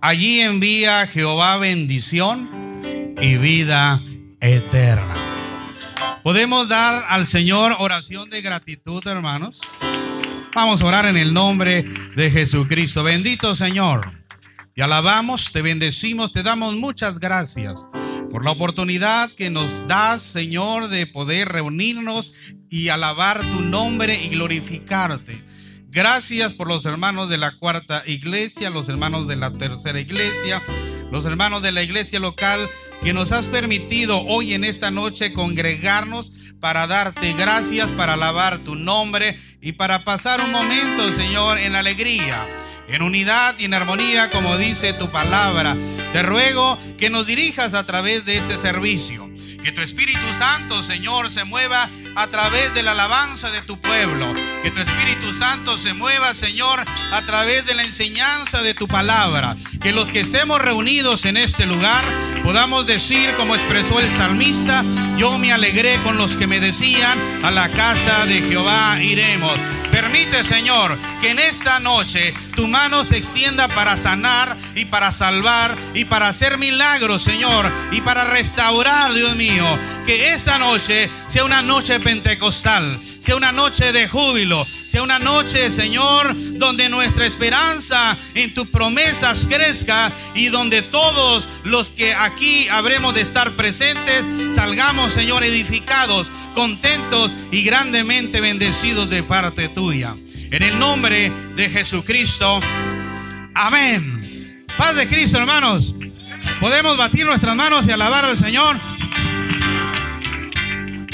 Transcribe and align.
allí 0.00 0.40
envía 0.40 1.06
Jehová 1.06 1.56
bendición 1.56 3.14
y 3.20 3.36
vida 3.36 4.02
eterna. 4.40 5.14
Podemos 6.22 6.68
dar 6.68 7.04
al 7.08 7.26
Señor 7.26 7.76
oración 7.78 8.28
de 8.28 8.42
gratitud, 8.42 9.06
hermanos. 9.06 9.60
Vamos 10.54 10.82
a 10.82 10.86
orar 10.86 11.06
en 11.06 11.16
el 11.16 11.32
nombre 11.32 11.82
de 12.16 12.30
Jesucristo. 12.30 13.02
Bendito 13.02 13.54
Señor. 13.54 14.12
Te 14.74 14.82
alabamos, 14.82 15.50
te 15.50 15.62
bendecimos, 15.62 16.30
te 16.32 16.42
damos 16.42 16.76
muchas 16.76 17.18
gracias 17.18 17.88
por 18.30 18.44
la 18.44 18.52
oportunidad 18.52 19.30
que 19.30 19.50
nos 19.50 19.86
das, 19.88 20.22
Señor, 20.22 20.88
de 20.88 21.06
poder 21.06 21.48
reunirnos 21.48 22.32
y 22.70 22.88
alabar 22.88 23.40
tu 23.40 23.60
nombre 23.60 24.22
y 24.22 24.28
glorificarte. 24.28 25.42
Gracias 25.98 26.54
por 26.54 26.68
los 26.68 26.86
hermanos 26.86 27.28
de 27.28 27.38
la 27.38 27.58
cuarta 27.58 28.04
iglesia, 28.06 28.70
los 28.70 28.88
hermanos 28.88 29.26
de 29.26 29.34
la 29.34 29.50
tercera 29.50 29.98
iglesia, 29.98 30.62
los 31.10 31.24
hermanos 31.24 31.60
de 31.60 31.72
la 31.72 31.82
iglesia 31.82 32.20
local 32.20 32.70
que 33.02 33.12
nos 33.12 33.32
has 33.32 33.48
permitido 33.48 34.22
hoy 34.22 34.54
en 34.54 34.62
esta 34.62 34.92
noche 34.92 35.32
congregarnos 35.32 36.30
para 36.60 36.86
darte 36.86 37.32
gracias, 37.32 37.90
para 37.90 38.12
alabar 38.12 38.58
tu 38.58 38.76
nombre 38.76 39.40
y 39.60 39.72
para 39.72 40.04
pasar 40.04 40.40
un 40.40 40.52
momento, 40.52 41.12
Señor, 41.14 41.58
en 41.58 41.74
alegría, 41.74 42.46
en 42.86 43.02
unidad 43.02 43.56
y 43.58 43.64
en 43.64 43.74
armonía, 43.74 44.30
como 44.30 44.56
dice 44.56 44.92
tu 44.92 45.10
palabra. 45.10 45.76
Te 46.12 46.22
ruego 46.22 46.78
que 46.96 47.10
nos 47.10 47.26
dirijas 47.26 47.74
a 47.74 47.86
través 47.86 48.24
de 48.24 48.38
este 48.38 48.56
servicio. 48.56 49.27
Que 49.62 49.72
tu 49.72 49.80
Espíritu 49.80 50.32
Santo, 50.38 50.82
Señor, 50.82 51.30
se 51.30 51.44
mueva 51.44 51.90
a 52.14 52.26
través 52.28 52.72
de 52.74 52.82
la 52.82 52.92
alabanza 52.92 53.50
de 53.50 53.60
tu 53.62 53.78
pueblo. 53.80 54.32
Que 54.62 54.70
tu 54.70 54.80
Espíritu 54.80 55.32
Santo 55.34 55.76
se 55.78 55.94
mueva, 55.94 56.32
Señor, 56.34 56.84
a 57.12 57.22
través 57.22 57.66
de 57.66 57.74
la 57.74 57.84
enseñanza 57.84 58.62
de 58.62 58.74
tu 58.74 58.88
palabra. 58.88 59.56
Que 59.80 59.92
los 59.92 60.10
que 60.10 60.20
estemos 60.20 60.60
reunidos 60.60 61.24
en 61.24 61.36
este 61.36 61.66
lugar 61.66 62.04
podamos 62.42 62.86
decir, 62.86 63.34
como 63.36 63.54
expresó 63.54 64.00
el 64.00 64.10
salmista, 64.14 64.84
yo 65.16 65.38
me 65.38 65.52
alegré 65.52 65.98
con 66.02 66.16
los 66.16 66.36
que 66.36 66.46
me 66.46 66.60
decían, 66.60 67.44
a 67.44 67.50
la 67.50 67.68
casa 67.68 68.24
de 68.26 68.40
Jehová 68.42 69.02
iremos. 69.02 69.58
Permite, 70.10 70.42
Señor, 70.42 70.96
que 71.20 71.32
en 71.32 71.38
esta 71.38 71.78
noche 71.80 72.32
tu 72.56 72.66
mano 72.66 73.04
se 73.04 73.18
extienda 73.18 73.68
para 73.68 73.94
sanar 73.98 74.56
y 74.74 74.86
para 74.86 75.12
salvar 75.12 75.76
y 75.92 76.06
para 76.06 76.28
hacer 76.28 76.56
milagros, 76.56 77.22
Señor, 77.22 77.70
y 77.92 78.00
para 78.00 78.24
restaurar, 78.24 79.12
Dios 79.12 79.36
mío. 79.36 79.66
Que 80.06 80.32
esta 80.32 80.58
noche 80.58 81.10
sea 81.26 81.44
una 81.44 81.60
noche 81.60 82.00
pentecostal, 82.00 82.98
sea 83.20 83.36
una 83.36 83.52
noche 83.52 83.92
de 83.92 84.08
júbilo, 84.08 84.66
sea 84.88 85.02
una 85.02 85.18
noche, 85.18 85.70
Señor, 85.70 86.34
donde 86.58 86.88
nuestra 86.88 87.26
esperanza 87.26 88.16
en 88.34 88.54
tus 88.54 88.68
promesas 88.68 89.46
crezca 89.46 90.14
y 90.34 90.48
donde 90.48 90.80
todos 90.80 91.46
los 91.64 91.90
que 91.90 92.14
aquí 92.14 92.68
habremos 92.68 93.12
de 93.12 93.20
estar 93.20 93.54
presentes 93.54 94.24
salgamos, 94.54 95.12
Señor, 95.12 95.44
edificados 95.44 96.30
contentos 96.54 97.36
y 97.52 97.64
grandemente 97.64 98.40
bendecidos 98.40 99.10
de 99.10 99.22
parte 99.22 99.68
tuya. 99.68 100.16
En 100.34 100.62
el 100.62 100.78
nombre 100.78 101.30
de 101.54 101.68
Jesucristo. 101.68 102.58
Amén. 103.54 104.22
Paz 104.78 104.96
de 104.96 105.06
Cristo, 105.06 105.36
hermanos. 105.36 105.92
Podemos 106.60 106.96
batir 106.96 107.26
nuestras 107.26 107.54
manos 107.54 107.86
y 107.86 107.90
alabar 107.90 108.24
al 108.24 108.38
Señor. 108.38 108.76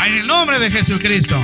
En 0.06 0.14
el 0.14 0.26
nombre 0.28 0.60
de 0.60 0.70
Jesucristo. 0.70 1.42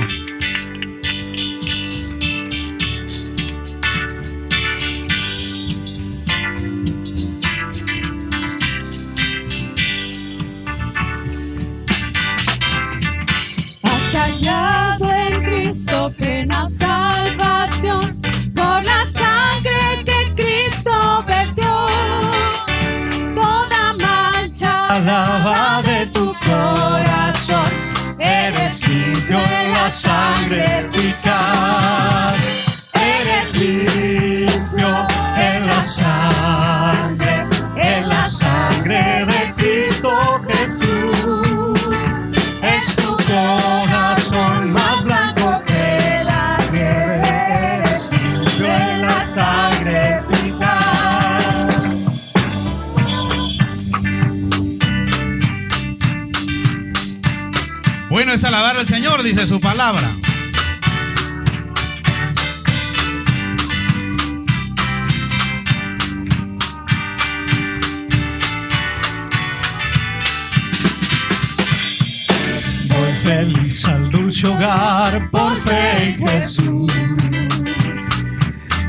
Hallado 14.41 15.11
en 15.11 15.43
Cristo 15.43 16.11
plena 16.17 16.65
salvación 16.67 18.19
por 18.55 18.83
la 18.83 19.05
sangre 19.07 20.03
que 20.05 20.33
Cristo 20.35 21.23
vertió. 21.27 21.87
Toda 23.35 23.93
mancha 23.99 24.99
lava 24.99 25.81
de 25.83 26.07
tu 26.07 26.33
corazón, 26.45 27.71
eres 28.19 28.87
limpio 28.87 29.39
en 29.39 29.73
la 29.73 29.91
sangre 29.91 30.87
eficaz. 30.87 32.37
Eres 32.93 33.59
limpio 33.59 35.07
en 35.37 35.67
la 35.67 35.83
sangre, 35.83 37.43
en 37.75 38.09
la 38.09 38.29
sangre 38.29 39.30
Bueno 58.31 58.39
es 58.39 58.47
alabar 58.47 58.77
al 58.77 58.87
Señor, 58.87 59.23
dice 59.23 59.45
su 59.45 59.59
palabra. 59.59 60.15
Voy 72.87 73.11
feliz 73.21 73.83
al 73.83 74.09
dulce 74.09 74.47
hogar 74.47 75.29
por 75.29 75.59
fe 75.59 76.13
en 76.13 76.25
Jesús 76.25 76.93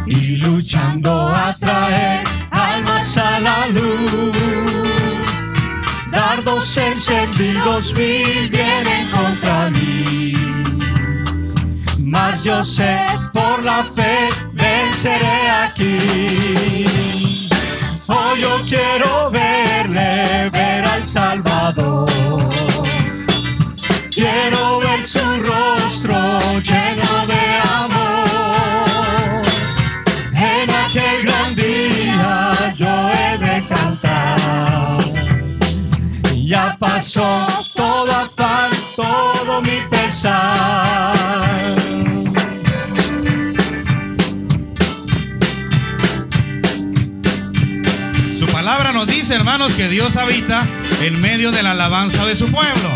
y 0.07 0.37
luchando 0.37 1.27
a 1.27 1.57
traer 1.59 2.23
almas 2.53 3.19
a 3.19 3.41
la 3.41 3.67
luz. 3.67 4.82
Dardos 6.35 6.79
encendidos 6.79 7.93
mil 7.95 8.49
vienen 8.49 9.07
contra 9.11 9.69
mí, 9.69 10.33
mas 12.03 12.43
yo 12.43 12.65
sé 12.65 13.01
por 13.35 13.63
la 13.63 13.85
fe 13.95 14.31
venceré 14.55 15.51
aquí. 15.63 15.99
Hoy 18.07 18.41
yo 18.41 18.63
quiero 18.67 19.31
verle, 19.31 20.49
ver 20.49 20.89
al 20.89 21.07
Salvador. 21.07 22.09
Quiero 24.11 24.81
ver 24.81 25.05
su 25.05 25.19
rostro 25.19 26.41
pasó 37.03 37.47
todo 37.75 38.13
afán, 38.13 38.71
todo 38.95 39.61
mi 39.63 39.81
pesar. 39.91 41.13
Su 48.39 48.47
palabra 48.53 48.93
nos 48.93 49.09
dice, 49.09 49.35
hermanos, 49.35 49.73
que 49.75 49.89
Dios 49.89 50.15
habita 50.17 50.65
en 51.01 51.21
medio 51.21 51.51
de 51.51 51.65
la 51.65 51.73
alabanza 51.73 52.25
de 52.25 52.37
su 52.37 52.49
pueblo. 52.53 52.91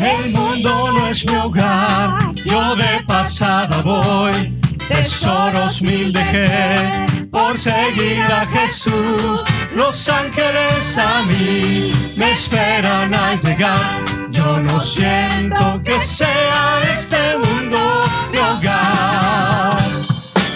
El 0.00 0.30
mundo 0.32 0.92
no 0.92 1.08
es 1.08 1.26
mi 1.26 1.36
hogar, 1.36 2.29
yo 2.44 2.76
de 2.76 3.02
pasada 3.06 3.80
voy. 3.82 4.56
Tesoros 4.88 5.82
mil 5.82 6.12
dejé 6.12 6.76
por 7.30 7.56
seguir 7.58 8.22
a 8.22 8.46
Jesús. 8.46 9.42
Los 9.74 10.08
ángeles 10.08 10.98
a 10.98 11.22
mí 11.22 11.92
me 12.16 12.32
esperan 12.32 13.14
al 13.14 13.38
llegar. 13.38 14.02
Yo 14.30 14.58
no 14.58 14.80
siento 14.80 15.80
que 15.84 15.98
sea 16.00 16.80
este 16.92 17.38
mundo 17.38 17.78
mi 18.32 18.38
hogar. 18.38 19.78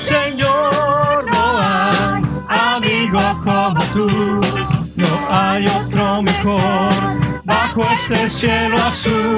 Señor, 0.02 1.26
no 1.30 1.60
hay 1.60 2.22
amigo 2.48 3.20
como 3.44 3.80
tú. 3.92 4.40
No 4.96 5.28
hay 5.30 5.66
otro 5.66 6.22
mejor 6.22 6.92
bajo 7.44 7.84
este 7.92 8.28
cielo 8.28 8.76
azul. 8.76 9.36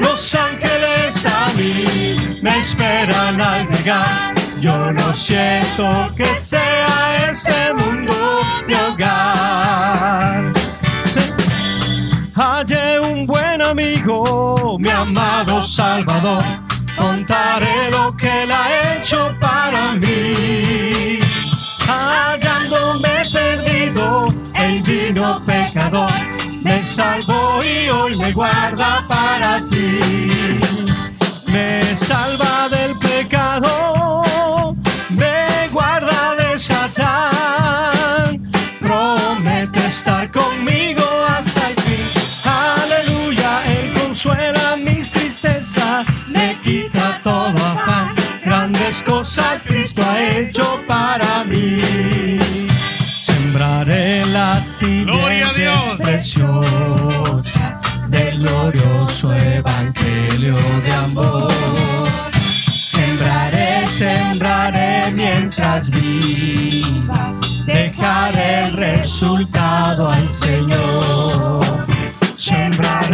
Los 0.00 0.34
ángeles 0.34 1.07
a 1.26 1.48
mí 1.56 2.38
me 2.42 2.58
esperan 2.58 3.40
al 3.40 3.68
llegar. 3.68 4.34
Yo 4.60 4.92
no 4.92 5.14
siento 5.14 6.12
que 6.16 6.26
sea 6.36 7.30
ese 7.30 7.72
mundo 7.74 8.40
mi 8.66 8.74
hogar. 8.74 10.52
Hallé 12.34 13.00
un 13.00 13.26
buen 13.26 13.62
amigo 13.62 14.76
mi 14.78 14.90
amado 14.90 15.60
Salvador. 15.62 16.42
Contaré 16.96 17.90
lo 17.90 18.14
que 18.16 18.42
Él 18.42 18.50
ha 18.52 18.96
hecho 18.96 19.34
para 19.40 19.94
mí. 19.94 21.18
Hallándome 21.88 23.22
perdido, 23.32 24.28
Él 24.54 24.82
vino 24.82 25.40
pecador, 25.46 26.10
me 26.62 26.84
salvó 26.84 27.58
y 27.64 27.88
hoy 27.88 28.16
me 28.18 28.32
guarda 28.32 29.04
para 29.08 29.60
ti. 29.68 30.58
Me 31.50 31.96
salva 31.96 32.68
del 32.68 32.94
pecado, 32.98 34.74
me 35.16 35.68
guarda 35.72 36.34
de 36.36 36.58
Satán, 36.58 38.50
promete 38.80 39.86
estar 39.86 40.30
conmigo 40.30 41.02
hasta 41.28 41.70
el 41.70 41.74
fin. 41.80 42.22
Aleluya, 42.44 43.64
Él 43.64 43.92
consuela 43.94 44.76
mis 44.76 45.10
tristezas, 45.10 46.06
me 46.28 46.54
quita 46.62 47.20
todo 47.24 47.56
afán. 47.56 48.14
Grandes 48.44 49.02
cosas 49.02 49.62
Cristo 49.64 50.02
ha 50.02 50.20
hecho 50.20 50.82
para 50.86 51.44
mí. 51.44 51.76
Sembraré 53.24 54.26
la 54.26 54.62
Gloria 54.80 55.48
a 55.48 55.52
Dios. 55.54 55.96
preciosa 55.98 57.57
del 58.08 58.38
glorioso 58.38 59.34
evangelio 59.34 60.54
de 60.54 60.92
amor. 60.92 61.52
Sembraré, 62.42 63.88
sembraré 63.88 65.10
mientras 65.12 65.88
viva, 65.90 67.32
dejaré 67.66 68.62
el 68.62 68.72
resultado 68.72 70.10
al 70.10 70.28
Señor. 70.40 71.64
Sembraré, 72.36 73.07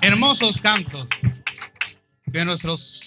Hermosos 0.00 0.60
cantos 0.60 1.06
que 2.32 2.44
nuestros 2.44 3.02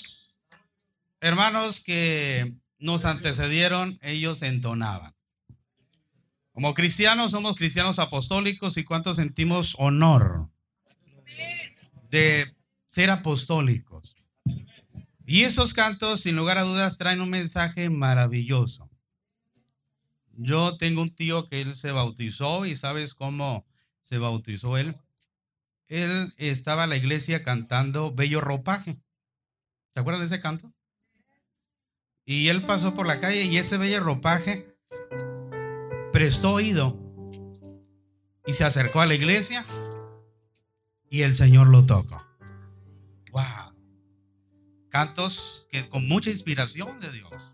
hermanos 1.19 1.81
que 1.81 2.53
nos 2.79 3.03
antecedieron, 3.03 3.99
ellos 4.01 4.43
entonaban. 4.43 5.13
Como 6.53 6.73
cristianos 6.73 7.31
somos 7.31 7.57
cristianos 7.57 7.99
apostólicos 7.99 8.77
y 8.77 8.85
cuántos 8.85 9.17
sentimos 9.17 9.75
honor 9.77 10.47
de 12.09 12.55
ser 12.87 13.09
apostólicos. 13.09 14.15
Y 15.25 15.43
esos 15.43 15.73
cantos, 15.73 16.21
sin 16.21 16.37
lugar 16.37 16.59
a 16.59 16.63
dudas, 16.63 16.95
traen 16.95 17.19
un 17.19 17.29
mensaje 17.29 17.89
maravilloso. 17.89 18.89
Yo 20.31 20.77
tengo 20.77 21.01
un 21.01 21.13
tío 21.13 21.49
que 21.49 21.59
él 21.59 21.75
se 21.75 21.91
bautizó 21.91 22.65
y 22.65 22.77
sabes 22.77 23.13
cómo 23.13 23.65
se 24.01 24.17
bautizó 24.17 24.77
él. 24.77 24.95
Él 25.87 26.33
estaba 26.37 26.85
en 26.85 26.91
la 26.91 26.97
iglesia 26.97 27.43
cantando 27.43 28.13
Bello 28.13 28.41
Ropaje. 28.41 28.97
¿Se 29.93 29.99
acuerdan 29.99 30.21
de 30.21 30.27
ese 30.27 30.41
canto? 30.41 30.71
Y 32.29 32.49
él 32.49 32.65
pasó 32.65 32.93
por 32.93 33.07
la 33.07 33.21
calle 33.21 33.43
y 33.43 33.57
ese 33.57 33.77
bello 33.77 34.01
ropaje 34.01 34.75
prestó 36.11 36.55
oído 36.55 36.99
y 38.45 38.51
se 38.51 38.65
acercó 38.65 38.99
a 38.99 39.05
la 39.05 39.15
iglesia 39.15 39.65
y 41.09 41.21
el 41.21 41.35
Señor 41.35 41.69
lo 41.69 41.85
tocó. 41.85 42.21
Wow. 43.31 43.73
Cantos 44.89 45.67
que 45.71 45.87
con 45.87 46.05
mucha 46.05 46.29
inspiración 46.29 46.99
de 46.99 47.13
Dios. 47.13 47.53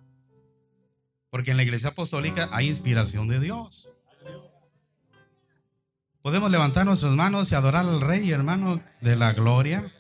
Porque 1.29 1.51
en 1.51 1.57
la 1.57 1.63
iglesia 1.63 1.89
apostólica 1.89 2.50
hay 2.51 2.68
inspiración 2.68 3.27
de 3.27 3.39
Dios. 3.39 3.89
Podemos 6.24 6.50
levantar 6.50 6.86
nuestras 6.86 7.12
manos 7.12 7.52
y 7.52 7.56
adorar 7.56 7.86
al 7.86 8.00
Rey, 8.00 8.31
hermano, 8.31 8.81
de 9.02 9.18
la 9.18 9.34
gloria. 9.34 9.92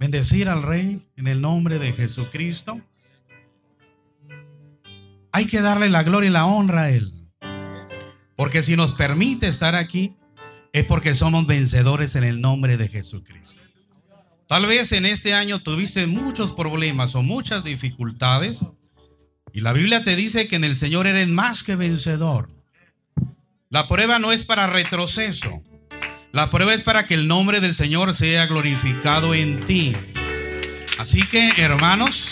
Bendecir 0.00 0.48
al 0.48 0.64
Rey 0.64 1.06
en 1.14 1.28
el 1.28 1.40
nombre 1.40 1.78
de 1.78 1.92
Jesucristo. 1.92 2.80
Hay 5.30 5.46
que 5.46 5.60
darle 5.60 5.90
la 5.90 6.02
gloria 6.02 6.28
y 6.28 6.32
la 6.32 6.44
honra 6.44 6.82
a 6.82 6.90
Él. 6.90 7.28
Porque 8.34 8.64
si 8.64 8.74
nos 8.74 8.94
permite 8.94 9.46
estar 9.46 9.76
aquí, 9.76 10.16
es 10.72 10.84
porque 10.84 11.14
somos 11.14 11.46
vencedores 11.46 12.16
en 12.16 12.24
el 12.24 12.40
nombre 12.40 12.76
de 12.76 12.88
Jesucristo. 12.88 13.62
Tal 14.48 14.66
vez 14.66 14.90
en 14.90 15.06
este 15.06 15.34
año 15.34 15.62
tuviste 15.62 16.08
muchos 16.08 16.52
problemas 16.52 17.14
o 17.14 17.22
muchas 17.22 17.62
dificultades. 17.62 18.66
Y 19.52 19.60
la 19.60 19.72
Biblia 19.72 20.02
te 20.02 20.16
dice 20.16 20.48
que 20.48 20.56
en 20.56 20.64
el 20.64 20.76
Señor 20.76 21.06
eres 21.06 21.28
más 21.28 21.62
que 21.62 21.76
vencedor. 21.76 22.61
La 23.72 23.88
prueba 23.88 24.18
no 24.18 24.32
es 24.32 24.44
para 24.44 24.66
retroceso. 24.66 25.62
La 26.30 26.50
prueba 26.50 26.74
es 26.74 26.82
para 26.82 27.06
que 27.06 27.14
el 27.14 27.26
nombre 27.26 27.62
del 27.62 27.74
Señor 27.74 28.14
sea 28.14 28.44
glorificado 28.44 29.34
en 29.34 29.58
ti. 29.64 29.96
Así 30.98 31.22
que, 31.22 31.54
hermanos, 31.56 32.28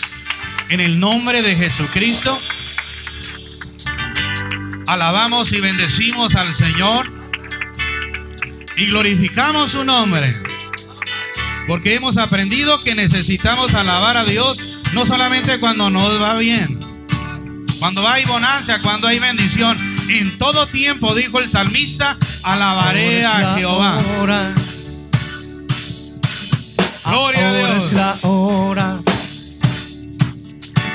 en 0.68 0.80
el 0.80 1.00
nombre 1.00 1.40
de 1.40 1.56
Jesucristo, 1.56 2.38
alabamos 4.86 5.50
y 5.54 5.60
bendecimos 5.60 6.34
al 6.34 6.54
Señor 6.54 7.10
y 8.76 8.88
glorificamos 8.88 9.70
su 9.70 9.82
nombre. 9.82 10.42
Porque 11.66 11.94
hemos 11.94 12.18
aprendido 12.18 12.82
que 12.82 12.94
necesitamos 12.94 13.72
alabar 13.72 14.18
a 14.18 14.24
Dios 14.24 14.58
no 14.92 15.06
solamente 15.06 15.58
cuando 15.58 15.88
nos 15.88 16.20
va 16.20 16.34
bien, 16.34 16.80
cuando 17.78 18.06
hay 18.06 18.26
bonanza, 18.26 18.82
cuando 18.82 19.08
hay 19.08 19.18
bendición. 19.18 19.89
En 20.12 20.38
todo 20.38 20.66
tiempo, 20.66 21.14
dijo 21.14 21.38
el 21.38 21.48
salmista, 21.48 22.18
alabaré 22.42 23.24
a 23.24 23.54
Jehová. 23.56 24.00
Ahora, 24.16 24.50
Gloria 27.04 27.40
a 27.40 27.48
ahora 27.50 27.74
Dios. 27.74 27.84
es 27.86 27.92
la 27.92 28.16
hora 28.22 29.00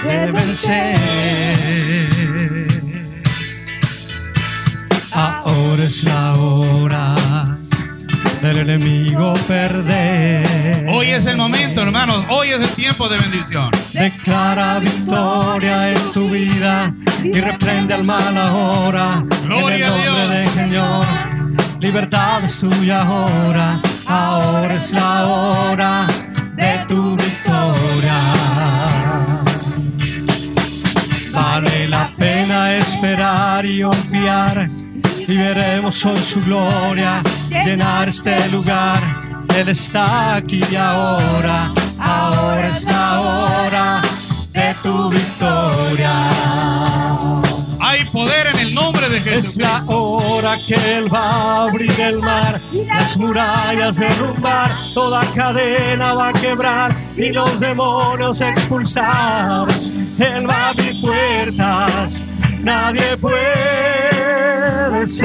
de 0.03 0.31
vencer. 0.31 0.99
Ahora 5.13 5.83
es 5.83 6.03
la 6.03 6.33
hora 6.35 7.15
del 8.45 8.57
enemigo 8.59 9.33
perder. 9.47 10.85
Hoy 10.89 11.07
es 11.07 11.25
el 11.25 11.35
momento, 11.35 11.81
hermanos. 11.81 12.25
Hoy 12.29 12.49
es 12.49 12.61
el 12.61 12.69
tiempo 12.69 13.09
de 13.09 13.17
bendición. 13.17 13.71
Declara 13.91 14.77
victoria 14.77 15.89
en 15.89 16.11
tu 16.13 16.29
vida 16.29 16.93
y 17.23 17.39
reprende 17.41 17.95
al 17.95 18.03
mal 18.03 18.37
ahora. 18.37 19.23
Gloria 19.43 19.87
en 19.87 19.93
a 19.93 19.95
el 19.95 20.05
nombre 20.05 20.27
Dios. 20.27 20.29
del 20.29 20.49
Señor. 20.49 21.05
Libertad 21.79 22.43
es 22.43 22.59
tuya 22.59 23.01
ahora. 23.01 23.81
Ahora 24.07 24.73
es 24.75 24.91
la 24.91 25.25
hora 25.25 26.07
de 26.53 26.85
tu 26.87 27.15
victoria. 27.15 28.19
Vale 31.33 31.87
la 31.87 32.09
pena 32.15 32.75
esperar 32.75 33.65
y 33.65 33.81
confiar. 33.81 34.69
Y 35.27 35.37
veremos 35.37 36.05
hoy 36.05 36.19
su 36.19 36.39
gloria 36.43 37.23
llenar 37.49 38.09
este 38.09 38.47
lugar. 38.49 38.99
Él 39.57 39.69
está 39.69 40.35
aquí 40.35 40.61
y 40.71 40.75
ahora. 40.75 41.73
Ahora 41.97 42.67
es 42.67 42.83
la 42.83 43.21
hora 43.21 44.01
de 44.53 44.75
tu 44.83 45.09
victoria. 45.09 46.29
Hay 47.81 48.03
poder 48.05 48.47
en 48.47 48.59
el 48.59 48.75
nombre 48.75 49.09
de 49.09 49.17
Es 49.17 49.23
Jesús. 49.23 49.57
la 49.57 49.83
hora 49.87 50.57
que 50.67 50.75
Él 50.75 51.13
va 51.13 51.19
a 51.21 51.63
abrir 51.63 51.99
el 51.99 52.19
mar, 52.19 52.59
las 52.87 53.17
murallas 53.17 53.95
derrumbar, 53.95 54.71
toda 54.93 55.21
cadena 55.33 56.13
va 56.13 56.29
a 56.29 56.33
quebrar 56.33 56.93
y 57.17 57.31
los 57.31 57.59
demonios 57.59 58.41
expulsar. 58.41 59.67
Él 60.19 60.49
va 60.49 60.55
a 60.55 60.69
abrir 60.69 61.01
puertas, 61.01 62.21
nadie 62.63 63.17
puede 63.17 63.94
Es 65.05 65.21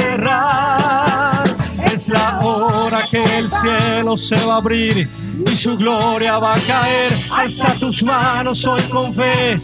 la 2.08 2.38
hora 2.40 2.99
que 3.10 3.22
el 3.22 3.50
cielo 3.50 4.14
se 4.14 4.37
va 4.44 4.54
a 4.54 4.56
abrir 4.58 5.08
y 5.50 5.56
su 5.56 5.75
gloria 5.78 6.38
va 6.38 6.52
a 6.52 6.60
caer. 6.60 7.16
Alza 7.32 7.72
tus 7.80 8.02
manos 8.02 8.66
hoy 8.66 8.82
con 8.90 9.14
fe 9.14 9.58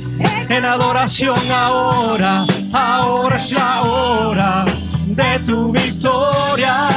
en 0.48 0.64
adoración 0.64 1.38
ahora. 1.52 2.46
Ahora 2.72 3.36
es 3.36 3.52
la 3.52 3.82
hora 3.82 4.64
de 5.04 5.38
tu 5.40 5.70
victoria. 5.70 6.88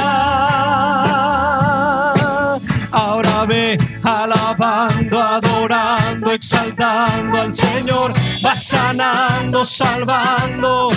Ahora 2.90 3.44
ve 3.44 3.76
alabando, 4.02 5.22
adorando, 5.22 6.30
exaltando 6.32 7.38
al 7.38 7.52
Señor. 7.52 8.12
Va 8.42 8.56
sanando, 8.56 9.62
salvando 9.62 10.88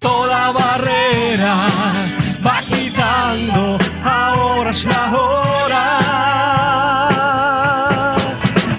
toda 0.00 0.50
barrera. 0.50 1.54
Va 2.44 2.60
quitando, 2.62 3.78
ahora 4.04 4.70
es 4.70 4.84
la 4.84 5.12
hora. 5.12 5.86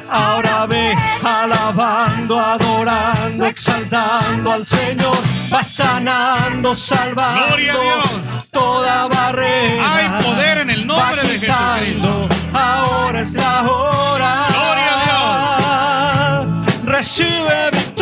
Ahora 0.10 0.66
ve 0.66 0.96
alabando, 1.24 2.40
adorando, 2.40 3.46
exaltando 3.46 4.52
al 4.52 4.66
Señor. 4.66 5.16
Va 5.54 5.64
sanando, 5.64 6.76
salvando 6.76 7.48
Gloria 7.48 7.74
a 7.74 7.82
Dios. 7.82 8.12
toda 8.52 9.08
barrera. 9.08 9.96
Hay 9.96 10.24
poder 10.24 10.58
en 10.60 10.70
el 10.72 10.88
nombre 10.88 11.22
Va 11.22 11.30
de 11.30 11.40
Jesucristo. 11.40 12.30
Ahora 12.54 13.22
es 13.22 13.34
la 13.34 13.62
hora. 13.62 14.48
Gloria 14.50 14.94
a 14.94 16.42
Dios. 16.44 16.86
Recibe 16.86 17.70
victoria. 17.72 18.01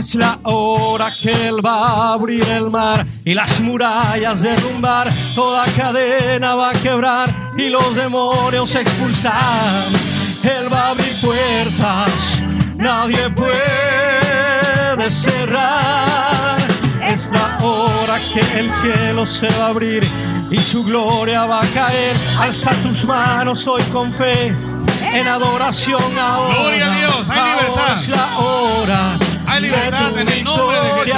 Es 0.00 0.14
la 0.14 0.38
hora 0.44 1.08
que 1.10 1.30
Él 1.48 1.56
va 1.62 1.86
a 1.86 2.12
abrir 2.14 2.42
el 2.48 2.70
mar 2.70 3.04
y 3.22 3.34
las 3.34 3.60
murallas 3.60 4.40
derrumbar. 4.40 5.06
Toda 5.34 5.66
cadena 5.76 6.54
va 6.54 6.70
a 6.70 6.72
quebrar 6.72 7.28
y 7.58 7.68
los 7.68 7.94
demonios 7.94 8.74
expulsar. 8.76 9.84
Él 10.42 10.72
va 10.72 10.86
a 10.86 10.90
abrir 10.92 11.20
puertas, 11.20 12.10
nadie 12.78 13.28
puede 13.28 15.10
cerrar. 15.10 16.56
Es 17.06 17.30
la 17.30 17.58
hora 17.62 18.18
que 18.32 18.40
el 18.58 18.72
cielo 18.72 19.26
se 19.26 19.48
va 19.48 19.66
a 19.66 19.68
abrir 19.68 20.02
y 20.50 20.58
su 20.58 20.82
gloria 20.82 21.44
va 21.44 21.60
a 21.60 21.66
caer. 21.74 22.16
Alza 22.40 22.70
tus 22.82 23.04
manos 23.04 23.66
hoy 23.66 23.82
con 23.92 24.10
fe 24.14 24.50
en 25.12 25.28
adoración 25.28 26.18
ahora. 26.18 26.54
Gloria 26.54 26.86
a 26.86 26.96
Dios, 26.96 27.28
hay 27.28 27.38
Ahora 27.38 27.62
libertad. 27.62 28.02
es 28.02 28.08
la 28.08 28.38
hora. 28.38 29.18
Hay 29.46 29.60
libertad 29.62 30.12
de 30.12 30.20
en 30.22 30.28
el 30.28 30.44
nombre 30.44 30.78
de. 30.80 31.12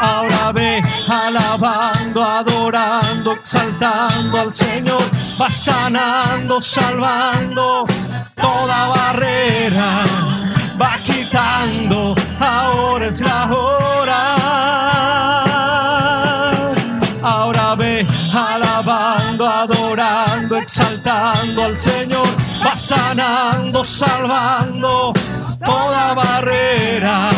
Ahora 0.00 0.52
ve 0.52 0.82
alabando, 1.10 2.22
adorando, 2.22 3.32
exaltando 3.32 4.40
al 4.40 4.52
Señor. 4.54 5.02
Va 5.40 5.50
sanando, 5.50 6.60
salvando 6.60 7.84
toda 8.34 8.88
barrera. 8.88 10.04
Va 10.80 10.98
quitando, 11.04 12.14
ahora 12.40 13.06
es 13.06 13.20
la 13.20 13.44
hora. 13.46 14.43
Adorando, 19.64 20.56
exaltando 20.56 21.64
al 21.64 21.78
Señor. 21.78 22.26
Va 22.64 22.76
sanando, 22.76 23.84
salvando 23.84 25.12
toda 25.64 26.14
barrera. 26.14 27.30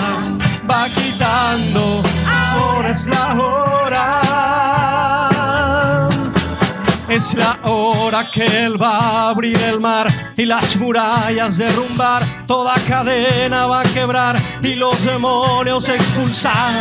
Va 0.68 0.88
quitando, 0.88 2.02
ahora 2.26 2.90
es 2.90 3.06
la 3.06 3.34
hora. 3.34 3.76
Es 7.08 7.34
la 7.34 7.56
hora 7.62 8.24
que 8.34 8.44
Él 8.64 8.82
va 8.82 8.98
a 8.98 9.28
abrir 9.30 9.56
el 9.62 9.78
mar 9.78 10.08
y 10.36 10.44
las 10.44 10.76
murallas 10.76 11.56
derrumbar. 11.56 12.24
Toda 12.46 12.74
cadena 12.88 13.66
va 13.66 13.82
a 13.82 13.84
quebrar 13.84 14.36
y 14.60 14.74
los 14.74 15.04
demonios 15.04 15.88
expulsar. 15.88 16.72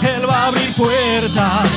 Él 0.00 0.28
va 0.28 0.44
a 0.44 0.46
abrir 0.46 0.74
puertas, 0.74 1.68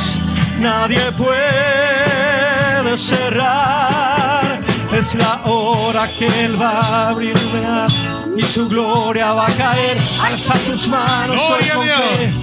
nadie 0.60 1.12
puede 1.14 2.98
cerrar. 2.98 4.60
Es 4.92 5.14
la 5.16 5.42
hora 5.44 6.06
que 6.18 6.28
Él 6.46 6.62
va 6.62 6.80
a 6.80 7.10
abrir 7.10 7.38
el 7.38 7.62
mar 7.62 7.90
y 8.38 8.44
su 8.44 8.68
gloria 8.70 9.34
va 9.34 9.46
a 9.46 9.52
caer. 9.52 9.98
Alza 10.24 10.54
tus 10.66 10.88
manos 10.88 11.42
hoy 11.50 11.68
con 11.70 11.86
fe 11.86 12.34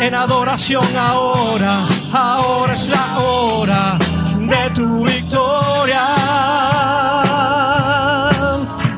en 0.00 0.14
adoración 0.14 0.84
ahora. 0.96 1.86
Ahora 2.12 2.74
es 2.74 2.88
la 2.88 3.18
hora 3.18 3.98
de 4.38 4.70
tu 4.70 5.04
victoria. 5.04 6.04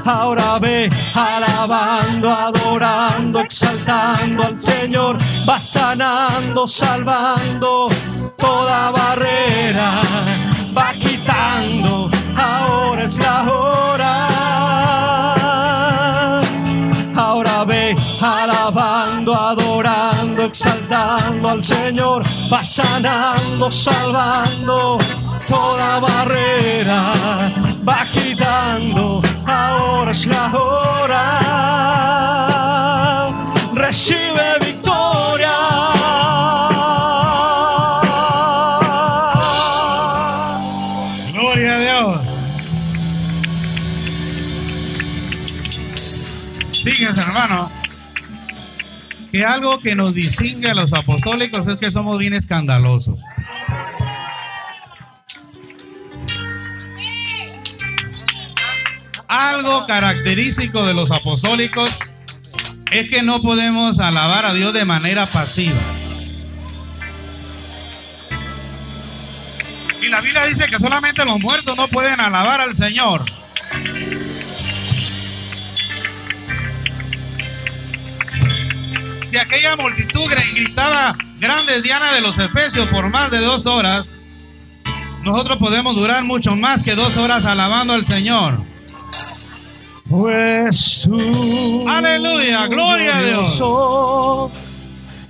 Ahora 0.05 0.59
ve 0.59 0.91
alabando, 1.17 2.31
adorando, 2.31 3.41
exaltando 3.41 4.43
al 4.43 4.59
Señor. 4.59 5.17
Va 5.49 5.61
sanando, 5.61 6.67
salvando 6.67 7.89
toda 8.37 8.91
barrera. 8.91 9.91
Va 10.77 10.93
quitando, 10.93 12.11
ahora 12.37 13.05
es 13.05 13.17
la 13.17 13.43
hora. 13.43 13.85
Ahora 17.17 17.65
ve 17.65 17.95
alabando, 18.21 19.35
adorando, 19.35 20.43
exaltando 20.43 21.49
al 21.49 21.63
Señor. 21.63 22.23
Va 22.53 22.63
sanando, 22.63 23.71
salvando 23.71 24.99
toda 25.47 26.01
barrera. 26.01 27.74
Va 27.87 28.07
quitando, 28.07 29.21
ahora 29.47 30.11
es 30.11 30.27
la 30.27 30.51
hora. 30.55 31.41
Recibe 33.75 34.59
victoria. 34.61 35.51
Gloria 41.33 41.75
a 41.75 41.79
Dios. 41.79 42.21
Fíjense, 46.85 47.21
hermano, 47.21 47.71
que 49.31 49.45
algo 49.45 49.79
que 49.79 49.95
nos 49.95 50.15
distingue 50.15 50.71
a 50.71 50.75
los 50.75 50.93
apostólicos 50.95 51.67
es 51.67 51.77
que 51.77 51.91
somos 51.91 52.17
bien 52.17 52.33
escandalosos. 52.33 53.21
Algo 59.35 59.85
característico 59.85 60.87
de 60.87 60.95
los 60.95 61.11
apostólicos 61.11 61.99
es 62.93 63.11
que 63.11 63.25
no 63.25 63.43
podemos 63.43 63.99
alabar 63.99 64.47
a 64.47 64.55
Dios 64.55 64.73
de 64.73 64.85
manera 64.85 65.27
pasiva. 65.27 65.75
Y 70.01 70.07
la 70.07 70.21
Biblia 70.21 70.45
dice 70.47 70.67
que 70.67 70.79
solamente 70.79 71.25
los 71.25 71.41
muertos 71.41 71.77
no 71.77 71.89
pueden 71.89 72.21
alabar 72.21 72.61
al 72.61 72.77
Señor. 72.77 73.25
Si 79.31 79.37
aquella 79.37 79.77
multitud 79.77 80.31
gr- 80.31 80.55
gritaba 80.55 81.17
grandes 81.39 81.83
Diana 81.83 82.13
de 82.13 82.21
los 82.21 82.39
Efesios 82.39 82.89
por 82.89 83.09
más 83.11 83.31
de 83.31 83.39
dos 83.39 83.67
horas, 83.67 84.21
nosotros 85.23 85.59
podemos 85.59 85.97
durar 85.97 86.23
mucho 86.23 86.55
más 86.55 86.83
que 86.83 86.95
dos 86.95 87.17
horas 87.17 87.45
alabando 87.45 87.95
al 87.95 88.07
Señor. 88.07 88.59
Pues 90.09 91.01
tú, 91.03 91.89
Aleluya, 91.89 92.67
gloria 92.67 93.17
a 93.17 93.23
Dios. 93.23 93.63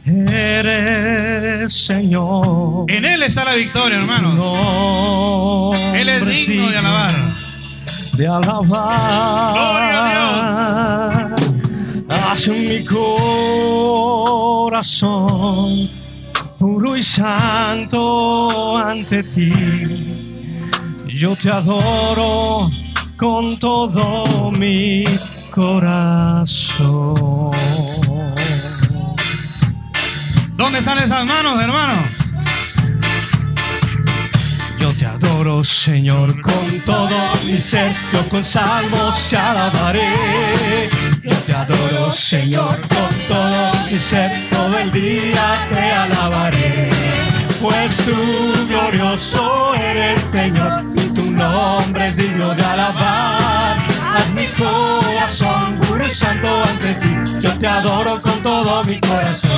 Eres 0.05 1.73
Señor. 1.73 2.91
En 2.91 3.05
Él 3.05 3.23
está 3.23 3.45
la 3.45 3.55
victoria, 3.55 3.99
hermano. 3.99 4.33
No 4.35 5.73
Él 5.95 6.09
es 6.09 6.27
digno 6.27 6.69
de 6.71 6.77
alabar. 6.77 7.13
De 8.15 8.27
alabar. 8.27 9.53
Gloria 9.53 11.37
Haz 12.09 12.49
mi 12.49 12.85
corazón 14.75 15.89
puro 16.59 16.97
y 16.97 17.03
santo 17.03 18.77
ante 18.77 19.23
ti. 19.23 19.53
Yo 21.07 21.37
te 21.37 21.51
adoro 21.51 22.71
con 23.25 23.59
todo 23.59 24.51
mi 24.51 25.03
corazón. 25.51 27.15
¿Dónde 30.57 30.79
están 30.81 30.99
esas 30.99 31.25
manos, 31.25 31.59
hermano? 31.59 31.95
Yo 34.79 34.91
te 34.93 35.07
adoro, 35.07 35.65
Señor, 35.65 36.39
con 36.43 36.81
todo 36.85 37.17
mi 37.47 37.57
ser. 37.57 37.97
Yo 38.13 38.29
con 38.29 38.45
salmos 38.45 39.31
te 39.31 39.39
alabaré. 39.39 40.91
Yo 41.23 41.35
te 41.47 41.55
adoro, 41.55 42.13
Señor, 42.13 42.79
con 42.89 43.09
todo 43.27 43.87
mi 43.91 43.99
ser, 43.99 44.33
todo 44.51 44.79
el 44.79 44.93
día 44.93 45.67
te 45.71 45.81
alabaré. 45.81 47.34
Pues 47.65 47.97
tú 47.97 48.67
glorioso 48.69 49.75
eres, 49.75 50.21
Señor, 50.31 50.83
y 50.97 51.09
tu 51.15 51.31
nombre 51.31 52.09
es 52.09 52.17
digno 52.19 52.55
de 52.55 52.63
alabar. 52.63 53.75
Haz 54.15 54.33
mi 54.35 54.45
corazón 54.45 55.81
puro 55.81 56.05
santo 56.15 56.63
ante 56.63 56.93
ti. 56.93 57.41
Yo 57.41 57.59
te 57.59 57.67
adoro 57.67 58.21
con 58.21 58.43
todo 58.43 58.85
mi 58.85 59.01
corazón. 59.01 59.51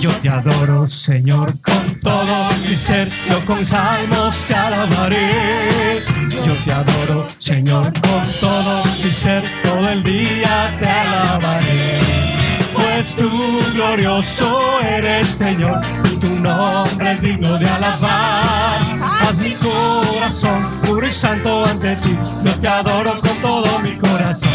Yo 0.00 0.10
te 0.12 0.30
adoro, 0.30 0.86
Señor, 0.88 1.60
con 1.60 2.00
todo 2.00 2.48
mi 2.66 2.74
ser. 2.74 3.10
Yo 3.28 3.44
con 3.44 3.66
salmos 3.66 4.46
te 4.46 4.54
alabaré. 4.54 6.00
Yo 6.46 6.54
te 6.64 6.72
adoro, 6.72 7.26
Señor, 7.28 7.92
con 8.00 8.32
todo 8.40 8.82
mi 9.04 9.10
ser. 9.10 9.42
Todo 9.62 9.90
el 9.90 10.02
día 10.04 10.70
te 10.78 10.88
alabaré. 10.88 12.33
Pues 12.94 13.16
tú 13.16 13.28
glorioso 13.72 14.80
eres, 14.80 15.26
Señor, 15.26 15.80
y 16.04 16.16
tu 16.16 16.28
nombre 16.40 17.10
es 17.10 17.22
digno 17.22 17.58
de 17.58 17.68
alabar. 17.68 18.78
Haz 19.20 19.36
mi 19.36 19.52
corazón 19.54 20.62
puro 20.84 21.04
y 21.04 21.10
santo 21.10 21.66
ante 21.66 21.96
ti. 21.96 22.16
Yo 22.44 22.54
te 22.60 22.68
adoro 22.68 23.10
con 23.20 23.36
todo 23.42 23.78
mi 23.80 23.98
corazón. 23.98 24.48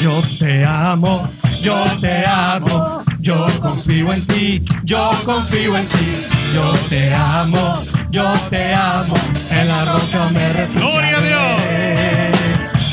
Yo 0.00 0.22
te 0.38 0.64
amo, 0.64 1.28
yo 1.60 1.84
te 2.00 2.24
amo, 2.24 3.02
yo 3.18 3.46
confío 3.60 4.12
en 4.12 4.26
ti, 4.28 4.64
yo 4.84 5.10
confío 5.24 5.76
en 5.76 5.86
ti, 5.88 6.12
yo 6.54 6.72
te 6.88 7.12
amo, 7.12 7.74
yo 8.10 8.32
te 8.48 8.72
amo, 8.72 9.14
en 9.50 9.68
la 9.68 9.84
roca 9.86 10.28
me 10.32 10.52
refugiaré. 10.52 10.78
Gloria 10.78 11.18
a 11.18 11.20
Dios. 11.20 12.40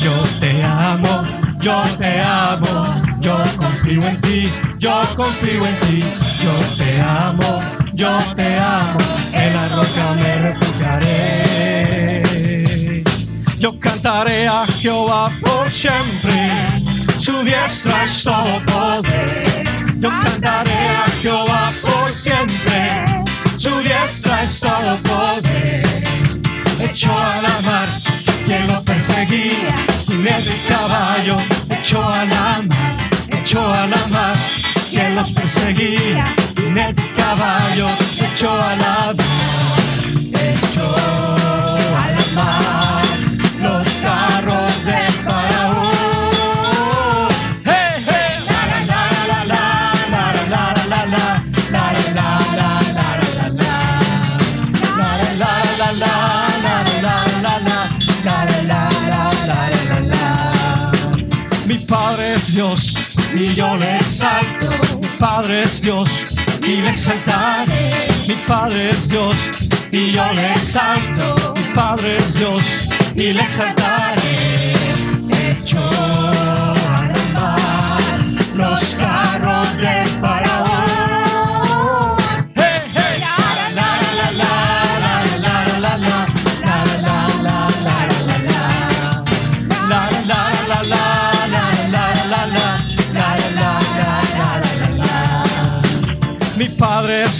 Yo 0.02 0.12
te 0.40 0.62
amo, 0.62 1.22
yo 1.60 1.82
te 1.98 2.20
amo, 2.20 2.84
yo 3.20 3.36
confío 3.56 4.02
en 4.02 4.20
ti, 4.20 4.50
yo 4.78 5.02
confío 5.16 5.64
en 5.64 5.76
ti, 5.80 6.00
yo 6.42 6.52
te 6.76 7.00
amo, 7.00 7.60
yo 7.94 8.18
te 8.36 8.56
amo, 8.58 8.98
en 9.32 9.54
la 9.54 9.68
roca 9.68 10.12
me 10.14 10.38
refugiaré. 10.38 12.22
Yo 13.58 13.78
cantaré 13.80 14.46
a 14.46 14.64
Jehová 14.66 15.32
por 15.40 15.70
siempre, 15.70 16.82
su 17.18 17.42
diestra 17.42 18.04
es 18.04 18.22
todo 18.22 18.60
poder. 18.66 19.64
Yo 19.96 20.08
cantaré 20.22 20.88
a 20.88 21.10
Jehová 21.20 21.68
por 21.82 22.12
siempre, 22.22 23.24
su 23.56 23.80
diestra 23.80 24.42
es 24.42 24.60
todo 24.60 24.96
poder. 24.98 26.04
Echó 26.80 27.10
a 27.10 27.42
la 27.42 27.60
mar 27.68 27.88
quien 28.48 28.66
lo 28.66 28.82
perseguía, 28.82 29.74
jinete 30.06 30.42
de 30.42 30.56
caballo, 30.68 31.36
echó 31.68 32.02
a 32.02 32.24
la 32.24 32.62
mar, 32.62 32.64
echó 33.30 33.72
a 33.72 33.86
la 33.86 34.06
mar. 34.08 34.36
Quien 34.90 35.14
los 35.14 35.30
perseguía, 35.32 36.34
jinete 36.56 37.02
de 37.02 37.12
caballo, 37.12 37.88
echó 38.32 38.50
a 38.50 38.74
la 38.76 38.76
mar, 38.76 39.14
echó 40.32 40.86
a 41.96 42.10
la 42.10 42.42
mar 42.42 42.67
Dios 62.58 63.16
y 63.36 63.54
yo 63.54 63.76
le 63.76 63.98
exalto. 63.98 64.66
Mi 65.00 65.06
Padre 65.16 65.62
es 65.62 65.80
Dios 65.80 66.10
y 66.60 66.80
le 66.82 66.90
exaltaré. 66.90 67.92
Mi 68.26 68.34
Padre 68.48 68.90
es 68.90 69.08
Dios 69.08 69.36
y 69.92 70.10
yo 70.10 70.24
le 70.32 70.50
exalto. 70.54 71.54
Mi 71.54 71.62
Padre 71.72 72.16
es 72.16 72.34
Dios 72.34 72.88
y 73.14 73.32
le 73.32 73.42
exaltaré. 73.42 74.22
Hecho 75.50 75.78
a 75.78 77.04
la 77.04 77.38
mar 77.38 78.20
los 78.56 78.82
carros 78.96 79.76
de 79.76 80.04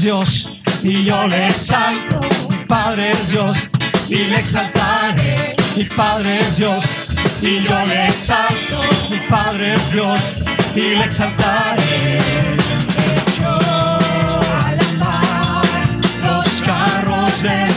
Dios 0.02 0.48
y 0.82 1.04
yo 1.04 1.26
le 1.26 1.48
exalto. 1.48 2.20
Mi 2.50 2.56
Padre 2.64 3.10
es 3.10 3.30
Dios 3.30 3.56
y 4.08 4.16
le 4.16 4.38
exaltaré. 4.38 5.56
Mi 5.76 5.84
Padre 5.84 6.40
es 6.40 6.56
Dios 6.56 6.84
y 7.42 7.62
yo 7.62 7.86
le 7.86 8.06
exalto. 8.06 8.80
Mi 9.10 9.18
Padre 9.28 9.74
es 9.74 9.92
Dios 9.92 10.22
y 10.74 10.80
le 10.80 11.04
exaltaré. 11.04 11.82
Hecho 12.98 13.48
a 13.48 14.74
la 14.74 14.92
mar 14.98 15.62
los 16.22 16.62
carros 16.62 17.42
del 17.42 17.67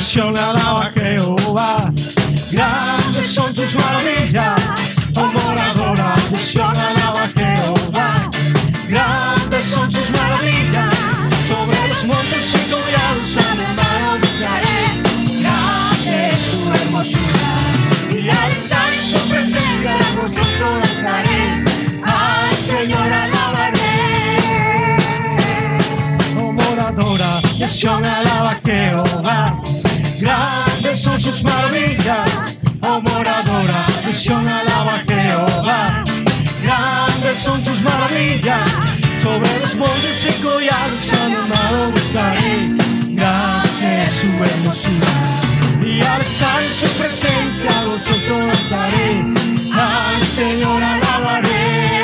Sion 0.00 0.36
alaba 0.36 0.90
Jehová. 0.94 1.92
Grandes 2.50 3.26
son 3.26 3.54
tus 3.54 3.74
maravillas 3.76 4.54
Oh 5.14 5.30
moradora 5.34 6.14
Sion 6.36 6.64
alaba 6.64 7.28
Jehová. 7.36 8.30
Grandes 8.88 9.66
son 9.66 9.90
tus 9.90 10.10
maravillas 10.10 10.94
Sobre 11.48 11.88
los 11.88 12.04
montes 12.06 12.54
y 12.54 12.70
collados 12.70 13.36
alabaré 13.46 14.20
Grande 15.42 16.32
es 16.32 16.50
tu 16.50 16.72
hermosura 16.72 17.52
Y 18.10 18.28
al 18.30 18.52
estar 18.52 18.92
en 18.92 19.04
su 19.04 19.28
presencia 19.28 19.98
gozoso 20.20 20.80
estaré. 20.82 21.42
Al 22.04 22.56
Señor 22.56 23.12
alabaré. 23.12 24.38
Oh 26.36 26.52
moradora 26.52 27.40
Sion 27.68 28.04
alaba 28.04 28.54
Jehová 28.64 28.89
Grandes 30.90 31.04
son 31.04 31.20
sus 31.20 31.44
maravillas 31.44 32.58
Oh 32.82 33.00
moradora 33.00 33.84
de 34.04 34.12
Sion 34.12 34.48
alaba 34.48 35.00
Jehová. 35.06 36.02
Grandes 36.64 37.38
son 37.38 37.62
tus 37.62 37.80
maravillas 37.82 38.58
Sobre 39.22 39.60
los 39.60 39.76
montes 39.76 40.28
y 40.28 40.42
collados 40.42 41.12
animado 41.22 41.92
buscaré. 41.92 42.74
Grande 43.10 44.10
su 44.10 44.26
hermosura 44.26 45.12
Y 45.80 46.02
al 46.02 46.22
en 46.22 46.74
su 46.74 46.86
presencia 46.98 47.84
gozoso 47.84 48.50
estaré. 48.50 49.32
Al 49.72 50.26
Señor 50.26 50.82
alabaré 50.82 51.99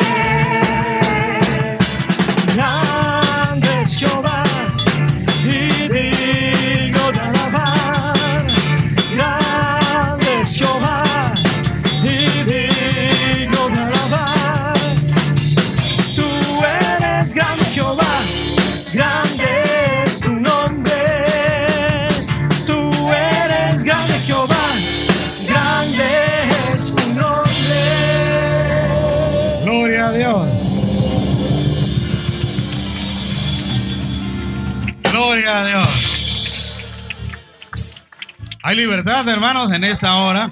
Hay 38.66 38.74
libertad, 38.74 39.28
hermanos, 39.28 39.70
en 39.70 39.84
esta 39.84 40.16
hora. 40.16 40.50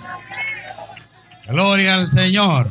Gloria 1.49 1.97
al 1.97 2.13
Señor. 2.13 2.71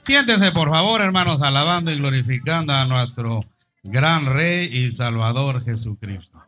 Siéntese, 0.00 0.52
por 0.52 0.68
favor, 0.68 1.00
hermanos, 1.00 1.40
alabando 1.40 1.90
y 1.90 1.96
glorificando 1.96 2.74
a 2.74 2.84
nuestro 2.84 3.40
gran 3.84 4.26
Rey 4.26 4.68
y 4.70 4.92
Salvador 4.92 5.64
Jesucristo. 5.64 6.42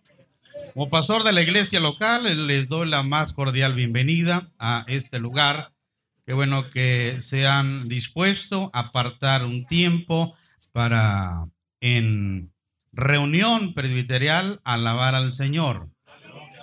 Como 0.74 0.90
pastor 0.90 1.24
de 1.24 1.32
la 1.32 1.40
iglesia 1.40 1.80
local, 1.80 2.46
les 2.46 2.68
doy 2.68 2.86
la 2.86 3.02
más 3.02 3.32
cordial 3.32 3.72
bienvenida 3.72 4.50
a 4.58 4.82
este 4.88 5.18
lugar. 5.18 5.72
Qué 6.26 6.34
bueno 6.34 6.66
que 6.66 7.22
se 7.22 7.46
han 7.46 7.88
dispuesto 7.88 8.68
a 8.74 8.80
apartar 8.80 9.46
un 9.46 9.64
tiempo 9.64 10.30
para 10.74 11.46
en 11.80 12.52
reunión 12.92 13.72
presbiterial 13.72 14.60
alabar 14.64 15.14
al 15.14 15.32
Señor. 15.32 15.88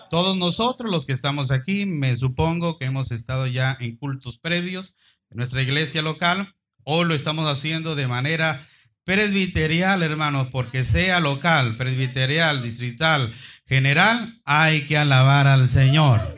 Todos 0.10 0.38
nosotros 0.38 0.91
los 0.91 1.06
que 1.06 1.13
estamos 1.13 1.52
aquí, 1.52 1.86
me 1.86 2.15
supongo 2.18 2.78
que 2.78 2.86
hemos 2.86 3.12
estado 3.12 3.48
ya 3.48 3.76
en 3.80 3.98
cultos 3.98 4.38
previos 4.38 4.96
en 5.30 5.38
nuestra 5.38 5.62
iglesia 5.62 6.02
local. 6.02 6.54
Hoy 6.84 7.06
lo 7.06 7.15
estamos 7.15 7.50
haciendo 7.50 7.96
de 7.96 8.08
manera 8.08 8.68
presbiterial, 9.04 10.04
hermanos, 10.04 10.50
porque 10.52 10.84
sea 10.84 11.20
local, 11.20 11.78
presbiterial, 11.78 12.62
distrital, 12.62 13.34
general, 13.65 14.41
hay 14.46 14.86
que 14.86 14.98
alabar 14.98 15.48
al 15.48 15.70
Señor. 15.70 16.38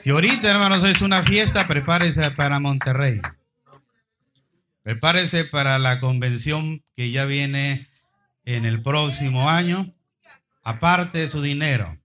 Si 0.00 0.10
ahorita, 0.10 0.50
hermanos, 0.50 0.82
es 0.88 1.02
una 1.02 1.22
fiesta, 1.22 1.66
prepárese 1.66 2.30
para 2.30 2.58
Monterrey. 2.58 3.20
Prepárese 4.82 5.44
para 5.44 5.78
la 5.78 6.00
convención 6.00 6.82
que 6.96 7.10
ya 7.10 7.26
viene 7.26 7.88
en 8.44 8.64
el 8.64 8.82
próximo 8.82 9.50
año. 9.50 9.92
Aparte 10.62 11.18
de 11.18 11.28
su 11.28 11.42
dinero. 11.42 11.99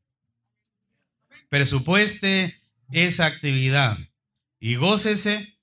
Presupueste 1.56 2.60
esa 2.92 3.28
actividad 3.28 3.98
y 4.60 4.76
gócese 4.76 5.58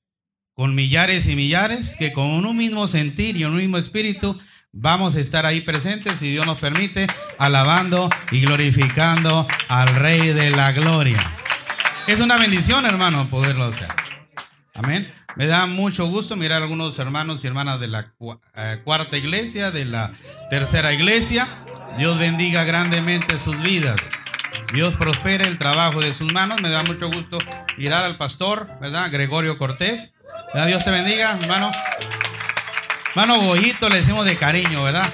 con 0.54 0.74
millares 0.74 1.26
y 1.26 1.36
millares 1.36 1.96
que 1.98 2.14
con 2.14 2.46
un 2.46 2.56
mismo 2.56 2.88
sentir 2.88 3.36
y 3.36 3.44
un 3.44 3.54
mismo 3.54 3.76
espíritu 3.76 4.40
vamos 4.72 5.16
a 5.16 5.20
estar 5.20 5.44
ahí 5.44 5.60
presentes, 5.60 6.14
si 6.14 6.30
Dios 6.30 6.46
nos 6.46 6.58
permite, 6.58 7.06
alabando 7.36 8.08
y 8.30 8.40
glorificando 8.40 9.46
al 9.68 9.94
Rey 9.94 10.28
de 10.28 10.48
la 10.48 10.72
Gloria. 10.72 11.18
Es 12.06 12.20
una 12.20 12.38
bendición, 12.38 12.86
hermano, 12.86 13.28
poderlo 13.28 13.64
hacer. 13.64 13.88
Amén. 14.72 15.12
Me 15.36 15.44
da 15.44 15.66
mucho 15.66 16.06
gusto 16.06 16.36
mirar 16.36 16.62
a 16.62 16.64
algunos 16.64 16.98
hermanos 16.98 17.44
y 17.44 17.48
hermanas 17.48 17.80
de 17.80 17.88
la 17.88 18.14
eh, 18.56 18.80
cuarta 18.82 19.18
iglesia, 19.18 19.70
de 19.70 19.84
la 19.84 20.10
tercera 20.48 20.94
iglesia. 20.94 21.66
Dios 21.98 22.18
bendiga 22.18 22.64
grandemente 22.64 23.38
sus 23.38 23.60
vidas. 23.60 24.00
Dios 24.72 24.94
prospere 24.96 25.46
el 25.46 25.58
trabajo 25.58 26.00
de 26.00 26.12
sus 26.14 26.32
manos. 26.32 26.60
Me 26.62 26.70
da 26.70 26.82
mucho 26.82 27.08
gusto 27.08 27.38
mirar 27.76 28.04
al 28.04 28.16
pastor, 28.16 28.68
¿verdad? 28.80 29.10
Gregorio 29.10 29.58
Cortés. 29.58 30.12
Dios 30.66 30.84
te 30.84 30.90
bendiga, 30.90 31.38
hermano. 31.40 31.72
Hermano 33.10 33.40
Goyito 33.40 33.88
le 33.88 33.96
decimos 33.96 34.24
de 34.24 34.36
cariño, 34.36 34.82
¿verdad? 34.82 35.12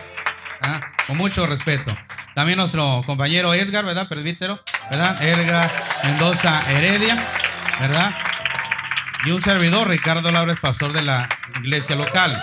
¿Ah? 0.63 0.81
Con 1.07 1.17
mucho 1.17 1.47
respeto. 1.47 1.95
También 2.35 2.59
nuestro 2.59 3.03
compañero 3.05 3.53
Edgar, 3.55 3.85
¿verdad? 3.85 4.09
Presbítero, 4.09 4.63
¿verdad? 4.91 5.21
Edgar 5.23 5.69
Mendoza 6.05 6.63
Heredia, 6.71 7.17
¿verdad? 7.81 8.15
Y 9.25 9.33
un 9.33 9.43
servidor, 9.43 9.89
Ricardo 9.89 10.31
Laura, 10.31 10.55
pastor 10.55 10.93
de 10.93 11.03
la 11.03 11.29
iglesia 11.59 11.97
local. 11.97 12.41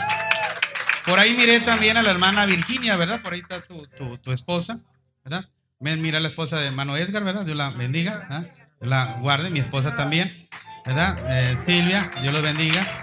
Por 1.06 1.20
ahí 1.20 1.36
miré 1.36 1.62
también 1.62 1.98
a 1.98 2.02
la 2.02 2.12
hermana 2.12 2.46
Virginia, 2.46 2.98
¿verdad? 2.98 3.22
Por 3.22 3.34
ahí 3.34 3.40
está 3.40 3.62
tu, 3.62 4.32
esposa, 4.32 4.80
¿verdad? 5.24 5.48
Mira 5.80 6.20
la 6.20 6.30
esposa 6.30 6.60
de 6.60 6.68
hermano 6.68 6.98
Edgar, 6.98 7.24
¿verdad? 7.24 7.46
Dios 7.46 7.58
la 7.58 7.70
bendiga, 7.70 8.20
¿verdad? 8.30 8.52
la 8.80 9.18
guarde, 9.22 9.50
mi 9.50 9.60
esposa 9.60 9.96
también. 9.96 10.48
¿verdad? 10.86 11.18
Eh, 11.30 11.58
Silvia, 11.60 12.12
Dios 12.22 12.32
los 12.32 12.42
bendiga. 12.42 13.00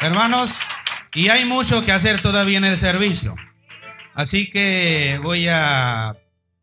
Hermanos, 0.00 0.58
y 1.14 1.28
hay 1.28 1.44
mucho 1.44 1.82
que 1.82 1.92
hacer 1.92 2.22
todavía 2.22 2.58
en 2.58 2.64
el 2.64 2.78
servicio. 2.78 3.34
Así 4.14 4.50
que 4.50 5.18
voy 5.22 5.48
a 5.48 6.16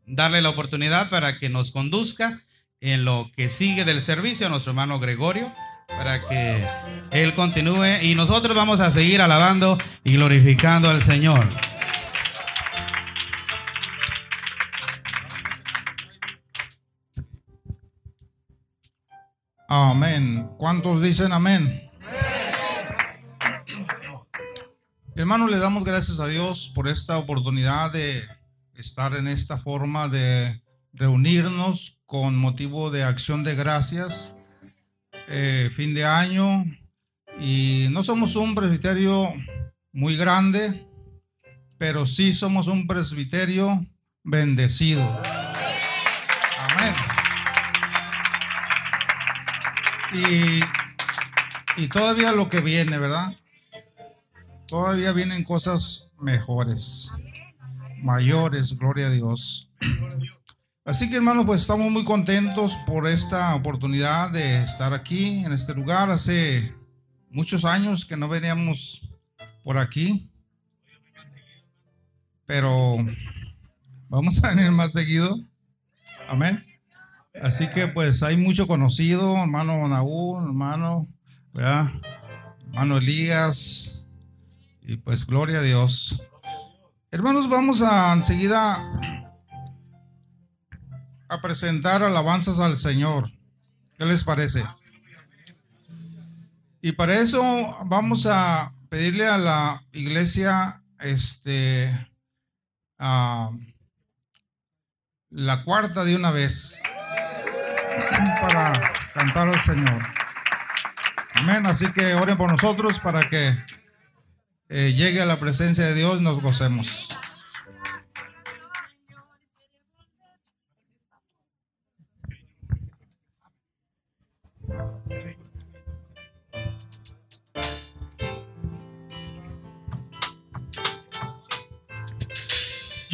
darle 0.06 0.42
la 0.42 0.50
oportunidad 0.50 1.10
para 1.10 1.38
que 1.38 1.50
nos 1.50 1.72
conduzca 1.72 2.42
en 2.80 3.06
lo 3.06 3.32
que 3.36 3.50
sigue 3.50 3.84
del 3.86 4.02
servicio 4.02 4.48
a 4.48 4.50
nuestro 4.50 4.72
hermano 4.72 5.00
Gregorio, 5.00 5.54
para 5.88 6.28
que 6.28 6.66
él 7.12 7.34
continúe 7.34 8.02
y 8.02 8.16
nosotros 8.16 8.56
vamos 8.56 8.80
a 8.80 8.92
seguir 8.92 9.22
alabando 9.22 9.78
y 10.04 10.14
glorificando 10.14 10.90
al 10.90 11.04
Señor. 11.04 11.48
Amén. 19.68 20.48
¿Cuántos 20.58 21.02
dicen 21.02 21.32
amén? 21.34 21.90
Hermano, 25.16 25.48
le 25.48 25.58
damos 25.58 25.84
gracias 25.84 26.20
a 26.20 26.28
Dios 26.28 26.72
por 26.76 26.88
esta 26.88 27.18
oportunidad 27.18 27.92
de 27.92 28.24
estar 28.76 29.16
en 29.16 29.28
esta 29.28 29.58
forma 29.58 30.08
de 30.08 30.62
reunirnos 30.94 31.98
con 32.06 32.36
motivo 32.36 32.92
de 32.92 33.04
acción 33.04 33.44
de 33.44 33.56
gracias, 33.56 34.34
eh, 35.28 35.72
fin 35.76 35.94
de 35.94 36.06
año, 36.06 36.66
y 37.40 37.88
no 37.92 38.04
somos 38.04 38.36
un 38.36 38.54
presbiterio 38.56 39.34
muy 39.92 40.16
grande, 40.16 40.86
pero 41.78 42.06
sí 42.06 42.34
somos 42.34 42.68
un 42.68 42.86
presbiterio 42.86 43.86
bendecido. 44.24 45.02
Amén. 46.60 46.94
Y, 51.78 51.88
todavía 51.88 52.32
lo 52.32 52.50
que 52.50 52.62
viene, 52.62 52.98
¿verdad? 52.98 53.36
Todavía 54.68 55.12
vienen 55.12 55.44
cosas 55.44 56.12
mejores, 56.20 57.12
mayores, 58.02 58.78
gloria 58.78 59.08
a 59.08 59.12
Dios. 59.12 59.70
Así 60.86 61.10
que 61.10 61.18
hermanos, 61.18 61.46
pues 61.46 61.62
estamos 61.62 61.90
muy 61.92 62.06
contentos 62.06 62.78
por 62.86 63.08
esta 63.08 63.56
oportunidad 63.56 64.32
de 64.32 64.64
estar 64.64 64.94
aquí 64.94 65.44
en 65.44 65.52
este 65.52 65.74
lugar. 65.74 66.12
Hace 66.12 66.74
muchos 67.30 67.66
años 67.66 68.06
que 68.06 68.16
no 68.16 68.30
veníamos 68.30 69.02
por 69.64 69.78
aquí, 69.78 70.30
pero 72.46 72.98
vamos 74.08 74.44
a 74.44 74.50
venir 74.54 74.72
más 74.72 74.94
seguido. 74.94 75.38
Amén. 76.28 76.64
Así 77.42 77.70
que 77.70 77.88
pues 77.88 78.24
hay 78.24 78.38
mucho 78.38 78.68
conocido, 78.68 79.36
hermano 79.38 79.88
Naúl, 79.88 80.44
hermano, 80.44 81.08
¿verdad? 81.54 81.92
Hermano 82.68 82.98
Elías, 82.98 84.06
y 84.82 84.98
pues 84.98 85.26
gloria 85.26 85.60
a 85.60 85.62
Dios. 85.62 86.22
Hermanos, 87.12 87.50
vamos 87.50 87.82
a 87.82 88.14
enseguida 88.14 88.78
a 91.28 91.42
presentar 91.42 92.04
alabanzas 92.04 92.60
al 92.60 92.78
Señor. 92.78 93.32
¿Qué 93.98 94.06
les 94.06 94.24
parece? 94.24 94.66
Y 96.82 96.92
para 96.92 97.20
eso 97.20 97.42
vamos 97.86 98.28
a 98.28 98.74
pedirle 98.90 99.28
a 99.28 99.38
la 99.38 99.84
iglesia 99.92 100.84
este 101.00 101.92
la 105.30 105.64
cuarta 105.64 106.06
de 106.06 106.16
una 106.16 106.32
vez 106.32 106.80
para 108.42 108.74
cantar 109.14 109.48
al 109.48 109.60
Señor. 109.60 110.00
Amén. 111.34 111.66
Así 111.66 111.92
que 111.92 112.14
oren 112.16 112.38
por 112.38 112.52
nosotros 112.52 113.00
para 113.00 113.30
que 113.30 113.58
eh, 114.70 114.94
llegue 114.94 115.22
a 115.22 115.26
la 115.26 115.40
presencia 115.40 115.86
de 115.86 115.94
Dios 115.94 116.20
y 116.20 116.24
nos 116.24 116.42
gocemos. 116.42 117.08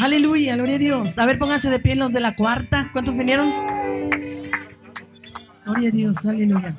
Aleluya, 0.01 0.55
gloria 0.55 0.79
Dios. 0.79 1.17
A 1.19 1.25
ver, 1.25 1.37
pónganse 1.37 1.69
de 1.69 1.79
pie 1.79 1.95
los 1.95 2.11
de 2.11 2.21
la 2.21 2.35
cuarta. 2.35 2.89
¿Cuántos 2.91 3.15
vinieron? 3.15 3.53
Gloria 5.65 5.89
a 5.89 5.91
Dios, 5.91 6.25
aleluya. 6.25 6.75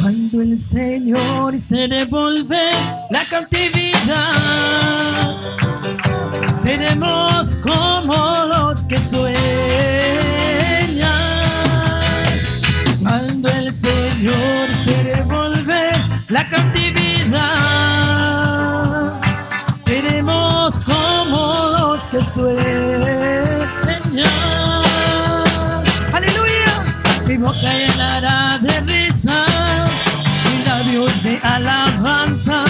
Cuando 0.00 0.40
el 0.42 0.58
Señor 0.70 1.54
se 1.68 1.88
devuelve 1.88 2.70
la 3.10 3.24
cautividad, 3.30 4.36
seremos 6.64 7.56
como 7.62 8.32
los 8.48 8.84
que 8.84 8.98
sueñan. 8.98 9.36
Cuando 13.02 13.48
el 13.48 13.72
Señor 13.72 14.68
se 14.84 15.04
devuelve 15.04 15.90
la 16.28 16.48
cautividad, 16.48 16.86
que. 22.18 22.24
Aleluya. 26.12 26.66
Mi 27.26 27.36
boca 27.36 27.74
llenará 27.74 28.58
de 28.60 28.80
risa, 28.80 29.46
mis 30.44 30.66
labios 30.66 31.22
de 31.22 31.38
alabanza. 31.42 32.64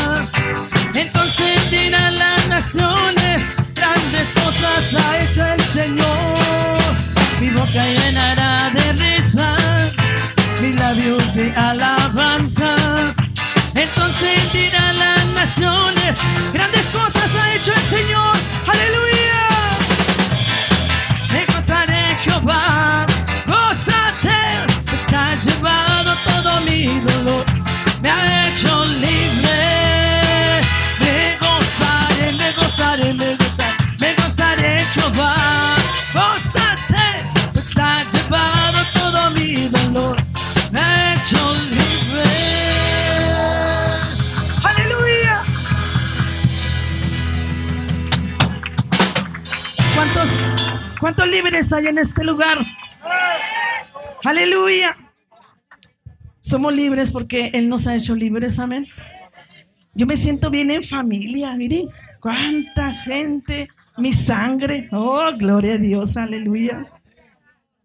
Entonces 0.94 1.70
dirán 1.70 2.16
las 2.16 2.48
naciones, 2.48 3.56
grandes 3.74 4.28
cosas 4.34 4.94
ha 4.94 5.18
hecho 5.22 5.44
el 5.44 5.60
Señor. 5.60 6.80
Mi 7.40 7.50
boca 7.50 7.86
llenará 7.86 8.70
de 8.70 8.92
risa, 8.92 9.56
mis 10.60 10.74
labios 10.76 11.34
de 11.34 11.54
alabanza 11.54 12.76
entonces 13.82 14.52
dirán 14.52 14.98
las 14.98 15.26
naciones, 15.26 16.18
grandes 16.52 16.86
cosas 16.86 17.30
ha 17.36 17.54
hecho 17.54 17.72
el 17.74 17.82
Señor, 17.82 18.36
aleluya. 18.66 19.48
Me 21.32 21.46
contaré 21.46 22.08
Jehová, 22.16 23.06
cosas 23.44 24.24
está 24.92 25.26
llevado 25.44 26.14
todo 26.24 26.60
mi 26.62 26.86
dolor, 27.00 27.44
me 28.00 28.10
ha 28.10 28.48
hecho 28.48 28.82
libre. 28.82 30.62
Me 31.00 31.36
gozaré, 31.38 32.32
me 32.32 32.52
gozaré, 32.52 33.14
me 33.14 33.36
gozaré, 33.36 33.94
me 34.00 34.14
gozaré 34.14 34.84
Jehová, 34.94 35.34
cosas 36.12 36.55
¿Cuántos 51.00 51.28
libres 51.28 51.72
hay 51.72 51.86
en 51.86 51.98
este 51.98 52.24
lugar? 52.24 52.58
Aleluya. 54.24 54.96
Somos 56.40 56.72
libres 56.72 57.10
porque 57.10 57.50
Él 57.54 57.68
nos 57.68 57.86
ha 57.86 57.96
hecho 57.96 58.14
libres, 58.14 58.58
amén. 58.58 58.86
Yo 59.94 60.06
me 60.06 60.16
siento 60.16 60.50
bien 60.50 60.70
en 60.70 60.82
familia, 60.82 61.54
miren, 61.54 61.86
cuánta 62.20 62.92
gente, 63.02 63.68
mi 63.96 64.12
sangre, 64.12 64.88
oh, 64.92 65.30
gloria 65.38 65.74
a 65.74 65.78
Dios, 65.78 66.16
aleluya. 66.16 66.86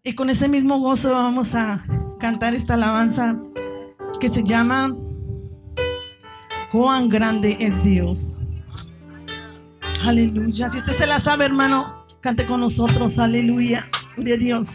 Y 0.04 0.14
con 0.14 0.30
ese 0.30 0.48
mismo 0.48 0.78
gozo 0.78 1.12
vamos 1.12 1.54
a 1.54 1.84
cantar 2.20 2.54
esta 2.54 2.74
alabanza 2.74 3.36
que 4.20 4.28
se 4.28 4.44
llama 4.44 4.94
Cuán 6.70 7.08
grande 7.08 7.56
es 7.60 7.82
Dios. 7.82 8.34
Aleluya. 10.04 10.68
Si 10.68 10.78
usted 10.78 10.92
se 10.92 11.06
la 11.06 11.18
sabe, 11.18 11.44
hermano, 11.44 12.01
cante 12.22 12.46
con 12.46 12.60
nosotros, 12.60 13.18
aleluya. 13.18 13.88
Gloria 14.16 14.34
a 14.34 14.38
Dios. 14.38 14.68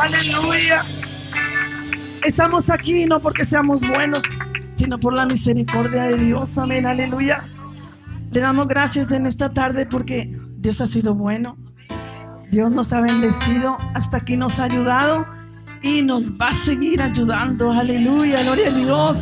Aleluya. 0.00 0.82
Estamos 2.26 2.70
aquí 2.70 3.06
no 3.06 3.20
porque 3.20 3.44
seamos 3.44 3.86
buenos, 3.86 4.22
sino 4.76 4.98
por 4.98 5.12
la 5.12 5.26
misericordia 5.26 6.04
de 6.04 6.16
Dios, 6.16 6.58
amén, 6.58 6.86
aleluya. 6.86 7.48
Le 8.30 8.40
damos 8.40 8.68
gracias 8.68 9.10
en 9.12 9.26
esta 9.26 9.50
tarde 9.50 9.86
porque 9.86 10.38
Dios 10.56 10.80
ha 10.80 10.86
sido 10.86 11.14
bueno. 11.14 11.56
Dios 12.50 12.72
nos 12.72 12.92
ha 12.92 13.00
bendecido, 13.00 13.76
hasta 13.94 14.18
aquí 14.18 14.36
nos 14.36 14.58
ha 14.58 14.64
ayudado 14.64 15.26
y 15.82 16.02
nos 16.02 16.32
va 16.32 16.48
a 16.48 16.52
seguir 16.52 17.00
ayudando. 17.00 17.72
Aleluya, 17.72 18.36
gloria 18.42 18.68
a 18.68 18.70
Dios. 18.70 19.18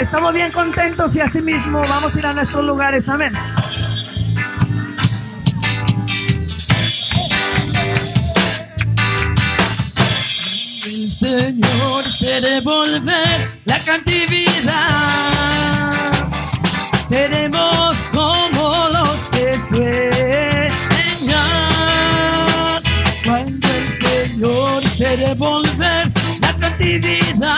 Estamos 0.00 0.34
bien 0.34 0.50
contentos 0.50 1.14
y 1.14 1.20
así 1.20 1.40
mismo 1.40 1.80
vamos 1.88 2.14
a 2.14 2.18
ir 2.18 2.26
a 2.26 2.34
nuestros 2.34 2.64
lugares. 2.64 3.08
Amén. 3.08 3.32
Te 12.26 12.40
devolver 12.40 13.24
la 13.66 13.78
cautividad. 13.78 14.72
Seremos 17.08 17.96
como 18.10 18.88
los 18.92 19.16
que 19.30 19.52
sueñan. 21.22 21.38
Cuando 23.24 23.68
el 23.68 23.86
Señor 24.02 24.82
te 24.98 25.16
devolver 25.18 26.12
la 26.40 26.52
cautividad. 26.54 27.54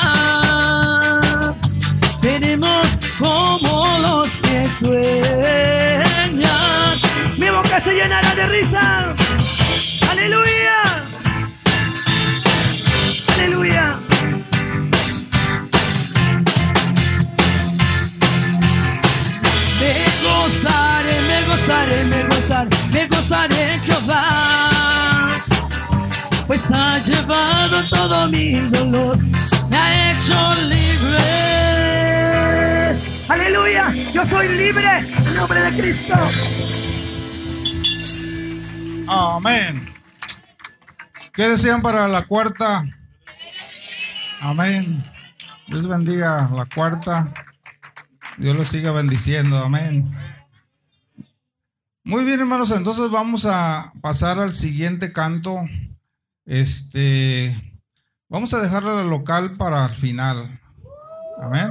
Seremos 2.20 2.88
como 3.18 3.98
los 4.02 4.28
que 4.28 4.68
sueñan. 4.78 6.52
Mi 7.38 7.48
boca 7.48 7.80
se 7.80 7.94
llenará 7.94 8.34
de 8.34 8.46
risa. 8.48 9.14
Aleluya. 10.10 10.67
Gozaré, 20.62 21.20
me 21.22 21.46
gozaré, 21.46 22.04
me 22.04 22.22
gozaré, 22.24 22.76
me 22.92 23.06
gozaré 23.08 23.80
Jehová. 23.84 25.28
Pues 26.46 26.70
ha 26.72 26.98
llevado 26.98 27.82
todo 27.90 28.28
mi 28.28 28.52
dolor, 28.70 29.18
me 29.70 29.76
ha 29.76 30.10
hecho 30.10 30.54
libre. 30.62 31.18
Aleluya, 33.28 33.92
yo 34.12 34.26
soy 34.26 34.48
libre 34.48 34.98
en 34.98 35.34
nombre 35.34 35.60
de 35.60 35.70
Cristo. 35.80 36.14
Amén. 39.06 39.94
¿Qué 41.32 41.48
desean 41.48 41.82
para 41.82 42.08
la 42.08 42.26
cuarta? 42.26 42.84
Amén. 44.40 44.98
Dios 45.66 45.86
bendiga 45.86 46.48
la 46.52 46.66
cuarta. 46.66 47.32
Dios 48.38 48.56
los 48.56 48.68
siga 48.68 48.92
bendiciendo. 48.92 49.58
Amén. 49.58 50.10
Muy 52.08 52.24
bien, 52.24 52.40
hermanos. 52.40 52.70
Entonces 52.70 53.10
vamos 53.10 53.44
a 53.44 53.92
pasar 54.00 54.38
al 54.38 54.54
siguiente 54.54 55.12
canto. 55.12 55.60
Este, 56.46 57.54
vamos 58.30 58.54
a 58.54 58.62
dejar 58.62 58.82
la 58.82 59.04
local 59.04 59.52
para 59.58 59.84
el 59.84 59.94
final. 59.96 60.58
Amén. 61.38 61.70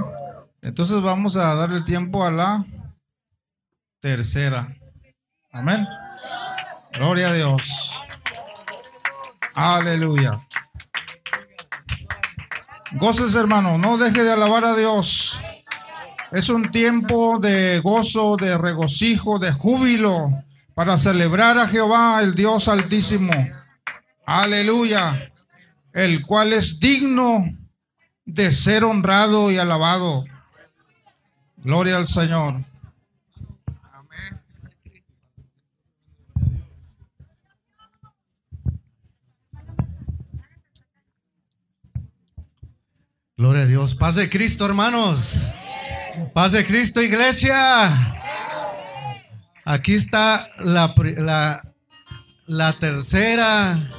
Entonces 0.62 1.02
vamos 1.02 1.38
a 1.38 1.56
darle 1.56 1.82
tiempo 1.82 2.23
a 2.23 2.30
la 2.30 2.63
tercera. 4.00 4.78
Amén. 5.52 5.88
Gloria 6.93 7.30
a 7.30 7.34
Dios. 7.34 8.00
Aleluya. 9.56 10.45
Goces, 12.91 13.34
hermano, 13.34 13.80
no 13.80 13.97
deje 13.97 14.23
de 14.23 14.34
alabar 14.34 14.65
a 14.65 14.76
Dios. 14.76 15.41
Es 16.32 16.50
un 16.50 16.72
tiempo 16.72 17.40
de 17.40 17.80
gozo, 17.80 18.36
de 18.36 18.58
regocijo, 18.58 19.40
de 19.40 19.54
júbilo 19.54 20.44
para 20.74 20.98
celebrar 20.98 21.58
a 21.58 21.68
Jehová, 21.68 22.22
el 22.22 22.36
Dios 22.36 22.68
altísimo. 22.68 23.32
Aleluya. 24.26 25.32
El 25.94 26.26
cual 26.26 26.54
es 26.54 26.80
digno 26.80 27.46
de 28.26 28.52
ser 28.52 28.84
honrado 28.84 29.50
y 29.52 29.58
alabado. 29.58 30.26
Gloria 31.56 31.96
al 31.96 32.08
Señor. 32.08 32.63
Gloria 43.38 43.63
a 43.63 43.66
Dios. 43.66 43.96
Paz 43.96 44.16
de 44.16 44.30
Cristo, 44.30 44.66
hermanos. 44.66 45.34
Paz 46.34 46.52
de 46.52 46.66
Cristo, 46.66 47.02
iglesia. 47.02 48.16
Aquí 49.66 49.96
está 49.96 50.50
la, 50.60 50.94
la, 51.18 51.64
la 52.46 52.80
tercera. 52.80 53.90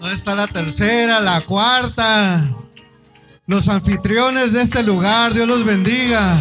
¿Dónde 0.00 0.14
está 0.14 0.34
la 0.34 0.48
tercera? 0.48 1.20
La 1.20 1.44
cuarta. 1.44 2.50
Los 3.46 3.68
anfitriones 3.68 4.52
de 4.52 4.62
este 4.62 4.82
lugar, 4.82 5.34
Dios 5.34 5.46
los 5.46 5.64
bendiga. 5.64 6.36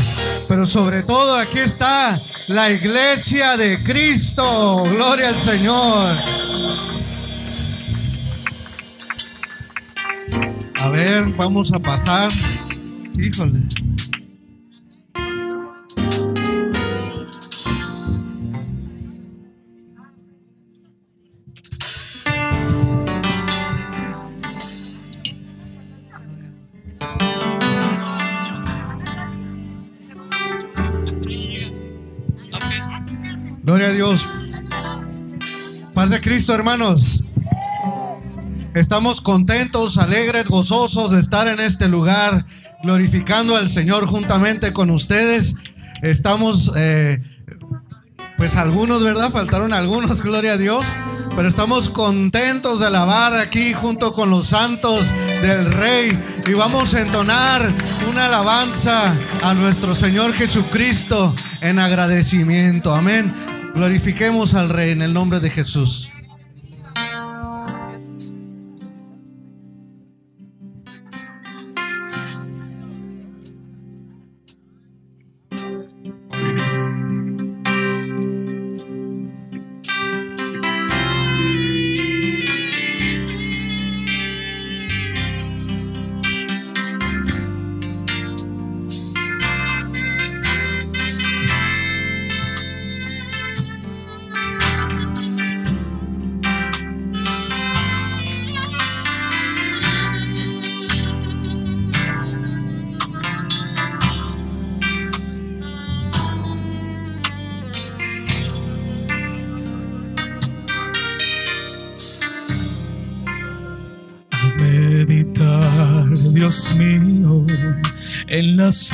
Pero 0.47 0.65
sobre 0.65 1.03
todo 1.03 1.35
aquí 1.35 1.59
está 1.59 2.19
la 2.47 2.71
iglesia 2.71 3.57
de 3.57 3.83
Cristo. 3.83 4.83
Gloria 4.83 5.29
al 5.29 5.43
Señor. 5.43 6.15
A 10.81 10.89
ver, 10.89 11.25
vamos 11.35 11.71
a 11.73 11.79
pasar. 11.79 12.29
Híjole. 13.17 13.59
Gloria 33.79 33.93
a 33.93 33.95
Dios. 33.95 34.27
Paz 35.93 36.09
de 36.09 36.19
Cristo, 36.19 36.53
hermanos. 36.53 37.23
Estamos 38.73 39.21
contentos, 39.21 39.97
alegres, 39.97 40.49
gozosos 40.49 41.11
de 41.11 41.21
estar 41.21 41.47
en 41.47 41.61
este 41.61 41.87
lugar, 41.87 42.45
glorificando 42.83 43.55
al 43.55 43.69
Señor 43.69 44.05
juntamente 44.07 44.73
con 44.73 44.89
ustedes. 44.89 45.55
Estamos, 46.01 46.69
eh, 46.75 47.23
pues 48.37 48.57
algunos, 48.57 49.01
¿verdad? 49.01 49.31
Faltaron 49.31 49.71
algunos, 49.71 50.21
gloria 50.23 50.53
a 50.53 50.57
Dios. 50.57 50.83
Pero 51.33 51.47
estamos 51.47 51.87
contentos 51.87 52.81
de 52.81 52.87
alabar 52.87 53.33
aquí 53.35 53.71
junto 53.71 54.11
con 54.11 54.29
los 54.29 54.47
santos 54.47 55.05
del 55.41 55.71
Rey. 55.71 56.19
Y 56.45 56.51
vamos 56.51 56.93
a 56.95 56.99
entonar 56.99 57.73
una 58.11 58.25
alabanza 58.25 59.15
a 59.41 59.53
nuestro 59.53 59.95
Señor 59.95 60.33
Jesucristo 60.33 61.33
en 61.61 61.79
agradecimiento. 61.79 62.93
Amén. 62.93 63.48
Glorifiquemos 63.75 64.55
al 64.55 64.69
Rey 64.69 64.91
en 64.91 65.01
el 65.01 65.13
nombre 65.13 65.39
de 65.39 65.49
Jesús. 65.49 66.09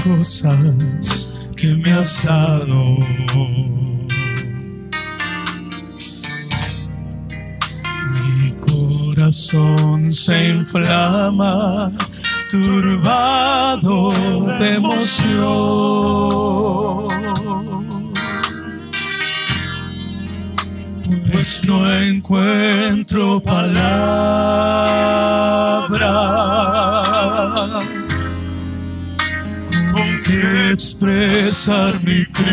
cosas 0.05 1.33
que 1.57 1.73
me 1.75 1.91
has 1.91 2.23
dado. 2.23 2.97
Mi 8.13 8.51
corazón 8.69 10.11
se 10.11 10.49
inflama, 10.49 11.91
turbado 12.51 14.13
de 14.59 14.75
emoción. 14.75 15.45
Pues 21.31 21.63
no 21.65 21.91
encuentro 21.91 23.39
palabras 23.39 24.55
expresar 30.71 31.93
mi 32.05 32.25
Cristo 32.25 32.49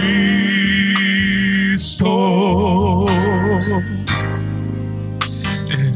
en 5.71 5.95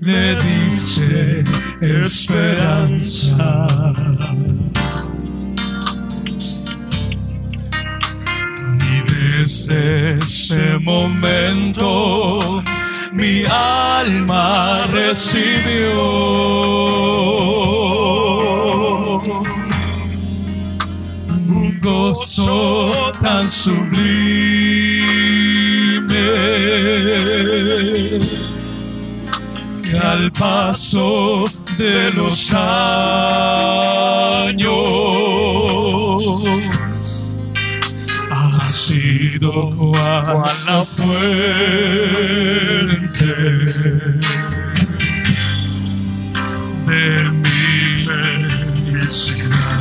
le 0.00 0.34
dice 0.36 1.44
esperanza. 1.80 3.66
Y 8.80 9.02
desde 9.12 10.18
ese 10.18 10.78
momento 10.78 12.62
mi 13.12 13.42
alma 13.44 14.86
recibió 14.92 16.02
un 21.48 21.78
gozo 21.80 23.12
tan 23.20 23.50
sublime 23.50 24.38
al 29.96 30.30
paso 30.32 31.46
de 31.76 32.10
los 32.12 32.52
años 32.52 32.62
ha 38.30 38.60
sido 38.64 39.76
cual 39.76 40.56
la 40.66 40.84
fuente 40.84 42.04
de 46.86 47.30
mi 47.30 48.04
felicidad. 48.94 49.77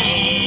Corazón. 0.00 0.39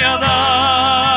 Dios 0.00 1.09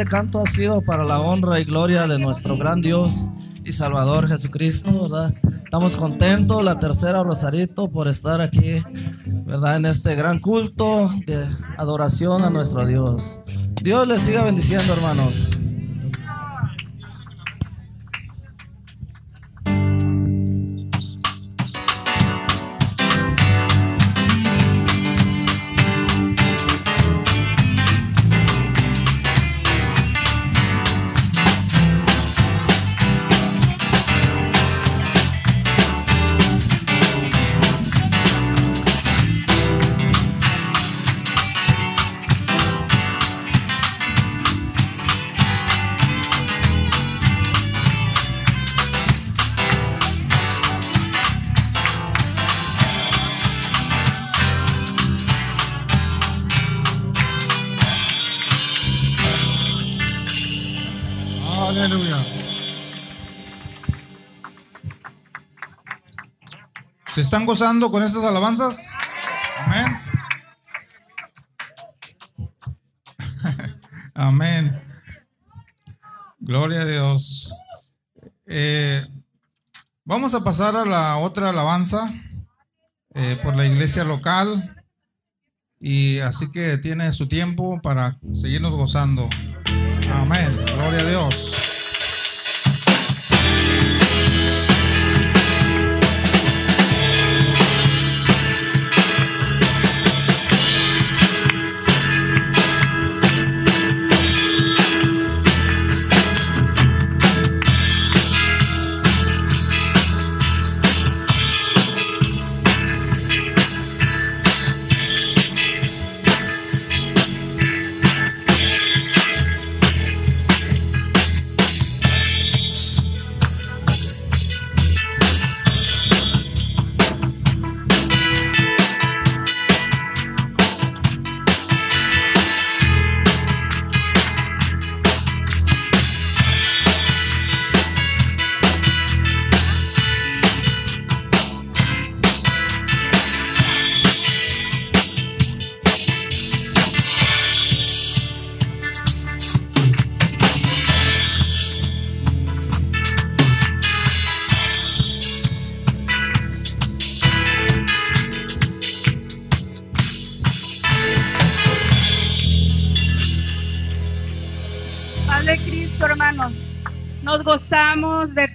este 0.00 0.10
canto 0.10 0.40
ha 0.40 0.46
sido 0.46 0.80
para 0.80 1.04
la 1.04 1.20
honra 1.20 1.60
y 1.60 1.64
gloria 1.64 2.06
de 2.06 2.18
nuestro 2.18 2.56
gran 2.56 2.80
Dios 2.80 3.28
y 3.66 3.72
Salvador 3.72 4.28
Jesucristo, 4.28 4.90
¿verdad? 5.02 5.34
Estamos 5.62 5.94
contentos, 5.94 6.64
la 6.64 6.78
tercera 6.78 7.22
Rosarito, 7.22 7.90
por 7.90 8.08
estar 8.08 8.40
aquí, 8.40 8.82
¿verdad? 9.44 9.76
En 9.76 9.84
este 9.84 10.14
gran 10.14 10.38
culto 10.38 11.10
de 11.26 11.46
adoración 11.76 12.44
a 12.44 12.48
nuestro 12.48 12.86
Dios. 12.86 13.40
Dios 13.82 14.08
les 14.08 14.22
siga 14.22 14.42
bendiciendo, 14.42 14.90
hermanos. 14.94 15.49
Están 67.40 67.46
gozando 67.46 67.90
con 67.90 68.02
estas 68.02 68.22
alabanzas? 68.22 68.90
Amén. 69.64 69.98
Amén. 74.14 74.78
Gloria 76.38 76.82
a 76.82 76.84
Dios. 76.84 77.54
Eh, 78.44 79.06
vamos 80.04 80.34
a 80.34 80.44
pasar 80.44 80.76
a 80.76 80.84
la 80.84 81.16
otra 81.16 81.48
alabanza 81.48 82.12
eh, 83.14 83.40
por 83.42 83.56
la 83.56 83.64
iglesia 83.64 84.04
local. 84.04 84.76
Y 85.78 86.18
así 86.18 86.50
que 86.50 86.76
tiene 86.76 87.10
su 87.12 87.26
tiempo 87.26 87.80
para 87.80 88.18
seguirnos 88.34 88.72
gozando. 88.74 89.30
Amén. 90.12 90.54
Gloria 90.76 91.00
a 91.00 91.08
Dios. 91.08 91.59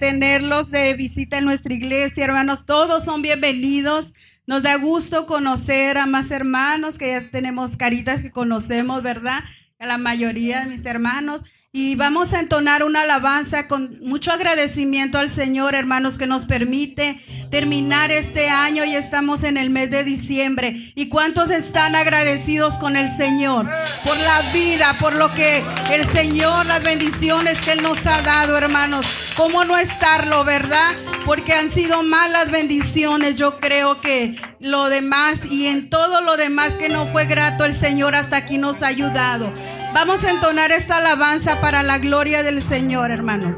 Tenerlos 0.06 0.70
de 0.70 0.94
visita 0.94 1.38
en 1.38 1.44
nuestra 1.46 1.74
iglesia, 1.74 2.26
hermanos. 2.26 2.64
Todos 2.64 3.04
son 3.04 3.22
bienvenidos. 3.22 4.12
Nos 4.46 4.62
da 4.62 4.76
gusto 4.76 5.26
conocer 5.26 5.98
a 5.98 6.06
más 6.06 6.30
hermanos 6.30 6.96
que 6.96 7.08
ya 7.08 7.28
tenemos 7.28 7.76
caritas 7.76 8.22
que 8.22 8.30
conocemos, 8.30 9.02
¿verdad? 9.02 9.40
A 9.80 9.86
la 9.86 9.98
mayoría 9.98 10.60
de 10.60 10.66
mis 10.66 10.86
hermanos. 10.86 11.42
Y 11.78 11.94
vamos 11.94 12.32
a 12.32 12.40
entonar 12.40 12.82
una 12.84 13.02
alabanza 13.02 13.68
con 13.68 13.98
mucho 14.00 14.32
agradecimiento 14.32 15.18
al 15.18 15.30
Señor, 15.30 15.74
hermanos, 15.74 16.14
que 16.14 16.26
nos 16.26 16.46
permite 16.46 17.20
terminar 17.50 18.10
este 18.10 18.48
año 18.48 18.86
y 18.86 18.96
estamos 18.96 19.44
en 19.44 19.58
el 19.58 19.68
mes 19.68 19.90
de 19.90 20.02
diciembre. 20.02 20.90
¿Y 20.94 21.10
cuántos 21.10 21.50
están 21.50 21.94
agradecidos 21.94 22.72
con 22.78 22.96
el 22.96 23.14
Señor 23.18 23.66
por 24.06 24.16
la 24.16 24.40
vida, 24.54 24.94
por 24.98 25.14
lo 25.16 25.30
que 25.34 25.62
el 25.92 26.06
Señor, 26.06 26.64
las 26.64 26.82
bendiciones 26.82 27.60
que 27.60 27.72
Él 27.72 27.82
nos 27.82 27.98
ha 28.06 28.22
dado, 28.22 28.56
hermanos? 28.56 29.34
¿Cómo 29.36 29.64
no 29.64 29.76
estarlo, 29.76 30.44
verdad? 30.44 30.94
Porque 31.26 31.52
han 31.52 31.68
sido 31.68 32.02
malas 32.02 32.50
bendiciones. 32.50 33.34
Yo 33.34 33.58
creo 33.60 34.00
que 34.00 34.36
lo 34.60 34.88
demás 34.88 35.44
y 35.44 35.66
en 35.66 35.90
todo 35.90 36.22
lo 36.22 36.38
demás 36.38 36.70
que 36.78 36.88
no 36.88 37.06
fue 37.08 37.26
grato, 37.26 37.66
el 37.66 37.76
Señor 37.76 38.14
hasta 38.14 38.38
aquí 38.38 38.56
nos 38.56 38.82
ha 38.82 38.86
ayudado. 38.86 39.52
Vamos 39.96 40.22
a 40.24 40.30
entonar 40.30 40.72
esta 40.72 40.98
alabanza 40.98 41.62
para 41.62 41.82
la 41.82 41.96
gloria 41.96 42.42
del 42.42 42.60
Señor, 42.60 43.10
hermanos. 43.10 43.56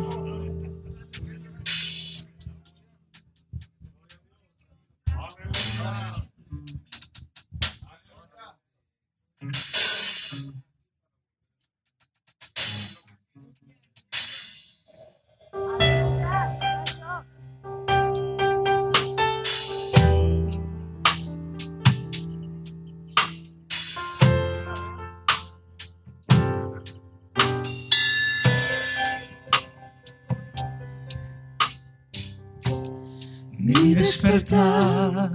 Despertar 34.38 35.30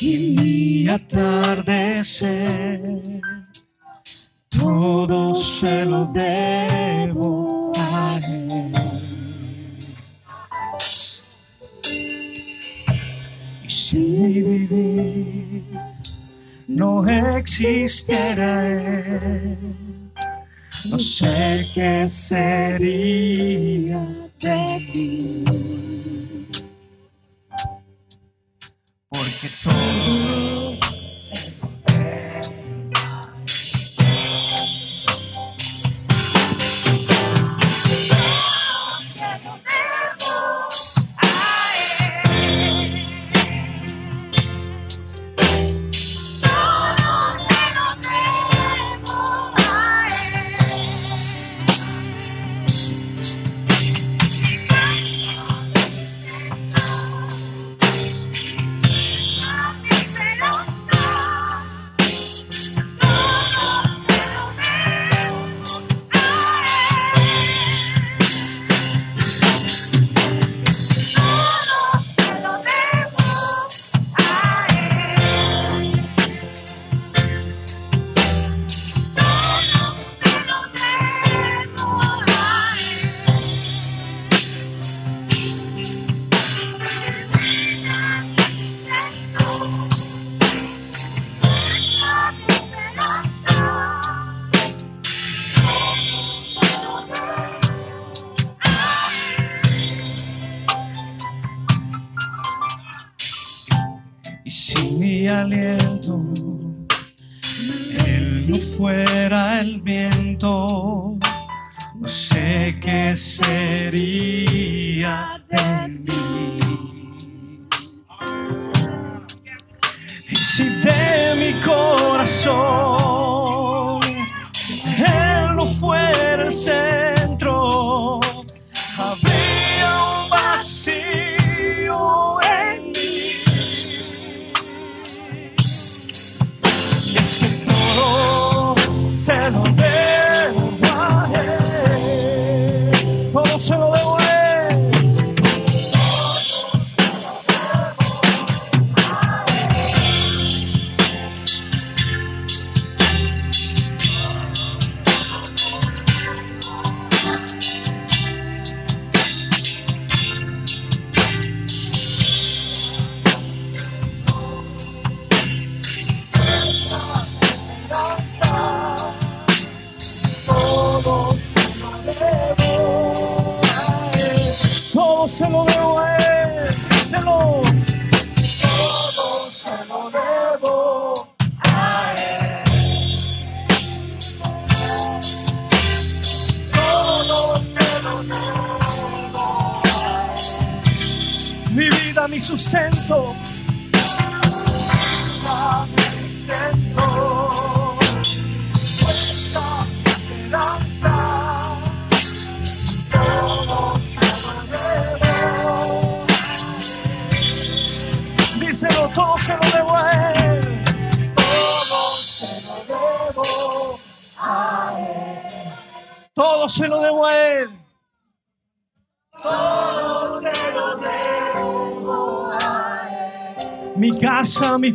y 0.00 0.36
mi 0.36 0.88
atardecer. 0.88 2.00
Todo 4.48 5.34
se 5.34 5.84
lo 5.84 6.06
debo 6.06 7.72
a 7.76 8.18
Él. 8.28 8.72
Y 13.64 13.68
si 13.68 14.42
vivir 14.42 15.64
no 16.68 17.06
existiera 17.06 18.66
Él, 18.66 19.58
no 20.90 20.98
sé 20.98 21.66
qué 21.74 22.08
sería 22.08 23.75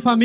casa, 0.02 0.16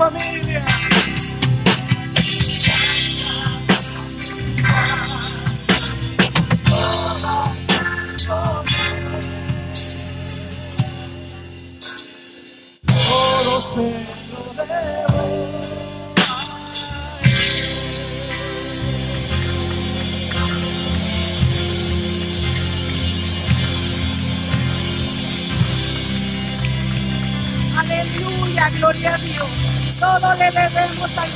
familia. 0.00 0.69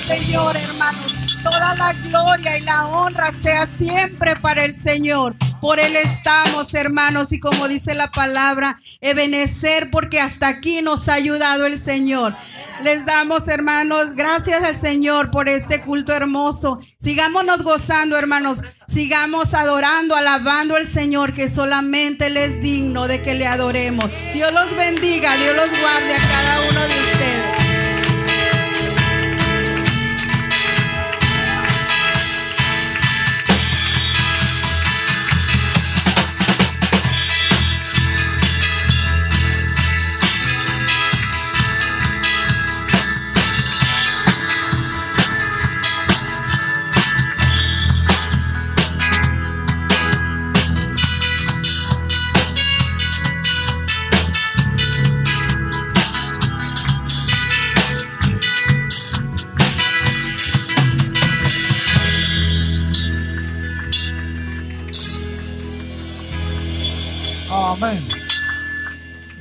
Señor, 0.06 0.54
hermanos. 0.54 1.14
Toda 1.42 1.74
la 1.76 1.92
gloria 1.92 2.58
y 2.58 2.62
la 2.62 2.86
honra 2.86 3.32
sea 3.42 3.68
siempre 3.78 4.34
para 4.36 4.64
el 4.64 4.74
Señor. 4.82 5.34
Por 5.60 5.80
Él 5.80 5.96
estamos, 5.96 6.74
hermanos, 6.74 7.32
y 7.32 7.40
como 7.40 7.68
dice 7.68 7.94
la 7.94 8.10
palabra, 8.10 8.78
ebenecer, 9.00 9.90
porque 9.90 10.20
hasta 10.20 10.48
aquí 10.48 10.82
nos 10.82 11.08
ha 11.08 11.14
ayudado 11.14 11.64
el 11.64 11.82
Señor. 11.82 12.34
Les 12.82 13.06
damos, 13.06 13.48
hermanos, 13.48 14.14
gracias 14.14 14.62
al 14.62 14.78
Señor 14.78 15.30
por 15.30 15.48
este 15.48 15.80
culto 15.80 16.12
hermoso. 16.12 16.78
Sigámonos 16.98 17.62
gozando, 17.62 18.18
hermanos. 18.18 18.58
Sigamos 18.88 19.54
adorando, 19.54 20.16
alabando 20.16 20.76
al 20.76 20.86
Señor, 20.86 21.32
que 21.32 21.48
solamente 21.48 22.26
Él 22.26 22.36
es 22.36 22.60
digno 22.60 23.06
de 23.08 23.22
que 23.22 23.34
le 23.34 23.46
adoremos. 23.46 24.10
Dios 24.34 24.52
los 24.52 24.74
bendiga, 24.76 25.34
Dios 25.36 25.56
los 25.56 25.68
guarde 25.68 26.14
a 26.14 26.18
cada 26.18 26.60
uno 26.70 26.80
de 26.80 27.00
ustedes. 27.00 27.63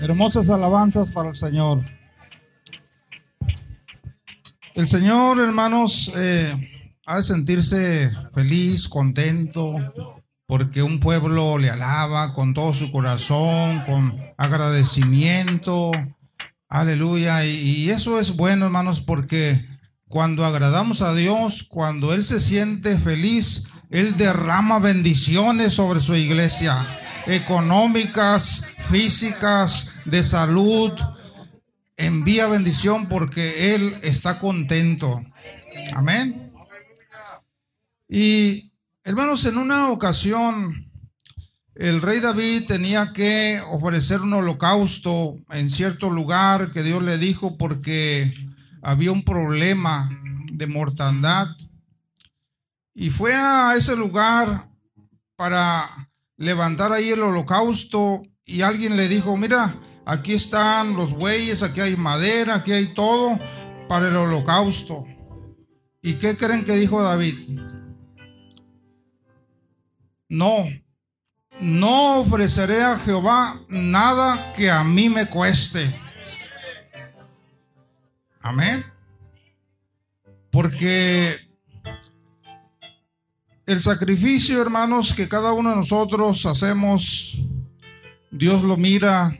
Hermosas 0.02 0.50
alabanzas 0.50 1.10
para 1.12 1.30
el 1.30 1.36
Señor. 1.36 1.82
El 4.76 4.88
Señor, 4.88 5.39
hermanos, 5.39 6.12
eh, 6.16 6.54
ha 7.06 7.18
de 7.18 7.24
sentirse 7.24 8.12
feliz, 8.34 8.89
contento, 8.89 9.76
porque 10.46 10.84
un 10.84 11.00
pueblo 11.00 11.58
le 11.58 11.70
alaba 11.70 12.34
con 12.34 12.54
todo 12.54 12.74
su 12.74 12.91
corazón, 12.91 13.84
con 13.86 14.20
agradecimiento. 14.38 15.91
Aleluya. 16.68 17.46
Y, 17.46 17.52
y 17.52 17.89
eso 17.91 18.20
es 18.20 18.36
bueno, 18.36 18.66
hermanos, 18.66 19.00
porque 19.00 19.66
cuando 20.10 20.44
agradamos 20.44 21.02
a 21.02 21.14
Dios, 21.14 21.64
cuando 21.64 22.14
Él 22.14 22.26
se 22.26 22.41
siente 22.41 22.98
feliz, 22.98 23.64
Él 23.89 24.18
derrama 24.18 24.80
bendiciones 24.80 25.74
sobre 25.74 26.02
su 26.02 26.14
iglesia 26.16 27.00
económicas, 27.28 28.63
físicas, 28.89 29.89
de 30.05 30.24
salud. 30.24 30.91
Envía 31.97 32.47
bendición 32.47 33.07
porque 33.07 33.76
Él 33.76 33.97
está 34.01 34.39
contento. 34.39 35.24
Amén. 35.95 36.51
Y 38.07 38.71
hermanos, 39.03 39.45
en 39.45 39.57
una 39.57 39.89
ocasión, 39.89 40.91
el 41.76 42.01
rey 42.01 42.19
David 42.19 42.65
tenía 42.67 43.13
que 43.13 43.61
ofrecer 43.67 44.21
un 44.21 44.34
holocausto 44.34 45.39
en 45.49 45.69
cierto 45.69 46.09
lugar 46.09 46.71
que 46.71 46.84
Dios 46.84 47.01
le 47.01 47.17
dijo 47.17 47.57
porque 47.57 48.34
había 48.82 49.11
un 49.11 49.24
problema 49.24 50.09
de 50.51 50.67
mortandad. 50.67 51.47
Y 52.93 53.09
fue 53.09 53.34
a 53.34 53.74
ese 53.76 53.95
lugar 53.95 54.69
para 55.36 56.11
levantar 56.38 56.91
ahí 56.91 57.11
el 57.11 57.21
holocausto 57.21 58.21
y 58.45 58.61
alguien 58.61 58.95
le 58.97 59.07
dijo, 59.07 59.38
mira, 59.38 59.79
aquí 60.05 60.34
están 60.34 60.95
los 60.95 61.13
bueyes, 61.13 61.63
aquí 61.63 61.81
hay 61.81 61.95
madera, 61.95 62.55
aquí 62.55 62.71
hay 62.71 62.93
todo 62.93 63.39
para 63.88 64.07
el 64.07 64.17
holocausto. 64.17 65.05
¿Y 66.01 66.15
qué 66.15 66.36
creen 66.36 66.65
que 66.65 66.75
dijo 66.75 67.01
David? 67.01 67.59
No, 70.27 70.65
no 71.61 72.21
ofreceré 72.21 72.84
a 72.84 72.97
Jehová 72.97 73.61
nada 73.69 74.51
que 74.53 74.69
a 74.69 74.84
mí 74.84 75.09
me 75.09 75.27
cueste. 75.27 75.99
Amén. 78.41 78.84
Porque 80.51 81.38
el 83.66 83.82
sacrificio, 83.82 84.61
hermanos, 84.61 85.14
que 85.14 85.30
cada 85.30 85.53
uno 85.53 85.70
de 85.70 85.76
nosotros 85.78 86.45
hacemos, 86.45 87.38
Dios 88.32 88.64
lo 88.64 88.78
mira 88.78 89.39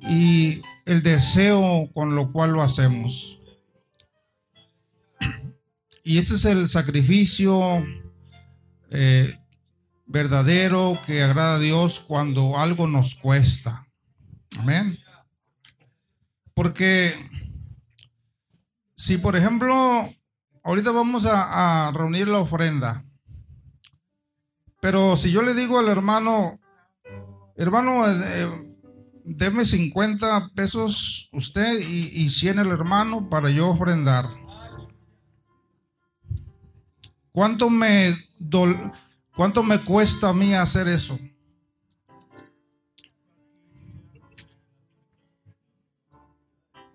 y 0.00 0.60
el 0.84 1.02
deseo 1.02 1.90
con 1.94 2.14
lo 2.14 2.32
cual 2.32 2.52
lo 2.52 2.62
hacemos. 2.62 3.38
Y 6.02 6.18
ese 6.18 6.34
es 6.34 6.44
el 6.44 6.68
sacrificio 6.68 7.84
eh, 8.90 9.38
verdadero 10.06 11.00
que 11.06 11.22
agrada 11.22 11.56
a 11.56 11.60
Dios 11.60 12.00
cuando 12.00 12.58
algo 12.58 12.86
nos 12.86 13.14
cuesta. 13.14 13.86
Amén. 14.58 14.98
Porque 16.52 17.14
si, 18.96 19.18
por 19.18 19.34
ejemplo, 19.34 20.12
ahorita 20.64 20.90
vamos 20.90 21.26
a, 21.26 21.92
reunir 21.94 22.26
la 22.26 22.40
ofrenda. 22.40 23.04
Pero 24.80 25.16
si 25.16 25.30
yo 25.30 25.42
le 25.42 25.54
digo 25.54 25.78
al 25.78 25.88
hermano, 25.88 26.58
hermano, 27.56 28.10
eh, 28.10 28.18
eh, 28.22 28.74
deme 29.24 29.64
50 29.64 30.50
pesos 30.54 31.28
usted 31.32 31.80
y, 31.80 32.24
y 32.24 32.30
100 32.30 32.58
el 32.58 32.68
hermano 32.68 33.28
para 33.28 33.50
yo 33.50 33.68
ofrendar. 33.68 34.26
¿Cuánto 37.30 37.70
me, 37.70 38.14
dol, 38.38 38.92
¿Cuánto 39.34 39.62
me 39.62 39.82
cuesta 39.82 40.28
a 40.28 40.32
mí 40.32 40.54
hacer 40.54 40.86
eso? 40.88 41.18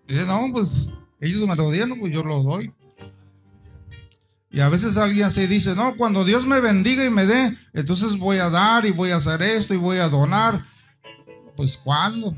Y 0.08 0.14
dice, 0.14 0.26
no, 0.26 0.50
pues 0.52 0.88
ellos 1.20 1.46
me 1.46 1.56
lo 1.56 1.70
dieron, 1.70 2.00
pues 2.00 2.12
yo 2.12 2.24
lo 2.24 2.42
doy. 2.42 2.74
Y 4.52 4.62
a 4.62 4.70
veces 4.70 4.98
alguien 4.98 5.28
así 5.28 5.46
dice, 5.46 5.76
no, 5.76 5.96
cuando 5.96 6.26
Dios 6.26 6.46
me 6.48 6.60
bendiga 6.60 7.06
y 7.06 7.10
me 7.10 7.26
dé, 7.26 7.56
entonces 7.74 8.18
voy 8.18 8.38
a 8.40 8.50
dar 8.50 8.86
y 8.86 8.92
voy 8.92 9.12
a 9.12 9.18
hacer 9.18 9.42
esto 9.44 9.74
y 9.74 9.78
voy 9.78 9.98
a 10.00 10.10
donar. 10.10 10.66
Pues 11.56 11.78
¿cuándo? 11.78 12.36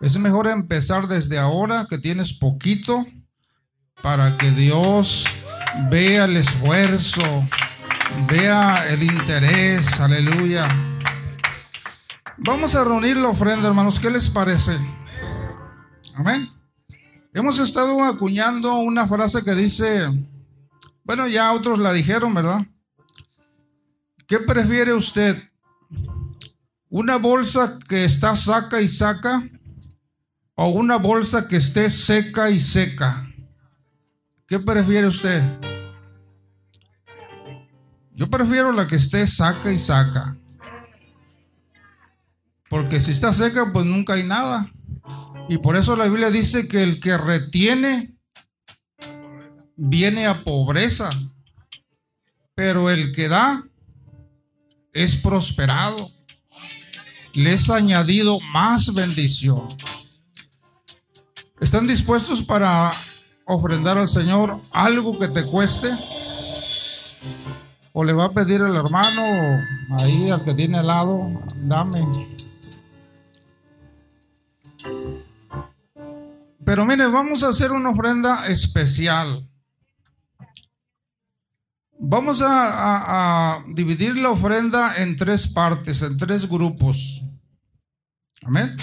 Es 0.00 0.16
mejor 0.16 0.46
empezar 0.46 1.08
desde 1.08 1.38
ahora 1.38 1.86
que 1.90 1.98
tienes 1.98 2.32
poquito 2.32 3.04
para 4.00 4.36
que 4.36 4.52
Dios 4.52 5.26
vea 5.90 6.26
el 6.26 6.36
esfuerzo, 6.36 7.22
vea 8.28 8.88
el 8.90 9.02
interés, 9.02 9.98
aleluya. 9.98 10.68
Vamos 12.36 12.76
a 12.76 12.84
reunir 12.84 13.16
la 13.16 13.28
ofrenda, 13.28 13.66
hermanos, 13.66 13.98
¿qué 13.98 14.10
les 14.10 14.30
parece? 14.30 14.78
Amén. 16.14 16.57
Hemos 17.38 17.60
estado 17.60 18.02
acuñando 18.02 18.78
una 18.78 19.06
frase 19.06 19.44
que 19.44 19.54
dice, 19.54 20.08
bueno, 21.04 21.28
ya 21.28 21.52
otros 21.52 21.78
la 21.78 21.92
dijeron, 21.92 22.34
¿verdad? 22.34 22.66
¿Qué 24.26 24.40
prefiere 24.40 24.92
usted? 24.92 25.40
¿Una 26.88 27.16
bolsa 27.16 27.78
que 27.88 28.04
está 28.04 28.34
saca 28.34 28.80
y 28.80 28.88
saca? 28.88 29.48
¿O 30.56 30.70
una 30.70 30.96
bolsa 30.96 31.46
que 31.46 31.58
esté 31.58 31.90
seca 31.90 32.50
y 32.50 32.58
seca? 32.58 33.32
¿Qué 34.48 34.58
prefiere 34.58 35.06
usted? 35.06 35.60
Yo 38.16 38.28
prefiero 38.28 38.72
la 38.72 38.88
que 38.88 38.96
esté 38.96 39.24
saca 39.28 39.70
y 39.72 39.78
saca. 39.78 40.36
Porque 42.68 42.98
si 42.98 43.12
está 43.12 43.32
seca, 43.32 43.72
pues 43.72 43.86
nunca 43.86 44.14
hay 44.14 44.24
nada. 44.24 44.72
Y 45.48 45.58
por 45.58 45.76
eso 45.76 45.96
la 45.96 46.04
Biblia 46.04 46.30
dice 46.30 46.68
que 46.68 46.82
el 46.82 47.00
que 47.00 47.16
retiene 47.16 48.18
viene 49.76 50.26
a 50.26 50.44
pobreza, 50.44 51.08
pero 52.54 52.90
el 52.90 53.12
que 53.12 53.28
da 53.28 53.64
es 54.92 55.16
prosperado. 55.16 56.10
Le 57.32 57.54
es 57.54 57.70
añadido 57.70 58.40
más 58.40 58.92
bendición. 58.92 59.66
¿Están 61.60 61.86
dispuestos 61.86 62.42
para 62.42 62.90
ofrendar 63.46 63.96
al 63.96 64.08
Señor 64.08 64.60
algo 64.72 65.18
que 65.18 65.28
te 65.28 65.46
cueste? 65.46 65.90
¿O 67.92 68.04
le 68.04 68.12
va 68.12 68.26
a 68.26 68.32
pedir 68.32 68.60
el 68.60 68.76
hermano 68.76 69.66
ahí 69.98 70.30
al 70.30 70.44
que 70.44 70.54
tiene 70.54 70.78
al 70.78 70.86
lado, 70.88 71.42
dame? 71.62 72.04
Pero 76.68 76.84
mire, 76.84 77.06
vamos 77.06 77.42
a 77.42 77.48
hacer 77.48 77.72
una 77.72 77.88
ofrenda 77.88 78.46
especial. 78.46 79.48
Vamos 81.98 82.42
a, 82.46 83.64
dividir 83.68 84.18
la 84.18 84.32
ofrenda 84.32 84.98
en 84.98 85.16
tres 85.16 85.48
partes, 85.48 86.02
en 86.02 86.18
tres 86.18 86.46
grupos. 86.46 87.22
Amén. 88.42 88.76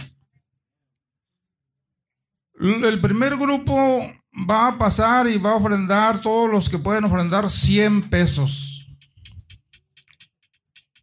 El 2.55 2.99
primer 2.99 3.37
grupo 3.37 4.01
va 4.49 4.69
a 4.69 4.77
pasar 4.79 5.27
y 5.27 5.37
va 5.37 5.51
a 5.51 5.57
ofrendar 5.57 6.23
todos 6.23 6.49
los 6.49 6.67
que 6.67 6.79
pueden 6.79 7.03
ofrendar 7.03 7.51
100 7.51 8.09
pesos. 8.09 8.87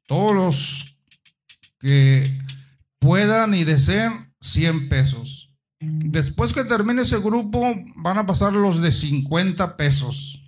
Todos 0.09 0.35
los 0.35 0.97
que 1.78 2.41
puedan 2.99 3.55
y 3.55 3.62
deseen 3.62 4.35
100 4.41 4.89
pesos. 4.89 5.41
Después 5.85 6.53
que 6.53 6.62
termine 6.62 7.03
ese 7.03 7.18
grupo, 7.18 7.74
van 7.97 8.18
a 8.18 8.24
pasar 8.24 8.53
los 8.53 8.80
de 8.80 8.93
50 8.93 9.76
pesos. 9.76 10.41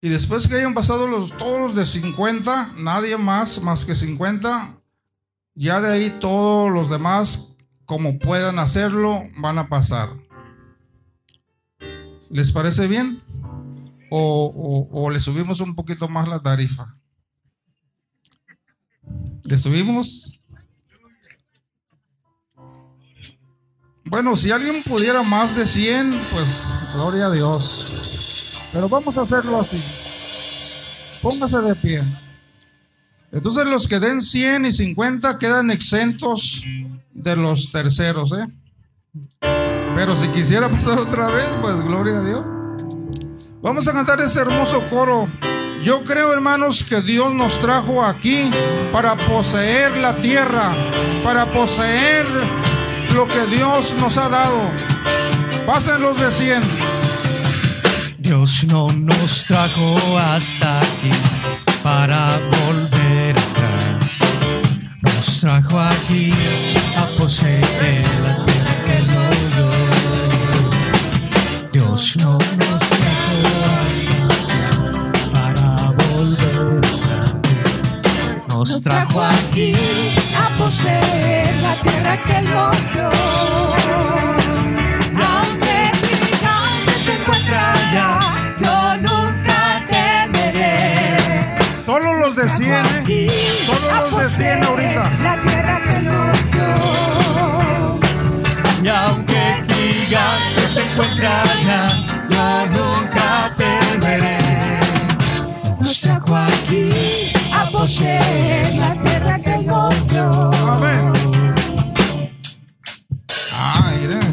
Y 0.00 0.08
después 0.08 0.48
que 0.48 0.56
hayan 0.56 0.74
pasado 0.74 1.06
los, 1.06 1.36
todos 1.36 1.60
los 1.60 1.74
de 1.76 1.86
50, 1.86 2.74
nadie 2.78 3.16
más 3.16 3.62
más 3.62 3.84
que 3.84 3.94
50, 3.94 4.80
ya 5.54 5.80
de 5.80 5.92
ahí 5.92 6.18
todos 6.18 6.72
los 6.72 6.90
demás, 6.90 7.56
como 7.84 8.18
puedan 8.18 8.58
hacerlo, 8.58 9.28
van 9.38 9.58
a 9.58 9.68
pasar. 9.68 10.08
¿Les 12.30 12.50
parece 12.50 12.88
bien? 12.88 13.22
O, 14.10 15.08
le 15.08 15.20
subimos 15.20 15.60
un 15.60 15.76
poquito 15.76 16.08
más 16.08 16.26
la 16.26 16.42
tarifa? 16.42 16.96
¿Le 19.44 19.56
subimos? 19.56 20.41
Bueno, 24.12 24.36
si 24.36 24.50
alguien 24.50 24.82
pudiera 24.82 25.22
más 25.22 25.56
de 25.56 25.64
100, 25.64 26.10
pues 26.10 26.68
gloria 26.94 27.28
a 27.28 27.30
Dios. 27.30 28.68
Pero 28.70 28.86
vamos 28.86 29.16
a 29.16 29.22
hacerlo 29.22 29.58
así. 29.58 29.82
Póngase 31.22 31.56
de 31.62 31.74
pie. 31.74 32.02
Entonces 33.32 33.64
los 33.64 33.88
que 33.88 33.98
den 33.98 34.20
100 34.20 34.66
y 34.66 34.72
50 34.72 35.38
quedan 35.38 35.70
exentos 35.70 36.62
de 37.14 37.36
los 37.36 37.72
terceros, 37.72 38.34
¿eh? 38.34 38.46
Pero 39.96 40.14
si 40.14 40.28
quisiera 40.28 40.68
pasar 40.70 40.98
otra 40.98 41.28
vez, 41.28 41.48
pues 41.62 41.74
gloria 41.76 42.18
a 42.18 42.22
Dios. 42.22 42.44
Vamos 43.62 43.88
a 43.88 43.92
cantar 43.94 44.20
ese 44.20 44.40
hermoso 44.40 44.82
coro. 44.90 45.26
Yo 45.82 46.04
creo, 46.04 46.34
hermanos, 46.34 46.84
que 46.84 47.00
Dios 47.00 47.32
nos 47.34 47.58
trajo 47.62 48.04
aquí 48.04 48.50
para 48.92 49.16
poseer 49.16 49.96
la 49.96 50.20
tierra, 50.20 50.90
para 51.24 51.50
poseer 51.50 52.26
lo 53.14 53.26
que 53.26 53.46
Dios 53.46 53.94
nos 53.98 54.16
ha 54.16 54.28
dado. 54.28 54.70
Pasen 55.66 56.02
los 56.02 56.18
de 56.18 56.30
100. 56.30 56.62
Dios 58.18 58.64
no 58.64 58.90
nos 58.92 59.44
trajo 59.46 60.18
hasta 60.18 60.78
aquí 60.78 61.10
para 61.82 62.38
volver 62.38 63.36
atrás. 63.38 64.18
Nos 65.02 65.40
trajo 65.40 65.80
aquí 65.80 66.32
a 66.96 67.04
poseer 67.18 67.62
la 68.24 68.34
tierra 68.44 68.74
que 68.86 68.98
no 69.12 69.22
dio. 69.54 69.68
Dios 71.72 72.16
no 72.18 72.32
nos 72.32 72.80
trajo 72.90 73.40
hasta 73.80 73.82
aquí 73.84 74.08
para 75.32 75.90
volver 75.90 76.78
atrás. 76.78 77.32
Nos 78.48 78.82
trajo 78.82 79.22
aquí 79.22 79.72
poseer 80.62 81.56
la 81.62 81.74
tierra 81.74 82.16
que 82.26 82.38
nos 82.42 82.92
dio. 82.92 83.10
Aunque 85.30 85.76
gigante 86.00 86.92
se 87.04 87.12
encuentra 87.14 87.72
allá, 87.72 88.08
yo 88.62 88.76
nunca 89.06 89.58
temeré. 89.86 90.76
Solo 91.84 92.14
los 92.14 92.36
de 92.36 92.48
100, 92.48 92.72
¿eh? 93.08 93.26
Solo 93.66 93.86
los 94.00 94.12
de 94.20 94.28
100 94.30 94.64
ahorita. 94.64 95.02
La 95.22 95.34
tierra 95.44 95.76
que 95.88 95.96
nos 96.08 96.38
dio. 96.52 96.70
Y 98.82 98.88
aunque 98.88 99.42
gigante 99.68 100.62
se 100.74 100.80
encuentra 100.86 101.42
allá, 101.42 101.80
yo 102.30 102.46
nunca 102.76 103.26
temeré. 103.56 104.38
Nos 105.80 106.00
trajo 106.00 106.36
aquí 106.36 106.88
a 107.52 107.64
poseer 107.70 108.74
la 108.74 108.92
tierra 109.02 109.41
Amén. 109.68 111.12
Ah, 113.54 113.92
miren. 114.00 114.32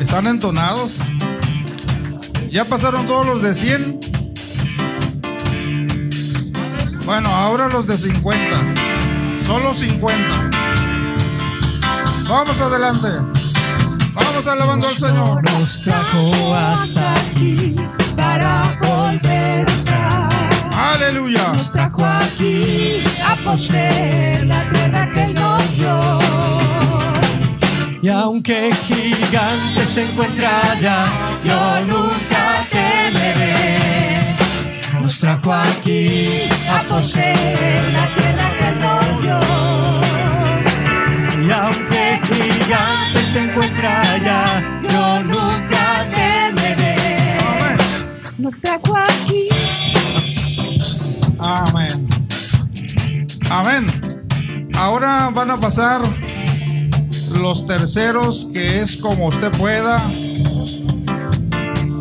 Están 0.00 0.26
entonados. 0.26 0.92
Ya 2.50 2.64
pasaron 2.64 3.06
todos 3.06 3.26
los 3.26 3.42
de 3.42 3.54
100. 3.54 4.00
Bueno, 7.04 7.28
ahora 7.28 7.68
los 7.68 7.86
de 7.86 7.96
50. 7.98 8.40
Solo 9.46 9.74
50. 9.74 10.50
Vamos 12.28 12.60
adelante. 12.60 13.08
Vamos 14.14 14.46
alabando 14.46 14.88
al 14.88 14.96
Señor. 14.96 15.42
Nos 15.42 15.82
trajo 15.82 16.54
hasta 16.54 17.14
aquí 17.14 17.76
para 18.16 18.76
volver 18.80 19.66
atrás. 19.68 20.25
Aleluya. 20.76 21.52
Nos 21.54 21.72
trajo 21.72 22.04
aquí 22.04 23.02
a 23.26 23.34
poseer 23.36 24.44
la 24.46 24.68
tierra 24.68 25.10
que 25.12 25.26
nos 25.28 25.76
dio. 25.76 26.18
Y 28.02 28.08
aunque 28.10 28.70
gigante 28.86 29.86
se 29.86 30.02
encuentra 30.02 30.50
allá, 30.72 31.06
yo 31.44 31.80
nunca 31.86 32.62
temeré. 32.70 34.36
Nos 35.00 35.18
trajo 35.18 35.52
aquí 35.54 36.48
A 36.70 36.82
poseer 36.82 37.82
la 37.92 38.06
tierra 38.14 38.48
que 38.58 38.70
nos 38.82 39.22
dio. 39.22 39.40
y 41.46 41.50
aunque 41.52 42.20
gigante 42.28 43.32
se 43.32 43.38
encuentra 43.40 44.00
allá, 44.00 44.62
yo 44.92 45.20
nunca 45.22 46.04
temeré. 46.14 47.38
Nos 48.38 48.60
trajo 48.60 48.96
aquí. 48.96 49.48
Amén. 51.38 52.08
Amén. 53.50 54.70
Ahora 54.76 55.30
van 55.34 55.50
a 55.50 55.56
pasar 55.56 56.02
los 57.38 57.66
terceros, 57.66 58.48
que 58.52 58.80
es 58.80 58.96
como 58.96 59.28
usted 59.28 59.50
pueda. 59.52 60.02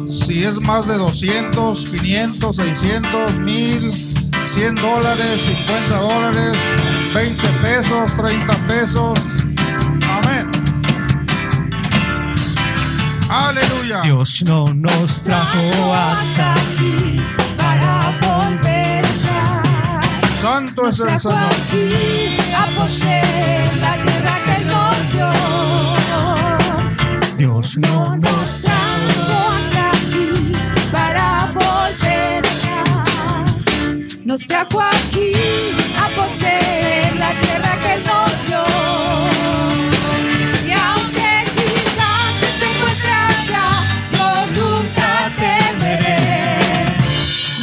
Si 0.06 0.44
es 0.44 0.60
más 0.62 0.88
de 0.88 0.98
200, 0.98 1.86
500, 1.90 2.56
600, 2.56 3.38
1000, 3.38 3.94
100 3.94 4.76
dólares, 4.76 5.42
50 5.42 5.98
dólares, 5.98 6.58
20 7.14 7.48
pesos, 7.62 8.18
30 8.18 8.68
pesos. 8.68 9.20
Amén. 10.10 10.52
Aleluya. 13.30 14.02
Dios 14.02 14.44
no 14.46 14.74
nos 14.74 15.22
trajo 15.24 15.94
hasta 15.94 16.54
aquí 16.54 17.22
para 17.58 18.18
volver. 18.22 18.75
Santo 20.46 20.88
es 20.90 21.00
el 21.00 21.20
Señor. 21.20 21.40
aquí 21.42 22.38
a 22.56 22.68
poseer 22.80 23.78
la 23.82 23.94
tierra 24.04 24.36
que 24.46 24.58
nos 24.66 25.12
dio. 25.12 25.30
Dios 27.36 27.78
no 27.80 28.16
nos 28.16 28.32
Nos 28.32 28.62
trajo 28.62 29.38
hasta 29.50 29.90
aquí 29.90 30.28
para 30.92 31.52
volver 31.52 32.44
atrás. 32.46 34.22
Nos 34.24 34.42
trajo 34.46 34.82
aquí 34.82 35.32
a 35.98 36.08
poseer 36.16 37.16
la 37.18 37.32
tierra 37.42 37.74
que 37.82 37.96
nos 38.06 38.35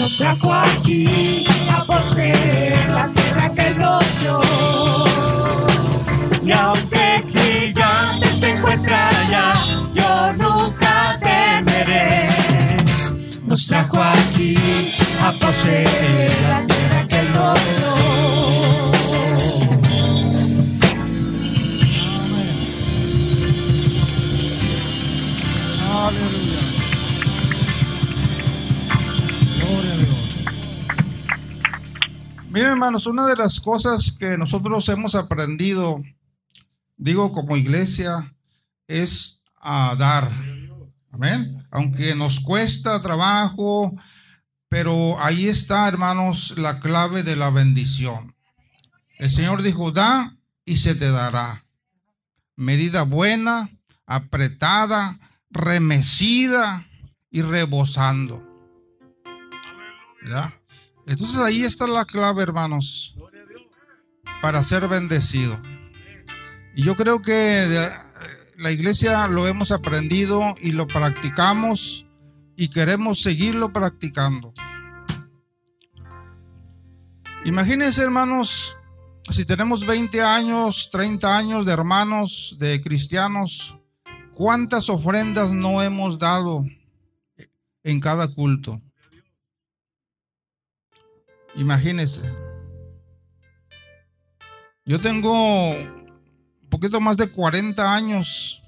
Nos 0.03 0.16
trajo 0.16 0.53
aquí 0.53 1.05
a 1.70 1.84
poseer 1.84 2.88
la 2.88 3.07
tierra 3.07 3.53
que 3.55 3.70
nos 3.78 4.20
dio. 4.20 4.40
y 6.42 6.50
aunque 6.50 7.22
se 8.34 8.50
encuentra 8.50 9.11
allá, 9.11 9.55
yo 9.94 10.32
nunca 10.32 11.16
temeré. 11.20 12.28
Nos 13.46 13.64
trajo 13.68 14.03
aquí 14.03 14.57
a 15.24 15.30
poseer 15.30 16.36
la 16.48 16.66
tierra 16.66 17.07
que 17.09 17.22
nos 17.32 17.61
dio. 17.76 17.92
Aleluya. 26.09 26.41
Miren, 32.53 32.72
hermanos, 32.72 33.07
una 33.07 33.26
de 33.26 33.34
las 33.34 33.59
cosas 33.61 34.14
que 34.18 34.36
nosotros 34.36 34.86
hemos 34.90 35.14
aprendido, 35.14 36.03
digo 36.98 37.32
como 37.32 37.57
iglesia, 37.57 38.34
es 38.86 39.42
a 39.57 39.96
dar. 39.96 40.30
Amén. 41.12 41.66
Aunque 41.70 42.14
nos 42.14 42.40
cuesta 42.40 43.00
trabajo, 43.00 43.94
pero 44.68 45.18
ahí 45.18 45.48
está, 45.48 45.88
hermanos, 45.88 46.59
la 46.59 46.78
clave 46.80 47.22
de 47.22 47.36
la 47.36 47.48
bendición. 47.48 48.34
El 49.16 49.30
Señor 49.30 49.62
dijo, 49.62 49.90
da 49.90 50.36
y 50.66 50.76
se 50.76 50.94
te 50.94 51.11
dará. 51.11 51.64
Medida 52.55 53.05
buena, 53.05 53.70
apretada, 54.05 55.18
remecida 55.48 56.86
y 57.30 57.40
rebosando. 57.40 58.46
¿Verdad? 60.22 60.53
Entonces 61.07 61.38
ahí 61.40 61.64
está 61.64 61.86
la 61.86 62.05
clave, 62.05 62.42
hermanos, 62.42 63.14
para 64.40 64.62
ser 64.62 64.88
bendecido. 64.88 65.61
Y 66.74 66.82
yo 66.84 66.96
creo 66.96 67.20
que 67.20 67.32
de- 67.32 67.90
la 68.57 68.70
iglesia 68.70 69.26
lo 69.26 69.46
hemos 69.48 69.72
aprendido 69.72 70.55
y 70.61 70.72
lo 70.72 70.86
practicamos 70.86 72.07
y 72.57 72.68
queremos 72.68 73.20
seguirlo 73.20 73.72
practicando. 73.72 74.53
Imagínense, 77.44 78.03
hermanos, 78.03 78.76
si 79.30 79.44
tenemos 79.44 79.84
20 79.84 80.22
años, 80.22 80.88
30 80.92 81.36
años 81.36 81.66
de 81.66 81.72
hermanos, 81.72 82.57
de 82.61 82.80
cristianos, 82.80 83.76
¿cuántas 84.34 84.88
ofrendas 84.88 85.50
no 85.50 85.82
hemos 85.82 86.18
dado 86.18 86.64
en 87.82 88.00
cada 88.00 88.28
culto? 88.28 88.80
Imagínense. 91.55 92.22
Yo 94.84 95.00
tengo 95.00 95.70
un 95.70 96.68
poquito 96.68 97.00
más 97.00 97.16
de 97.16 97.30
40 97.30 97.94
años 97.94 98.62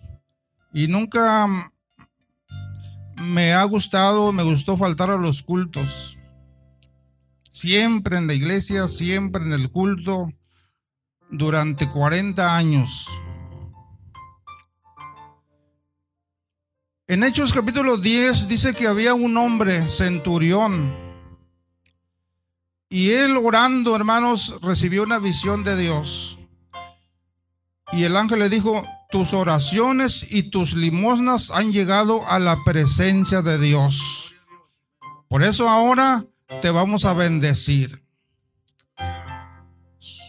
y 0.73 0.87
nunca 0.87 1.73
me 3.23 3.53
ha 3.53 3.65
gustado, 3.65 4.33
me 4.33 4.43
gustó 4.43 4.77
faltar 4.77 5.11
a 5.11 5.17
los 5.17 5.43
cultos. 5.43 6.19
Siempre 7.51 8.19
en 8.19 8.27
la 8.27 8.35
iglesia, 8.35 8.87
siempre 8.89 9.43
en 9.43 9.53
el 9.53 9.71
culto, 9.71 10.33
durante 11.31 11.91
40 11.91 12.57
años. 12.57 13.09
En 17.07 17.23
Hechos 17.23 17.53
capítulo 17.53 17.97
10 17.97 18.49
dice 18.49 18.75
que 18.75 18.87
había 18.87 19.15
un 19.15 19.37
hombre, 19.37 19.89
centurión, 19.89 21.04
y 22.95 23.11
él 23.11 23.37
orando, 23.37 23.97
hermanos, 23.97 24.55
recibió 24.63 25.03
una 25.03 25.19
visión 25.19 25.65
de 25.65 25.77
Dios. 25.77 26.39
Y 27.91 28.05
el 28.05 28.17
ángel 28.17 28.39
le 28.39 28.49
dijo, 28.49 28.85
tus 29.11 29.35
oraciones 29.35 30.25
y 30.31 30.45
tus 30.45 30.75
limosnas 30.75 31.51
han 31.51 31.73
llegado 31.73 32.25
a 32.29 32.39
la 32.39 32.63
presencia 32.63 33.43
de 33.43 33.59
Dios. 33.59 34.33
Por 35.29 35.43
eso 35.43 35.69
ahora 35.69 36.25
te 36.63 36.71
vamos 36.71 37.05
a 37.05 37.15
bendecir. 37.15 38.05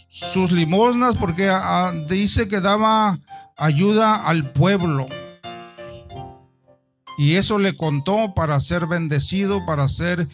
Sus 0.10 0.52
limosnas, 0.52 1.18
porque 1.18 1.48
ah, 1.48 1.94
dice 2.10 2.48
que 2.48 2.62
daba 2.62 3.20
ayuda 3.56 4.16
al 4.16 4.54
pueblo. 4.54 5.06
Y 7.20 7.36
eso 7.36 7.60
le 7.60 7.78
contó 7.78 8.34
para 8.34 8.60
ser 8.60 8.88
bendecido, 8.88 9.68
para 9.68 9.88
ser 9.88 10.28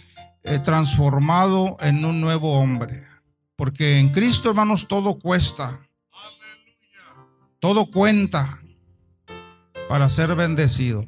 transformado 0.64 1.78
en 1.80 2.04
un 2.06 2.22
nuevo 2.22 2.60
hombre. 2.60 3.04
Porque 3.56 4.00
en 4.00 4.10
Cristo, 4.10 4.50
hermanos, 4.50 4.88
todo 4.88 5.20
cuesta. 5.20 5.80
Todo 7.60 7.86
cuenta 7.86 8.60
para 9.88 10.10
ser 10.10 10.36
bendecido. 10.36 11.06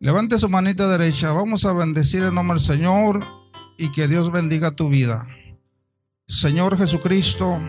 Levante 0.00 0.38
su 0.38 0.48
manita 0.48 0.88
derecha. 0.88 1.32
Vamos 1.32 1.64
a 1.64 1.72
bendecir 1.72 2.22
el 2.22 2.34
nombre 2.34 2.58
del 2.58 2.66
Señor 2.66 3.24
y 3.76 3.92
que 3.92 4.08
Dios 4.08 4.32
bendiga 4.32 4.72
tu 4.72 4.88
vida. 4.88 5.26
Señor 6.26 6.76
Jesucristo, 6.76 7.60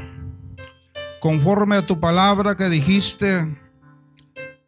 conforme 1.20 1.78
a 1.78 1.86
tu 1.86 2.00
palabra 2.00 2.56
que 2.56 2.70
dijiste, 2.70 3.48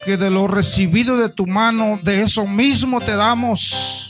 que 0.04 0.18
de 0.18 0.32
lo 0.32 0.48
recibido 0.48 1.18
de 1.18 1.30
tu 1.30 1.46
mano, 1.46 2.00
de 2.04 2.24
eso 2.24 2.48
mismo 2.48 3.00
te 3.00 3.16
damos. 3.16 4.01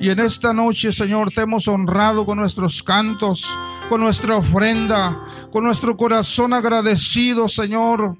Y 0.00 0.10
en 0.10 0.20
esta 0.20 0.52
noche, 0.52 0.92
Señor, 0.92 1.30
te 1.32 1.40
hemos 1.40 1.66
honrado 1.66 2.24
con 2.24 2.38
nuestros 2.38 2.82
cantos, 2.84 3.44
con 3.88 4.00
nuestra 4.00 4.36
ofrenda, 4.36 5.24
con 5.50 5.64
nuestro 5.64 5.96
corazón 5.96 6.52
agradecido, 6.52 7.48
Señor, 7.48 8.16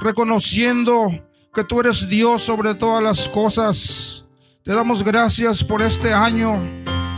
reconociendo 0.00 1.10
que 1.54 1.62
tú 1.62 1.78
eres 1.78 2.08
Dios 2.08 2.42
sobre 2.42 2.74
todas 2.74 3.00
las 3.00 3.28
cosas. 3.28 4.24
Te 4.64 4.74
damos 4.74 5.04
gracias 5.04 5.62
por 5.62 5.80
este 5.80 6.12
año 6.12 6.60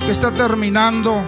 que 0.01 0.11
está 0.11 0.35
terminando, 0.35 1.25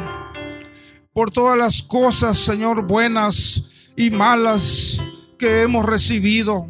por 1.14 1.30
todas 1.30 1.56
las 1.56 1.82
cosas, 1.82 2.36
Señor, 2.36 2.86
buenas 2.86 3.62
y 3.96 4.10
malas 4.10 5.00
que 5.38 5.62
hemos 5.62 5.86
recibido. 5.86 6.66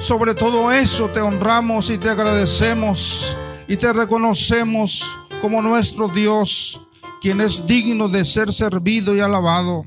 Sobre 0.00 0.34
todo 0.34 0.70
eso 0.70 1.08
te 1.08 1.20
honramos 1.20 1.88
y 1.88 1.96
te 1.96 2.10
agradecemos 2.10 3.34
y 3.66 3.76
te 3.76 3.92
reconocemos 3.92 5.04
como 5.40 5.62
nuestro 5.62 6.08
Dios, 6.08 6.80
quien 7.20 7.40
es 7.40 7.66
digno 7.66 8.08
de 8.08 8.24
ser 8.24 8.52
servido 8.52 9.14
y 9.14 9.20
alabado. 9.20 9.84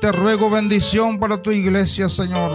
Te 0.00 0.12
ruego 0.12 0.50
bendición 0.50 1.18
para 1.18 1.40
tu 1.40 1.50
iglesia, 1.50 2.08
Señor. 2.08 2.52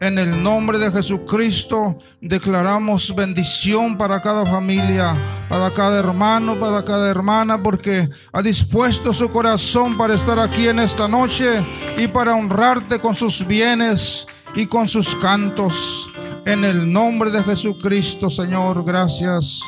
En 0.00 0.18
el 0.18 0.42
nombre 0.42 0.78
de 0.78 0.92
Jesucristo 0.92 1.98
declaramos 2.20 3.14
bendición 3.14 3.96
para 3.96 4.20
cada 4.20 4.44
familia, 4.44 5.46
para 5.48 5.72
cada 5.72 5.98
hermano, 5.98 6.60
para 6.60 6.84
cada 6.84 7.10
hermana, 7.10 7.62
porque 7.62 8.08
ha 8.32 8.42
dispuesto 8.42 9.14
su 9.14 9.30
corazón 9.30 9.96
para 9.96 10.14
estar 10.14 10.38
aquí 10.38 10.68
en 10.68 10.80
esta 10.80 11.08
noche 11.08 11.64
y 11.96 12.08
para 12.08 12.34
honrarte 12.34 13.00
con 13.00 13.14
sus 13.14 13.46
bienes 13.46 14.26
y 14.54 14.66
con 14.66 14.86
sus 14.86 15.14
cantos. 15.16 16.10
En 16.46 16.64
el 16.64 16.92
nombre 16.92 17.32
de 17.32 17.42
Jesucristo, 17.42 18.30
Señor, 18.30 18.84
gracias. 18.84 19.62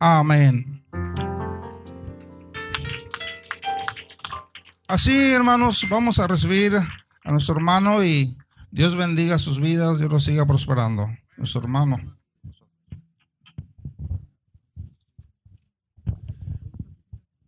Amén. 0.00 0.82
Así, 4.88 5.16
hermanos, 5.30 5.86
vamos 5.88 6.18
a 6.18 6.26
recibir 6.26 6.74
a 6.74 7.30
nuestro 7.30 7.54
hermano 7.54 8.02
y 8.02 8.36
Dios 8.72 8.96
bendiga 8.96 9.38
sus 9.38 9.60
vidas, 9.60 10.00
Dios 10.00 10.10
los 10.10 10.24
siga 10.24 10.44
prosperando. 10.44 11.08
Nuestro 11.36 11.60
hermano. 11.60 11.98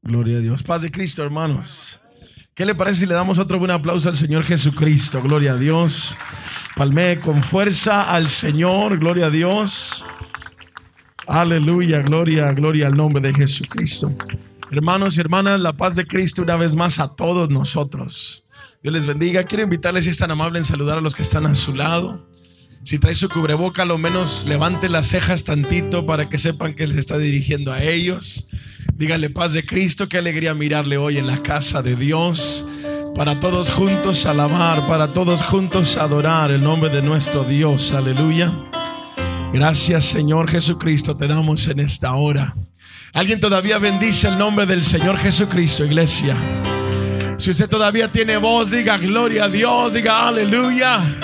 Gloria 0.01 0.39
a 0.39 0.41
Dios. 0.41 0.63
Paz 0.63 0.83
de 0.83 0.93
Cristo, 0.93 1.25
hermanos. 1.25 1.99
¿Qué 2.55 2.65
le 2.65 2.77
parece 2.77 3.01
si 3.01 3.07
le 3.07 3.15
damos 3.15 3.41
otro 3.41 3.59
buen 3.59 3.73
aplauso 3.73 4.09
al 4.09 4.17
Señor 4.17 4.45
Jesucristo? 4.45 5.21
Gloria 5.21 5.53
a 5.53 5.57
Dios. 5.57 6.15
Palme 6.81 7.21
con 7.21 7.43
fuerza 7.43 8.05
al 8.05 8.31
Señor. 8.31 8.99
Gloria 8.99 9.27
a 9.27 9.31
Dios. 9.31 10.03
Aleluya, 11.27 12.01
gloria, 12.01 12.51
gloria 12.53 12.87
al 12.87 12.97
nombre 12.97 13.21
de 13.21 13.35
Jesucristo. 13.35 14.11
Hermanos 14.71 15.15
y 15.15 15.21
hermanas, 15.21 15.61
la 15.61 15.75
paz 15.75 15.95
de 15.95 16.07
Cristo 16.07 16.41
una 16.41 16.57
vez 16.57 16.75
más 16.75 16.99
a 16.99 17.15
todos 17.15 17.51
nosotros. 17.51 18.47
Dios 18.83 18.95
les 18.95 19.05
bendiga. 19.05 19.45
Quiero 19.45 19.65
invitarles, 19.65 20.05
si 20.05 20.11
es 20.11 20.17
tan 20.17 20.31
amable, 20.31 20.59
en 20.59 20.65
saludar 20.65 20.97
a 20.97 21.03
los 21.03 21.15
que 21.15 21.21
están 21.21 21.45
a 21.45 21.55
su 21.55 21.75
lado. 21.75 22.27
Si 22.83 22.99
trae 22.99 23.15
su 23.15 23.29
cubreboca, 23.29 23.85
lo 23.85 23.99
menos 23.99 24.47
levante 24.49 24.89
las 24.89 25.09
cejas 25.09 25.45
tantito 25.45 26.07
para 26.07 26.31
que 26.31 26.39
sepan 26.39 26.75
que 26.75 26.87
se 26.87 26.99
está 26.99 27.19
dirigiendo 27.19 27.73
a 27.73 27.83
ellos. 27.83 28.49
Dígale 28.95 29.29
paz 29.29 29.53
de 29.53 29.67
Cristo, 29.67 30.09
qué 30.09 30.17
alegría 30.17 30.55
mirarle 30.55 30.97
hoy 30.97 31.19
en 31.19 31.27
la 31.27 31.43
casa 31.43 31.83
de 31.83 31.95
Dios. 31.95 32.67
Para 33.15 33.39
todos 33.39 33.71
juntos 33.71 34.25
alabar, 34.27 34.87
para 34.87 35.13
todos 35.13 35.43
juntos 35.43 35.97
adorar 35.97 36.51
el 36.51 36.63
nombre 36.63 36.91
de 36.91 37.03
nuestro 37.03 37.45
Dios. 37.45 37.93
Aleluya. 37.93 38.53
Gracias 39.53 40.05
Señor 40.05 40.49
Jesucristo, 40.49 41.17
te 41.17 41.27
damos 41.27 41.67
en 41.69 41.81
esta 41.81 42.15
hora. 42.15 42.55
¿Alguien 43.13 43.41
todavía 43.41 43.79
bendice 43.79 44.29
el 44.29 44.39
nombre 44.39 44.65
del 44.67 44.85
Señor 44.85 45.19
Jesucristo, 45.19 45.85
iglesia? 45.85 46.37
Si 47.37 47.51
usted 47.51 47.69
todavía 47.69 48.13
tiene 48.13 48.37
voz, 48.37 48.71
diga 48.71 48.97
gloria 48.99 49.45
a 49.45 49.49
Dios, 49.49 49.93
diga 49.93 50.29
aleluya. 50.29 51.19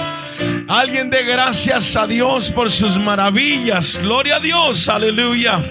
Alguien 0.69 1.11
dé 1.11 1.23
gracias 1.23 1.95
a 1.95 2.07
Dios 2.07 2.51
por 2.51 2.73
sus 2.73 2.99
maravillas. 2.99 3.99
Gloria 4.03 4.37
a 4.37 4.41
Dios, 4.41 4.89
aleluya. 4.89 5.63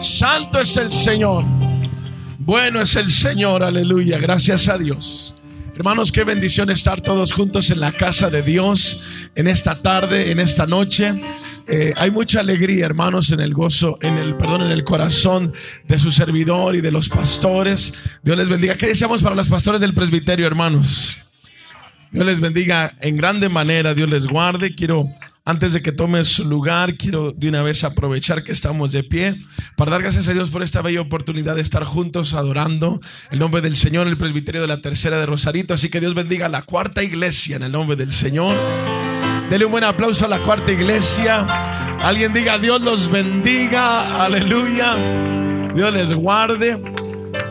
Santo 0.00 0.60
es 0.60 0.76
el 0.76 0.90
Señor. 0.90 1.59
Bueno 2.50 2.82
es 2.82 2.96
el 2.96 3.12
Señor, 3.12 3.62
aleluya. 3.62 4.18
Gracias 4.18 4.66
a 4.66 4.76
Dios. 4.76 5.36
Hermanos, 5.76 6.10
qué 6.10 6.24
bendición 6.24 6.68
estar 6.68 7.00
todos 7.00 7.32
juntos 7.32 7.70
en 7.70 7.78
la 7.78 7.92
casa 7.92 8.28
de 8.28 8.42
Dios 8.42 9.30
en 9.36 9.46
esta 9.46 9.80
tarde, 9.80 10.32
en 10.32 10.40
esta 10.40 10.66
noche. 10.66 11.14
Eh, 11.68 11.94
hay 11.96 12.10
mucha 12.10 12.40
alegría, 12.40 12.86
hermanos, 12.86 13.30
en 13.30 13.38
el 13.38 13.54
gozo, 13.54 14.00
en 14.02 14.18
el 14.18 14.36
perdón, 14.36 14.62
en 14.62 14.72
el 14.72 14.82
corazón 14.82 15.52
de 15.86 15.96
su 15.96 16.10
servidor 16.10 16.74
y 16.74 16.80
de 16.80 16.90
los 16.90 17.08
pastores. 17.08 17.94
Dios 18.24 18.36
les 18.36 18.48
bendiga. 18.48 18.74
¿Qué 18.74 18.88
deseamos 18.88 19.22
para 19.22 19.36
los 19.36 19.48
pastores 19.48 19.80
del 19.80 19.94
presbiterio, 19.94 20.44
hermanos? 20.44 21.18
Dios 22.10 22.26
les 22.26 22.40
bendiga 22.40 22.96
en 23.00 23.16
grande 23.16 23.48
manera. 23.48 23.94
Dios 23.94 24.10
les 24.10 24.26
guarde. 24.26 24.74
Quiero 24.74 25.08
antes 25.44 25.72
de 25.72 25.82
que 25.82 25.92
tome 25.92 26.24
su 26.24 26.44
lugar, 26.44 26.96
quiero 26.96 27.32
de 27.32 27.48
una 27.48 27.62
vez 27.62 27.82
aprovechar 27.84 28.44
que 28.44 28.52
estamos 28.52 28.92
de 28.92 29.02
pie 29.02 29.36
para 29.76 29.90
dar 29.90 30.02
gracias 30.02 30.28
a 30.28 30.32
Dios 30.32 30.50
por 30.50 30.62
esta 30.62 30.82
bella 30.82 31.00
oportunidad 31.00 31.56
de 31.56 31.62
estar 31.62 31.84
juntos 31.84 32.34
adorando 32.34 33.00
el 33.30 33.38
nombre 33.38 33.60
del 33.60 33.76
Señor, 33.76 34.06
el 34.06 34.18
presbiterio 34.18 34.60
de 34.60 34.66
la 34.66 34.82
tercera 34.82 35.18
de 35.18 35.26
Rosarito. 35.26 35.74
Así 35.74 35.88
que 35.88 36.00
Dios 36.00 36.14
bendiga 36.14 36.48
la 36.48 36.62
cuarta 36.62 37.02
iglesia 37.02 37.56
en 37.56 37.62
el 37.62 37.72
nombre 37.72 37.96
del 37.96 38.12
Señor. 38.12 38.54
Dele 39.48 39.64
un 39.64 39.72
buen 39.72 39.84
aplauso 39.84 40.26
a 40.26 40.28
la 40.28 40.38
cuarta 40.38 40.72
iglesia. 40.72 41.46
Alguien 42.02 42.32
diga, 42.32 42.58
Dios 42.58 42.80
los 42.82 43.10
bendiga, 43.10 44.22
aleluya. 44.22 44.94
Dios 45.74 45.92
les 45.92 46.12
guarde. 46.12 46.78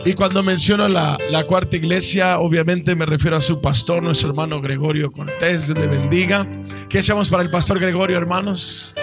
Y 0.04 0.14
cuando 0.14 0.42
menciono 0.42 0.88
la, 0.88 1.18
la, 1.30 1.44
cuarta 1.44 1.76
iglesia, 1.76 2.38
obviamente 2.38 2.96
me 2.96 3.04
refiero 3.04 3.36
a 3.36 3.40
su 3.40 3.60
pastor, 3.60 4.02
nuestro 4.02 4.30
hermano 4.30 4.60
Gregorio 4.60 5.12
Cortés. 5.12 5.66
Dios 5.66 5.78
le 5.78 5.86
bendiga. 5.86 6.46
¿Qué 6.88 7.00
echamos 7.00 7.28
para 7.28 7.42
el 7.42 7.50
pastor 7.50 7.78
Gregorio, 7.78 8.16
hermanos? 8.16 8.94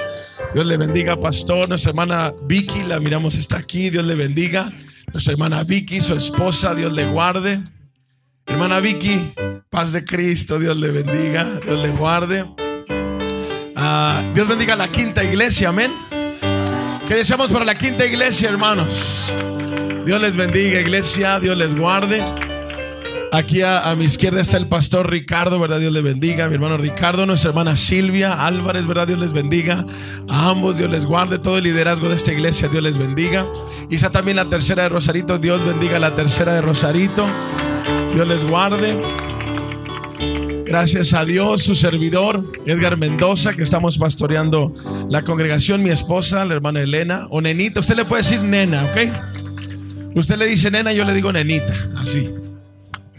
Dios 0.54 0.66
le 0.66 0.76
bendiga, 0.76 1.20
pastor. 1.20 1.70
Nuestra 1.70 1.92
hermana 1.92 2.34
Vicky, 2.46 2.84
la 2.84 3.00
miramos, 3.00 3.36
está 3.36 3.58
aquí. 3.58 3.90
Dios 3.90 4.06
le 4.06 4.16
bendiga. 4.16 4.74
Nuestra 5.14 5.34
hermana 5.34 5.64
Vicky, 5.64 6.02
su 6.02 6.16
esposa, 6.16 6.74
Dios 6.74 6.92
le 6.92 7.06
guarde. 7.06 7.64
Hermana 8.48 8.80
Vicky, 8.80 9.34
paz 9.70 9.92
de 9.92 10.04
Cristo, 10.04 10.58
Dios 10.58 10.76
le 10.78 10.90
bendiga, 10.90 11.60
Dios 11.64 11.80
le 11.80 11.90
guarde. 11.90 12.44
Uh, 13.76 14.34
Dios 14.34 14.48
bendiga 14.48 14.76
la 14.76 14.88
quinta 14.88 15.24
iglesia, 15.24 15.70
amén. 15.70 15.94
¿Qué 17.08 17.16
deseamos 17.16 17.52
para 17.52 17.66
la 17.66 17.78
quinta 17.78 18.06
iglesia, 18.06 18.50
hermanos? 18.50 19.36
Dios 20.08 20.22
les 20.22 20.38
bendiga, 20.38 20.80
iglesia. 20.80 21.38
Dios 21.38 21.58
les 21.58 21.76
guarde. 21.76 22.24
Aquí 23.34 23.62
a, 23.62 23.94
mi 23.98 24.06
izquierda 24.06 24.40
está 24.40 24.56
el 24.56 24.70
pastor 24.70 25.12
Ricardo, 25.12 25.60
¿verdad? 25.60 25.82
Dios 25.82 25.92
les 25.92 26.02
bendiga. 26.02 26.48
Mi 26.48 26.54
hermano 26.54 26.78
Ricardo, 26.78 27.26
nuestra 27.26 27.50
hermana 27.50 27.76
Silvia 27.76 28.46
Álvarez, 28.46 28.88
¿verdad? 28.88 29.08
Dios 29.08 29.20
les 29.20 29.34
bendiga. 29.34 29.86
A 30.30 30.50
ambos, 30.50 30.78
Dios 30.78 30.90
les 30.90 31.06
guarde. 31.06 31.40
Todo 31.40 31.58
el 31.58 31.66
liderazgo 31.66 32.08
de 32.08 32.16
esta 32.16 32.32
iglesia, 32.32 32.70
Dios 32.70 32.82
les 32.82 32.98
bendiga. 32.98 33.46
Y 33.90 33.98
también 33.98 34.38
la 34.38 34.48
tercera 34.48 34.84
de 34.84 34.90
Rosarito. 34.90 35.40
Dios 35.40 35.66
bendiga 35.66 36.00
la 36.00 36.16
tercera 36.16 36.54
de 36.54 36.62
Rosarito. 36.62 37.28
Dios 38.14 38.26
les 38.26 38.46
guarde. 38.46 38.96
Gracias 40.66 41.14
a 41.14 41.26
Dios, 41.26 41.64
su 41.64 41.76
servidor, 41.76 42.46
Edgar 42.66 42.96
Mendoza, 42.96 43.54
que 43.54 43.64
estamos 43.64 43.98
pastoreando 43.98 44.74
la 45.10 45.24
congregación, 45.24 45.84
mi 45.84 45.90
esposa, 45.90 46.46
la 46.46 46.54
hermana 46.54 46.80
Elena, 46.80 47.28
o 47.30 47.42
nenita. 47.42 47.82
Usted 47.82 47.98
le 47.98 48.06
puede 48.06 48.24
decir 48.24 48.42
nena, 48.42 48.86
¿ok? 48.86 49.37
Usted 50.18 50.36
le 50.38 50.48
dice 50.48 50.72
nena, 50.72 50.92
yo 50.94 51.06
le 51.06 51.14
digo 51.14 51.32
nenita, 51.32 51.92
así. 51.96 52.28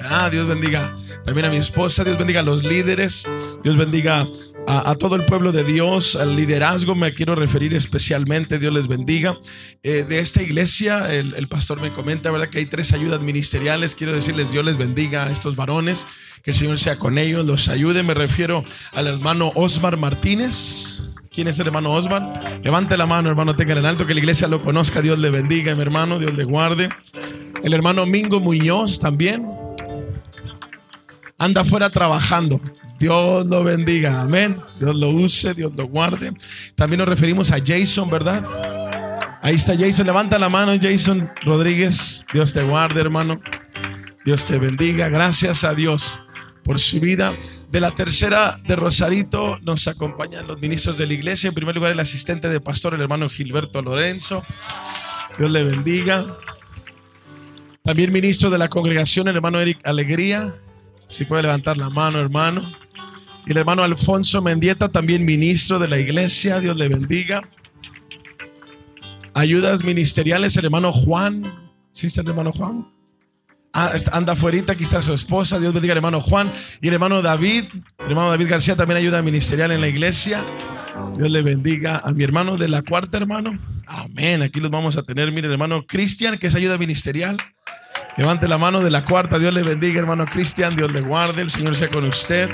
Ah, 0.01 0.29
Dios 0.31 0.49
bendiga 0.49 0.97
también 1.25 1.47
a 1.47 1.51
mi 1.51 1.57
esposa, 1.57 2.03
Dios 2.03 2.19
bendiga 2.19 2.41
a 2.41 2.43
los 2.43 2.65
líderes, 2.65 3.25
Dios 3.63 3.77
bendiga 3.77 4.27
a, 4.67 4.97
todo 4.97 5.15
el 5.15 5.25
pueblo 5.25 5.53
de 5.53 5.63
Dios, 5.63 6.17
al 6.17 6.35
liderazgo 6.35 6.97
me 6.97 7.15
quiero 7.15 7.37
referir 7.37 7.73
especialmente, 7.73 8.59
Dios 8.59 8.73
les 8.73 8.89
bendiga. 8.89 9.39
Eh, 9.85 10.05
de 10.09 10.19
esta 10.19 10.43
iglesia, 10.43 11.15
el, 11.15 11.35
el, 11.35 11.47
pastor 11.47 11.81
me 11.81 11.93
comenta, 11.93 12.33
¿verdad? 12.33 12.49
Que 12.49 12.59
hay 12.59 12.67
tres 12.67 12.93
ayudas 12.93 13.23
ministeriales, 13.23 13.95
quiero 13.95 14.13
decirles, 14.13 14.51
Dios 14.51 14.65
les 14.65 14.77
bendiga 14.77 15.27
a 15.27 15.31
estos 15.31 15.55
varones, 15.55 16.05
que 16.43 16.51
el 16.51 16.57
Señor 16.57 16.81
sea 16.81 16.99
con 16.99 17.17
ellos, 17.17 17.47
los 17.47 17.69
ayude. 17.69 18.03
Me 18.03 18.15
refiero 18.15 18.65
al 18.93 19.07
hermano 19.07 19.53
Osmar 19.55 19.97
Martínez. 19.97 21.08
¿Quién 21.39 21.47
es 21.47 21.61
el 21.61 21.69
hermano 21.69 21.93
Osmar? 21.93 22.41
Levante 22.65 22.97
la 22.97 23.07
mano, 23.07 23.29
hermano, 23.29 23.55
tenga 23.55 23.73
en 23.73 23.87
alto, 23.87 24.05
que 24.05 24.13
la 24.13 24.19
iglesia 24.19 24.49
lo 24.49 24.61
conozca, 24.61 25.01
Dios 25.01 25.21
le 25.21 25.31
bendiga, 25.31 25.73
mi 25.77 25.83
hermano, 25.83 26.19
Dios 26.19 26.35
le 26.35 26.43
guarde. 26.43 26.89
El 27.63 27.75
hermano 27.75 28.07
Mingo 28.07 28.41
Muñoz 28.41 28.99
también 28.99 29.47
anda 31.39 31.61
afuera 31.61 31.91
trabajando. 31.91 32.61
Dios 32.99 33.47
lo 33.47 33.63
bendiga, 33.63 34.21
amén. 34.21 34.61
Dios 34.81 34.97
lo 34.97 35.11
use, 35.11 35.55
Dios 35.55 35.71
lo 35.77 35.87
guarde. 35.87 36.33
También 36.75 36.99
nos 36.99 37.09
referimos 37.09 37.53
a 37.53 37.59
Jason, 37.65 38.11
¿verdad? 38.11 38.45
Ahí 39.41 39.55
está 39.55 39.77
Jason, 39.79 40.07
levanta 40.07 40.41
la 40.41 40.49
mano, 40.49 40.73
Jason 40.83 41.25
Rodríguez. 41.45 42.27
Dios 42.33 42.53
te 42.53 42.65
guarde, 42.65 43.01
hermano. 43.01 43.39
Dios 44.25 44.45
te 44.45 44.59
bendiga. 44.59 45.09
Gracias 45.09 45.63
a 45.63 45.73
Dios 45.73 46.19
por 46.69 46.79
su 46.79 47.01
vida. 47.01 47.35
De 47.73 47.81
la 47.81 47.93
tercera 47.93 48.61
de 48.63 48.77
Rosarito 48.77 49.59
nos 49.63 49.89
acompañan 49.89 50.47
los 50.47 50.61
ministros 50.61 50.99
de 50.99 51.07
la 51.07 51.15
iglesia. 51.15 51.49
En 51.49 51.55
primer 51.55 51.75
lugar, 51.75 51.93
el 51.93 51.99
asistente 51.99 52.51
de 52.51 52.61
pastor, 52.61 52.93
el 52.93 53.01
hermano 53.01 53.31
Gilberto 53.31 53.81
Lorenzo. 53.81 54.43
Dios 55.39 55.51
le 55.51 55.63
bendiga. 55.63 56.27
También 57.83 58.13
ministro 58.13 58.51
de 58.51 58.59
la 58.59 58.69
congregación, 58.69 59.29
el 59.29 59.37
hermano 59.37 59.59
Eric 59.61 59.81
Alegría. 59.83 60.57
Si 61.07 61.25
puede 61.25 61.45
levantar 61.45 61.79
la 61.79 61.89
mano, 61.89 62.21
hermano. 62.21 62.71
Y 63.47 63.53
el 63.53 63.57
hermano 63.57 63.83
Alfonso 63.83 64.43
Mendieta, 64.43 64.91
también 64.91 65.25
ministro 65.25 65.79
de 65.79 65.89
la 65.89 65.99
iglesia. 65.99 66.61
Dios 66.61 66.77
le 66.77 66.89
bendiga. 66.89 67.49
Ayudas 69.33 69.83
ministeriales, 69.83 70.55
el 70.59 70.67
hermano 70.67 70.93
Juan. 70.93 71.71
¿Sí 71.93 72.09
está 72.09 72.21
el 72.21 72.29
hermano 72.29 72.53
Juan? 72.53 72.98
Ah, 73.81 73.93
anda 74.11 74.33
afuera, 74.33 74.73
aquí 74.73 74.83
está 74.83 75.01
su 75.01 75.13
esposa. 75.13 75.61
Dios 75.61 75.73
bendiga 75.73 75.93
al 75.93 75.99
hermano 75.99 76.21
Juan. 76.21 76.53
Y 76.81 76.89
el 76.89 76.95
hermano 76.95 77.23
David. 77.23 77.67
El 78.01 78.09
hermano 78.09 78.29
David 78.31 78.49
García 78.49 78.75
también 78.75 78.99
ayuda 78.99 79.23
ministerial 79.23 79.71
en 79.71 79.81
la 79.81 79.87
iglesia. 79.87 80.45
Dios 81.17 81.31
le 81.31 81.43
bendiga 81.43 82.03
a 82.03 82.11
mi 82.11 82.25
hermano 82.25 82.57
de 82.57 82.67
la 82.67 82.83
cuarta, 82.83 83.19
hermano. 83.19 83.57
Amén. 83.87 84.43
Aquí 84.43 84.59
los 84.59 84.73
vamos 84.73 84.97
a 84.97 85.05
tener. 85.05 85.31
Mire, 85.31 85.47
el 85.47 85.53
hermano 85.53 85.87
Cristian, 85.87 86.39
que 86.39 86.49
es 86.49 86.57
ayuda 86.57 86.77
ministerial. 86.77 87.37
Levante 88.17 88.49
la 88.49 88.59
mano 88.59 88.81
de 88.81 88.91
la 88.91 89.05
cuarta. 89.05 89.39
Dios 89.39 89.55
le 89.55 89.63
bendiga, 89.63 90.01
hermano 90.01 90.27
Cristian. 90.27 90.75
Dios 90.75 90.91
le 90.91 91.01
guarde. 91.01 91.43
El 91.43 91.51
Señor 91.51 91.77
sea 91.77 91.89
con 91.89 92.05
usted. 92.05 92.51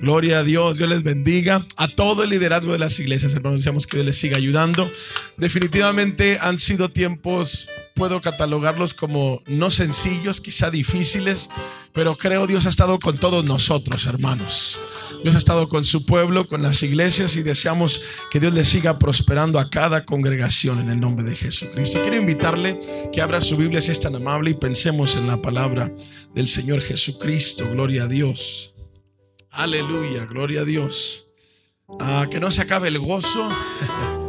Gloria 0.00 0.38
a 0.38 0.42
Dios. 0.44 0.78
Dios 0.78 0.90
les 0.90 1.02
bendiga. 1.02 1.66
A 1.76 1.88
todo 1.88 2.22
el 2.22 2.30
liderazgo 2.30 2.72
de 2.72 2.78
las 2.78 3.00
iglesias, 3.00 3.34
hermanos, 3.34 3.58
deseamos 3.58 3.88
que 3.88 3.96
Dios 3.96 4.06
les 4.06 4.16
siga 4.16 4.36
ayudando. 4.36 4.88
Definitivamente 5.38 6.38
han 6.40 6.58
sido 6.58 6.88
tiempos, 6.88 7.68
puedo 7.94 8.20
catalogarlos 8.20 8.94
como 8.94 9.42
no 9.46 9.70
sencillos, 9.70 10.40
quizá 10.40 10.70
difíciles, 10.70 11.50
pero 11.92 12.16
creo 12.16 12.46
Dios 12.46 12.66
ha 12.66 12.68
estado 12.68 12.98
con 12.98 13.18
todos 13.18 13.44
nosotros, 13.44 14.06
hermanos. 14.06 14.78
Dios 15.22 15.34
ha 15.34 15.38
estado 15.38 15.68
con 15.68 15.84
su 15.84 16.06
pueblo, 16.06 16.48
con 16.48 16.62
las 16.62 16.82
iglesias 16.82 17.36
y 17.36 17.42
deseamos 17.42 18.00
que 18.30 18.40
Dios 18.40 18.52
le 18.52 18.64
siga 18.64 18.98
prosperando 18.98 19.58
a 19.58 19.70
cada 19.70 20.04
congregación 20.04 20.80
en 20.80 20.90
el 20.90 21.00
nombre 21.00 21.24
de 21.24 21.36
Jesucristo. 21.36 22.00
Quiero 22.02 22.16
invitarle 22.16 22.78
que 23.12 23.22
abra 23.22 23.40
su 23.40 23.56
Biblia 23.56 23.82
si 23.82 23.92
es 23.92 24.00
tan 24.00 24.16
amable 24.16 24.50
y 24.50 24.54
pensemos 24.54 25.16
en 25.16 25.26
la 25.26 25.40
palabra 25.40 25.92
del 26.34 26.48
Señor 26.48 26.80
Jesucristo. 26.80 27.68
Gloria 27.70 28.04
a 28.04 28.08
Dios. 28.08 28.74
Aleluya, 29.50 30.24
gloria 30.24 30.62
a 30.62 30.64
Dios. 30.64 31.26
Ah, 32.00 32.26
que 32.30 32.40
no 32.40 32.50
se 32.50 32.62
acabe 32.62 32.88
el 32.88 32.98
gozo, 32.98 33.48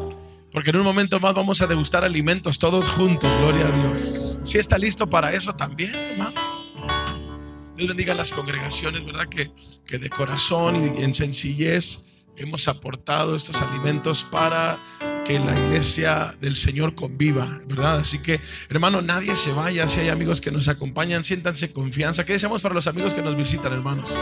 porque 0.54 0.70
en 0.70 0.78
un 0.78 0.84
momento 0.84 1.20
más 1.20 1.34
vamos 1.34 1.62
a 1.62 1.68
degustar 1.68 2.04
alimentos 2.04 2.60
todos 2.60 2.88
juntos, 2.88 3.36
gloria 3.38 3.68
a 3.68 3.72
Dios. 3.72 4.40
Si 4.44 4.60
está 4.60 4.78
listo 4.78 5.10
para 5.10 5.34
eso 5.34 5.56
también, 5.56 5.94
hermano. 5.96 6.40
Dios 7.76 7.88
bendiga 7.88 8.14
a 8.14 8.16
las 8.16 8.32
congregaciones, 8.32 9.04
¿verdad? 9.04 9.28
Que, 9.28 9.52
que 9.86 9.98
de 9.98 10.10
corazón 10.12 10.76
y 10.76 11.02
en 11.02 11.16
sencillez 11.16 12.02
hemos 12.38 12.68
aportado 12.68 13.36
estos 13.36 13.62
alimentos 13.62 14.24
para 14.24 14.80
que 15.26 15.40
la 15.40 15.58
iglesia 15.58 16.36
del 16.40 16.56
Señor 16.56 16.94
conviva, 16.94 17.62
¿verdad? 17.66 17.98
Así 17.98 18.20
que, 18.20 18.40
hermano, 18.70 19.02
nadie 19.02 19.36
se 19.36 19.54
vaya. 19.54 19.88
Si 19.88 20.02
hay 20.02 20.10
amigos 20.10 20.40
que 20.40 20.52
nos 20.52 20.68
acompañan, 20.68 21.24
siéntanse 21.24 21.72
confianza. 21.72 22.26
¿Qué 22.26 22.34
deseamos 22.34 22.62
para 22.62 22.76
los 22.76 22.86
amigos 22.86 23.14
que 23.16 23.24
nos 23.24 23.36
visitan, 23.36 23.74
hermanos? 23.74 24.14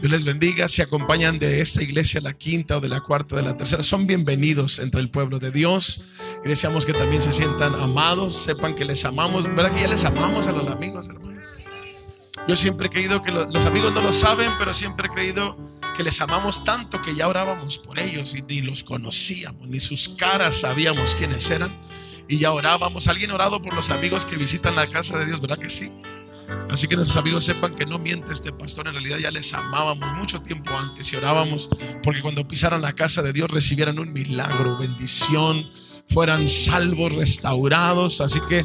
Dios 0.00 0.12
les 0.12 0.24
bendiga. 0.24 0.68
Si 0.68 0.80
acompañan 0.80 1.38
de 1.40 1.60
esta 1.60 1.82
iglesia, 1.82 2.20
la 2.20 2.32
quinta 2.32 2.76
o 2.76 2.80
de 2.80 2.88
la 2.88 3.00
cuarta, 3.00 3.34
de 3.34 3.42
la 3.42 3.56
tercera, 3.56 3.82
son 3.82 4.06
bienvenidos 4.06 4.78
entre 4.78 5.00
el 5.00 5.10
pueblo 5.10 5.40
de 5.40 5.50
Dios. 5.50 6.02
Y 6.44 6.48
deseamos 6.48 6.86
que 6.86 6.92
también 6.92 7.20
se 7.20 7.32
sientan 7.32 7.74
amados, 7.74 8.36
sepan 8.36 8.76
que 8.76 8.84
les 8.84 9.04
amamos. 9.04 9.44
¿Verdad 9.44 9.72
que 9.72 9.80
ya 9.80 9.88
les 9.88 10.04
amamos 10.04 10.46
a 10.46 10.52
los 10.52 10.68
amigos, 10.68 11.08
hermanos? 11.08 11.56
Yo 12.46 12.54
siempre 12.54 12.86
he 12.86 12.90
creído 12.90 13.20
que 13.20 13.32
los 13.32 13.66
amigos 13.66 13.92
no 13.92 14.00
lo 14.00 14.12
saben, 14.12 14.50
pero 14.58 14.72
siempre 14.72 15.08
he 15.08 15.10
creído 15.10 15.56
que 15.96 16.04
les 16.04 16.20
amamos 16.20 16.62
tanto 16.62 17.02
que 17.02 17.14
ya 17.16 17.26
orábamos 17.26 17.78
por 17.78 17.98
ellos 17.98 18.36
y 18.36 18.42
ni 18.42 18.62
los 18.62 18.84
conocíamos, 18.84 19.68
ni 19.68 19.80
sus 19.80 20.10
caras 20.10 20.60
sabíamos 20.60 21.16
quiénes 21.16 21.50
eran. 21.50 21.76
Y 22.28 22.38
ya 22.38 22.52
orábamos. 22.52 23.08
¿Alguien 23.08 23.32
orado 23.32 23.60
por 23.60 23.74
los 23.74 23.90
amigos 23.90 24.24
que 24.24 24.36
visitan 24.36 24.76
la 24.76 24.86
casa 24.86 25.18
de 25.18 25.26
Dios? 25.26 25.40
¿Verdad 25.40 25.58
que 25.58 25.70
sí? 25.70 25.90
Así 26.70 26.86
que 26.86 26.96
nuestros 26.96 27.16
amigos 27.16 27.44
sepan 27.44 27.74
que 27.74 27.86
no 27.86 27.98
miente 27.98 28.32
este 28.32 28.52
pastor, 28.52 28.88
en 28.88 28.94
realidad 28.94 29.18
ya 29.18 29.30
les 29.30 29.52
amábamos 29.52 30.14
mucho 30.14 30.40
tiempo 30.40 30.70
antes 30.70 31.12
y 31.12 31.16
orábamos 31.16 31.68
porque 32.02 32.20
cuando 32.20 32.46
pisaran 32.46 32.82
la 32.82 32.94
casa 32.94 33.22
de 33.22 33.32
Dios 33.32 33.50
recibieran 33.50 33.98
un 33.98 34.12
milagro, 34.12 34.78
bendición, 34.78 35.68
fueran 36.08 36.48
salvos, 36.48 37.12
restaurados. 37.12 38.20
Así 38.20 38.40
que 38.48 38.64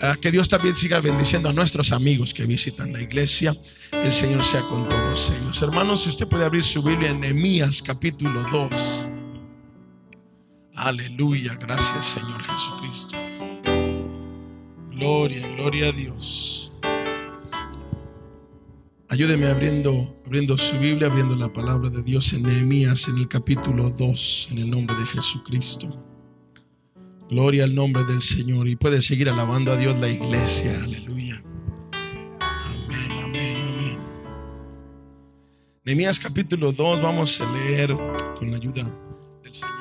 ah, 0.00 0.16
que 0.20 0.30
Dios 0.30 0.48
también 0.48 0.76
siga 0.76 1.00
bendiciendo 1.00 1.48
a 1.48 1.52
nuestros 1.52 1.92
amigos 1.92 2.34
que 2.34 2.44
visitan 2.44 2.92
la 2.92 3.00
iglesia. 3.00 3.56
El 3.92 4.12
Señor 4.12 4.44
sea 4.44 4.62
con 4.62 4.88
todos 4.88 5.30
ellos. 5.30 5.60
Hermanos, 5.62 6.02
si 6.02 6.10
usted 6.10 6.28
puede 6.28 6.44
abrir 6.44 6.64
su 6.64 6.82
Biblia 6.82 7.10
en 7.10 7.20
Nehemías 7.20 7.82
capítulo 7.82 8.42
2. 8.50 9.06
Aleluya, 10.76 11.54
gracias 11.54 12.06
Señor 12.06 12.42
Jesucristo. 12.42 13.16
Gloria, 14.90 15.46
gloria 15.56 15.88
a 15.88 15.92
Dios. 15.92 16.63
Ayúdeme 19.10 19.46
abriendo, 19.46 20.14
abriendo 20.24 20.56
su 20.56 20.78
Biblia, 20.78 21.08
abriendo 21.08 21.36
la 21.36 21.52
palabra 21.52 21.90
de 21.90 22.02
Dios 22.02 22.32
en 22.32 22.42
Nehemías 22.42 23.06
en 23.06 23.18
el 23.18 23.28
capítulo 23.28 23.90
2, 23.90 24.48
en 24.52 24.58
el 24.58 24.70
nombre 24.70 24.96
de 24.96 25.06
Jesucristo. 25.06 26.02
Gloria 27.28 27.64
al 27.64 27.74
nombre 27.74 28.04
del 28.04 28.22
Señor. 28.22 28.66
Y 28.66 28.76
puede 28.76 29.02
seguir 29.02 29.28
alabando 29.28 29.72
a 29.72 29.76
Dios 29.76 29.98
la 30.00 30.08
iglesia. 30.08 30.80
Aleluya. 30.82 31.42
Amén, 31.92 33.10
amén, 33.22 33.56
amén. 33.68 34.00
Nehemías 35.84 36.18
capítulo 36.18 36.72
2, 36.72 37.02
vamos 37.02 37.40
a 37.40 37.52
leer 37.52 37.94
con 38.38 38.50
la 38.50 38.56
ayuda 38.56 38.84
del 39.42 39.54
Señor. 39.54 39.74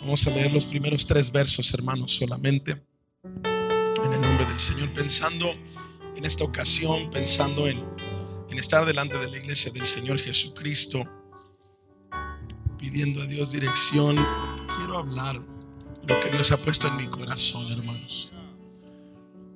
Vamos 0.00 0.26
a 0.26 0.30
leer 0.30 0.50
los 0.50 0.64
primeros 0.64 1.06
tres 1.06 1.30
versos, 1.30 1.72
hermanos, 1.74 2.14
solamente. 2.14 2.82
En 3.24 4.12
el 4.12 4.20
nombre 4.20 4.46
del 4.46 4.58
Señor, 4.58 4.92
pensando 4.94 5.54
en 6.16 6.24
esta 6.24 6.44
ocasión, 6.44 7.10
pensando 7.10 7.66
en, 7.68 7.84
en 8.50 8.58
estar 8.58 8.84
delante 8.84 9.18
de 9.18 9.30
la 9.30 9.36
iglesia 9.36 9.72
del 9.72 9.86
Señor 9.86 10.18
Jesucristo, 10.18 11.08
pidiendo 12.78 13.22
a 13.22 13.26
Dios 13.26 13.52
dirección, 13.52 14.16
quiero 14.76 14.98
hablar 14.98 15.40
lo 16.06 16.20
que 16.20 16.30
Dios 16.30 16.50
ha 16.52 16.60
puesto 16.60 16.88
en 16.88 16.96
mi 16.96 17.06
corazón, 17.06 17.70
hermanos. 17.70 18.32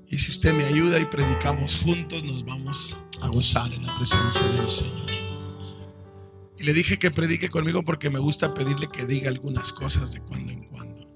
Y 0.08 0.18
si 0.18 0.30
usted 0.30 0.54
me 0.54 0.64
ayuda 0.64 1.00
y 1.00 1.04
predicamos 1.06 1.76
juntos, 1.76 2.22
nos 2.22 2.44
vamos 2.44 2.96
a 3.20 3.28
gozar 3.28 3.72
en 3.72 3.84
la 3.84 3.94
presencia 3.96 4.46
del 4.46 4.68
Señor. 4.68 5.10
Y 6.58 6.62
le 6.62 6.72
dije 6.72 6.98
que 6.98 7.10
predique 7.10 7.50
conmigo 7.50 7.82
porque 7.82 8.08
me 8.08 8.18
gusta 8.18 8.54
pedirle 8.54 8.88
que 8.88 9.04
diga 9.04 9.28
algunas 9.28 9.72
cosas 9.72 10.12
de 10.12 10.20
cuando 10.20 10.52
en 10.52 10.64
cuando. 10.64 11.06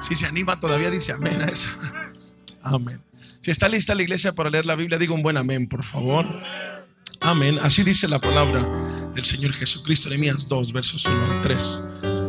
Si 0.00 0.14
se 0.14 0.26
anima 0.26 0.60
todavía, 0.60 0.90
dice 0.90 1.12
amén 1.12 1.40
a 1.40 1.46
eso. 1.46 1.70
Amén. 2.62 3.02
Si 3.42 3.50
está 3.50 3.68
lista 3.68 3.96
la 3.96 4.02
iglesia 4.02 4.32
para 4.32 4.50
leer 4.50 4.66
la 4.66 4.76
Biblia, 4.76 4.98
diga 4.98 5.14
un 5.14 5.22
buen 5.22 5.36
amén, 5.36 5.66
por 5.66 5.82
favor. 5.82 6.24
Amén. 7.20 7.58
Así 7.60 7.82
dice 7.82 8.06
la 8.06 8.20
palabra 8.20 8.64
del 9.12 9.24
Señor 9.24 9.52
Jesucristo, 9.52 10.08
Nehemías 10.08 10.46
2, 10.46 10.72
versos 10.72 11.04
1 11.06 11.32
al 11.32 11.42
3. 11.42 11.82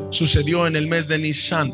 Sucedió 0.10 0.66
en 0.66 0.76
el 0.76 0.88
mes 0.88 1.08
de 1.08 1.20
Nisan, 1.20 1.72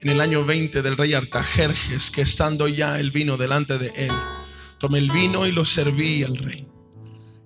en 0.00 0.08
el 0.08 0.20
año 0.20 0.44
20 0.44 0.82
del 0.82 0.96
rey 0.96 1.14
Artajerjes, 1.14 2.12
que 2.12 2.22
estando 2.22 2.68
ya 2.68 3.00
el 3.00 3.10
vino 3.10 3.36
delante 3.36 3.76
de 3.76 3.88
él, 3.96 4.12
tomé 4.78 4.98
el 4.98 5.10
vino 5.10 5.48
y 5.48 5.52
lo 5.52 5.64
serví 5.64 6.22
al 6.22 6.36
rey. 6.36 6.68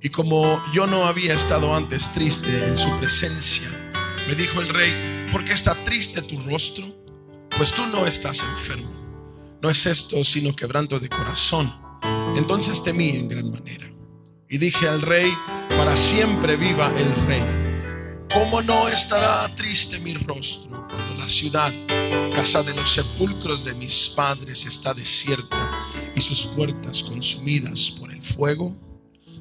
Y 0.03 0.11
como 0.11 0.63
yo 0.75 0.87
no 0.87 1.07
había 1.07 1.33
estado 1.33 1.75
antes 1.75 2.13
triste 2.13 2.67
en 2.67 2.77
su 2.77 2.95
presencia, 2.99 3.93
me 4.29 4.35
dijo 4.35 4.61
el 4.61 4.69
rey, 4.69 5.31
¿por 5.33 5.43
qué 5.43 5.55
está 5.55 5.75
triste 5.85 6.21
tu 6.21 6.39
rostro? 6.41 6.95
Pues 7.57 7.73
tú 7.73 7.87
no 7.87 8.07
estás 8.07 8.43
enfermo. 8.43 9.03
No 9.65 9.70
es 9.70 9.86
esto 9.86 10.23
sino 10.24 10.55
quebranto 10.55 11.01
de 11.01 11.09
corazón. 11.09 11.73
Entonces 12.36 12.82
temí 12.82 13.09
en 13.16 13.28
gran 13.28 13.51
manera. 13.51 13.91
Y 14.47 14.59
dije 14.59 14.86
al 14.86 15.01
rey, 15.01 15.32
para 15.70 15.97
siempre 15.97 16.59
viva 16.59 16.93
el 16.95 17.15
rey. 17.27 18.27
¿Cómo 18.31 18.61
no 18.61 18.91
estará 18.91 19.55
triste 19.55 20.01
mi 20.01 20.12
rostro 20.12 20.86
cuando 20.86 21.15
la 21.15 21.27
ciudad, 21.27 21.73
casa 22.35 22.62
de 22.62 22.74
los 22.74 22.91
sepulcros 22.91 23.65
de 23.65 23.74
mis 23.74 24.11
padres, 24.11 24.66
está 24.66 24.93
desierta 24.93 25.78
y 26.15 26.20
sus 26.20 26.45
puertas 26.45 27.03
consumidas 27.03 27.91
por 27.93 28.12
el 28.12 28.20
fuego? 28.20 28.77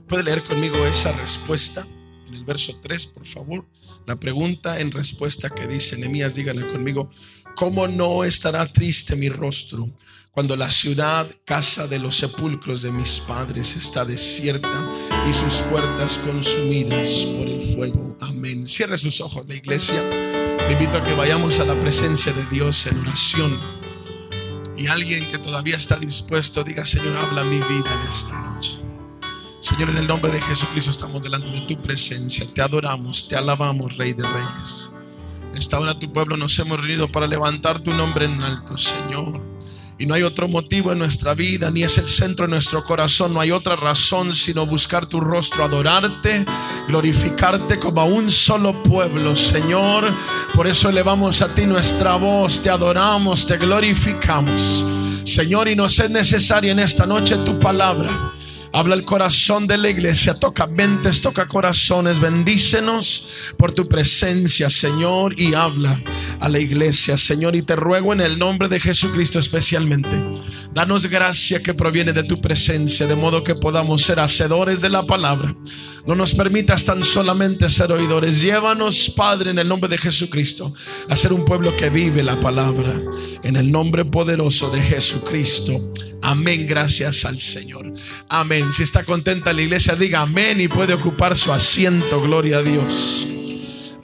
¿Puede 0.07 0.23
leer 0.23 0.43
conmigo 0.43 0.77
esa 0.85 1.11
respuesta? 1.11 1.85
En 2.29 2.35
el 2.35 2.45
verso 2.45 2.79
3, 2.81 3.07
por 3.07 3.25
favor. 3.25 3.65
La 4.05 4.17
pregunta 4.17 4.79
en 4.79 4.91
respuesta 4.91 5.49
que 5.49 5.67
dice 5.67 5.97
Nehemías, 5.97 6.33
dígala 6.33 6.65
conmigo. 6.67 7.09
¿Cómo 7.55 7.87
no 7.87 8.23
estará 8.23 8.71
triste 8.71 9.15
mi 9.15 9.29
rostro 9.29 9.87
cuando 10.31 10.55
la 10.55 10.71
ciudad, 10.71 11.27
casa 11.45 11.85
de 11.85 11.99
los 11.99 12.17
sepulcros 12.17 12.81
de 12.81 12.91
mis 12.91 13.19
padres, 13.19 13.75
está 13.75 14.03
desierta 14.03 14.89
y 15.29 15.33
sus 15.33 15.61
puertas 15.63 16.17
consumidas 16.19 17.27
por 17.37 17.47
el 17.47 17.61
fuego? 17.61 18.17
Amén. 18.21 18.65
Cierre 18.65 18.97
sus 18.97 19.21
ojos, 19.21 19.45
la 19.47 19.53
iglesia. 19.53 20.01
Le 20.67 20.73
invito 20.73 20.97
a 20.97 21.03
que 21.03 21.13
vayamos 21.13 21.59
a 21.59 21.65
la 21.65 21.79
presencia 21.79 22.33
de 22.33 22.45
Dios 22.47 22.87
en 22.87 22.97
oración. 22.97 23.59
Y 24.75 24.87
alguien 24.87 25.29
que 25.29 25.37
todavía 25.37 25.75
está 25.75 25.97
dispuesto, 25.97 26.63
diga, 26.63 26.85
Señor, 26.87 27.15
habla 27.17 27.43
mi 27.43 27.57
vida 27.57 28.01
en 28.01 28.09
esta 28.09 28.39
noche. 28.39 28.79
Señor, 29.59 29.91
en 29.91 29.97
el 29.97 30.07
nombre 30.07 30.31
de 30.31 30.41
Jesucristo 30.41 30.89
estamos 30.89 31.21
delante 31.21 31.51
de 31.51 31.61
tu 31.61 31.79
presencia. 31.79 32.51
Te 32.51 32.61
adoramos, 32.61 33.27
te 33.27 33.35
alabamos, 33.35 33.95
Rey 33.95 34.13
de 34.13 34.23
Reyes. 34.23 34.89
Esta 35.53 35.79
hora 35.79 35.97
tu 35.97 36.11
pueblo 36.11 36.35
nos 36.35 36.57
hemos 36.59 36.79
reunido 36.79 37.11
para 37.11 37.27
levantar 37.27 37.79
tu 37.79 37.91
nombre 37.91 38.25
en 38.25 38.41
alto, 38.41 38.77
Señor. 38.77 39.41
Y 39.99 40.05
no 40.05 40.15
hay 40.15 40.23
otro 40.23 40.47
motivo 40.47 40.91
en 40.91 40.99
nuestra 40.99 41.35
vida, 41.35 41.69
ni 41.69 41.83
es 41.83 41.97
el 41.97 42.09
centro 42.09 42.45
de 42.45 42.51
nuestro 42.51 42.83
corazón. 42.83 43.33
No 43.33 43.39
hay 43.39 43.51
otra 43.51 43.75
razón 43.75 44.35
sino 44.35 44.65
buscar 44.65 45.05
tu 45.05 45.21
rostro, 45.21 45.63
adorarte, 45.63 46.45
glorificarte 46.87 47.79
como 47.79 48.01
a 48.01 48.05
un 48.05 48.29
solo 48.31 48.81
pueblo, 48.81 49.35
Señor. 49.35 50.11
Por 50.53 50.67
eso 50.67 50.89
elevamos 50.89 51.41
a 51.41 51.53
ti 51.53 51.65
nuestra 51.65 52.15
voz, 52.15 52.61
te 52.61 52.69
adoramos, 52.69 53.45
te 53.45 53.57
glorificamos. 53.57 54.83
Señor, 55.23 55.67
y 55.67 55.75
nos 55.75 55.99
es 55.99 56.09
necesaria 56.09 56.71
en 56.71 56.79
esta 56.79 57.05
noche 57.05 57.37
tu 57.37 57.57
palabra. 57.59 58.32
Habla 58.75 58.95
el 58.95 59.05
corazón 59.05 59.67
de 59.67 59.77
la 59.77 59.89
iglesia, 59.89 60.33
toca 60.33 60.65
mentes, 60.65 61.21
toca 61.21 61.47
corazones, 61.47 62.19
bendícenos 62.19 63.53
por 63.55 63.71
tu 63.71 63.87
presencia, 63.87 64.67
Señor, 64.67 65.39
y 65.39 65.53
habla 65.53 66.01
a 66.39 66.49
la 66.49 66.57
iglesia, 66.57 67.15
Señor, 67.15 67.55
y 67.55 67.61
te 67.61 67.75
ruego 67.75 68.13
en 68.13 68.21
el 68.21 68.39
nombre 68.39 68.67
de 68.69 68.79
Jesucristo 68.79 69.37
especialmente. 69.37 70.23
Danos 70.73 71.05
gracia 71.05 71.61
que 71.61 71.75
proviene 71.75 72.13
de 72.13 72.23
tu 72.23 72.41
presencia, 72.41 73.05
de 73.05 73.15
modo 73.15 73.43
que 73.43 73.53
podamos 73.53 74.01
ser 74.01 74.19
hacedores 74.19 74.81
de 74.81 74.89
la 74.89 75.05
palabra. 75.05 75.55
No 76.05 76.15
nos 76.15 76.35
permitas 76.35 76.83
tan 76.83 77.01
solamente 77.01 77.69
ser 77.69 77.91
oidores. 77.91 78.41
Llévanos, 78.41 79.09
Padre, 79.09 79.51
en 79.51 79.59
el 79.59 79.69
nombre 79.69 79.89
de 79.89 79.97
Jesucristo, 79.97 80.73
a 81.09 81.15
ser 81.15 81.31
un 81.31 81.45
pueblo 81.45 81.77
que 81.77 81.89
vive 81.89 82.23
la 82.23 82.39
palabra. 82.39 82.93
En 83.41 83.55
el 83.55 83.71
nombre 83.71 84.03
poderoso 84.03 84.69
de 84.69 84.81
Jesucristo. 84.81 85.93
Amén, 86.21 86.67
gracias 86.67 87.23
al 87.23 87.39
Señor. 87.39 87.91
Amén. 88.27 88.71
Si 88.73 88.83
está 88.83 89.05
contenta 89.05 89.53
la 89.53 89.61
iglesia, 89.61 89.95
diga 89.95 90.21
amén 90.21 90.59
y 90.59 90.67
puede 90.67 90.93
ocupar 90.93 91.37
su 91.37 91.53
asiento. 91.53 92.21
Gloria 92.21 92.57
a 92.57 92.63
Dios. 92.63 93.25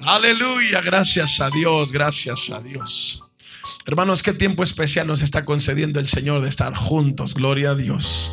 Aleluya, 0.01 0.81
gracias 0.81 1.41
a 1.41 1.49
Dios, 1.49 1.91
gracias 1.91 2.49
a 2.49 2.61
Dios. 2.61 3.21
Hermanos, 3.85 4.23
qué 4.23 4.33
tiempo 4.33 4.63
especial 4.63 5.05
nos 5.07 5.21
está 5.21 5.43
concediendo 5.43 5.99
el 5.99 6.07
Señor 6.07 6.41
de 6.41 6.49
estar 6.49 6.73
juntos. 6.75 7.33
Gloria 7.33 7.71
a 7.71 7.75
Dios. 7.75 8.31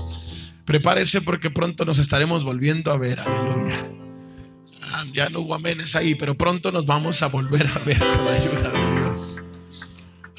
Prepárese 0.67 1.23
porque 1.23 1.49
pronto 1.49 1.85
nos 1.85 1.99
estaremos 1.99 2.45
volviendo 2.45 2.91
a 2.91 2.99
ver. 2.99 3.21
Aleluya. 3.21 3.89
Ah, 4.83 5.05
ya 5.15 5.29
no 5.31 5.41
hubo 5.41 5.55
amenes 5.55 5.95
ahí, 5.95 6.17
pero 6.17 6.37
pronto 6.37 6.73
nos 6.73 6.85
vamos 6.85 7.23
a 7.23 7.29
volver 7.29 7.67
a 7.69 7.79
ver 7.79 7.99
con 7.99 8.25
la 8.25 8.33
ayuda 8.33 8.71
de 8.71 9.01
Dios. 9.01 9.45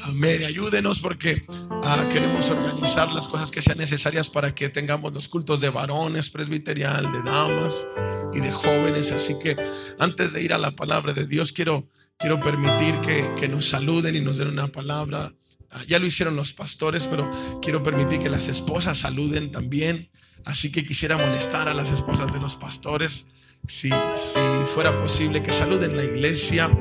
Amén. 0.04 0.44
Ayúdenos 0.44 1.00
porque 1.00 1.46
ah, 1.84 2.06
queremos 2.12 2.50
organizar 2.50 3.12
las 3.12 3.28
cosas 3.28 3.52
que 3.52 3.62
sean 3.62 3.78
necesarias 3.78 4.30
para 4.30 4.54
que 4.54 4.68
tengamos 4.68 5.14
los 5.14 5.30
cultos 5.30 5.62
de 5.62 5.70
varones, 5.70 6.30
presbiterial, 6.30 7.10
de 7.12 7.24
damas 7.24 7.88
y 8.34 8.42
de 8.42 8.52
jóvenes. 8.52 9.14
Así 9.14 9.40
que 9.40 9.56
antes 9.98 10.34
de 10.34 10.44
ir 10.44 10.54
a 10.54 10.58
la 10.58 10.72
palabra 10.72 11.14
de 11.14 11.26
Dios, 11.26 11.54
quiero, 11.54 11.88
quiero 12.20 12.42
permitir 12.42 13.00
que, 13.00 13.34
que 13.38 13.48
nos 13.48 13.70
saluden 13.70 14.16
y 14.16 14.20
nos 14.20 14.38
den 14.38 14.50
una 14.50 14.68
palabra. 14.68 15.34
Ah, 15.78 15.84
ya 15.88 16.00
lo 16.00 16.06
hicieron 16.06 16.36
los 16.36 16.54
pastores, 16.54 17.06
pero 17.06 17.30
quiero 17.62 17.84
permitir 17.84 18.20
que 18.20 18.30
las 18.30 18.48
esposas 18.48 18.98
saluden 18.98 19.52
también. 19.52 20.10
Así 20.46 20.72
que 20.72 20.86
quisiera 20.86 21.18
molestar 21.18 21.68
a 21.68 21.74
las 21.74 21.92
esposas 21.92 22.34
de 22.34 22.40
los 22.40 22.56
pastores. 22.56 23.28
Si, 23.68 23.90
si, 23.90 24.40
fuera 24.74 24.98
posible 24.98 25.44
que 25.44 25.52
saluden 25.52 25.98
la 25.98 26.04
iglesia, 26.04 26.72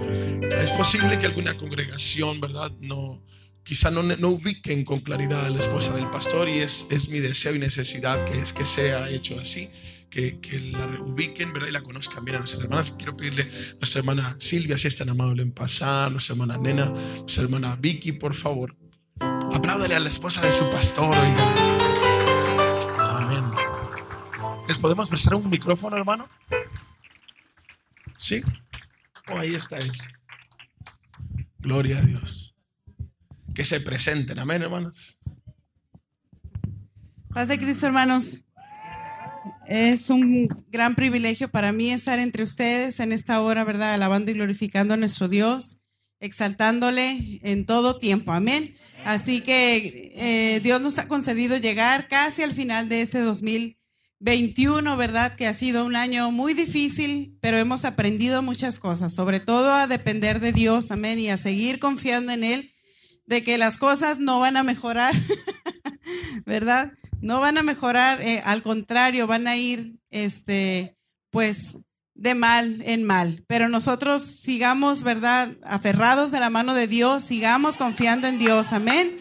es 0.56 0.70
posible 0.72 1.18
que 1.18 1.26
alguna 1.26 1.56
congregación, 1.56 2.40
¿verdad? 2.40 2.70
No, 2.80 3.24
quizá 3.64 3.90
no, 3.90 4.02
no 4.02 4.28
ubiquen 4.28 4.84
con 4.84 5.00
claridad 5.00 5.46
a 5.46 5.50
la 5.50 5.58
esposa 5.58 5.92
del 5.94 6.08
pastor 6.10 6.48
y 6.48 6.58
es, 6.58 6.86
es 6.90 7.08
mi 7.08 7.18
deseo 7.18 7.54
y 7.54 7.58
necesidad 7.58 8.24
que 8.24 8.40
es 8.40 8.52
que 8.52 8.64
sea 8.64 9.10
hecho 9.10 9.38
así. 9.38 9.68
Que, 10.08 10.38
que, 10.40 10.60
la 10.60 10.86
ubiquen, 11.02 11.52
¿verdad? 11.52 11.68
Y 11.68 11.72
la 11.72 11.82
conozcan 11.82 12.24
bien 12.24 12.36
a 12.36 12.38
nuestras 12.38 12.62
hermanas. 12.62 12.94
Quiero 12.96 13.16
pedirle 13.16 13.42
a 13.42 13.78
nuestra 13.80 13.98
hermana 13.98 14.36
Silvia, 14.38 14.78
si 14.78 14.86
es 14.86 14.96
tan 14.96 15.08
amable 15.08 15.42
en 15.42 15.50
pasar, 15.50 16.12
nuestra 16.12 16.34
hermana 16.34 16.56
Nena, 16.56 16.86
nuestra 16.86 17.42
hermana 17.42 17.76
Vicky, 17.76 18.12
por 18.12 18.32
favor. 18.32 18.76
Apláudale 19.52 19.94
a 19.94 20.00
la 20.00 20.08
esposa 20.08 20.40
de 20.42 20.52
su 20.52 20.68
pastor, 20.70 21.14
oiga. 21.16 21.54
Amén. 22.98 23.44
¿Les 24.68 24.78
podemos 24.78 25.08
prestar 25.08 25.34
un 25.34 25.48
micrófono, 25.48 25.96
hermano? 25.96 26.28
¿Sí? 28.16 28.42
Oh, 29.28 29.38
ahí 29.38 29.54
está 29.54 29.78
ese. 29.78 30.08
Gloria 31.58 31.98
a 31.98 32.02
Dios. 32.02 32.54
Que 33.54 33.64
se 33.64 33.80
presenten. 33.80 34.38
Amén, 34.38 34.62
hermanos. 34.62 35.18
Paz 37.30 37.48
de 37.48 37.58
Cristo, 37.58 37.86
hermanos. 37.86 38.44
Es 39.66 40.10
un 40.10 40.48
gran 40.68 40.94
privilegio 40.94 41.50
para 41.50 41.72
mí 41.72 41.90
estar 41.90 42.18
entre 42.18 42.44
ustedes 42.44 43.00
en 43.00 43.12
esta 43.12 43.40
hora, 43.40 43.64
¿verdad? 43.64 43.94
Alabando 43.94 44.30
y 44.30 44.34
glorificando 44.34 44.94
a 44.94 44.96
nuestro 44.96 45.28
Dios, 45.28 45.78
exaltándole 46.20 47.40
en 47.42 47.66
todo 47.66 47.98
tiempo. 47.98 48.32
Amén. 48.32 48.76
Así 49.06 49.40
que 49.40 50.12
eh, 50.16 50.60
Dios 50.64 50.80
nos 50.80 50.98
ha 50.98 51.06
concedido 51.06 51.56
llegar 51.58 52.08
casi 52.08 52.42
al 52.42 52.52
final 52.52 52.88
de 52.88 53.02
este 53.02 53.20
2021, 53.20 54.96
¿verdad? 54.96 55.36
Que 55.36 55.46
ha 55.46 55.54
sido 55.54 55.84
un 55.84 55.94
año 55.94 56.32
muy 56.32 56.54
difícil, 56.54 57.38
pero 57.40 57.56
hemos 57.56 57.84
aprendido 57.84 58.42
muchas 58.42 58.80
cosas, 58.80 59.14
sobre 59.14 59.38
todo 59.38 59.72
a 59.72 59.86
depender 59.86 60.40
de 60.40 60.50
Dios, 60.50 60.90
amén, 60.90 61.20
y 61.20 61.30
a 61.30 61.36
seguir 61.36 61.78
confiando 61.78 62.32
en 62.32 62.42
Él, 62.42 62.72
de 63.26 63.44
que 63.44 63.58
las 63.58 63.78
cosas 63.78 64.18
no 64.18 64.40
van 64.40 64.56
a 64.56 64.64
mejorar, 64.64 65.14
¿verdad? 66.44 66.90
No 67.20 67.38
van 67.38 67.58
a 67.58 67.62
mejorar, 67.62 68.20
eh, 68.22 68.42
al 68.44 68.62
contrario, 68.62 69.28
van 69.28 69.46
a 69.46 69.56
ir, 69.56 70.00
este, 70.10 70.96
pues, 71.30 71.78
de 72.16 72.34
mal 72.34 72.82
en 72.84 73.04
mal. 73.04 73.44
Pero 73.46 73.68
nosotros 73.68 74.22
sigamos, 74.22 75.02
¿verdad? 75.02 75.50
Aferrados 75.64 76.30
de 76.30 76.40
la 76.40 76.50
mano 76.50 76.74
de 76.74 76.86
Dios, 76.86 77.22
sigamos 77.22 77.76
confiando 77.76 78.26
en 78.26 78.38
Dios. 78.38 78.72
Amén. 78.72 79.18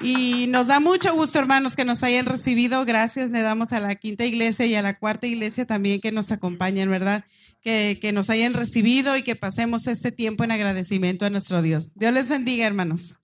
Y 0.00 0.46
nos 0.48 0.66
da 0.66 0.78
mucho 0.78 1.14
gusto, 1.14 1.38
hermanos, 1.38 1.74
que 1.74 1.84
nos 1.84 2.02
hayan 2.02 2.26
recibido. 2.26 2.84
Gracias 2.84 3.30
le 3.30 3.42
damos 3.42 3.72
a 3.72 3.80
la 3.80 3.94
quinta 3.94 4.24
iglesia 4.24 4.66
y 4.66 4.74
a 4.74 4.82
la 4.82 4.98
cuarta 4.98 5.26
iglesia 5.26 5.66
también 5.66 6.00
que 6.00 6.12
nos 6.12 6.30
acompañan, 6.30 6.90
¿verdad? 6.90 7.24
Que, 7.62 7.98
que 8.00 8.12
nos 8.12 8.30
hayan 8.30 8.54
recibido 8.54 9.16
y 9.16 9.22
que 9.22 9.36
pasemos 9.36 9.86
este 9.86 10.12
tiempo 10.12 10.44
en 10.44 10.52
agradecimiento 10.52 11.24
a 11.24 11.30
nuestro 11.30 11.62
Dios. 11.62 11.92
Dios 11.94 12.12
les 12.12 12.28
bendiga, 12.28 12.66
hermanos. 12.66 13.18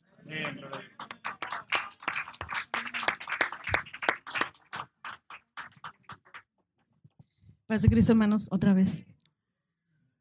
Paz 7.73 7.81
de 7.81 7.89
Cristo, 7.89 8.13
hermanos, 8.13 8.49
otra 8.51 8.75
vez. 8.75 9.07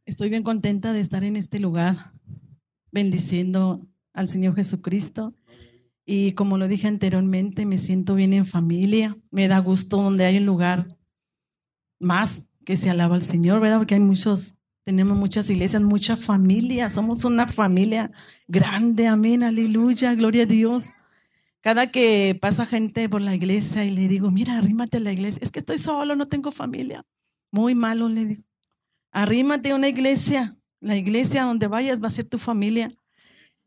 Estoy 0.06 0.30
bien 0.30 0.41
contenta 0.41 0.94
de 0.94 1.02
estar 1.02 1.26
en 1.26 1.36
este 1.36 1.60
lugar, 1.60 2.14
bendiciendo 2.94 3.86
al 4.14 4.30
Señor 4.30 4.56
Jesucristo. 4.56 5.36
Y 6.06 6.32
como 6.32 6.57
lo 6.57 6.69
dije 6.69 6.88
anteriormente, 6.88 7.65
me 7.65 7.78
siento 7.78 8.15
bien 8.15 8.32
en 8.32 8.45
familia. 8.45 9.18
Me 9.32 9.49
da 9.49 9.60
gusto 9.60 9.98
donde 9.98 10.23
hay 10.23 10.38
un 10.38 10.45
lugar 10.45 10.98
más 11.99 12.48
que 12.64 12.78
se 12.78 12.90
alaba 12.90 13.15
al 13.15 13.22
Señor, 13.22 13.60
¿verdad? 13.60 13.80
Porque 13.80 13.95
hay 13.95 13.99
muchos, 13.99 14.56
tenemos 14.86 15.18
muchas 15.18 15.49
iglesias, 15.49 15.82
mucha 15.82 16.15
familia. 16.15 16.90
Somos 16.90 17.26
una 17.26 17.48
familia 17.48 18.11
grande. 18.48 19.07
Amén, 19.07 19.44
aleluya, 19.44 20.15
gloria 20.15 20.44
a 20.44 20.45
Dios. 20.45 20.91
Cada 21.60 21.91
que 21.91 22.40
pasa 22.40 22.65
gente 22.65 23.10
por 23.10 23.19
la 23.19 23.36
iglesia 23.36 23.84
y 23.84 23.91
le 23.91 24.07
digo, 24.07 24.32
mira, 24.32 24.57
arrímate 24.57 24.95
a 24.95 25.02
la 25.02 25.11
iglesia. 25.11 25.41
Es 25.44 25.52
que 25.52 25.60
estoy 25.60 25.80
solo, 25.80 26.15
no 26.15 26.30
tengo 26.30 26.53
familia. 26.53 27.06
Muy 27.52 27.76
malo, 27.76 28.10
le 28.10 28.26
digo. 28.26 28.44
Arrímate 29.11 29.72
a 29.72 29.76
una 29.76 29.90
iglesia. 29.90 30.57
La 30.80 30.95
iglesia 30.95 31.44
donde 31.44 31.68
vayas 31.68 32.02
va 32.02 32.07
a 32.07 32.11
ser 32.11 32.26
tu 32.26 32.38
familia. 32.38 32.91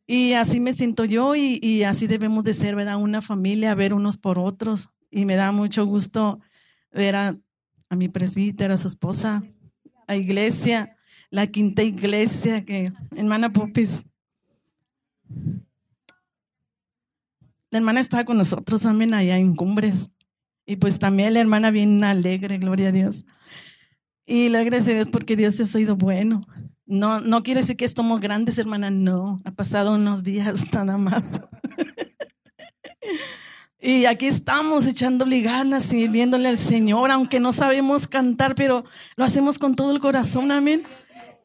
Y 0.07 0.33
así 0.33 0.61
me 0.61 0.73
siento 0.73 1.05
yo 1.05 1.35
y, 1.35 1.83
así 1.85 2.07
debemos 2.07 2.45
de 2.45 2.55
ser, 2.55 2.75
¿verdad? 2.75 2.97
Una 2.97 3.23
familia, 3.23 3.75
ver 3.75 3.95
unos 3.95 4.19
por 4.19 4.39
otros. 4.39 4.89
Y 5.11 5.25
me 5.25 5.37
da 5.37 5.53
mucho 5.53 5.87
gusto 5.87 6.41
ver 6.93 7.17
a, 7.17 7.37
a 7.89 7.97
mi 7.97 8.09
presbítero, 8.09 8.75
a 8.75 8.77
su 8.77 8.89
esposa, 8.89 9.43
a 10.07 10.17
iglesia, 10.17 10.97
la 11.31 11.47
quinta 11.47 11.83
iglesia 11.83 12.65
que, 12.65 12.93
hermana 13.17 13.53
Popis. 13.53 14.07
La 17.71 17.79
hermana 17.79 18.01
estaba 18.01 18.25
con 18.25 18.37
nosotros, 18.37 18.87
amén, 18.87 19.15
allá 19.15 19.37
en 19.39 19.57
Cumbres. 19.57 20.11
Y 20.67 20.77
pues 20.77 20.99
también 20.99 21.35
la 21.35 21.41
hermana 21.41 21.71
bien 21.71 22.03
alegre, 22.05 22.59
gloria 22.59 22.89
a 22.89 22.93
Dios. 22.93 23.25
Y 24.27 24.49
le 24.49 24.59
agradezco 24.59 24.91
a 24.91 24.95
Dios 24.95 25.09
porque 25.09 25.37
Dios 25.37 25.61
ha 25.61 25.67
sido 25.67 25.97
bueno. 25.97 26.41
No, 26.87 27.21
no 27.21 27.43
quiere 27.43 27.61
decir 27.61 27.77
que 27.77 27.85
estamos 27.85 28.21
grandes, 28.21 28.59
hermana, 28.59 28.91
no. 28.91 29.41
Ha 29.45 29.53
pasado 29.53 29.95
unos 29.95 30.23
días 30.23 30.63
nada 30.73 30.97
más. 30.97 31.41
y 33.81 34.05
aquí 34.07 34.27
estamos 34.27 34.87
echándole 34.87 35.41
ganas, 35.41 35.85
sirviéndole 35.85 36.49
al 36.49 36.59
Señor, 36.59 37.11
aunque 37.11 37.41
no 37.41 37.53
sabemos 37.53 38.07
cantar, 38.07 38.55
pero 38.55 38.85
lo 39.17 39.25
hacemos 39.25 39.59
con 39.59 39.75
todo 39.77 39.93
el 39.93 40.01
corazón, 40.01 40.51
amén. 40.53 40.83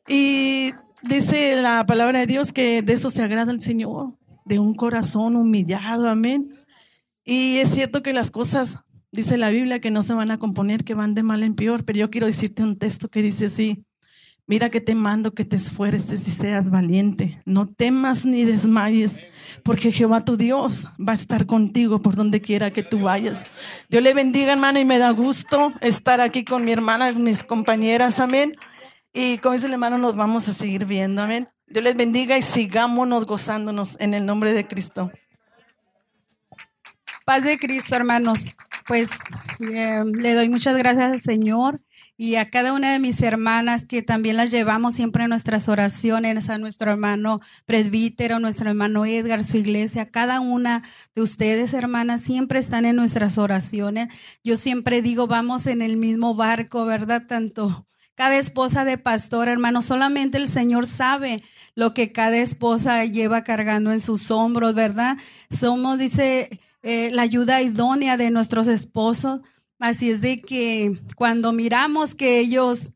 Y 0.07 0.71
dice 1.03 1.61
la 1.61 1.85
palabra 1.85 2.19
de 2.19 2.27
Dios 2.27 2.51
que 2.51 2.81
de 2.81 2.93
eso 2.93 3.09
se 3.09 3.21
agrada 3.21 3.51
el 3.51 3.61
Señor, 3.61 4.17
de 4.45 4.59
un 4.59 4.73
corazón 4.73 5.35
humillado, 5.35 6.09
amén. 6.09 6.49
Y 7.23 7.57
es 7.57 7.69
cierto 7.69 8.01
que 8.01 8.11
las 8.11 8.31
cosas, 8.31 8.79
dice 9.11 9.37
la 9.37 9.49
Biblia, 9.49 9.79
que 9.79 9.91
no 9.91 10.03
se 10.03 10.13
van 10.13 10.31
a 10.31 10.37
componer, 10.37 10.83
que 10.83 10.93
van 10.93 11.13
de 11.13 11.23
mal 11.23 11.43
en 11.43 11.55
peor, 11.55 11.83
pero 11.85 11.99
yo 11.99 12.09
quiero 12.09 12.27
decirte 12.27 12.63
un 12.63 12.77
texto 12.77 13.09
que 13.09 13.21
dice 13.21 13.47
así. 13.47 13.85
Mira 14.49 14.71
que 14.71 14.81
te 14.81 14.95
mando 14.95 15.35
que 15.35 15.45
te 15.45 15.55
esfuerces 15.55 16.27
y 16.27 16.31
seas 16.31 16.71
valiente. 16.71 17.39
No 17.45 17.67
temas 17.67 18.25
ni 18.25 18.45
desmayes, 18.45 19.19
porque 19.61 19.91
Jehová 19.91 20.25
tu 20.25 20.37
Dios 20.37 20.87
va 20.97 21.11
a 21.11 21.15
estar 21.15 21.45
contigo 21.45 22.01
por 22.01 22.15
donde 22.15 22.41
quiera 22.41 22.71
que 22.71 22.81
tú 22.81 22.99
vayas. 23.01 23.45
Dios 23.89 24.01
le 24.01 24.15
bendiga, 24.15 24.53
hermano, 24.53 24.79
y 24.79 24.85
me 24.85 24.97
da 24.97 25.11
gusto 25.11 25.71
estar 25.81 26.19
aquí 26.19 26.43
con 26.43 26.65
mi 26.65 26.71
hermana, 26.71 27.11
mis 27.11 27.43
compañeras, 27.43 28.19
amén. 28.19 28.55
Y 29.13 29.37
con 29.37 29.53
ese 29.53 29.71
hermano 29.71 29.99
nos 29.99 30.15
vamos 30.15 30.49
a 30.49 30.53
seguir 30.53 30.85
viendo, 30.85 31.21
amén. 31.21 31.47
Dios 31.67 31.83
les 31.83 31.95
bendiga 31.95 32.35
y 32.35 32.41
sigámonos 32.41 33.27
gozándonos 33.27 33.99
en 33.99 34.15
el 34.15 34.25
nombre 34.25 34.53
de 34.53 34.65
Cristo. 34.65 35.11
Paz 37.23 37.43
de 37.43 37.59
Cristo, 37.59 37.95
hermanos. 37.95 38.55
Pues 38.89 39.11
eh, 39.59 40.03
le 40.03 40.33
doy 40.33 40.49
muchas 40.49 40.75
gracias 40.75 41.11
al 41.11 41.21
Señor 41.21 41.79
y 42.17 42.37
a 42.37 42.49
cada 42.49 42.73
una 42.73 42.91
de 42.91 42.97
mis 42.97 43.21
hermanas 43.21 43.85
que 43.85 44.01
también 44.01 44.35
las 44.35 44.49
llevamos 44.49 44.95
siempre 44.95 45.25
en 45.25 45.29
nuestras 45.29 45.69
oraciones, 45.69 46.49
a 46.49 46.57
nuestro 46.57 46.89
hermano 46.89 47.39
presbítero, 47.67 48.39
nuestro 48.39 48.71
hermano 48.71 49.05
Edgar, 49.05 49.43
su 49.43 49.57
iglesia, 49.57 50.09
cada 50.09 50.39
una 50.39 50.81
de 51.13 51.21
ustedes, 51.21 51.75
hermanas, 51.75 52.21
siempre 52.21 52.57
están 52.57 52.83
en 52.83 52.95
nuestras 52.95 53.37
oraciones. 53.37 54.11
Yo 54.43 54.57
siempre 54.57 55.03
digo, 55.03 55.27
vamos 55.27 55.67
en 55.67 55.83
el 55.83 55.95
mismo 55.95 56.33
barco, 56.33 56.83
¿verdad? 56.85 57.27
Tanto 57.27 57.85
cada 58.15 58.37
esposa 58.37 58.85
de 58.85 58.97
pastor, 58.97 59.49
hermano, 59.49 59.83
solamente 59.83 60.39
el 60.39 60.49
Señor 60.49 60.87
sabe 60.87 61.43
lo 61.75 61.93
que 61.93 62.11
cada 62.11 62.37
esposa 62.37 63.05
lleva 63.05 63.43
cargando 63.43 63.91
en 63.91 64.01
sus 64.01 64.31
hombros, 64.31 64.73
¿verdad? 64.73 65.15
Somos, 65.51 65.99
dice, 65.99 66.49
eh, 66.89 67.11
la 67.11 67.21
ayuda 67.21 67.61
idónea 67.61 68.17
de 68.17 68.31
nuestros 68.31 68.67
esposos. 68.67 69.41
Así 69.77 70.09
es 70.09 70.21
de 70.21 70.41
que 70.41 70.99
cuando 71.15 71.53
miramos 71.53 72.15
que 72.15 72.39
ellos 72.39 72.93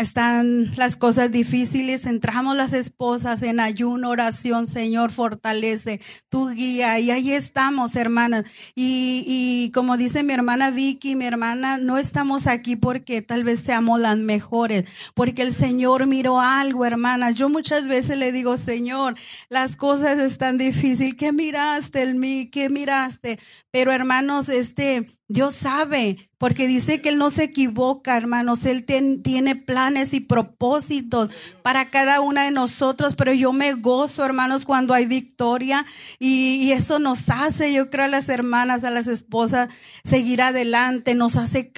están 0.00 0.70
las 0.76 0.96
cosas 0.96 1.30
difíciles, 1.30 2.06
entramos 2.06 2.56
las 2.56 2.72
esposas 2.72 3.42
en 3.42 3.60
ayuno, 3.60 4.10
oración, 4.10 4.66
Señor, 4.66 5.10
fortalece 5.10 6.00
tu 6.28 6.50
guía. 6.50 6.98
Y 6.98 7.10
ahí 7.10 7.32
estamos, 7.32 7.96
hermanas. 7.96 8.44
Y, 8.74 9.24
y 9.26 9.70
como 9.72 9.96
dice 9.96 10.22
mi 10.22 10.34
hermana 10.34 10.70
Vicky, 10.70 11.16
mi 11.16 11.24
hermana, 11.24 11.78
no 11.78 11.98
estamos 11.98 12.46
aquí 12.46 12.76
porque 12.76 13.22
tal 13.22 13.44
vez 13.44 13.60
seamos 13.60 14.00
las 14.00 14.18
mejores, 14.18 14.84
porque 15.14 15.42
el 15.42 15.54
Señor 15.54 16.06
miró 16.06 16.40
algo, 16.40 16.84
hermanas. 16.84 17.34
Yo 17.34 17.48
muchas 17.48 17.88
veces 17.88 18.18
le 18.18 18.32
digo, 18.32 18.58
Señor, 18.58 19.14
las 19.48 19.76
cosas 19.76 20.18
están 20.18 20.58
difíciles. 20.58 21.14
¿Qué 21.14 21.32
miraste 21.32 22.02
en 22.02 22.20
mí? 22.20 22.50
¿Qué 22.50 22.68
miraste? 22.68 23.38
Pero 23.70 23.92
hermanos, 23.92 24.48
este, 24.48 25.10
Dios 25.26 25.54
sabe, 25.54 26.28
porque 26.36 26.66
dice 26.66 27.00
que 27.00 27.08
Él 27.08 27.16
no 27.16 27.30
se 27.30 27.44
equivoca, 27.44 28.14
hermanos. 28.16 28.66
Él 28.66 28.84
ten- 28.84 29.22
tiene 29.22 29.56
planes 29.56 30.12
y 30.12 30.20
propósitos 30.20 31.30
para 31.62 31.86
cada 31.88 32.20
una 32.20 32.44
de 32.44 32.50
nosotros, 32.50 33.14
pero 33.16 33.32
yo 33.32 33.52
me 33.54 33.72
gozo, 33.72 34.22
hermanos, 34.24 34.66
cuando 34.66 34.92
hay 34.92 35.06
victoria 35.06 35.86
y, 36.18 36.56
y 36.62 36.72
eso 36.72 36.98
nos 36.98 37.30
hace, 37.30 37.72
yo 37.72 37.88
creo, 37.88 38.04
a 38.04 38.08
las 38.08 38.28
hermanas, 38.28 38.84
a 38.84 38.90
las 38.90 39.06
esposas, 39.06 39.70
seguir 40.04 40.42
adelante, 40.42 41.14
nos 41.14 41.36
hace 41.36 41.72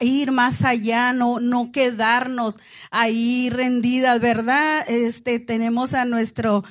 ir 0.00 0.30
más 0.30 0.64
allá, 0.64 1.12
no, 1.12 1.40
no 1.40 1.72
quedarnos 1.72 2.60
ahí 2.92 3.50
rendidas, 3.50 4.20
¿verdad? 4.20 4.88
Este, 4.88 5.40
tenemos 5.40 5.92
a 5.94 6.04
nuestro 6.04 6.62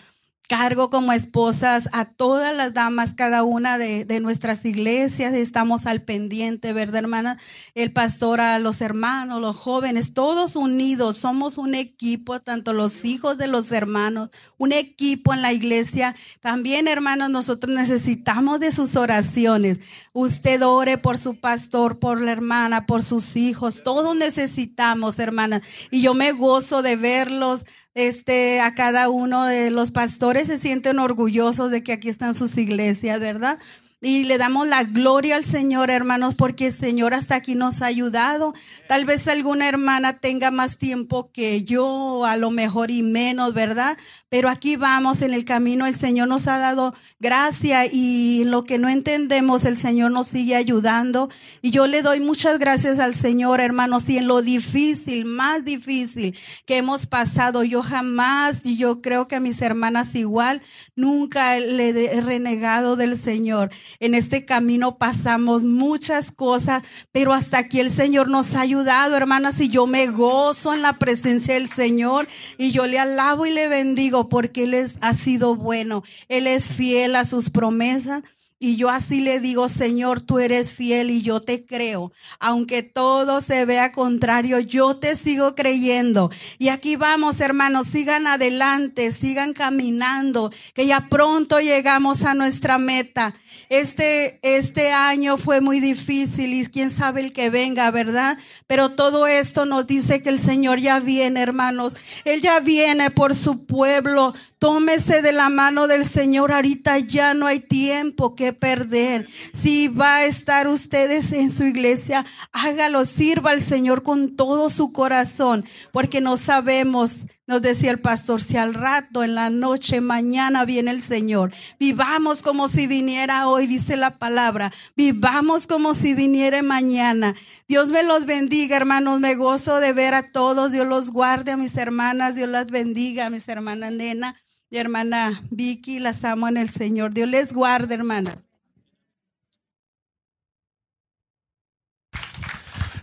cargo 0.52 0.90
como 0.90 1.14
esposas 1.14 1.88
a 1.94 2.04
todas 2.04 2.54
las 2.54 2.74
damas, 2.74 3.14
cada 3.16 3.44
una 3.44 3.78
de, 3.78 4.20
nuestras 4.20 4.66
iglesias. 4.66 5.34
Estamos 5.34 5.86
al 5.86 6.02
pendiente, 6.02 6.74
¿verdad, 6.74 6.98
hermana? 6.98 7.38
El 7.74 7.94
pastor 7.94 8.42
a 8.42 8.60
los 8.60 8.82
hermanos, 8.82 9.40
los 9.40 9.56
jóvenes, 9.56 10.14
todos 10.14 10.58
unidos. 10.58 11.16
Somos 11.16 11.58
un 11.58 11.74
equipo, 11.74 12.42
tanto 12.42 12.74
los 12.74 13.06
hijos 13.06 13.38
de 13.38 13.48
los 13.48 13.72
hermanos, 13.72 14.30
un 14.58 14.74
equipo 14.74 15.34
en 15.34 15.42
la 15.42 15.54
iglesia. 15.54 16.18
También, 16.42 16.90
hermanos, 16.90 17.30
nosotros 17.30 17.74
necesitamos 17.74 18.60
de 18.60 18.74
sus 18.74 18.98
oraciones. 18.98 19.80
Usted 20.14 20.62
ore 20.64 20.98
por 20.98 21.18
su 21.18 21.40
pastor, 21.40 22.00
por 22.00 22.20
la 22.20 22.32
hermana, 22.32 22.86
por 22.86 23.02
sus 23.02 23.36
hijos. 23.38 23.82
Todos 23.84 24.16
necesitamos, 24.16 25.20
hermanas. 25.20 25.62
Y 25.90 26.02
yo 26.02 26.14
me 26.14 26.34
gozo 26.34 26.82
de 26.82 26.98
verlos 26.98 27.66
este, 27.94 28.62
a 28.62 28.74
cada 28.74 29.10
uno 29.10 29.46
de 29.46 29.70
los 29.70 29.92
pastores 29.92 30.48
se 30.48 30.60
sienten 30.60 31.00
orgullosos 31.00 31.72
de 31.72 31.84
que 31.84 31.92
aquí 31.92 32.10
están 32.10 32.34
sus 32.34 32.58
iglesias, 32.58 33.20
¿verdad? 33.20 33.60
Y 34.04 34.24
le 34.24 34.40
damos 34.40 34.68
la 34.68 34.84
gloria 34.84 35.36
al 35.36 35.46
Señor, 35.46 35.92
hermanos, 35.92 36.34
porque 36.34 36.68
el 36.68 36.74
Señor 36.74 37.14
hasta 37.14 37.36
aquí 37.36 37.54
nos 37.54 37.84
ha 37.84 37.86
ayudado. 37.86 38.54
Tal 38.88 39.06
vez 39.06 39.28
alguna 39.28 39.70
hermana 39.70 40.18
tenga 40.18 40.50
más 40.50 40.80
tiempo 40.80 41.32
que 41.32 41.64
yo, 41.64 42.26
a 42.26 42.36
lo 42.36 42.50
mejor 42.50 42.90
y 42.90 43.04
menos, 43.04 43.54
¿verdad? 43.54 43.98
Pero 44.34 44.48
aquí 44.48 44.78
vamos 44.78 45.22
en 45.24 45.34
el 45.34 45.44
camino, 45.44 45.86
el 45.86 45.94
Señor 45.94 46.30
nos 46.30 46.48
ha 46.48 46.58
dado 46.58 46.96
gracia 47.20 47.86
y 47.86 48.46
lo 48.46 48.64
que 48.64 48.78
no 48.78 48.88
entendemos, 48.88 49.66
el 49.66 49.76
Señor 49.76 50.14
nos 50.14 50.28
sigue 50.28 50.56
ayudando. 50.56 51.28
Y 51.62 51.72
yo 51.72 51.86
le 51.86 52.02
doy 52.02 52.22
muchas 52.22 52.58
gracias 52.58 53.00
al 53.00 53.14
Señor, 53.14 53.60
hermanos, 53.60 54.08
y 54.08 54.18
en 54.18 54.30
lo 54.30 54.42
difícil, 54.42 55.26
más 55.26 55.66
difícil 55.66 56.34
que 56.66 56.78
hemos 56.78 57.08
pasado, 57.08 57.66
yo 57.66 57.84
jamás, 57.84 58.62
y 58.64 58.78
yo 58.78 59.02
creo 59.02 59.28
que 59.28 59.36
a 59.36 59.42
mis 59.42 59.62
hermanas 59.62 60.16
igual, 60.16 60.62
nunca 60.96 61.60
le 61.60 61.90
he 61.90 62.22
renegado 62.22 62.96
del 62.96 63.18
Señor. 63.18 63.70
En 64.00 64.14
este 64.16 64.46
camino 64.46 64.98
pasamos 64.98 65.66
muchas 65.66 66.32
cosas, 66.32 66.84
pero 67.12 67.34
hasta 67.34 67.58
aquí 67.58 67.82
el 67.82 67.92
Señor 67.92 68.30
nos 68.30 68.56
ha 68.56 68.62
ayudado, 68.62 69.18
hermanas, 69.18 69.60
y 69.60 69.68
yo 69.68 69.88
me 69.88 70.08
gozo 70.08 70.74
en 70.74 70.82
la 70.82 70.94
presencia 70.94 71.56
del 71.56 71.68
Señor 71.68 72.30
y 72.58 72.72
yo 72.72 72.88
le 72.88 72.98
alabo 72.98 73.46
y 73.46 73.52
le 73.52 73.68
bendigo 73.68 74.21
porque 74.30 74.64
Él 74.64 74.74
es, 74.74 74.98
ha 75.02 75.14
sido 75.14 75.56
bueno, 75.56 76.04
Él 76.30 76.48
es 76.48 76.68
fiel 76.68 77.16
a 77.16 77.26
sus 77.26 77.50
promesas. 77.50 78.24
Y 78.64 78.76
yo 78.76 78.92
así 78.92 79.22
le 79.22 79.40
digo, 79.40 79.68
Señor, 79.70 80.22
tú 80.22 80.38
eres 80.38 80.72
fiel 80.72 81.10
y 81.10 81.24
yo 81.24 81.42
te 81.42 81.66
creo. 81.66 82.12
Aunque 82.40 82.84
todo 82.84 83.42
se 83.42 83.66
vea 83.66 83.92
contrario, 83.92 84.60
yo 84.60 84.98
te 84.98 85.16
sigo 85.16 85.56
creyendo. 85.56 86.30
Y 86.60 86.68
aquí 86.70 86.96
vamos, 86.96 87.40
hermanos, 87.42 87.88
sigan 87.88 88.28
adelante, 88.28 89.12
sigan 89.12 89.54
caminando, 89.54 90.52
que 90.76 90.86
ya 90.86 91.08
pronto 91.10 91.60
llegamos 91.60 92.22
a 92.22 92.36
nuestra 92.36 92.78
meta. 92.78 93.34
Este, 93.72 94.38
este 94.42 94.92
año 94.92 95.38
fue 95.38 95.62
muy 95.62 95.80
difícil 95.80 96.54
y 96.54 96.66
quién 96.66 96.92
sabe 96.92 97.22
el 97.22 97.32
que 97.32 97.50
venga, 97.50 97.90
¿verdad? 97.90 98.38
Pero 98.68 98.90
todo 98.90 99.28
esto 99.28 99.64
nos 99.64 99.88
dice 99.88 100.22
que 100.22 100.28
el 100.28 100.42
Señor 100.42 100.82
ya 100.82 101.00
viene, 101.00 101.42
hermanos. 101.42 101.96
Él 102.26 102.42
ya 102.42 102.60
viene 102.60 103.12
por 103.12 103.34
su 103.34 103.66
pueblo. 103.66 104.34
Tómese 104.62 105.24
de 105.24 105.32
la 105.32 105.50
mano 105.50 105.88
del 105.88 106.06
Señor. 106.06 106.52
Ahorita 106.52 107.00
ya 107.00 107.34
no 107.34 107.48
hay 107.48 107.62
tiempo 107.62 108.36
que 108.36 108.54
perder. 108.54 109.28
Si 109.54 109.88
va 109.88 110.18
a 110.18 110.26
estar 110.26 110.68
ustedes 110.68 111.32
en 111.32 111.52
su 111.52 111.66
iglesia, 111.66 112.24
hágalo, 112.52 113.06
sirva 113.06 113.50
al 113.50 113.62
Señor 113.64 114.04
con 114.04 114.36
todo 114.36 114.70
su 114.70 114.94
corazón, 114.94 115.66
porque 115.92 116.22
no 116.22 116.38
sabemos 116.38 117.16
nos 117.48 117.62
decía 117.62 117.92
el 117.92 118.00
pastor, 118.00 118.40
si 118.40 118.56
al 118.56 118.74
rato, 118.74 119.26
en 119.26 119.36
la 119.36 119.50
noche, 119.50 120.00
mañana 120.00 120.64
viene 120.64 120.92
el 120.92 121.02
Señor, 121.02 121.52
vivamos 121.80 122.44
como 122.44 122.70
si 122.70 122.88
viniera 122.88 123.50
hoy, 123.50 123.68
dice 123.68 123.98
la 123.98 124.20
palabra, 124.20 124.72
vivamos 124.96 125.68
como 125.68 125.94
si 125.94 126.14
viniera 126.14 126.62
mañana. 126.62 127.36
Dios 127.68 127.90
me 127.90 128.04
los 128.04 128.26
bendiga, 128.26 128.78
hermanos, 128.78 129.20
me 129.20 129.36
gozo 129.36 129.82
de 129.82 129.92
ver 129.92 130.14
a 130.14 130.32
todos, 130.32 130.72
Dios 130.72 130.88
los 130.88 131.10
guarde 131.10 131.52
a 131.52 131.58
mis 131.58 131.76
hermanas, 131.76 132.36
Dios 132.36 132.48
las 132.48 132.68
bendiga 132.68 133.26
a 133.26 133.30
mis 133.30 133.50
hermanas 133.50 133.92
Nena 133.92 134.38
y 134.72 134.78
hermana 134.78 135.44
Vicky, 135.52 136.00
las 136.00 136.24
amo 136.24 136.48
en 136.48 136.56
el 136.58 136.70
Señor, 136.70 137.14
Dios 137.14 137.30
les 137.30 137.54
guarde, 137.54 137.94
hermanas. 137.94 138.48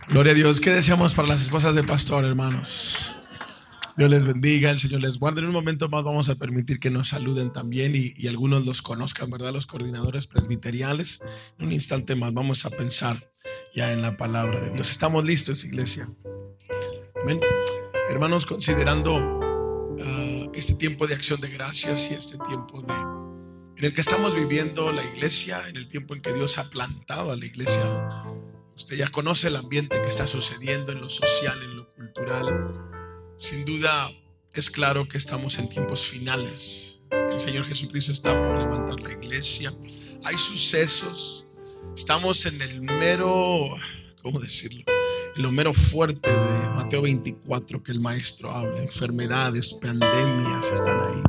Gloria 0.07 0.31
a 0.31 0.35
Dios. 0.35 0.59
¿Qué 0.59 0.71
deseamos 0.71 1.13
para 1.13 1.27
las 1.27 1.43
esposas 1.43 1.75
de 1.75 1.83
pastor, 1.83 2.25
hermanos? 2.25 3.15
Dios 3.95 4.09
les 4.09 4.25
bendiga, 4.25 4.71
el 4.71 4.79
Señor 4.79 5.01
les 5.01 5.19
guarde. 5.19 5.41
En 5.41 5.45
un 5.47 5.53
momento 5.53 5.87
más 5.89 6.03
vamos 6.03 6.29
a 6.29 6.35
permitir 6.35 6.79
que 6.79 6.89
nos 6.89 7.09
saluden 7.09 7.53
también 7.53 7.93
y, 7.95 8.27
algunos 8.27 8.65
los 8.65 8.81
conozcan, 8.81 9.29
¿verdad? 9.29 9.53
Los 9.53 9.67
coordinadores 9.67 10.25
presbiteriales. 10.25 11.21
En 11.59 11.67
un 11.67 11.73
instante 11.73 12.15
más 12.15 12.33
vamos 12.33 12.65
a 12.65 12.71
pensar 12.71 13.31
ya 13.75 13.93
en 13.93 14.01
la 14.01 14.17
palabra 14.17 14.59
de 14.59 14.71
Dios. 14.71 14.89
¿Estamos 14.89 15.23
listos, 15.23 15.63
iglesia? 15.63 16.09
Amén. 17.21 17.39
Hermanos, 18.09 18.47
considerando 18.47 19.38
este 20.53 20.73
tiempo 20.73 21.07
de 21.07 21.15
acción 21.15 21.41
de 21.41 21.49
gracias 21.49 22.09
y 22.11 22.13
este 22.13 22.37
tiempo 22.47 22.81
de, 22.81 22.93
en 22.93 23.85
el 23.85 23.93
que 23.93 24.01
estamos 24.01 24.35
viviendo 24.35 24.91
la 24.91 25.03
iglesia, 25.03 25.67
en 25.67 25.75
el 25.75 25.87
tiempo 25.87 26.13
en 26.13 26.21
que 26.21 26.33
Dios 26.33 26.57
ha 26.57 26.69
plantado 26.69 27.31
a 27.31 27.35
la 27.35 27.45
iglesia, 27.45 27.83
usted 28.75 28.95
ya 28.95 29.09
conoce 29.09 29.47
el 29.47 29.55
ambiente 29.55 30.01
que 30.01 30.09
está 30.09 30.27
sucediendo 30.27 30.91
en 30.91 31.01
lo 31.01 31.09
social, 31.09 31.61
en 31.63 31.77
lo 31.77 31.93
cultural 31.93 32.89
sin 33.39 33.63
duda 33.63 34.11
es 34.53 34.69
claro 34.69 35.07
que 35.07 35.17
estamos 35.17 35.57
en 35.59 35.69
tiempos 35.69 36.05
finales. 36.05 36.99
El 37.09 37.39
Señor 37.39 37.65
Jesucristo 37.65 38.11
está 38.11 38.33
por 38.33 38.59
levantar 38.59 38.99
la 38.99 39.13
iglesia. 39.13 39.73
Hay 40.25 40.37
sucesos. 40.37 41.45
Estamos 41.95 42.45
en 42.45 42.61
el 42.61 42.81
mero, 42.81 43.77
¿cómo 44.21 44.41
decirlo? 44.41 44.83
Lo 45.39 45.51
mero 45.51 45.73
fuerte 45.73 46.29
de 46.29 46.69
Mateo 46.75 47.01
24 47.01 47.81
que 47.81 47.91
el 47.91 47.99
maestro 47.99 48.51
habla. 48.51 48.81
Enfermedades, 48.83 49.73
pandemias 49.73 50.71
están 50.71 50.99
ahí. 50.99 51.23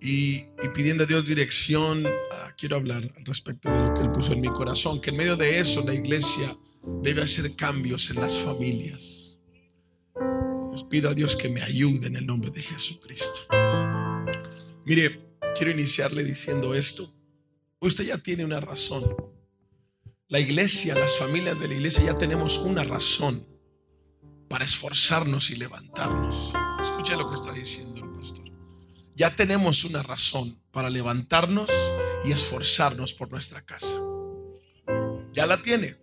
Y, 0.00 0.44
pidiendo 0.74 1.04
a 1.04 1.06
Dios 1.06 1.26
dirección, 1.26 2.06
ah, 2.32 2.54
quiero 2.56 2.76
hablar 2.76 3.12
respecto 3.24 3.70
de 3.70 3.80
lo 3.80 3.92
que 3.92 4.00
Él 4.00 4.10
puso 4.12 4.32
en 4.32 4.40
mi 4.40 4.48
corazón, 4.48 5.00
que 5.00 5.10
en 5.10 5.16
medio 5.16 5.36
de 5.36 5.58
eso 5.58 5.82
la 5.84 5.92
iglesia 5.92 6.56
debe 7.02 7.22
hacer 7.22 7.54
cambios 7.56 8.08
en 8.08 8.20
las 8.20 8.38
familias 8.38 9.26
pido 10.84 11.10
a 11.10 11.14
Dios 11.14 11.36
que 11.36 11.48
me 11.48 11.62
ayude 11.62 12.06
en 12.06 12.16
el 12.16 12.26
nombre 12.26 12.50
de 12.50 12.62
Jesucristo. 12.62 13.40
Mire, 14.84 15.20
quiero 15.56 15.72
iniciarle 15.72 16.24
diciendo 16.24 16.74
esto. 16.74 17.12
Usted 17.80 18.04
ya 18.04 18.18
tiene 18.18 18.44
una 18.44 18.60
razón. 18.60 19.04
La 20.28 20.40
iglesia, 20.40 20.96
las 20.96 21.16
familias 21.16 21.60
de 21.60 21.68
la 21.68 21.74
iglesia 21.74 22.02
ya 22.02 22.18
tenemos 22.18 22.58
una 22.58 22.82
razón 22.82 23.46
para 24.48 24.64
esforzarnos 24.64 25.50
y 25.50 25.56
levantarnos. 25.56 26.52
Escuche 26.82 27.16
lo 27.16 27.28
que 27.28 27.36
está 27.36 27.52
diciendo 27.52 28.04
el 28.04 28.10
pastor. 28.10 28.44
Ya 29.14 29.36
tenemos 29.36 29.84
una 29.84 30.02
razón 30.02 30.60
para 30.72 30.90
levantarnos 30.90 31.70
y 32.24 32.32
esforzarnos 32.32 33.14
por 33.14 33.30
nuestra 33.30 33.64
casa. 33.64 34.00
Ya 35.32 35.46
la 35.46 35.62
tiene. 35.62 35.96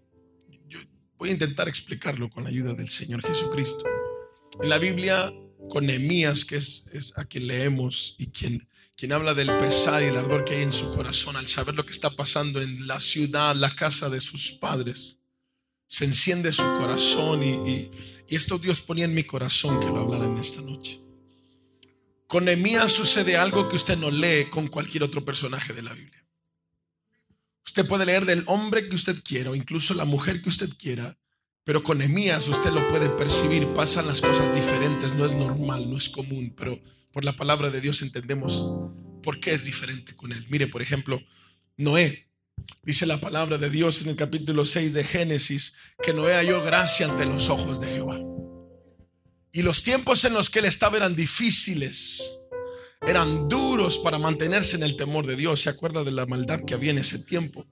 Yo 0.69 0.79
voy 1.17 1.27
a 1.27 1.33
intentar 1.33 1.67
explicarlo 1.67 2.29
con 2.29 2.45
la 2.45 2.49
ayuda 2.49 2.73
del 2.73 2.87
Señor 2.87 3.23
Jesucristo. 3.27 3.83
En 4.61 4.69
la 4.69 4.77
Biblia, 4.77 5.33
con 5.69 5.85
Nehemías, 5.85 6.45
que 6.45 6.55
es, 6.55 6.85
a 7.17 7.25
quien 7.25 7.47
leemos 7.47 8.15
y 8.17 8.27
quien, 8.27 8.69
quien 8.95 9.11
habla 9.11 9.33
del 9.33 9.57
pesar 9.57 10.03
y 10.03 10.07
el 10.07 10.17
ardor 10.17 10.45
que 10.45 10.55
hay 10.55 10.63
en 10.63 10.71
su 10.71 10.91
corazón 10.91 11.35
al 11.35 11.47
saber 11.47 11.75
lo 11.75 11.85
que 11.85 11.91
está 11.91 12.09
pasando 12.09 12.61
en 12.61 12.87
la 12.87 12.99
ciudad, 12.99 13.55
la 13.55 13.75
casa 13.75 14.09
de 14.09 14.21
sus 14.21 14.51
padres, 14.51 15.19
se 15.87 16.05
enciende 16.05 16.51
su 16.51 16.63
corazón 16.63 17.43
y, 17.43 17.91
esto 18.29 18.57
Dios 18.57 18.81
ponía 18.81 19.05
en 19.05 19.13
mi 19.13 19.25
corazón 19.25 19.79
que 19.79 19.85
lo 19.87 19.99
hablara 19.99 20.25
en 20.25 20.37
esta 20.37 20.59
noche. 20.59 20.99
Con 22.25 22.45
Nehemías 22.45 22.91
sucede 22.91 23.37
algo 23.37 23.69
que 23.69 23.75
usted 23.75 23.95
no 23.95 24.09
lee 24.09 24.49
con 24.49 24.69
cualquier 24.69 25.03
otro 25.03 25.23
personaje 25.23 25.71
de 25.71 25.83
la 25.83 25.93
Biblia. 25.93 26.25
Usted 27.63 27.85
puede 27.85 28.07
leer 28.07 28.25
del 28.25 28.43
hombre 28.47 28.87
que 28.87 28.95
usted 28.95 29.21
quiera 29.23 29.51
o 29.51 29.55
incluso 29.55 29.93
la 29.93 30.05
mujer 30.05 30.41
que 30.41 30.49
usted 30.49 30.69
quiera 30.79 31.15
pero 31.65 31.81
con 31.81 32.01
Emías 32.01 32.47
usted 32.49 32.71
lo 32.71 32.85
puede 32.89 33.09
percibir, 33.09 33.71
pasan 33.73 34.07
las 34.07 34.21
cosas 34.21 34.53
diferentes, 34.53 35.13
no 35.13 35.25
es 35.25 35.33
normal, 35.33 35.89
no 35.89 35.97
es 35.97 36.09
común, 36.09 36.53
pero 36.55 36.77
por 37.13 37.23
la 37.23 37.35
palabra 37.35 37.69
de 37.69 37.79
Dios 37.79 38.01
entendemos 38.01 38.65
por 39.21 39.39
qué 39.39 39.53
es 39.53 39.63
diferente 39.63 40.15
con 40.15 40.33
él. 40.33 40.45
Mire, 40.49 40.67
por 40.67 40.81
ejemplo, 40.81 41.21
Noé. 41.77 42.27
Dice 42.83 43.05
la 43.05 43.19
palabra 43.19 43.57
de 43.57 43.69
Dios 43.69 44.01
en 44.01 44.09
el 44.09 44.15
capítulo 44.15 44.65
6 44.65 44.93
de 44.93 45.03
Génesis 45.03 45.73
que 46.01 46.13
Noé 46.13 46.33
halló 46.33 46.63
gracia 46.63 47.07
ante 47.07 47.25
los 47.25 47.49
ojos 47.49 47.79
de 47.79 47.87
Jehová. 47.87 48.19
Y 49.51 49.61
los 49.61 49.83
tiempos 49.83 50.25
en 50.25 50.33
los 50.33 50.49
que 50.49 50.59
él 50.59 50.65
estaba 50.65 50.97
eran 50.97 51.15
difíciles, 51.15 52.35
eran 53.05 53.47
duros 53.47 53.99
para 53.99 54.17
mantenerse 54.17 54.75
en 54.75 54.83
el 54.83 54.95
temor 54.95 55.27
de 55.27 55.35
Dios. 55.35 55.61
¿Se 55.61 55.69
acuerda 55.69 56.03
de 56.03 56.11
la 56.11 56.25
maldad 56.25 56.63
que 56.65 56.73
había 56.73 56.91
en 56.91 56.97
ese 56.97 57.19
tiempo? 57.19 57.67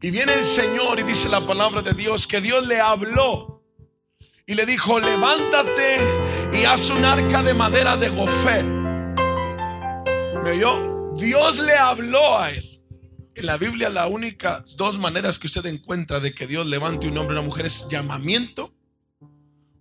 Y 0.00 0.10
viene 0.10 0.32
el 0.32 0.46
Señor 0.46 0.98
y 0.98 1.02
dice 1.02 1.28
la 1.28 1.44
palabra 1.44 1.82
de 1.82 1.92
Dios 1.92 2.26
que 2.26 2.40
Dios 2.40 2.66
le 2.66 2.80
habló 2.80 3.59
y 4.50 4.54
le 4.54 4.66
dijo, 4.66 4.98
levántate 4.98 5.98
y 6.52 6.64
haz 6.64 6.90
un 6.90 7.04
arca 7.04 7.40
de 7.40 7.54
madera 7.54 7.96
de 7.96 8.08
gofer. 8.08 8.64
¿Me 10.42 10.50
oyó? 10.50 11.12
Dios 11.14 11.60
le 11.60 11.76
habló 11.76 12.36
a 12.36 12.50
él. 12.50 12.82
En 13.36 13.46
la 13.46 13.56
Biblia 13.58 13.88
la 13.90 14.08
única 14.08 14.64
dos 14.76 14.98
maneras 14.98 15.38
que 15.38 15.46
usted 15.46 15.64
encuentra 15.66 16.18
de 16.18 16.34
que 16.34 16.48
Dios 16.48 16.66
levante 16.66 17.06
un 17.06 17.16
hombre 17.16 17.36
o 17.36 17.38
una 17.38 17.46
mujer 17.46 17.66
es 17.66 17.86
llamamiento 17.88 18.74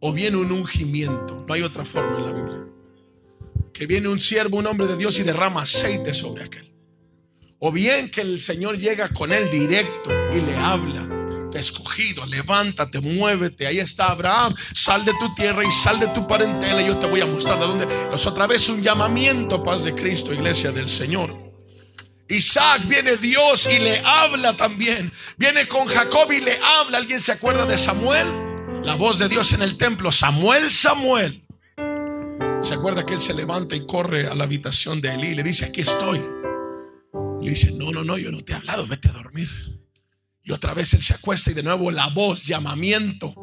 o 0.02 0.14
viene 0.14 0.38
un 0.38 0.52
ungimiento. 0.52 1.44
No 1.48 1.56
hay 1.56 1.64
otra 1.64 1.84
forma 1.84 2.20
en 2.20 2.26
la 2.26 2.32
Biblia. 2.32 2.68
Que 3.74 3.88
viene 3.88 4.08
un 4.08 4.20
siervo, 4.20 4.58
un 4.58 4.68
hombre 4.68 4.86
de 4.86 4.98
Dios 4.98 5.18
y 5.18 5.24
derrama 5.24 5.64
aceite 5.64 6.14
sobre 6.14 6.44
aquel. 6.44 6.72
O 7.58 7.72
bien 7.72 8.12
que 8.12 8.22
el 8.22 8.40
Señor 8.40 8.78
llega 8.78 9.10
con 9.10 9.34
él 9.34 9.50
directo 9.50 10.12
y 10.32 10.42
le 10.42 10.56
habla. 10.58 11.19
Escogido, 11.54 12.26
levántate, 12.26 13.00
muévete. 13.00 13.68
Ahí 13.68 13.80
está 13.80 14.08
Abraham. 14.08 14.54
Sal 14.74 15.06
de 15.06 15.14
tu 15.20 15.34
tierra 15.34 15.64
y 15.66 15.72
sal 15.72 16.00
de 16.00 16.08
tu 16.10 16.28
parentela. 16.28 16.82
Yo 16.82 16.98
te 16.98 17.08
voy 17.08 17.22
a 17.22 17.26
mostrar 17.26 17.60
de 17.60 17.66
dónde. 17.66 17.88
Es 18.14 18.26
otra 18.26 18.48
vez 18.48 18.70
un 18.70 18.82
llamamiento, 18.82 19.64
paz 19.64 19.84
de 19.84 19.96
Cristo, 19.96 20.34
iglesia 20.34 20.72
del 20.72 20.90
Señor. 20.90 21.50
Isaac 22.30 22.88
viene 22.88 23.18
Dios 23.18 23.68
y 23.72 23.80
le 23.80 24.00
habla 24.06 24.56
también. 24.56 25.12
Viene 25.38 25.68
con 25.68 25.88
Jacob 25.88 26.32
y 26.32 26.42
le 26.42 26.60
habla. 26.64 27.00
¿Alguien 27.00 27.20
se 27.20 27.32
acuerda 27.32 27.66
de 27.66 27.78
Samuel? 27.78 28.28
La 28.84 28.96
voz 28.96 29.18
de 29.18 29.28
Dios 29.28 29.52
en 29.54 29.64
el 29.64 29.78
templo. 29.78 30.12
Samuel, 30.12 30.72
Samuel. 30.72 31.44
Se 32.62 32.74
acuerda 32.74 33.06
que 33.06 33.16
él 33.16 33.22
se 33.22 33.34
levanta 33.34 33.76
y 33.76 33.86
corre 33.86 34.28
a 34.28 34.36
la 34.36 34.44
habitación 34.44 35.02
de 35.02 35.14
Elí 35.14 35.30
y 35.30 35.36
le 35.36 35.44
dice, 35.44 35.66
aquí 35.66 35.82
estoy. 35.82 36.22
Le 37.42 37.50
dice, 37.50 37.72
no, 37.72 37.92
no, 37.92 38.04
no, 38.04 38.18
yo 38.18 38.32
no 38.32 38.42
te 38.42 38.52
he 38.52 38.56
hablado, 38.56 38.86
vete 38.86 39.10
a 39.10 39.14
dormir. 39.14 39.50
Y 40.50 40.52
otra 40.52 40.74
vez 40.74 40.96
él 40.96 41.04
se 41.04 41.14
acuesta 41.14 41.52
y 41.52 41.54
de 41.54 41.62
nuevo 41.62 41.92
la 41.92 42.08
voz, 42.08 42.44
llamamiento. 42.44 43.36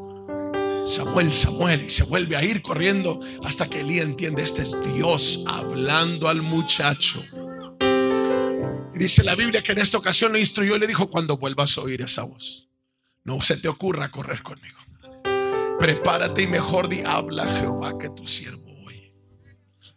Samuel, 0.84 1.32
Samuel, 1.32 1.84
y 1.86 1.90
se 1.90 2.02
vuelve 2.02 2.34
a 2.34 2.42
ir 2.42 2.62
corriendo 2.62 3.20
hasta 3.44 3.70
que 3.70 3.82
Elí 3.82 4.00
entiende, 4.00 4.42
este 4.42 4.62
es 4.62 4.76
Dios 4.92 5.40
hablando 5.46 6.28
al 6.28 6.42
muchacho. 6.42 7.24
Y 8.92 8.98
dice 8.98 9.22
la 9.22 9.36
Biblia 9.36 9.62
que 9.62 9.70
en 9.70 9.78
esta 9.78 9.98
ocasión 9.98 10.32
lo 10.32 10.38
instruyó 10.38 10.74
y 10.74 10.80
le 10.80 10.88
dijo, 10.88 11.08
cuando 11.08 11.36
vuelvas 11.36 11.78
a 11.78 11.82
oír 11.82 12.02
esa 12.02 12.24
voz, 12.24 12.70
no 13.22 13.40
se 13.40 13.56
te 13.56 13.68
ocurra 13.68 14.10
correr 14.10 14.42
conmigo. 14.42 14.78
Prepárate 15.78 16.42
y 16.42 16.48
mejor 16.48 16.88
di, 16.88 17.02
habla 17.06 17.46
Jehová 17.60 17.96
que 17.98 18.08
tu 18.08 18.26
siervo 18.26 18.66
hoy. 18.84 19.12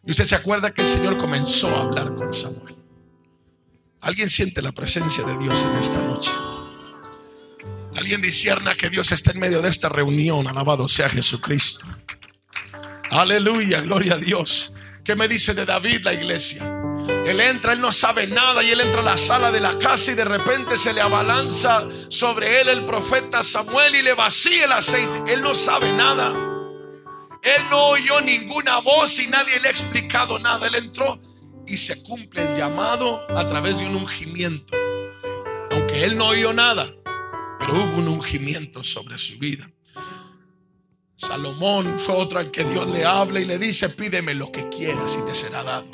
Y 0.05 0.11
usted 0.11 0.25
se 0.25 0.35
acuerda 0.35 0.75
que 0.75 0.83
el 0.83 0.87
Señor 0.87 1.17
comenzó 1.17 1.69
a 1.69 1.81
hablar 1.81 2.13
con 2.13 2.31
Samuel. 2.31 2.75
¿Alguien 3.99 4.29
siente 4.29 4.61
la 4.61 4.73
presencia 4.73 5.23
de 5.23 5.35
Dios 5.39 5.65
en 5.65 5.75
esta 5.77 6.03
noche? 6.03 6.29
Alguien 7.97 8.21
discierna 8.21 8.75
que 8.75 8.89
Dios 8.89 9.11
está 9.11 9.31
en 9.31 9.39
medio 9.39 9.61
de 9.61 9.69
esta 9.69 9.89
reunión. 9.89 10.47
Alabado 10.47 10.87
sea 10.87 11.09
Jesucristo. 11.09 11.85
Aleluya, 13.09 13.81
gloria 13.81 14.15
a 14.15 14.17
Dios. 14.17 14.71
¿Qué 15.03 15.15
me 15.15 15.27
dice 15.27 15.53
de 15.53 15.65
David 15.65 16.01
la 16.03 16.13
iglesia? 16.13 16.75
Él 17.25 17.39
entra, 17.41 17.73
él 17.73 17.81
no 17.81 17.91
sabe 17.91 18.27
nada 18.27 18.63
y 18.63 18.71
él 18.71 18.81
entra 18.81 19.01
a 19.01 19.05
la 19.05 19.17
sala 19.17 19.51
de 19.51 19.59
la 19.59 19.77
casa 19.77 20.11
y 20.11 20.15
de 20.15 20.25
repente 20.25 20.77
se 20.77 20.93
le 20.93 21.01
abalanza 21.01 21.87
sobre 22.09 22.61
él 22.61 22.69
el 22.69 22.85
profeta 22.85 23.43
Samuel 23.43 23.95
y 23.95 24.01
le 24.03 24.13
vacía 24.13 24.65
el 24.65 24.71
aceite. 24.71 25.33
Él 25.33 25.41
no 25.41 25.55
sabe 25.55 25.91
nada. 25.91 26.29
Él 27.41 27.63
no 27.69 27.87
oyó 27.89 28.21
ninguna 28.21 28.79
voz 28.79 29.19
y 29.19 29.27
nadie 29.27 29.59
le 29.59 29.69
ha 29.69 29.71
explicado 29.71 30.39
nada. 30.39 30.67
Él 30.67 30.75
entró 30.75 31.19
y 31.67 31.77
se 31.77 32.01
cumple 32.03 32.43
el 32.43 32.57
llamado 32.57 33.25
a 33.35 33.47
través 33.47 33.77
de 33.79 33.87
un 33.87 33.95
ungimiento. 33.95 34.75
Aunque 35.71 36.03
él 36.03 36.17
no 36.17 36.27
oyó 36.27 36.51
nada, 36.51 36.91
hubo 37.71 37.97
un 37.97 38.07
ungimiento 38.07 38.83
sobre 38.83 39.17
su 39.17 39.37
vida. 39.37 39.69
Salomón 41.15 41.99
fue 41.99 42.15
otro 42.15 42.39
al 42.39 42.49
que 42.49 42.63
Dios 42.63 42.87
le 42.87 43.03
habla 43.03 43.41
y 43.41 43.45
le 43.45 43.57
dice, 43.57 43.89
pídeme 43.89 44.33
lo 44.33 44.51
que 44.51 44.69
quieras 44.69 45.17
y 45.19 45.25
te 45.25 45.35
será 45.35 45.63
dado. 45.63 45.89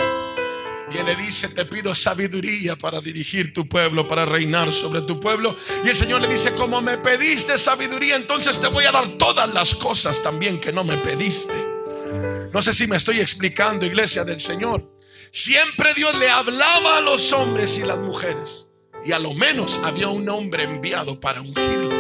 Y 0.92 0.98
él 0.98 1.06
le 1.08 1.16
dice, 1.16 1.50
te 1.50 1.66
pido 1.66 1.96
sabiduría 1.96 2.76
para 2.76 3.02
dirigir 3.02 3.52
tu 3.52 3.68
pueblo, 3.68 4.08
para 4.08 4.26
reinar 4.26 4.72
sobre 4.72 5.02
tu 5.02 5.20
pueblo. 5.20 5.56
Y 5.84 5.90
el 5.90 5.96
Señor 5.96 6.22
le 6.22 6.28
dice, 6.28 6.54
como 6.54 6.80
me 6.82 7.00
pediste 7.00 7.58
sabiduría, 7.58 8.16
entonces 8.16 8.60
te 8.60 8.68
voy 8.68 8.86
a 8.86 8.92
dar 8.92 9.18
todas 9.18 9.52
las 9.52 9.74
cosas 9.74 10.22
también 10.22 10.60
que 10.60 10.72
no 10.72 10.84
me 10.84 10.98
pediste. 10.98 11.56
No 12.54 12.62
sé 12.62 12.74
si 12.74 12.86
me 12.86 12.98
estoy 12.98 13.20
explicando, 13.20 13.86
iglesia 13.86 14.24
del 14.24 14.40
Señor. 14.40 14.96
Siempre 15.32 15.94
Dios 15.96 16.16
le 16.20 16.30
hablaba 16.30 16.98
a 16.98 17.02
los 17.02 17.34
hombres 17.34 17.78
y 17.80 17.82
las 17.82 17.98
mujeres. 17.98 18.70
Y 19.06 19.12
a 19.12 19.20
lo 19.20 19.34
menos 19.34 19.80
había 19.84 20.08
un 20.08 20.28
hombre 20.30 20.64
enviado 20.64 21.20
para 21.20 21.42
ungirle. 21.42 21.96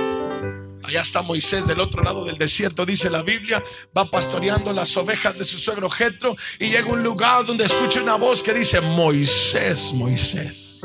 Allá 0.83 1.01
está 1.01 1.21
Moisés 1.21 1.65
del 1.67 1.79
otro 1.79 2.03
lado 2.03 2.25
del 2.25 2.37
desierto, 2.37 2.85
dice 2.85 3.09
la 3.09 3.23
Biblia, 3.23 3.63
va 3.95 4.09
pastoreando 4.09 4.71
las 4.71 4.95
ovejas 4.97 5.37
de 5.37 5.45
su 5.45 5.57
suegro 5.57 5.89
Jetro 5.89 6.35
y 6.59 6.69
llega 6.69 6.87
a 6.87 6.93
un 6.93 7.03
lugar 7.03 7.45
donde 7.45 7.65
escucha 7.65 8.01
una 8.01 8.15
voz 8.15 8.43
que 8.43 8.53
dice, 8.53 8.81
Moisés, 8.81 9.91
Moisés. 9.93 10.81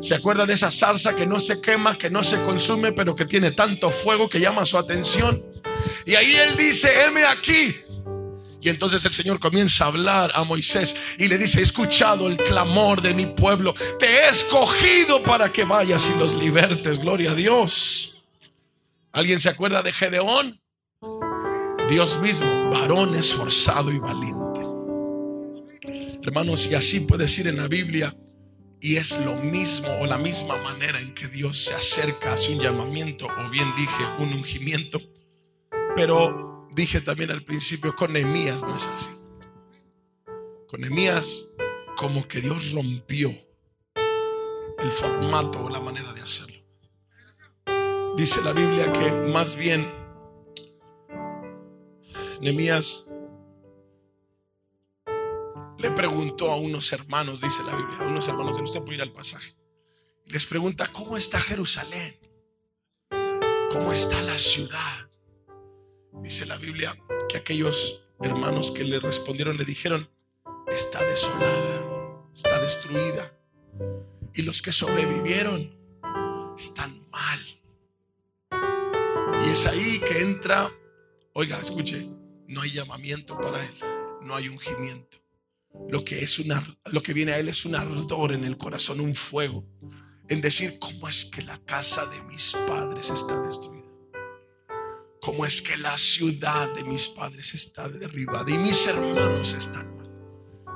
¿Se 0.00 0.14
acuerda 0.14 0.46
de 0.46 0.54
esa 0.54 0.70
zarza 0.70 1.14
que 1.14 1.26
no 1.26 1.40
se 1.40 1.60
quema, 1.60 1.96
que 1.96 2.10
no 2.10 2.22
se 2.22 2.40
consume, 2.42 2.92
pero 2.92 3.16
que 3.16 3.24
tiene 3.24 3.52
tanto 3.52 3.90
fuego 3.90 4.28
que 4.28 4.40
llama 4.40 4.64
su 4.64 4.76
atención? 4.76 5.42
Y 6.04 6.14
ahí 6.14 6.34
él 6.34 6.56
dice, 6.56 7.04
heme 7.04 7.24
aquí. 7.24 7.83
Y 8.64 8.70
entonces 8.70 9.04
el 9.04 9.12
Señor 9.12 9.38
comienza 9.40 9.84
a 9.84 9.88
hablar 9.88 10.32
a 10.34 10.42
Moisés 10.42 10.96
y 11.18 11.28
le 11.28 11.36
dice, 11.36 11.60
he 11.60 11.62
escuchado 11.62 12.28
el 12.28 12.38
clamor 12.38 13.02
de 13.02 13.12
mi 13.12 13.26
pueblo, 13.26 13.74
te 13.98 14.06
he 14.06 14.30
escogido 14.30 15.22
para 15.22 15.52
que 15.52 15.64
vayas 15.64 16.08
y 16.08 16.18
los 16.18 16.32
libertes, 16.32 16.98
gloria 16.98 17.32
a 17.32 17.34
Dios. 17.34 18.24
¿Alguien 19.12 19.38
se 19.38 19.50
acuerda 19.50 19.82
de 19.82 19.92
Gedeón? 19.92 20.62
Dios 21.90 22.18
mismo, 22.20 22.70
varón 22.70 23.14
esforzado 23.14 23.92
y 23.92 23.98
valiente. 23.98 24.62
Hermanos, 26.22 26.66
y 26.66 26.74
así 26.74 27.00
puede 27.00 27.24
decir 27.24 27.46
en 27.46 27.58
la 27.58 27.68
Biblia, 27.68 28.16
y 28.80 28.96
es 28.96 29.18
lo 29.26 29.36
mismo 29.36 29.88
o 30.00 30.06
la 30.06 30.16
misma 30.16 30.56
manera 30.56 30.98
en 31.02 31.12
que 31.12 31.28
Dios 31.28 31.66
se 31.66 31.74
acerca, 31.74 32.32
hace 32.32 32.54
un 32.54 32.62
llamamiento, 32.62 33.26
o 33.26 33.50
bien 33.50 33.70
dije 33.76 34.04
un 34.18 34.32
ungimiento, 34.32 35.02
pero 35.94 36.53
dije 36.74 37.00
también 37.00 37.30
al 37.30 37.44
principio, 37.44 37.94
con 37.94 38.12
Nehemías 38.12 38.62
no 38.62 38.76
es 38.76 38.86
así. 38.86 39.10
Con 40.68 40.80
Nehemías, 40.80 41.46
como 41.96 42.26
que 42.26 42.40
Dios 42.40 42.72
rompió 42.72 43.32
el 44.78 44.90
formato 44.90 45.64
o 45.64 45.70
la 45.70 45.80
manera 45.80 46.12
de 46.12 46.20
hacerlo. 46.20 46.62
Dice 48.16 48.42
la 48.42 48.52
Biblia 48.52 48.92
que 48.92 49.12
más 49.12 49.56
bien 49.56 49.90
Nehemías 52.40 53.06
le 55.78 55.90
preguntó 55.90 56.50
a 56.50 56.56
unos 56.56 56.92
hermanos, 56.92 57.40
dice 57.40 57.62
la 57.64 57.74
Biblia, 57.74 57.98
a 58.00 58.06
unos 58.06 58.28
hermanos, 58.28 58.56
de 58.56 58.62
usted 58.62 58.82
puede 58.82 58.96
ir 58.96 59.02
al 59.02 59.12
pasaje. 59.12 59.56
Les 60.26 60.46
pregunta, 60.46 60.86
¿cómo 60.92 61.16
está 61.16 61.40
Jerusalén? 61.40 62.18
¿Cómo 63.70 63.92
está 63.92 64.20
la 64.22 64.38
ciudad? 64.38 65.03
Dice 66.22 66.46
la 66.46 66.56
Biblia 66.56 66.96
que 67.28 67.36
aquellos 67.36 68.02
hermanos 68.20 68.70
que 68.70 68.84
le 68.84 69.00
respondieron 69.00 69.56
le 69.56 69.64
dijeron, 69.64 70.08
está 70.68 71.04
desolada, 71.04 72.26
está 72.34 72.60
destruida. 72.60 73.32
Y 74.34 74.42
los 74.42 74.62
que 74.62 74.72
sobrevivieron 74.72 75.76
están 76.58 77.06
mal. 77.10 77.40
Y 79.46 79.50
es 79.50 79.66
ahí 79.66 80.00
que 80.00 80.22
entra, 80.22 80.72
oiga, 81.34 81.60
escuche, 81.60 82.08
no 82.48 82.62
hay 82.62 82.72
llamamiento 82.72 83.38
para 83.38 83.64
él, 83.64 83.74
no 84.22 84.34
hay 84.34 84.48
ungimiento. 84.48 85.18
Lo 85.88 86.04
que 86.04 86.20
es 86.20 86.38
una, 86.38 86.78
lo 86.86 87.02
que 87.02 87.12
viene 87.12 87.32
a 87.32 87.38
él 87.38 87.48
es 87.48 87.64
un 87.64 87.74
ardor 87.74 88.32
en 88.32 88.44
el 88.44 88.56
corazón, 88.56 89.00
un 89.00 89.14
fuego, 89.14 89.66
en 90.28 90.40
decir 90.40 90.78
cómo 90.78 91.08
es 91.08 91.24
que 91.24 91.42
la 91.42 91.58
casa 91.64 92.06
de 92.06 92.22
mis 92.22 92.54
padres 92.66 93.10
está 93.10 93.40
destruida. 93.40 93.83
Cómo 95.24 95.46
es 95.46 95.62
que 95.62 95.78
la 95.78 95.96
ciudad 95.96 96.68
de 96.74 96.84
mis 96.84 97.08
padres 97.08 97.54
está 97.54 97.88
derribada 97.88 98.44
y 98.52 98.58
mis 98.58 98.86
hermanos 98.86 99.54
están 99.54 99.96
mal. 99.96 100.10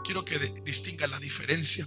Quiero 0.02 0.24
que 0.24 0.38
distinga 0.64 1.06
la 1.06 1.18
diferencia. 1.18 1.86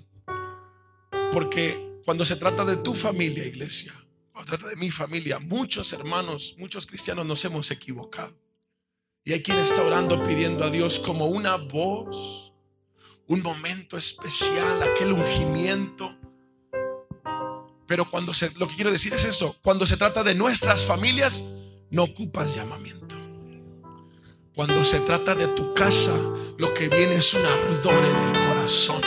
Porque 1.32 2.00
cuando 2.06 2.24
se 2.24 2.36
trata 2.36 2.64
de 2.64 2.78
tu 2.78 2.94
familia, 2.94 3.44
iglesia, 3.44 3.92
cuando 4.32 4.52
trata 4.52 4.68
de 4.68 4.76
mi 4.76 4.92
familia, 4.92 5.40
muchos 5.40 5.92
hermanos, 5.92 6.54
muchos 6.60 6.86
cristianos 6.86 7.26
nos 7.26 7.44
hemos 7.46 7.72
equivocado. 7.72 8.38
Y 9.24 9.34
hay 9.34 9.42
quien 9.42 9.58
está 9.58 9.82
orando 9.82 10.24
pidiendo 10.24 10.64
a 10.64 10.70
Dios 10.70 11.00
como 11.00 11.26
una 11.26 11.56
voz, 11.56 12.54
un 13.26 13.42
momento 13.42 13.98
especial, 13.98 14.84
aquel 14.84 15.14
ungimiento. 15.14 16.16
Pero 17.88 18.08
cuando 18.08 18.36
se, 18.36 18.52
lo 18.52 18.68
que 18.68 18.76
quiero 18.76 18.92
decir 18.92 19.16
es 19.16 19.26
esto, 19.26 19.58
cuando 19.64 19.88
se 19.88 19.98
trata 19.98 20.24
de 20.24 20.36
nuestras 20.36 20.86
familias, 20.86 21.44
no 21.92 22.04
ocupas 22.04 22.56
llamamiento. 22.56 23.16
Cuando 24.56 24.84
se 24.84 25.02
trata 25.02 25.36
de 25.36 25.48
tu 25.50 25.74
casa, 25.74 26.14
lo 26.58 26.74
que 26.74 26.88
viene 26.88 27.16
es 27.16 27.34
un 27.34 27.46
ardor 27.46 28.04
en 28.04 28.16
el 28.16 28.48
corazón 28.48 29.02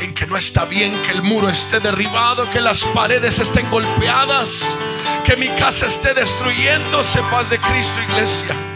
en 0.00 0.14
que 0.14 0.26
no 0.26 0.36
está 0.36 0.64
bien 0.64 1.00
que 1.02 1.12
el 1.12 1.22
muro 1.22 1.48
esté 1.48 1.78
derribado, 1.78 2.48
que 2.50 2.60
las 2.60 2.84
paredes 2.86 3.38
estén 3.38 3.70
golpeadas, 3.70 4.76
que 5.24 5.36
mi 5.36 5.48
casa 5.48 5.86
esté 5.86 6.12
destruyéndose, 6.12 7.20
paz 7.30 7.50
de 7.50 7.58
Cristo, 7.60 8.00
iglesia. 8.02 8.71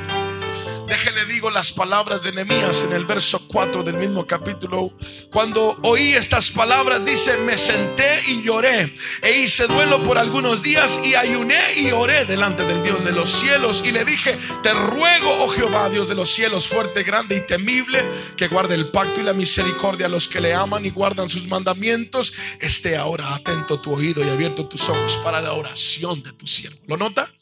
Déjele 0.86 1.24
digo 1.24 1.50
las 1.50 1.72
palabras 1.72 2.22
de 2.22 2.30
Nehemías 2.30 2.84
en 2.84 2.92
el 2.92 3.04
verso 3.06 3.40
4 3.48 3.82
del 3.82 3.96
mismo 3.96 4.24
capítulo. 4.24 4.92
Cuando 5.32 5.76
oí 5.82 6.12
estas 6.12 6.52
palabras, 6.52 7.04
dice, 7.04 7.36
me 7.38 7.58
senté 7.58 8.20
y 8.28 8.42
lloré 8.42 8.94
e 9.20 9.38
hice 9.40 9.66
duelo 9.66 10.00
por 10.04 10.16
algunos 10.16 10.62
días 10.62 11.00
y 11.02 11.16
ayuné 11.16 11.58
y 11.76 11.90
oré 11.90 12.24
delante 12.24 12.64
del 12.64 12.84
Dios 12.84 13.04
de 13.04 13.10
los 13.10 13.30
cielos 13.30 13.82
y 13.84 13.90
le 13.90 14.04
dije, 14.04 14.38
te 14.62 14.72
ruego, 14.72 15.44
oh 15.44 15.48
Jehová, 15.48 15.88
Dios 15.88 16.08
de 16.08 16.14
los 16.14 16.30
cielos, 16.30 16.68
fuerte, 16.68 17.02
grande 17.02 17.36
y 17.36 17.46
temible, 17.46 18.04
que 18.36 18.46
guarde 18.46 18.76
el 18.76 18.92
pacto 18.92 19.20
y 19.20 19.24
la 19.24 19.32
misericordia 19.32 20.06
a 20.06 20.10
los 20.10 20.28
que 20.28 20.40
le 20.40 20.54
aman 20.54 20.84
y 20.84 20.90
guardan 20.90 21.28
sus 21.28 21.48
mandamientos. 21.48 22.32
Esté 22.60 22.96
ahora 22.96 23.34
atento 23.34 23.80
tu 23.80 23.92
oído 23.92 24.24
y 24.24 24.28
abierto 24.28 24.68
tus 24.68 24.88
ojos 24.88 25.18
para 25.24 25.40
la 25.40 25.52
oración 25.52 26.22
de 26.22 26.32
tu 26.32 26.46
siervo. 26.46 26.78
¿Lo 26.86 26.96
nota? 26.96 27.32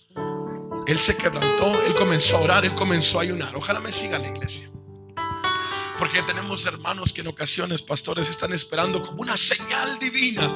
Él 0.86 1.00
se 1.00 1.16
quebrantó, 1.16 1.82
él 1.86 1.94
comenzó 1.94 2.36
a 2.36 2.40
orar, 2.40 2.64
él 2.64 2.74
comenzó 2.74 3.18
a 3.18 3.22
ayunar. 3.22 3.56
Ojalá 3.56 3.80
me 3.80 3.92
siga 3.92 4.18
la 4.18 4.28
iglesia. 4.28 4.70
Porque 5.98 6.22
tenemos 6.22 6.66
hermanos 6.66 7.12
que 7.12 7.22
en 7.22 7.28
ocasiones, 7.28 7.82
pastores, 7.82 8.28
están 8.28 8.52
esperando 8.52 9.00
como 9.00 9.22
una 9.22 9.36
señal 9.36 9.98
divina 9.98 10.52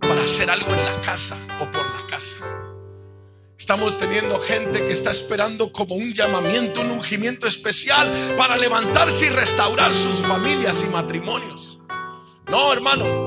para 0.00 0.22
hacer 0.22 0.50
algo 0.50 0.72
en 0.72 0.84
la 0.84 1.00
casa 1.00 1.36
o 1.58 1.70
por 1.70 1.84
la 1.84 2.06
casa. 2.08 2.36
Estamos 3.58 3.96
teniendo 3.96 4.38
gente 4.40 4.84
que 4.84 4.92
está 4.92 5.10
esperando 5.10 5.72
como 5.72 5.94
un 5.94 6.12
llamamiento, 6.12 6.82
un 6.82 6.90
ungimiento 6.90 7.46
especial 7.46 8.12
para 8.36 8.56
levantarse 8.56 9.26
y 9.26 9.30
restaurar 9.30 9.94
sus 9.94 10.16
familias 10.16 10.84
y 10.84 10.88
matrimonios. 10.88 11.78
No, 12.46 12.72
hermano, 12.72 13.23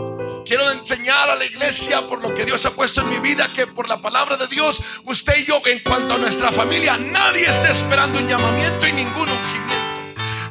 Quiero 0.48 0.72
enseñar 0.72 1.30
a 1.30 1.36
la 1.36 1.44
iglesia 1.44 2.08
por 2.08 2.22
lo 2.22 2.34
que 2.34 2.46
Dios 2.46 2.66
ha 2.66 2.72
puesto 2.72 3.02
en 3.02 3.10
mi 3.10 3.20
vida, 3.20 3.52
que 3.52 3.68
por 3.68 3.90
la 3.90 4.00
palabra 4.00 4.38
de 4.38 4.48
Dios, 4.48 4.82
usted 5.04 5.36
y 5.40 5.46
yo, 5.46 5.62
en 5.66 5.80
cuanto 5.80 6.14
a 6.14 6.18
nuestra 6.18 6.54
familia, 6.54 6.98
nadie 6.98 7.50
está 7.50 7.70
esperando 7.70 8.20
un 8.20 8.28
llamamiento 8.30 8.88
y 8.88 8.94
ningún 8.94 9.30
ungimiento. 9.30 9.76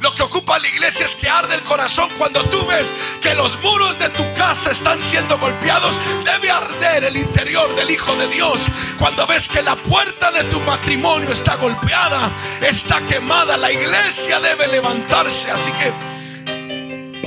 Lo 0.01 0.13
que 0.13 0.21
ocupa 0.21 0.59
la 0.59 0.67
iglesia 0.67 1.07
es 1.07 1.15
que 1.15 1.27
arde 1.27 1.55
el 1.55 1.63
corazón 1.63 2.09
cuando 2.19 2.43
tú 2.43 2.63
ves 2.67 2.93
que 3.21 3.33
los 3.33 3.59
muros 3.61 3.97
de 3.97 4.09
tu 4.09 4.23
casa 4.35 4.69
están 4.69 5.01
siendo 5.01 5.39
golpeados. 5.39 5.99
Debe 6.23 6.51
arder 6.51 7.05
el 7.05 7.17
interior 7.17 7.75
del 7.75 7.89
Hijo 7.89 8.15
de 8.17 8.27
Dios. 8.27 8.67
Cuando 8.99 9.25
ves 9.25 9.47
que 9.47 9.63
la 9.63 9.77
puerta 9.77 10.31
de 10.31 10.43
tu 10.43 10.59
matrimonio 10.61 11.31
está 11.31 11.55
golpeada, 11.55 12.31
está 12.61 13.03
quemada, 13.03 13.57
la 13.57 13.71
iglesia 13.71 14.39
debe 14.39 14.67
levantarse. 14.67 15.49
Así 15.49 15.71
que 15.71 15.91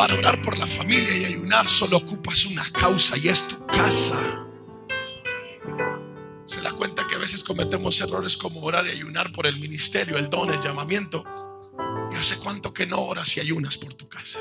para 0.00 0.14
orar 0.14 0.40
por 0.40 0.58
la 0.58 0.66
familia 0.66 1.14
y 1.14 1.26
ayunar 1.26 1.68
solo 1.68 1.98
ocupas 1.98 2.46
una 2.46 2.64
causa 2.72 3.18
y 3.18 3.28
es 3.28 3.46
tu 3.46 3.66
casa. 3.66 4.18
Se 6.46 6.62
da 6.62 6.72
cuenta 6.72 7.06
que 7.06 7.16
a 7.16 7.18
veces 7.18 7.44
cometemos 7.44 8.00
errores 8.00 8.34
como 8.34 8.62
orar 8.62 8.86
y 8.86 8.92
ayunar 8.92 9.30
por 9.30 9.46
el 9.46 9.60
ministerio, 9.60 10.16
el 10.16 10.30
don, 10.30 10.50
el 10.50 10.60
llamamiento. 10.62 11.22
Y 12.10 12.16
hace 12.16 12.38
cuánto 12.38 12.72
que 12.72 12.86
no 12.86 13.02
oras 13.02 13.36
y 13.36 13.40
ayunas 13.40 13.76
por 13.76 13.92
tu 13.92 14.08
casa. 14.08 14.40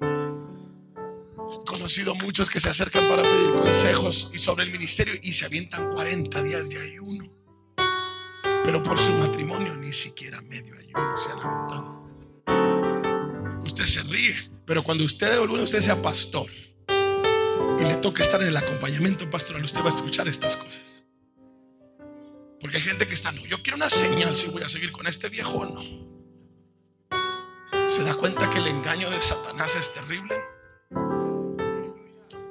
He 0.00 1.64
conocido 1.66 2.14
muchos 2.14 2.48
que 2.48 2.58
se 2.58 2.70
acercan 2.70 3.06
para 3.06 3.22
pedir 3.22 3.52
consejos 3.52 4.30
y 4.32 4.38
sobre 4.38 4.64
el 4.64 4.70
ministerio 4.70 5.12
y 5.22 5.34
se 5.34 5.44
avientan 5.44 5.90
40 5.92 6.42
días 6.42 6.70
de 6.70 6.80
ayuno. 6.80 7.30
Pero 8.64 8.82
por 8.82 8.98
su 8.98 9.12
matrimonio 9.12 9.76
ni 9.76 9.92
siquiera 9.92 10.40
medio 10.40 10.74
ayuno 10.74 11.18
se 11.18 11.32
han 11.32 11.40
aventado. 11.40 12.05
Usted 13.62 13.86
se 13.86 14.02
ríe, 14.02 14.50
pero 14.64 14.82
cuando 14.82 15.04
usted, 15.04 15.32
alguno 15.32 15.62
usted 15.62 15.80
sea 15.80 16.00
pastor 16.02 16.50
y 16.88 17.82
le 17.82 17.96
toca 17.96 18.22
estar 18.22 18.40
en 18.42 18.48
el 18.48 18.56
acompañamiento 18.56 19.28
pastoral, 19.30 19.64
usted 19.64 19.80
va 19.80 19.86
a 19.86 19.94
escuchar 19.94 20.28
estas 20.28 20.56
cosas. 20.56 21.04
Porque 22.60 22.78
hay 22.78 22.82
gente 22.82 23.06
que 23.06 23.14
está, 23.14 23.32
no, 23.32 23.44
yo 23.46 23.62
quiero 23.62 23.76
una 23.76 23.90
señal 23.90 24.34
si 24.34 24.48
voy 24.48 24.62
a 24.62 24.68
seguir 24.68 24.92
con 24.92 25.06
este 25.06 25.28
viejo 25.28 25.58
o 25.58 25.66
no. 25.66 26.06
¿Se 27.88 28.02
da 28.02 28.14
cuenta 28.14 28.50
que 28.50 28.58
el 28.58 28.66
engaño 28.66 29.10
de 29.10 29.20
Satanás 29.20 29.76
es 29.76 29.92
terrible? 29.92 30.34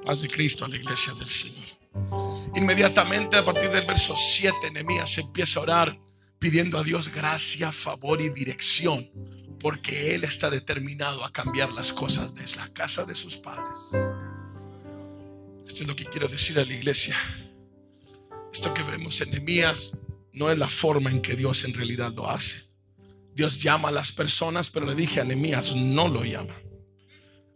Paz 0.05 0.21
de 0.21 0.27
Cristo 0.27 0.65
a 0.65 0.67
la 0.67 0.77
iglesia 0.77 1.13
del 1.15 1.27
Señor. 1.27 1.65
Inmediatamente 2.55 3.37
a 3.37 3.43
partir 3.43 3.69
del 3.69 3.85
verso 3.85 4.15
7, 4.15 4.71
Nehemías 4.71 5.17
empieza 5.17 5.59
a 5.59 5.63
orar 5.63 5.99
pidiendo 6.39 6.77
a 6.77 6.83
Dios 6.83 7.09
gracia, 7.09 7.71
favor 7.71 8.21
y 8.21 8.29
dirección 8.29 9.09
porque 9.59 10.15
Él 10.15 10.23
está 10.23 10.49
determinado 10.49 11.23
a 11.23 11.31
cambiar 11.31 11.71
las 11.71 11.91
cosas 11.93 12.35
desde 12.35 12.57
la 12.57 12.73
casa 12.73 13.05
de 13.05 13.15
sus 13.15 13.37
padres. 13.37 13.77
Esto 15.67 15.81
es 15.81 15.87
lo 15.87 15.95
que 15.95 16.05
quiero 16.05 16.27
decir 16.27 16.59
a 16.59 16.65
la 16.65 16.73
iglesia. 16.73 17.15
Esto 18.53 18.73
que 18.73 18.83
vemos 18.83 19.19
en 19.21 19.31
Nehemías 19.31 19.91
no 20.31 20.49
es 20.49 20.57
la 20.57 20.69
forma 20.69 21.09
en 21.09 21.21
que 21.21 21.35
Dios 21.35 21.63
en 21.63 21.73
realidad 21.73 22.13
lo 22.13 22.29
hace. 22.29 22.63
Dios 23.33 23.61
llama 23.61 23.89
a 23.89 23.91
las 23.91 24.11
personas, 24.11 24.69
pero 24.69 24.85
le 24.85 24.95
dije 24.95 25.19
a 25.19 25.25
Nehemías 25.25 25.75
no 25.75 26.07
lo 26.07 26.23
llama. 26.23 26.55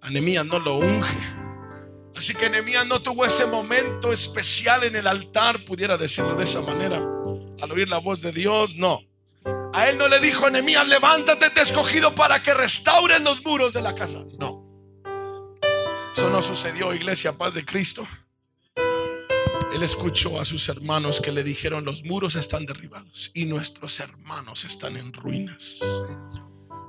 A 0.01 0.09
Nehemías 0.09 0.45
no 0.45 0.59
lo 0.59 0.77
unge. 0.77 1.39
Así 2.15 2.33
que 2.33 2.49
Nehemías 2.49 2.85
no 2.85 3.01
tuvo 3.01 3.25
ese 3.25 3.45
momento 3.45 4.11
especial 4.11 4.83
en 4.83 4.97
el 4.97 5.07
altar, 5.07 5.63
pudiera 5.63 5.97
decirlo 5.97 6.35
de 6.35 6.43
esa 6.43 6.59
manera. 6.59 6.97
Al 7.61 7.71
oír 7.71 7.87
la 7.87 7.99
voz 7.99 8.21
de 8.21 8.33
Dios, 8.33 8.75
no. 8.75 9.08
A 9.73 9.89
él 9.89 9.97
no 9.97 10.07
le 10.07 10.19
dijo 10.19 10.49
Nehemías, 10.49 10.87
levántate, 10.87 11.49
te 11.51 11.59
he 11.59 11.63
escogido 11.63 12.15
para 12.15 12.41
que 12.41 12.53
restauren 12.53 13.23
los 13.23 13.43
muros 13.43 13.73
de 13.73 13.81
la 13.81 13.93
casa. 13.93 14.25
No. 14.39 14.67
Eso 16.15 16.29
no 16.29 16.41
sucedió, 16.41 16.93
iglesia, 16.93 17.33
paz 17.33 17.53
de 17.53 17.63
Cristo. 17.63 18.07
Él 19.73 19.83
escuchó 19.83 20.41
a 20.41 20.45
sus 20.45 20.67
hermanos 20.67 21.21
que 21.21 21.31
le 21.31 21.43
dijeron, 21.43 21.85
los 21.85 22.03
muros 22.03 22.35
están 22.35 22.65
derribados 22.65 23.29
y 23.35 23.45
nuestros 23.45 23.99
hermanos 23.99 24.65
están 24.65 24.97
en 24.97 25.13
ruinas. 25.13 25.79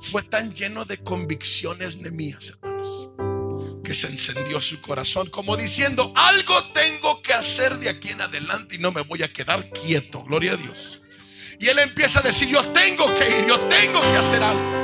Fue 0.01 0.23
tan 0.23 0.55
lleno 0.55 0.86
de 0.86 0.97
convicciones 0.98 1.98
Nehemías, 1.98 2.57
hermanos, 2.62 3.11
que 3.85 3.94
se 3.94 4.07
encendió 4.07 4.62
su 4.62 4.81
corazón 4.81 5.28
como 5.28 5.59
diciendo, 5.59 6.11
algo 6.16 6.73
tengo 6.73 7.20
que 7.20 7.35
hacer 7.35 7.78
de 7.78 7.90
aquí 7.90 8.09
en 8.09 8.23
adelante 8.23 8.77
y 8.77 8.78
no 8.78 8.90
me 8.90 9.02
voy 9.02 9.23
a 9.23 9.31
quedar 9.31 9.69
quieto. 9.70 10.24
Gloria 10.24 10.52
a 10.52 10.57
Dios. 10.57 11.02
Y 11.61 11.69
él 11.69 11.78
empieza 11.78 12.20
a 12.20 12.23
decir, 12.23 12.49
yo 12.49 12.66
tengo 12.70 13.15
que 13.15 13.39
ir, 13.39 13.47
yo 13.47 13.61
tengo 13.69 14.01
que 14.01 14.16
hacer 14.16 14.43
algo. 14.43 14.81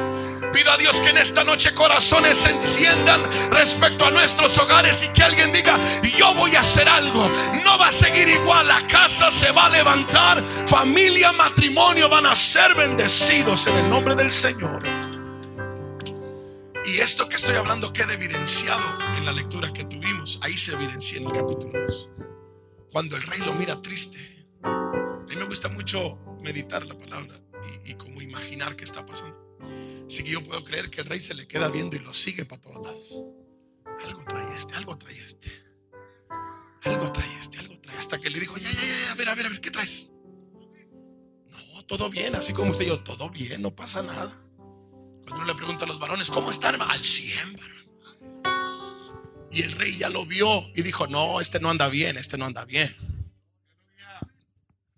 Pido 0.52 0.70
a 0.70 0.76
Dios 0.76 1.00
que 1.00 1.08
en 1.08 1.16
esta 1.16 1.42
noche 1.42 1.72
corazones 1.72 2.36
se 2.36 2.50
enciendan 2.50 3.22
respecto 3.50 4.04
a 4.04 4.10
nuestros 4.10 4.56
hogares 4.58 5.02
y 5.02 5.08
que 5.08 5.22
alguien 5.22 5.52
diga, 5.52 5.78
yo 6.18 6.34
voy 6.34 6.54
a 6.54 6.60
hacer 6.60 6.86
algo. 6.86 7.30
No 7.64 7.78
va 7.78 7.88
a 7.88 7.92
seguir 7.92 8.28
igual, 8.28 8.68
la 8.68 8.86
casa 8.86 9.30
se 9.30 9.52
va 9.52 9.66
a 9.66 9.68
levantar, 9.70 10.44
familia, 10.68 11.32
matrimonio 11.32 12.10
van 12.10 12.26
a 12.26 12.34
ser 12.34 12.74
bendecidos 12.74 13.66
en 13.68 13.76
el 13.76 13.88
nombre 13.88 14.14
del 14.14 14.30
Señor. 14.30 14.82
Y 16.84 16.98
esto 16.98 17.26
que 17.26 17.36
estoy 17.36 17.56
hablando 17.56 17.90
queda 17.90 18.12
evidenciado 18.12 18.84
en 19.16 19.24
la 19.24 19.32
lectura 19.32 19.72
que 19.72 19.84
tuvimos. 19.84 20.38
Ahí 20.42 20.58
se 20.58 20.74
evidencia 20.74 21.16
en 21.16 21.24
el 21.24 21.32
capítulo 21.32 21.72
2. 21.72 22.08
Cuando 22.92 23.16
el 23.16 23.22
rey 23.22 23.40
lo 23.40 23.54
mira 23.54 23.80
triste. 23.80 24.36
A 25.26 25.28
mí 25.28 25.34
me 25.34 25.44
gusta 25.44 25.68
mucho 25.68 26.20
meditar 26.40 26.86
la 26.86 26.96
palabra 26.96 27.40
y, 27.84 27.94
como 27.94 28.22
imaginar 28.22 28.76
qué 28.76 28.84
está 28.84 29.04
pasando. 29.04 29.36
Así 30.06 30.22
que 30.22 30.30
yo 30.30 30.44
puedo 30.44 30.62
creer 30.62 30.88
que 30.88 31.00
el 31.00 31.08
rey 31.08 31.20
se 31.20 31.34
le 31.34 31.48
queda 31.48 31.68
viendo 31.68 31.96
y 31.96 31.98
lo 31.98 32.14
sigue 32.14 32.44
para 32.44 32.62
todos 32.62 32.84
lados. 32.84 33.24
Algo 34.06 34.24
trae 34.28 34.54
este, 34.54 34.74
algo 34.74 34.96
trae 34.96 35.18
este. 35.18 35.50
Algo 36.84 37.10
trae 37.10 37.38
este, 37.40 37.58
algo 37.58 37.76
trae. 37.80 37.98
Hasta 37.98 38.20
que 38.20 38.30
le 38.30 38.38
dijo, 38.38 38.56
ya, 38.56 38.70
ya, 38.70 38.80
ya, 38.80 39.12
a 39.12 39.14
ver, 39.16 39.28
a 39.28 39.34
ver, 39.34 39.46
a 39.46 39.48
ver, 39.48 39.60
¿qué 39.60 39.72
traes? 39.72 40.12
No, 41.74 41.84
todo 41.86 42.08
bien, 42.08 42.36
así 42.36 42.52
como 42.52 42.70
usted 42.70 42.86
yo, 42.86 43.02
todo 43.02 43.28
bien, 43.28 43.62
no 43.62 43.74
pasa 43.74 44.02
nada. 44.02 44.40
Cuando 45.24 45.38
uno 45.38 45.46
le 45.46 45.54
pregunta 45.56 45.86
a 45.86 45.88
los 45.88 45.98
varones, 45.98 46.30
¿cómo 46.30 46.52
están? 46.52 46.80
Al 46.80 47.02
100, 47.02 47.58
Y 49.50 49.62
el 49.62 49.72
rey 49.72 49.96
ya 49.96 50.08
lo 50.08 50.24
vio 50.24 50.70
y 50.72 50.82
dijo, 50.82 51.08
no, 51.08 51.40
este 51.40 51.58
no 51.58 51.68
anda 51.68 51.88
bien, 51.88 52.16
este 52.16 52.38
no 52.38 52.44
anda 52.44 52.64
bien. 52.64 53.15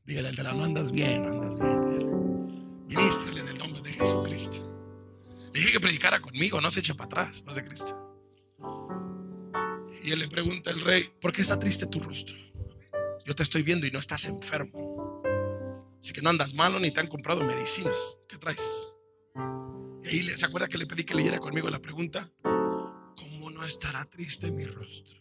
Dígale 0.09 0.31
al 0.31 0.57
no 0.57 0.65
andas 0.65 0.91
bien, 0.91 1.27
andas 1.27 1.61
bien. 1.61 2.87
Ministrele 2.89 3.41
en 3.41 3.49
el 3.49 3.59
nombre 3.59 3.83
de 3.83 3.93
Jesucristo. 3.93 4.57
Le 5.53 5.61
dije 5.61 5.73
que 5.73 5.81
predicara 5.81 6.19
conmigo, 6.19 6.63
no 6.63 6.71
se 6.71 6.81
eche 6.81 6.95
para 6.95 7.05
atrás, 7.05 7.45
más 7.45 7.57
de 7.57 7.65
Cristo. 7.67 7.95
Y 10.03 10.11
él 10.11 10.21
le 10.21 10.29
pregunta 10.29 10.71
al 10.71 10.81
rey, 10.81 11.13
¿por 11.21 11.31
qué 11.31 11.43
está 11.43 11.59
triste 11.59 11.87
tu 11.87 12.01
rostro? 12.01 12.35
Yo 13.27 13.35
te 13.35 13.43
estoy 13.43 13.63
viendo 13.63 13.87
y 13.87 13.91
no 13.91 13.99
estás 13.99 14.25
enfermo. 14.25 15.23
Así 16.01 16.15
que 16.15 16.23
no 16.23 16.31
andas 16.31 16.55
malo 16.55 16.81
ni 16.81 16.91
te 16.91 17.01
han 17.01 17.09
comprado 17.09 17.45
medicinas. 17.45 17.99
¿Qué 18.27 18.39
traes? 18.39 18.65
Y 20.05 20.21
ahí 20.21 20.29
se 20.31 20.47
acuerda 20.47 20.69
que 20.69 20.79
le 20.79 20.87
pedí 20.87 21.05
que 21.05 21.15
leyera 21.15 21.39
conmigo 21.39 21.69
la 21.69 21.83
pregunta. 21.83 22.33
¿Cómo 22.43 23.51
no 23.51 23.63
estará 23.63 24.07
triste 24.07 24.51
mi 24.51 24.65
rostro 24.65 25.19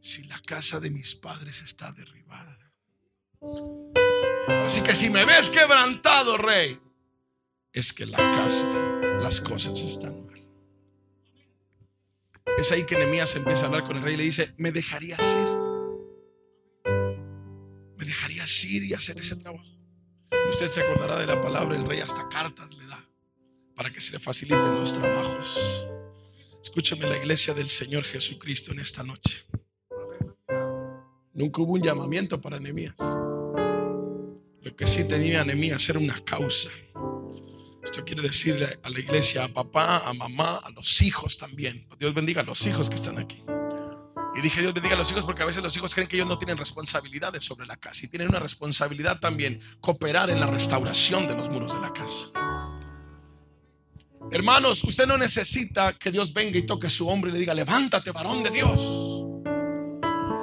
si 0.00 0.22
la 0.26 0.38
casa 0.38 0.78
de 0.78 0.90
mis 0.90 1.16
padres 1.16 1.60
está 1.60 1.90
derribada? 1.90 2.53
Así 4.48 4.82
que 4.82 4.94
si 4.94 5.10
me 5.10 5.24
ves 5.24 5.50
quebrantado, 5.50 6.36
rey, 6.36 6.78
es 7.72 7.92
que 7.92 8.06
la 8.06 8.18
casa, 8.18 8.68
las 9.20 9.40
cosas 9.40 9.80
están 9.80 10.26
mal. 10.26 10.40
Es 12.58 12.70
ahí 12.72 12.84
que 12.84 12.96
Nehemías 12.96 13.34
empieza 13.36 13.64
a 13.64 13.66
hablar 13.66 13.84
con 13.84 13.96
el 13.96 14.02
rey 14.02 14.14
y 14.14 14.16
le 14.16 14.22
dice, 14.24 14.54
¿me 14.56 14.72
dejarías 14.72 15.20
ir? 15.20 15.48
¿Me 17.96 18.04
dejarías 18.04 18.64
ir 18.64 18.84
y 18.84 18.94
hacer 18.94 19.18
ese 19.18 19.36
trabajo? 19.36 19.64
usted 20.48 20.70
se 20.70 20.80
acordará 20.82 21.18
de 21.18 21.26
la 21.26 21.40
palabra, 21.40 21.76
el 21.76 21.84
rey 21.84 22.00
hasta 22.00 22.28
cartas 22.28 22.76
le 22.76 22.86
da. 22.86 23.08
para 23.74 23.90
que 23.90 24.00
se 24.00 24.12
le 24.12 24.20
faciliten 24.20 24.76
los 24.76 24.94
trabajos. 24.94 25.86
Escúchame 26.62 27.06
la 27.06 27.16
iglesia 27.16 27.54
del 27.54 27.68
Señor 27.68 28.04
Jesucristo 28.04 28.70
en 28.70 28.78
esta 28.78 29.02
noche. 29.02 29.44
Nunca 31.32 31.60
hubo 31.60 31.72
un 31.72 31.82
llamamiento 31.82 32.40
para 32.40 32.60
Nehemías. 32.60 32.94
Lo 34.64 34.74
que 34.74 34.86
sí 34.86 35.04
tenía 35.04 35.44
Nehemías 35.44 35.86
era 35.90 35.98
una 35.98 36.24
causa. 36.24 36.70
Esto 37.82 38.02
quiere 38.02 38.22
decir 38.22 38.78
a 38.82 38.88
la 38.88 38.98
iglesia, 38.98 39.44
a 39.44 39.48
papá, 39.48 39.98
a 39.98 40.14
mamá, 40.14 40.56
a 40.64 40.70
los 40.70 41.02
hijos 41.02 41.36
también. 41.36 41.86
Dios 41.98 42.14
bendiga 42.14 42.40
a 42.40 42.44
los 42.44 42.66
hijos 42.66 42.88
que 42.88 42.94
están 42.94 43.18
aquí. 43.18 43.42
Y 44.34 44.40
dije 44.40 44.62
Dios 44.62 44.72
bendiga 44.72 44.94
a 44.94 44.98
los 44.98 45.10
hijos 45.10 45.26
porque 45.26 45.42
a 45.42 45.46
veces 45.46 45.62
los 45.62 45.76
hijos 45.76 45.94
creen 45.94 46.08
que 46.08 46.16
ellos 46.16 46.26
no 46.26 46.38
tienen 46.38 46.56
responsabilidades 46.56 47.44
sobre 47.44 47.66
la 47.66 47.76
casa 47.76 48.06
y 48.06 48.08
tienen 48.08 48.28
una 48.28 48.40
responsabilidad 48.40 49.20
también, 49.20 49.60
cooperar 49.82 50.30
en 50.30 50.40
la 50.40 50.46
restauración 50.46 51.28
de 51.28 51.34
los 51.34 51.50
muros 51.50 51.74
de 51.74 51.80
la 51.80 51.92
casa. 51.92 52.30
Hermanos, 54.32 54.82
usted 54.82 55.06
no 55.06 55.18
necesita 55.18 55.92
que 55.98 56.10
Dios 56.10 56.32
venga 56.32 56.58
y 56.58 56.62
toque 56.62 56.88
su 56.88 57.06
hombro 57.06 57.28
y 57.28 57.34
le 57.34 57.38
diga, 57.38 57.52
levántate, 57.52 58.10
varón 58.12 58.42
de 58.42 58.50
Dios. 58.50 59.13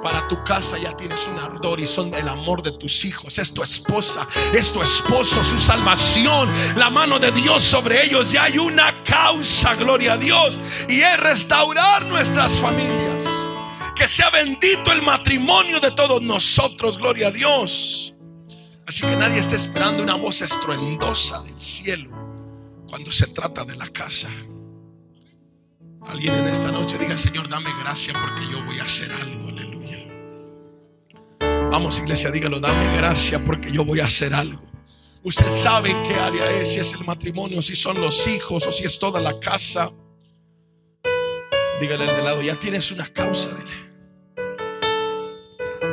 Para 0.02 0.26
tu 0.26 0.42
casa 0.42 0.78
ya 0.78 0.96
tienes 0.96 1.28
un 1.28 1.38
ardor 1.38 1.78
y 1.78 1.86
son 1.86 2.12
el 2.12 2.28
amor 2.28 2.60
de 2.60 2.72
tus 2.72 3.04
hijos. 3.04 3.38
Es 3.38 3.54
tu 3.54 3.62
esposa, 3.62 4.26
es 4.52 4.72
tu 4.72 4.82
esposo, 4.82 5.44
su 5.44 5.56
salvación, 5.58 6.50
la 6.76 6.90
mano 6.90 7.20
de 7.20 7.30
Dios 7.30 7.62
sobre 7.62 8.04
ellos. 8.04 8.32
Ya 8.32 8.44
hay 8.44 8.58
una 8.58 9.04
causa, 9.04 9.76
gloria 9.76 10.14
a 10.14 10.16
Dios, 10.16 10.58
y 10.88 11.02
es 11.02 11.16
restaurar 11.18 12.04
nuestras 12.06 12.52
familias. 12.54 13.22
Que 13.94 14.08
sea 14.08 14.30
bendito 14.30 14.90
el 14.90 15.02
matrimonio 15.02 15.78
de 15.78 15.92
todos 15.92 16.20
nosotros, 16.20 16.98
gloria 16.98 17.28
a 17.28 17.30
Dios. 17.30 18.14
Así 18.88 19.02
que 19.02 19.14
nadie 19.14 19.38
está 19.38 19.54
esperando 19.54 20.02
una 20.02 20.16
voz 20.16 20.42
estruendosa 20.42 21.40
del 21.42 21.60
cielo 21.62 22.10
cuando 22.88 23.12
se 23.12 23.28
trata 23.28 23.64
de 23.64 23.76
la 23.76 23.88
casa. 23.88 24.28
Alguien 26.08 26.34
en 26.34 26.48
esta 26.48 26.72
noche 26.72 26.98
diga, 26.98 27.16
Señor, 27.16 27.48
dame 27.48 27.70
gracia 27.78 28.12
porque 28.12 28.50
yo 28.50 28.64
voy 28.64 28.80
a 28.80 28.84
hacer 28.84 29.12
algo. 29.12 29.41
Vamos, 31.72 31.98
iglesia, 32.00 32.30
dígalo, 32.30 32.60
dame 32.60 32.98
gracia 32.98 33.42
porque 33.42 33.72
yo 33.72 33.82
voy 33.82 34.00
a 34.00 34.04
hacer 34.04 34.34
algo. 34.34 34.60
Usted 35.22 35.50
sabe 35.50 35.96
qué 36.06 36.16
área 36.16 36.60
es, 36.60 36.74
si 36.74 36.80
es 36.80 36.92
el 36.92 37.02
matrimonio, 37.06 37.62
si 37.62 37.74
son 37.74 37.98
los 37.98 38.26
hijos 38.26 38.66
o 38.66 38.72
si 38.72 38.84
es 38.84 38.98
toda 38.98 39.22
la 39.22 39.40
casa. 39.40 39.90
Dígale 41.80 42.10
al 42.10 42.14
de 42.14 42.22
lado, 42.22 42.42
ya 42.42 42.58
tienes 42.58 42.92
una 42.92 43.06
causa, 43.06 43.48
dile. 43.54 43.72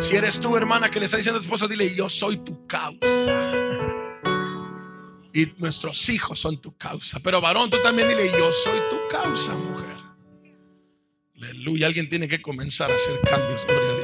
Si 0.01 0.17
eres 0.17 0.41
tú, 0.41 0.57
hermana, 0.57 0.89
que 0.89 0.99
le 0.99 1.05
está 1.05 1.15
diciendo 1.15 1.37
a 1.37 1.41
tu 1.41 1.45
esposo, 1.45 1.65
dile, 1.65 1.95
yo 1.95 2.09
soy 2.09 2.35
tu 2.35 2.67
causa. 2.67 3.53
Y 5.33 5.45
nuestros 5.59 6.09
hijos 6.09 6.41
son 6.41 6.59
tu 6.59 6.75
causa. 6.75 7.21
Pero 7.21 7.39
varón, 7.39 7.69
tú 7.69 7.77
también 7.81 8.09
dile, 8.09 8.29
yo 8.37 8.51
soy 8.51 8.81
tu 8.89 8.97
causa, 9.09 9.53
mujer. 9.53 9.95
Aleluya. 11.37 11.87
Alguien 11.87 12.09
tiene 12.09 12.27
que 12.27 12.41
comenzar 12.41 12.91
a 12.91 12.95
hacer 12.95 13.21
cambios, 13.21 13.65
gloria. 13.65 13.98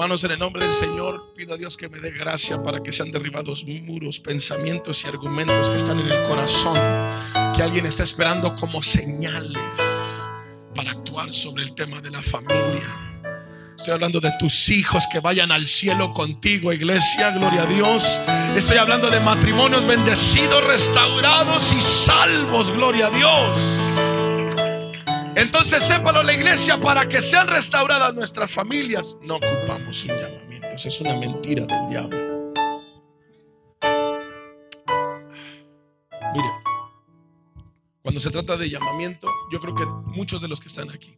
Hermanos, 0.00 0.24
en 0.24 0.30
el 0.30 0.38
nombre 0.38 0.66
del 0.66 0.74
Señor, 0.74 1.34
pido 1.36 1.52
a 1.52 1.58
Dios 1.58 1.76
que 1.76 1.90
me 1.90 1.98
dé 2.00 2.10
gracia 2.10 2.62
para 2.62 2.82
que 2.82 2.90
sean 2.90 3.12
derribados 3.12 3.66
muros, 3.66 4.18
pensamientos 4.18 5.04
y 5.04 5.08
argumentos 5.08 5.68
que 5.68 5.76
están 5.76 6.00
en 6.00 6.10
el 6.10 6.26
corazón, 6.26 6.78
que 7.54 7.62
alguien 7.62 7.84
está 7.84 8.04
esperando 8.04 8.56
como 8.56 8.82
señales 8.82 9.60
para 10.74 10.92
actuar 10.92 11.30
sobre 11.34 11.64
el 11.64 11.74
tema 11.74 12.00
de 12.00 12.12
la 12.12 12.22
familia. 12.22 13.10
Estoy 13.76 13.92
hablando 13.92 14.20
de 14.20 14.32
tus 14.38 14.70
hijos 14.70 15.04
que 15.12 15.20
vayan 15.20 15.52
al 15.52 15.66
cielo 15.66 16.14
contigo, 16.14 16.72
iglesia, 16.72 17.32
gloria 17.32 17.64
a 17.64 17.66
Dios. 17.66 18.18
Estoy 18.56 18.78
hablando 18.78 19.10
de 19.10 19.20
matrimonios 19.20 19.86
bendecidos, 19.86 20.64
restaurados 20.64 21.74
y 21.74 21.80
salvos, 21.82 22.72
gloria 22.72 23.08
a 23.08 23.10
Dios. 23.10 23.89
Entonces 25.40 25.82
sépalo 25.82 26.22
la 26.22 26.34
iglesia 26.34 26.78
para 26.78 27.08
que 27.08 27.22
sean 27.22 27.48
restauradas 27.48 28.14
nuestras 28.14 28.52
familias. 28.52 29.16
No 29.22 29.36
ocupamos 29.36 30.04
un 30.04 30.10
llamamiento. 30.10 30.66
Esa 30.68 30.88
es 30.88 31.00
una 31.00 31.16
mentira 31.16 31.64
del 31.64 31.88
diablo. 31.88 32.52
Mire, 36.34 36.48
cuando 38.02 38.20
se 38.20 38.28
trata 38.28 38.58
de 38.58 38.68
llamamiento, 38.68 39.32
yo 39.50 39.60
creo 39.60 39.74
que 39.74 39.86
muchos 39.86 40.42
de 40.42 40.48
los 40.48 40.60
que 40.60 40.68
están 40.68 40.90
aquí 40.90 41.16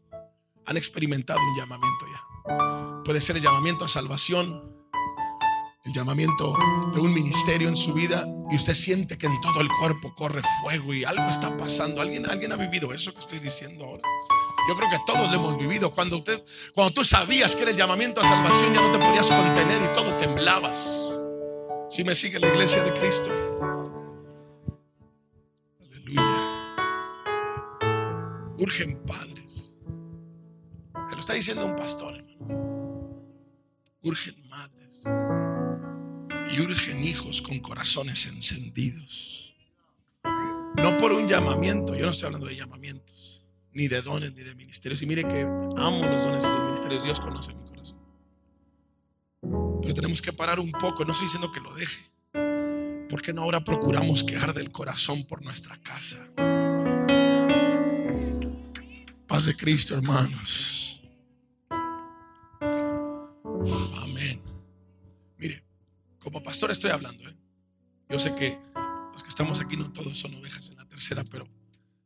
han 0.66 0.76
experimentado 0.76 1.40
un 1.40 1.58
llamamiento 1.58 2.06
ya. 2.12 3.02
Puede 3.04 3.20
ser 3.20 3.38
el 3.38 3.42
llamamiento 3.42 3.84
a 3.84 3.88
salvación, 3.88 4.81
el 5.84 5.92
llamamiento 5.92 6.56
de 6.94 7.00
un 7.00 7.12
ministerio 7.12 7.68
en 7.68 7.74
su 7.74 7.92
vida 7.92 8.24
y 8.50 8.54
usted 8.54 8.74
siente 8.74 9.18
que 9.18 9.26
en 9.26 9.40
todo 9.40 9.60
el 9.60 9.68
cuerpo 9.80 10.14
corre 10.14 10.42
fuego 10.60 10.94
y 10.94 11.04
algo 11.04 11.24
está 11.24 11.56
pasando. 11.56 12.00
¿Alguien, 12.00 12.28
alguien 12.30 12.52
ha 12.52 12.56
vivido 12.56 12.92
eso 12.92 13.12
que 13.12 13.18
estoy 13.18 13.40
diciendo 13.40 13.84
ahora? 13.84 14.02
Yo 14.68 14.76
creo 14.76 14.88
que 14.90 14.98
todos 15.04 15.28
lo 15.30 15.36
hemos 15.36 15.58
vivido. 15.58 15.92
Cuando, 15.92 16.18
usted, 16.18 16.40
cuando 16.72 16.94
tú 16.94 17.04
sabías 17.04 17.56
que 17.56 17.62
era 17.62 17.72
el 17.72 17.76
llamamiento 17.76 18.20
a 18.20 18.24
salvación, 18.24 18.72
ya 18.72 18.80
no 18.80 18.92
te 18.92 19.04
podías 19.04 19.28
contener 19.28 19.82
y 19.82 19.92
todo 19.92 20.16
temblabas. 20.16 21.18
Si 21.90 22.04
me 22.04 22.14
sigue 22.14 22.38
la 22.38 22.48
iglesia 22.48 22.84
de 22.84 22.92
Cristo. 22.92 23.30
Aleluya. 25.80 26.76
Urgen 28.56 29.02
padres. 29.04 29.76
Se 31.08 31.14
lo 31.14 31.20
está 31.20 31.32
diciendo 31.32 31.66
un 31.66 31.74
pastor. 31.74 32.24
Urgen 34.02 34.48
madres 34.48 35.04
y 36.52 36.60
urgen 36.60 37.02
hijos 37.02 37.40
con 37.40 37.58
corazones 37.60 38.26
encendidos. 38.26 39.54
No 40.76 40.96
por 40.98 41.12
un 41.12 41.26
llamamiento, 41.28 41.96
yo 41.96 42.04
no 42.04 42.10
estoy 42.10 42.26
hablando 42.26 42.46
de 42.46 42.56
llamamientos, 42.56 43.42
ni 43.72 43.88
de 43.88 44.02
dones, 44.02 44.34
ni 44.34 44.42
de 44.42 44.54
ministerios. 44.54 45.00
Y 45.02 45.06
mire 45.06 45.22
que 45.22 45.40
amo 45.42 46.04
los 46.04 46.22
dones 46.22 46.44
y 46.44 46.48
los 46.48 46.64
ministerios, 46.64 47.04
Dios 47.04 47.20
conoce 47.20 47.54
mi 47.54 47.64
corazón. 47.64 47.98
Pero 49.80 49.94
tenemos 49.94 50.20
que 50.20 50.32
parar 50.32 50.60
un 50.60 50.72
poco, 50.72 51.04
no 51.04 51.12
estoy 51.12 51.26
diciendo 51.26 51.50
que 51.50 51.60
lo 51.60 51.74
deje. 51.74 52.12
¿Por 53.08 53.22
qué 53.22 53.32
no 53.32 53.42
ahora 53.42 53.62
procuramos 53.62 54.24
que 54.24 54.36
arde 54.36 54.60
el 54.60 54.70
corazón 54.70 55.26
por 55.26 55.42
nuestra 55.42 55.76
casa? 55.78 56.18
Paz 59.26 59.46
de 59.46 59.56
Cristo, 59.56 59.94
hermanos. 59.94 61.00
Amén. 64.02 64.51
Como 66.22 66.40
pastor 66.42 66.70
estoy 66.70 66.92
hablando. 66.92 67.28
¿eh? 67.28 67.36
Yo 68.08 68.18
sé 68.18 68.34
que 68.34 68.58
los 69.12 69.22
que 69.22 69.28
estamos 69.28 69.60
aquí 69.60 69.76
no 69.76 69.92
todos 69.92 70.16
son 70.16 70.34
ovejas 70.34 70.68
en 70.70 70.76
la 70.76 70.86
tercera, 70.86 71.24
pero, 71.24 71.48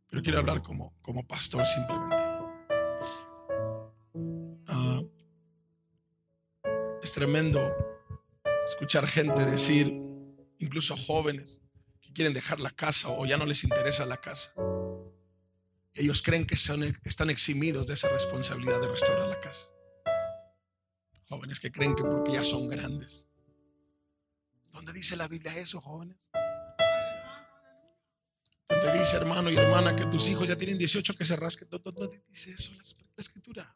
pero 0.09 0.23
quiero 0.23 0.39
hablar 0.39 0.63
como, 0.63 0.95
como 1.03 1.27
pastor 1.27 1.67
simplemente. 1.67 2.17
Ah, 4.69 5.03
es 7.03 7.13
tremendo 7.13 7.61
escuchar 8.67 9.07
gente 9.07 9.45
decir, 9.45 9.93
incluso 10.59 10.97
jóvenes, 10.97 11.61
que 12.01 12.13
quieren 12.15 12.33
dejar 12.33 12.59
la 12.59 12.71
casa 12.71 13.11
o 13.11 13.27
ya 13.27 13.37
no 13.37 13.45
les 13.45 13.65
interesa 13.65 14.07
la 14.07 14.17
casa. 14.17 14.53
Ellos 15.93 16.23
creen 16.23 16.47
que 16.47 16.57
son, 16.57 16.83
están 17.05 17.29
eximidos 17.29 17.87
de 17.87 17.95
esa 17.95 18.09
responsabilidad 18.09 18.81
de 18.81 18.89
restaurar 18.89 19.29
la 19.29 19.41
casa. 19.41 19.67
Jóvenes 21.29 21.61
que 21.61 21.71
creen 21.71 21.95
que 21.95 22.05
porque 22.05 22.33
ya 22.33 22.45
son 22.45 22.69
grandes. 22.69 23.27
¿Dónde 24.77 24.93
dice 24.93 25.17
la 25.17 25.27
Biblia 25.27 25.57
eso, 25.57 25.81
jóvenes? 25.81 26.19
¿Dónde 28.69 28.99
dice, 28.99 29.17
hermano 29.17 29.51
y 29.51 29.57
hermana, 29.57 29.97
que 29.97 30.05
tus 30.05 30.29
hijos 30.29 30.47
ya 30.47 30.55
tienen 30.55 30.77
18 30.77 31.15
que 31.15 31.25
se 31.25 31.35
rasquen? 31.35 31.69
¿Dónde 31.71 32.23
dice 32.29 32.51
eso 32.51 32.73
la 32.75 32.83
escritura? 33.17 33.75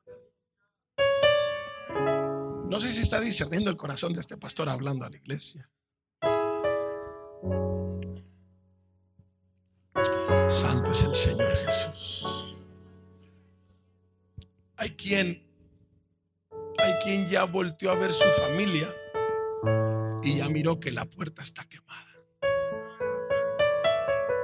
No 2.68 2.78
sé 2.78 2.90
si 2.92 3.00
está 3.00 3.18
discerniendo 3.18 3.70
el 3.70 3.78
corazón 3.78 4.12
de 4.12 4.20
este 4.20 4.36
pastor 4.36 4.68
hablando 4.68 5.06
a 5.06 5.10
la 5.10 5.16
iglesia. 5.16 5.70
Santo 10.50 10.92
es 10.92 11.02
el 11.02 11.14
Señor 11.14 11.56
Jesús. 11.56 12.58
Hay 14.76 14.90
quien, 14.90 15.50
hay 16.76 16.92
quien 17.02 17.24
ya 17.24 17.44
volteó 17.44 17.90
a 17.90 17.94
ver 17.94 18.12
su 18.12 18.28
familia 18.32 18.94
y 20.22 20.36
ya 20.36 20.48
miró 20.48 20.80
que 20.80 20.92
la 20.92 21.04
puerta 21.04 21.42
está 21.42 21.64
quemada. 21.64 22.06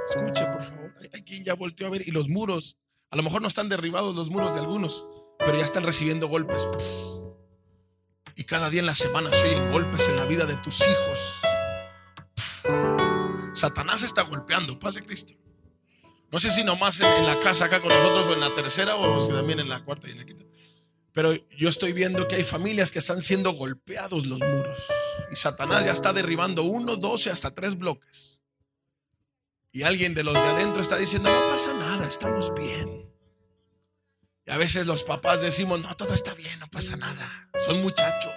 Escuche, 0.09 0.47
por 0.47 0.63
favor. 0.63 0.95
Hay, 1.13 1.23
quien 1.23 1.45
ya 1.45 1.55
volteó 1.55 1.87
a 1.87 1.91
ver 1.91 2.07
y 2.07 2.11
los 2.11 2.29
muros, 2.29 2.77
a 3.11 3.17
lo 3.17 3.23
mejor 3.23 3.43
no 3.43 3.49
están 3.49 3.69
derribados 3.69 4.15
los 4.17 4.31
muros 4.31 4.55
de 4.55 4.61
algunos, 4.61 5.05
pero 5.39 5.57
ya 5.57 5.65
están 5.65 5.85
recibiendo 5.85 6.29
golpes. 6.29 6.67
Y 8.37 8.45
cada 8.45 8.71
día 8.71 8.81
en 8.81 8.87
la 8.87 8.95
semana 8.95 9.33
se 9.33 9.47
oyen 9.49 9.71
golpes 9.71 10.09
en 10.09 10.17
la 10.17 10.25
vida 10.27 10.47
de 10.47 10.57
tus 10.57 10.81
hijos. 10.81 11.35
Satanás 13.55 14.03
está 14.03 14.23
golpeando, 14.23 14.79
paz 14.79 14.95
de 14.95 15.03
Cristo. 15.03 15.35
No 16.31 16.41
sé 16.41 16.51
si 16.51 16.65
nomás 16.65 17.01
en, 17.01 17.07
en 17.07 17.27
la 17.27 17.39
casa 17.39 17.67
acá 17.67 17.81
con 17.81 17.89
nosotros 17.89 18.27
o 18.27 18.33
en 18.33 18.41
la 18.41 18.55
tercera 18.55 18.97
o 18.97 19.21
si 19.21 19.33
también 19.33 19.61
en 19.61 19.69
la 19.69 19.85
cuarta 19.85 20.09
y 20.09 20.13
en 20.13 20.19
la 20.19 20.25
quinta. 20.25 20.45
Pero 21.17 21.33
yo 21.57 21.71
estoy 21.71 21.95
viendo 21.95 22.29
que 22.29 22.35
hay 22.35 22.45
familias 22.45 22.91
que 22.91 22.99
están 22.99 23.23
siendo 23.23 23.53
golpeados 23.53 24.27
los 24.27 24.39
muros. 24.39 24.79
Y 25.33 25.37
Satanás 25.37 25.87
ya 25.87 25.93
está 25.93 26.13
derribando 26.13 26.65
uno, 26.65 26.97
doce, 26.97 27.31
hasta 27.31 27.55
tres 27.55 27.79
bloques. 27.79 28.43
Y 29.73 29.85
alguien 29.85 30.13
de 30.13 30.25
los 30.25 30.35
de 30.35 30.41
adentro 30.41 30.83
está 30.83 30.99
diciendo, 30.99 31.33
no 31.33 31.51
pasa 31.51 31.73
nada, 31.73 32.07
estamos 32.07 32.53
bien. 32.53 33.11
Y 34.45 34.51
a 34.51 34.59
veces 34.59 34.87
los 34.87 35.05
papás 35.05 35.41
decimos, 35.41 35.81
no, 35.81 35.97
todo 35.97 36.13
está 36.13 36.35
bien, 36.35 36.59
no 36.59 36.69
pasa 36.69 36.99
nada. 36.99 37.49
Son 37.65 37.81
muchachos. 37.81 38.35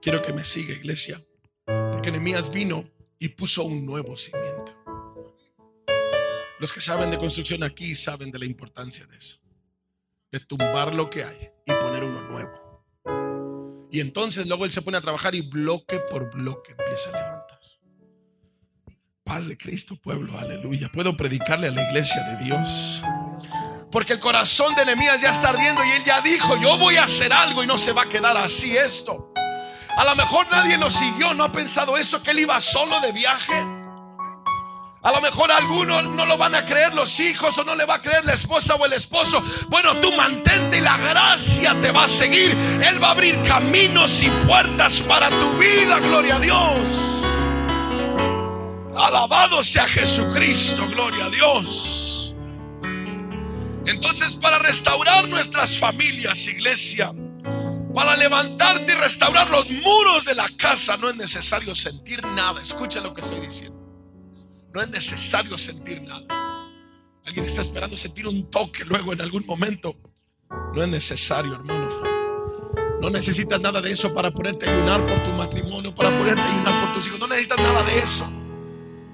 Quiero 0.00 0.22
que 0.22 0.32
me 0.32 0.46
siga, 0.46 0.72
iglesia. 0.72 1.22
Porque 1.92 2.10
Nehemías 2.10 2.50
vino 2.50 2.90
y 3.18 3.28
puso 3.28 3.64
un 3.64 3.84
nuevo 3.84 4.16
cimiento. 4.16 4.77
Los 6.60 6.72
que 6.72 6.80
saben 6.80 7.10
de 7.10 7.18
construcción 7.18 7.62
aquí 7.62 7.94
saben 7.94 8.30
de 8.30 8.38
la 8.38 8.44
importancia 8.44 9.06
de 9.06 9.16
eso. 9.16 9.38
De 10.32 10.40
tumbar 10.40 10.94
lo 10.94 11.08
que 11.08 11.24
hay 11.24 11.50
y 11.64 11.72
poner 11.72 12.02
uno 12.04 12.20
nuevo. 12.22 12.68
Y 13.90 14.00
entonces 14.00 14.46
luego 14.46 14.64
él 14.64 14.72
se 14.72 14.82
pone 14.82 14.98
a 14.98 15.00
trabajar 15.00 15.34
y 15.34 15.40
bloque 15.40 16.00
por 16.10 16.30
bloque 16.30 16.72
empieza 16.72 17.10
a 17.10 17.12
levantar. 17.12 17.58
Paz 19.24 19.46
de 19.46 19.56
Cristo, 19.56 19.94
pueblo, 19.96 20.38
aleluya. 20.38 20.90
Puedo 20.92 21.16
predicarle 21.16 21.68
a 21.68 21.70
la 21.70 21.82
iglesia 21.82 22.22
de 22.22 22.44
Dios. 22.44 23.02
Porque 23.90 24.14
el 24.14 24.20
corazón 24.20 24.74
de 24.74 24.84
Nehemías 24.84 25.20
ya 25.20 25.30
está 25.30 25.50
ardiendo 25.50 25.84
y 25.84 25.90
él 25.90 26.04
ya 26.04 26.20
dijo, 26.20 26.56
yo 26.60 26.78
voy 26.78 26.96
a 26.96 27.04
hacer 27.04 27.32
algo 27.32 27.62
y 27.62 27.66
no 27.66 27.78
se 27.78 27.92
va 27.92 28.02
a 28.02 28.08
quedar 28.08 28.36
así 28.36 28.76
esto. 28.76 29.32
A 29.96 30.04
lo 30.04 30.16
mejor 30.16 30.46
nadie 30.50 30.76
lo 30.76 30.90
siguió, 30.90 31.34
no 31.34 31.44
ha 31.44 31.52
pensado 31.52 31.96
eso, 31.96 32.22
que 32.22 32.30
él 32.32 32.40
iba 32.40 32.60
solo 32.60 33.00
de 33.00 33.12
viaje. 33.12 33.77
A 35.08 35.10
lo 35.10 35.22
mejor 35.22 35.50
algunos 35.50 36.04
no 36.04 36.26
lo 36.26 36.36
van 36.36 36.54
a 36.54 36.66
creer 36.66 36.94
los 36.94 37.18
hijos 37.18 37.56
o 37.56 37.64
no 37.64 37.74
le 37.74 37.86
va 37.86 37.94
a 37.94 38.02
creer 38.02 38.26
la 38.26 38.34
esposa 38.34 38.74
o 38.74 38.84
el 38.84 38.92
esposo. 38.92 39.42
Bueno, 39.70 39.96
tú 40.00 40.12
mantente 40.12 40.76
y 40.76 40.80
la 40.82 40.98
gracia 40.98 41.74
te 41.80 41.90
va 41.92 42.04
a 42.04 42.08
seguir. 42.08 42.50
Él 42.86 43.02
va 43.02 43.08
a 43.08 43.10
abrir 43.12 43.40
caminos 43.40 44.22
y 44.22 44.28
puertas 44.46 45.00
para 45.00 45.30
tu 45.30 45.56
vida, 45.56 45.98
gloria 46.00 46.36
a 46.36 46.40
Dios. 46.40 46.90
Alabado 48.98 49.62
sea 49.62 49.88
Jesucristo, 49.88 50.86
gloria 50.88 51.24
a 51.24 51.30
Dios. 51.30 52.36
Entonces, 53.86 54.34
para 54.34 54.58
restaurar 54.58 55.26
nuestras 55.26 55.78
familias, 55.78 56.46
iglesia, 56.48 57.14
para 57.94 58.14
levantarte 58.14 58.92
y 58.92 58.94
restaurar 58.94 59.48
los 59.48 59.70
muros 59.70 60.26
de 60.26 60.34
la 60.34 60.50
casa, 60.58 60.98
no 60.98 61.08
es 61.08 61.16
necesario 61.16 61.74
sentir 61.74 62.22
nada. 62.26 62.60
Escucha 62.60 63.00
lo 63.00 63.14
que 63.14 63.22
estoy 63.22 63.40
diciendo. 63.40 63.77
No 64.72 64.80
es 64.80 64.88
necesario 64.88 65.56
sentir 65.56 66.02
nada. 66.02 66.68
Alguien 67.26 67.44
está 67.44 67.60
esperando 67.60 67.96
sentir 67.96 68.26
un 68.26 68.50
toque 68.50 68.84
luego 68.84 69.12
en 69.12 69.20
algún 69.20 69.44
momento. 69.46 69.96
No 70.74 70.82
es 70.82 70.88
necesario, 70.88 71.54
hermano. 71.54 72.02
No 73.00 73.10
necesitas 73.10 73.60
nada 73.60 73.80
de 73.80 73.92
eso 73.92 74.12
para 74.12 74.30
ponerte 74.30 74.68
a 74.68 74.72
ayunar 74.72 75.06
por 75.06 75.22
tu 75.22 75.30
matrimonio, 75.30 75.94
para 75.94 76.16
ponerte 76.16 76.40
a 76.40 76.54
ayunar 76.54 76.84
por 76.84 76.94
tus 76.94 77.06
hijos. 77.06 77.18
No 77.18 77.28
necesitas 77.28 77.58
nada 77.58 77.82
de 77.82 77.98
eso. 77.98 78.28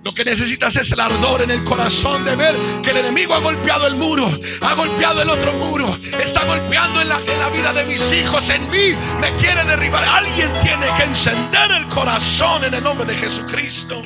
Lo 0.02 0.12
que 0.12 0.24
necesitas 0.24 0.76
es 0.76 0.92
el 0.92 1.00
ardor 1.00 1.42
en 1.42 1.50
el 1.50 1.64
corazón 1.64 2.24
de 2.24 2.36
ver 2.36 2.54
que 2.82 2.90
el 2.90 2.98
enemigo 2.98 3.32
ha 3.32 3.40
golpeado 3.40 3.86
el 3.86 3.96
muro, 3.96 4.30
ha 4.60 4.74
golpeado 4.74 5.22
el 5.22 5.30
otro 5.30 5.54
muro, 5.54 5.98
está 6.22 6.44
golpeando 6.44 7.00
en 7.00 7.08
la, 7.08 7.18
en 7.18 7.40
la 7.40 7.48
vida 7.48 7.72
de 7.72 7.86
mis 7.86 8.12
hijos, 8.12 8.50
en 8.50 8.68
mí, 8.68 8.94
me 9.20 9.34
quiere 9.36 9.64
derribar. 9.64 10.04
Alguien 10.04 10.52
tiene 10.62 10.86
que 10.98 11.04
encender 11.04 11.70
el 11.70 11.88
corazón 11.88 12.64
en 12.64 12.74
el 12.74 12.84
nombre 12.84 13.06
de 13.06 13.14
Jesucristo. 13.14 14.02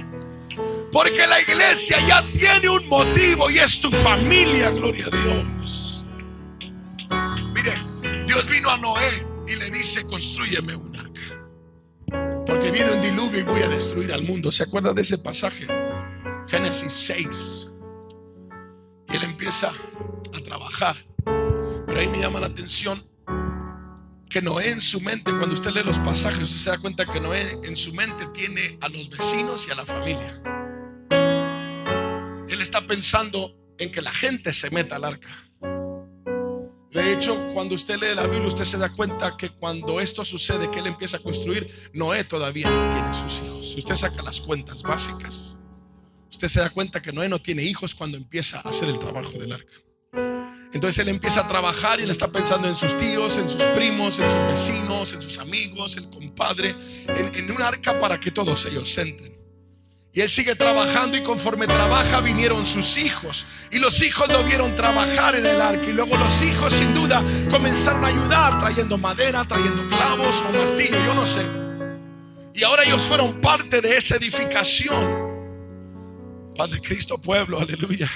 Porque 0.90 1.26
la 1.26 1.40
iglesia 1.40 1.98
ya 2.06 2.26
tiene 2.30 2.68
un 2.68 2.88
motivo 2.88 3.50
y 3.50 3.58
es 3.58 3.80
tu 3.80 3.90
familia, 3.90 4.70
gloria 4.70 5.06
a 5.06 5.10
Dios. 5.10 6.06
Mire, 7.54 7.82
Dios 8.26 8.48
vino 8.48 8.70
a 8.70 8.78
Noé 8.78 9.26
y 9.46 9.56
le 9.56 9.70
dice, 9.70 10.04
construyeme 10.06 10.74
un 10.74 10.96
arca. 10.96 12.44
Porque 12.46 12.70
viene 12.70 12.92
un 12.92 13.02
diluvio 13.02 13.40
y 13.40 13.42
voy 13.42 13.62
a 13.62 13.68
destruir 13.68 14.12
al 14.12 14.22
mundo. 14.22 14.50
¿Se 14.50 14.62
acuerda 14.62 14.94
de 14.94 15.02
ese 15.02 15.18
pasaje? 15.18 15.66
Génesis 16.48 16.92
6. 16.92 17.68
Y 19.10 19.16
él 19.16 19.24
empieza 19.24 19.68
a 19.68 20.40
trabajar. 20.42 21.04
Pero 21.24 22.00
ahí 22.00 22.08
me 22.08 22.20
llama 22.20 22.40
la 22.40 22.46
atención 22.46 23.06
que 24.28 24.42
Noé 24.42 24.70
en 24.70 24.80
su 24.80 25.00
mente, 25.00 25.30
cuando 25.32 25.54
usted 25.54 25.70
lee 25.70 25.82
los 25.82 25.98
pasajes, 25.98 26.42
usted 26.42 26.56
se 26.56 26.70
da 26.70 26.78
cuenta 26.78 27.06
que 27.06 27.20
Noé 27.20 27.58
en 27.62 27.76
su 27.76 27.94
mente 27.94 28.26
tiene 28.26 28.78
a 28.82 28.88
los 28.88 29.08
vecinos 29.08 29.66
y 29.66 29.70
a 29.70 29.74
la 29.74 29.86
familia. 29.86 30.42
Él 32.48 32.62
está 32.62 32.86
pensando 32.86 33.54
en 33.78 33.90
que 33.90 34.02
la 34.02 34.12
gente 34.12 34.52
se 34.52 34.70
meta 34.70 34.96
al 34.96 35.04
arca. 35.04 35.28
De 36.90 37.12
hecho, 37.12 37.46
cuando 37.52 37.74
usted 37.74 38.00
lee 38.00 38.14
la 38.14 38.26
Biblia, 38.26 38.48
usted 38.48 38.64
se 38.64 38.78
da 38.78 38.90
cuenta 38.90 39.36
que 39.36 39.50
cuando 39.50 40.00
esto 40.00 40.24
sucede, 40.24 40.70
que 40.70 40.78
él 40.78 40.86
empieza 40.86 41.18
a 41.18 41.20
construir, 41.20 41.70
Noé 41.92 42.24
todavía 42.24 42.70
no 42.70 42.90
tiene 42.90 43.12
sus 43.12 43.42
hijos. 43.44 43.72
Si 43.72 43.78
usted 43.78 43.94
saca 43.94 44.22
las 44.22 44.40
cuentas 44.40 44.82
básicas, 44.82 45.56
usted 46.30 46.48
se 46.48 46.60
da 46.60 46.70
cuenta 46.70 47.02
que 47.02 47.12
Noé 47.12 47.28
no 47.28 47.40
tiene 47.40 47.62
hijos 47.62 47.94
cuando 47.94 48.16
empieza 48.16 48.60
a 48.60 48.70
hacer 48.70 48.88
el 48.88 48.98
trabajo 48.98 49.32
del 49.32 49.52
arca. 49.52 49.74
Entonces 50.72 50.98
él 50.98 51.08
empieza 51.08 51.40
a 51.42 51.46
trabajar 51.46 52.00
y 52.00 52.04
él 52.04 52.10
está 52.10 52.28
pensando 52.28 52.68
en 52.68 52.76
sus 52.76 52.96
tíos, 52.96 53.38
en 53.38 53.48
sus 53.48 53.62
primos, 53.62 54.18
en 54.18 54.30
sus 54.30 54.42
vecinos, 54.44 55.12
en 55.12 55.22
sus 55.22 55.38
amigos, 55.38 55.96
el 55.96 56.08
compadre, 56.10 56.74
en, 57.06 57.34
en 57.34 57.50
un 57.50 57.62
arca 57.62 57.98
para 57.98 58.18
que 58.18 58.30
todos 58.30 58.64
ellos 58.66 58.96
entren. 58.98 59.37
Y 60.18 60.20
él 60.20 60.30
sigue 60.30 60.56
trabajando 60.56 61.16
y 61.16 61.22
conforme 61.22 61.68
trabaja 61.68 62.20
vinieron 62.20 62.66
sus 62.66 62.98
hijos. 62.98 63.46
Y 63.70 63.78
los 63.78 64.02
hijos 64.02 64.28
lo 64.28 64.42
vieron 64.42 64.74
trabajar 64.74 65.36
en 65.36 65.46
el 65.46 65.62
arca. 65.62 65.86
Y 65.86 65.92
luego 65.92 66.16
los 66.16 66.42
hijos 66.42 66.72
sin 66.72 66.92
duda 66.92 67.22
comenzaron 67.48 68.04
a 68.04 68.08
ayudar 68.08 68.58
trayendo 68.58 68.98
madera, 68.98 69.44
trayendo 69.44 69.88
clavos 69.88 70.42
o 70.42 70.52
martillo, 70.52 70.98
yo 71.06 71.14
no 71.14 71.24
sé. 71.24 71.46
Y 72.52 72.64
ahora 72.64 72.82
ellos 72.82 73.02
fueron 73.02 73.40
parte 73.40 73.80
de 73.80 73.96
esa 73.96 74.16
edificación. 74.16 75.06
Paz 76.56 76.72
de 76.72 76.80
Cristo 76.80 77.22
pueblo, 77.22 77.60
aleluya. 77.60 78.10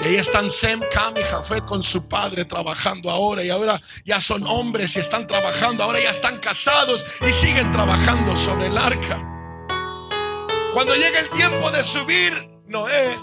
Y 0.00 0.04
ahí 0.04 0.16
están 0.16 0.50
Sem, 0.50 0.82
Cam 0.92 1.14
y 1.16 1.22
Jafet 1.22 1.64
con 1.64 1.82
su 1.82 2.06
padre 2.10 2.44
trabajando 2.44 3.10
ahora. 3.10 3.42
Y 3.42 3.48
ahora 3.48 3.80
ya 4.04 4.20
son 4.20 4.46
hombres 4.46 4.94
y 4.96 5.00
están 5.00 5.26
trabajando. 5.26 5.82
Ahora 5.82 5.98
ya 5.98 6.10
están 6.10 6.40
casados 6.40 7.06
y 7.26 7.32
siguen 7.32 7.70
trabajando 7.70 8.36
sobre 8.36 8.66
el 8.66 8.76
arca. 8.76 9.29
Cuando 10.72 10.94
llega 10.94 11.18
el 11.18 11.30
tiempo 11.30 11.70
de 11.70 11.82
subir, 11.82 12.32
Noé, 12.66 13.18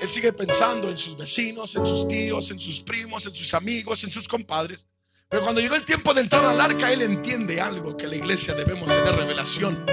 él 0.00 0.08
sigue 0.10 0.34
pensando 0.34 0.90
en 0.90 0.98
sus 0.98 1.16
vecinos, 1.16 1.74
en 1.76 1.86
sus 1.86 2.06
tíos, 2.06 2.50
en 2.50 2.60
sus 2.60 2.82
primos, 2.82 3.24
en 3.26 3.34
sus 3.34 3.54
amigos, 3.54 4.04
en 4.04 4.12
sus 4.12 4.28
compadres. 4.28 4.86
Pero 5.30 5.42
cuando 5.42 5.62
llegó 5.62 5.76
el 5.76 5.84
tiempo 5.84 6.12
de 6.12 6.20
entrar 6.20 6.44
al 6.44 6.60
arca, 6.60 6.92
él 6.92 7.02
entiende 7.02 7.60
algo 7.60 7.96
que 7.96 8.06
la 8.06 8.16
iglesia 8.16 8.54
debemos 8.54 8.86
tener 8.86 9.16
revelación. 9.16 9.84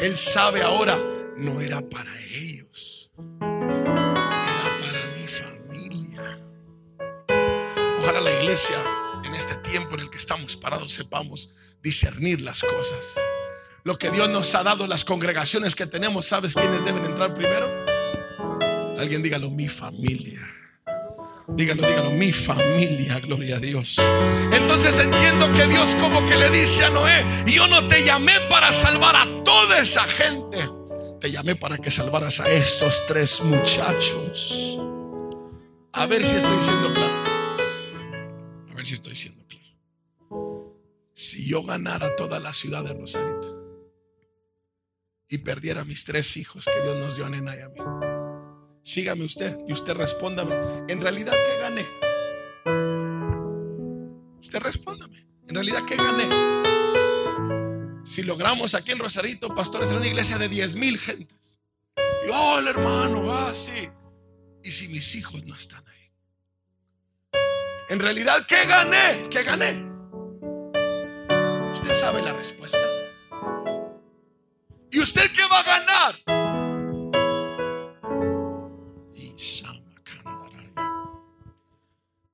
Él 0.00 0.16
sabe 0.16 0.62
ahora, 0.62 0.98
no 1.36 1.60
era 1.60 1.82
para 1.82 2.10
ellos, 2.36 3.10
era 3.40 4.78
para 4.80 5.06
mi 5.14 5.26
familia. 5.28 6.40
Ojalá 8.00 8.20
la 8.20 8.40
iglesia 8.40 8.76
en 9.24 9.34
este 9.34 9.56
tiempo 9.56 9.94
en 9.94 10.00
el 10.00 10.10
que 10.10 10.18
estamos 10.18 10.56
parados 10.56 10.90
sepamos 10.92 11.50
discernir 11.82 12.40
las 12.40 12.62
cosas 12.62 13.14
lo 13.84 13.98
que 13.98 14.10
Dios 14.10 14.28
nos 14.28 14.54
ha 14.54 14.62
dado, 14.62 14.86
las 14.86 15.04
congregaciones 15.04 15.74
que 15.74 15.86
tenemos, 15.86 16.26
¿sabes 16.26 16.54
quiénes 16.54 16.84
deben 16.84 17.04
entrar 17.04 17.34
primero? 17.34 17.68
Alguien 18.96 19.22
dígalo, 19.22 19.50
mi 19.50 19.68
familia. 19.68 20.40
Dígalo, 21.48 21.86
dígalo, 21.86 22.10
mi 22.12 22.32
familia, 22.32 23.18
gloria 23.18 23.56
a 23.56 23.58
Dios. 23.58 23.96
Entonces 24.52 24.96
entiendo 24.98 25.52
que 25.52 25.66
Dios 25.66 25.96
como 25.96 26.24
que 26.24 26.36
le 26.36 26.50
dice 26.50 26.84
a 26.84 26.90
Noé, 26.90 27.26
yo 27.46 27.66
no 27.66 27.86
te 27.88 28.04
llamé 28.04 28.34
para 28.48 28.70
salvar 28.70 29.16
a 29.16 29.26
toda 29.42 29.80
esa 29.80 30.04
gente, 30.04 30.58
te 31.20 31.32
llamé 31.32 31.56
para 31.56 31.78
que 31.78 31.90
salvaras 31.90 32.38
a 32.38 32.48
estos 32.50 33.04
tres 33.06 33.42
muchachos. 33.42 34.78
A 35.92 36.06
ver 36.06 36.24
si 36.24 36.36
estoy 36.36 36.60
siendo 36.60 36.94
claro. 36.94 37.24
A 38.70 38.74
ver 38.74 38.86
si 38.86 38.94
estoy 38.94 39.16
siendo 39.16 39.44
claro. 39.46 40.76
Si 41.12 41.48
yo 41.48 41.64
ganara 41.64 42.14
toda 42.14 42.38
la 42.38 42.52
ciudad 42.52 42.84
de 42.84 42.94
Rosarito 42.94 43.61
y 45.32 45.38
perdiera 45.38 45.82
mis 45.86 46.04
tres 46.04 46.36
hijos 46.36 46.66
que 46.66 46.82
Dios 46.82 46.94
nos 46.94 47.16
dio 47.16 47.24
a 47.24 47.30
mí. 47.30 47.40
Sígame 48.82 49.24
usted 49.24 49.56
y 49.66 49.72
usted 49.72 49.94
respóndame. 49.94 50.54
En 50.88 51.00
realidad, 51.00 51.32
¿qué 51.32 51.58
gané? 51.58 51.86
Usted 54.38 54.58
respóndame. 54.58 55.26
En 55.48 55.54
realidad, 55.54 55.86
¿qué 55.86 55.96
gané? 55.96 56.28
Si 58.04 58.22
logramos 58.24 58.74
aquí 58.74 58.92
en 58.92 58.98
Rosarito, 58.98 59.54
pastores, 59.54 59.90
en 59.90 59.96
una 59.96 60.06
iglesia 60.06 60.36
de 60.36 60.50
10 60.50 60.74
mil 60.74 60.98
gentes. 60.98 61.58
Y, 61.96 62.30
oh, 62.30 62.58
el 62.58 62.68
hermano, 62.68 63.32
ah, 63.32 63.54
sí. 63.54 63.88
Y 64.62 64.70
si 64.70 64.88
mis 64.88 65.14
hijos 65.14 65.44
no 65.44 65.56
están 65.56 65.82
ahí. 65.88 66.12
En 67.88 68.00
realidad, 68.00 68.44
¿qué 68.46 68.66
gané? 68.68 69.30
¿Qué 69.30 69.42
gané? 69.44 69.82
Usted 71.72 71.94
sabe 71.94 72.20
la 72.20 72.34
respuesta. 72.34 73.01
¿Y 74.92 75.00
usted 75.00 75.32
qué 75.32 75.42
va 75.50 75.60
a 75.60 75.62
ganar? 75.62 76.22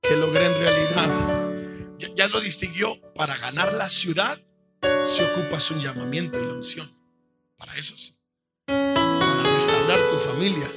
Que 0.01 0.15
logré 0.17 0.45
en 0.45 0.53
realidad. 0.53 1.97
Ya, 1.97 2.09
ya 2.13 2.27
lo 2.27 2.41
distinguió 2.41 2.99
para 3.13 3.37
ganar 3.37 3.73
la 3.73 3.87
ciudad. 3.87 4.43
Si 5.05 5.23
ocupas 5.23 5.71
un 5.71 5.79
llamamiento 5.79 6.37
y 6.37 6.45
la 6.45 6.53
unción, 6.53 6.93
para 7.55 7.75
eso 7.75 7.97
sí. 7.97 8.17
Para 8.65 9.43
restaurar 9.53 9.99
tu 10.11 10.19
familia, 10.19 10.69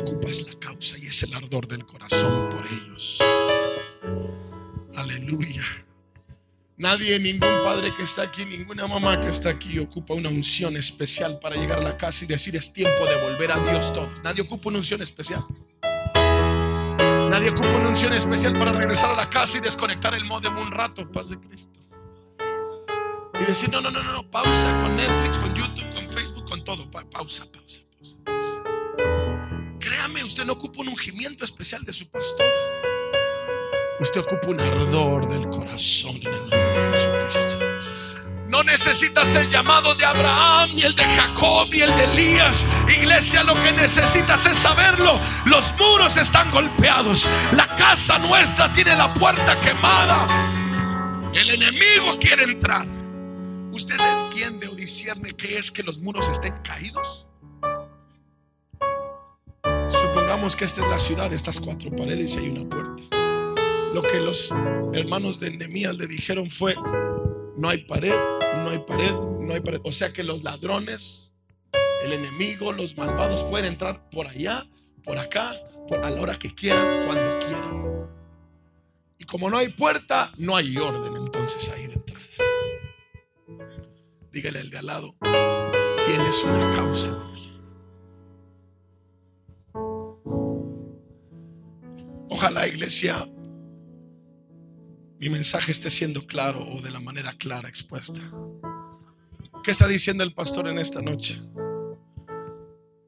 ocupas 0.00 0.42
la 0.42 0.58
causa 0.58 0.96
y 0.96 1.08
es 1.08 1.22
el 1.24 1.34
ardor 1.34 1.66
del 1.66 1.84
corazón 1.84 2.48
por 2.48 2.64
ellos. 2.66 3.18
Aleluya. 4.94 5.64
Nadie, 6.78 7.18
ningún 7.18 7.50
padre 7.64 7.92
que 7.96 8.04
está 8.04 8.22
aquí, 8.22 8.44
ninguna 8.44 8.86
mamá 8.86 9.20
que 9.20 9.26
está 9.28 9.50
aquí 9.50 9.80
ocupa 9.80 10.14
una 10.14 10.28
unción 10.28 10.76
especial 10.76 11.40
para 11.40 11.56
llegar 11.56 11.78
a 11.80 11.82
la 11.82 11.96
casa 11.96 12.24
y 12.24 12.28
decir 12.28 12.54
es 12.54 12.72
tiempo 12.72 13.04
de 13.04 13.20
volver 13.20 13.50
a 13.50 13.58
Dios 13.58 13.92
todos. 13.92 14.10
Nadie 14.22 14.42
ocupa 14.42 14.68
una 14.68 14.78
unción 14.78 15.02
especial. 15.02 15.44
Nadie 17.30 17.50
ocupa 17.50 17.68
una 17.76 17.88
unción 17.88 18.12
especial 18.12 18.52
para 18.56 18.70
regresar 18.72 19.10
a 19.10 19.16
la 19.16 19.28
casa 19.28 19.58
y 19.58 19.60
desconectar 19.60 20.14
el 20.14 20.24
modem 20.24 20.56
un 20.56 20.70
rato, 20.70 21.10
paz 21.10 21.28
de 21.30 21.40
Cristo. 21.40 21.78
Y 23.40 23.44
decir, 23.44 23.68
no, 23.70 23.80
no, 23.80 23.90
no, 23.90 24.02
no, 24.02 24.30
pausa 24.30 24.80
con 24.82 24.94
Netflix, 24.94 25.36
con 25.38 25.54
YouTube, 25.54 25.94
con 25.94 26.08
Facebook, 26.12 26.48
con 26.48 26.62
todo. 26.62 26.88
Pa- 26.90 27.04
pausa, 27.10 27.44
pausa, 27.50 27.80
pausa, 27.96 28.18
pausa. 28.24 28.62
Créame, 29.80 30.22
usted 30.22 30.44
no 30.44 30.52
ocupa 30.52 30.80
un 30.82 30.88
ungimiento 30.88 31.44
especial 31.44 31.84
de 31.84 31.92
su 31.92 32.08
pastor. 32.08 32.46
Usted 34.00 34.20
ocupa 34.20 34.46
un 34.46 34.60
ardor 34.60 35.28
del 35.28 35.48
corazón 35.50 36.16
en 36.16 36.32
el 36.32 36.40
nombre 36.40 36.58
de 36.58 36.92
Jesucristo. 36.92 37.58
No 38.48 38.62
necesitas 38.62 39.34
el 39.34 39.50
llamado 39.50 39.94
de 39.96 40.04
Abraham, 40.04 40.70
ni 40.76 40.82
el 40.82 40.94
de 40.94 41.02
Jacob, 41.02 41.68
ni 41.70 41.80
el 41.80 41.94
de 41.96 42.04
Elías. 42.04 42.64
Iglesia, 42.88 43.42
lo 43.42 43.54
que 43.54 43.72
necesitas 43.72 44.46
es 44.46 44.56
saberlo. 44.56 45.18
Los 45.46 45.74
muros 45.76 46.16
están 46.16 46.50
golpeados. 46.52 47.26
La 47.52 47.66
casa 47.66 48.18
nuestra 48.18 48.72
tiene 48.72 48.94
la 48.94 49.12
puerta 49.12 49.58
quemada. 49.60 50.26
El 51.34 51.50
enemigo 51.50 52.16
quiere 52.20 52.44
entrar. 52.44 52.86
¿Usted 53.72 53.96
entiende 54.00 54.68
o 54.68 54.74
discierne 54.76 55.34
qué 55.34 55.58
es 55.58 55.72
que 55.72 55.82
los 55.82 56.00
muros 56.00 56.28
estén 56.28 56.54
caídos? 56.62 57.26
Supongamos 59.88 60.54
que 60.54 60.64
esta 60.64 60.84
es 60.84 60.88
la 60.88 60.98
ciudad, 61.00 61.32
estas 61.32 61.58
cuatro 61.58 61.90
paredes 61.90 62.36
y 62.36 62.38
hay 62.38 62.48
una 62.50 62.68
puerta. 62.68 63.17
Lo 63.94 64.02
que 64.02 64.20
los 64.20 64.52
hermanos 64.92 65.40
de 65.40 65.50
Nehemías 65.50 65.96
le 65.96 66.06
dijeron 66.06 66.50
fue, 66.50 66.74
no 67.56 67.68
hay 67.68 67.84
pared, 67.84 68.14
no 68.62 68.70
hay 68.70 68.78
pared, 68.80 69.12
no 69.12 69.54
hay 69.54 69.60
pared. 69.60 69.80
O 69.84 69.92
sea 69.92 70.12
que 70.12 70.22
los 70.22 70.42
ladrones, 70.42 71.32
el 72.04 72.12
enemigo, 72.12 72.72
los 72.72 72.96
malvados 72.96 73.44
pueden 73.44 73.66
entrar 73.66 74.08
por 74.10 74.26
allá, 74.26 74.68
por 75.04 75.18
acá, 75.18 75.54
a 75.90 76.10
la 76.10 76.20
hora 76.20 76.38
que 76.38 76.54
quieran, 76.54 77.06
cuando 77.06 77.38
quieran. 77.38 78.08
Y 79.18 79.24
como 79.24 79.48
no 79.50 79.56
hay 79.56 79.70
puerta, 79.70 80.32
no 80.36 80.54
hay 80.54 80.76
orden 80.76 81.16
entonces 81.16 81.68
ahí 81.70 81.86
de 81.86 81.94
entrada. 81.94 82.24
Dígale 84.30 84.60
al 84.60 84.70
de 84.70 84.78
al 84.78 84.86
lado, 84.86 85.16
tienes 86.06 86.44
una 86.44 86.70
causa. 86.70 87.24
Ojalá 92.30 92.68
iglesia, 92.68 93.28
mi 95.18 95.28
mensaje 95.28 95.72
esté 95.72 95.90
siendo 95.90 96.26
claro 96.26 96.64
o 96.64 96.80
de 96.80 96.90
la 96.90 97.00
manera 97.00 97.32
clara 97.32 97.68
expuesta. 97.68 98.20
¿Qué 99.64 99.72
está 99.72 99.88
diciendo 99.88 100.22
el 100.22 100.32
pastor 100.32 100.68
en 100.68 100.78
esta 100.78 101.02
noche? 101.02 101.40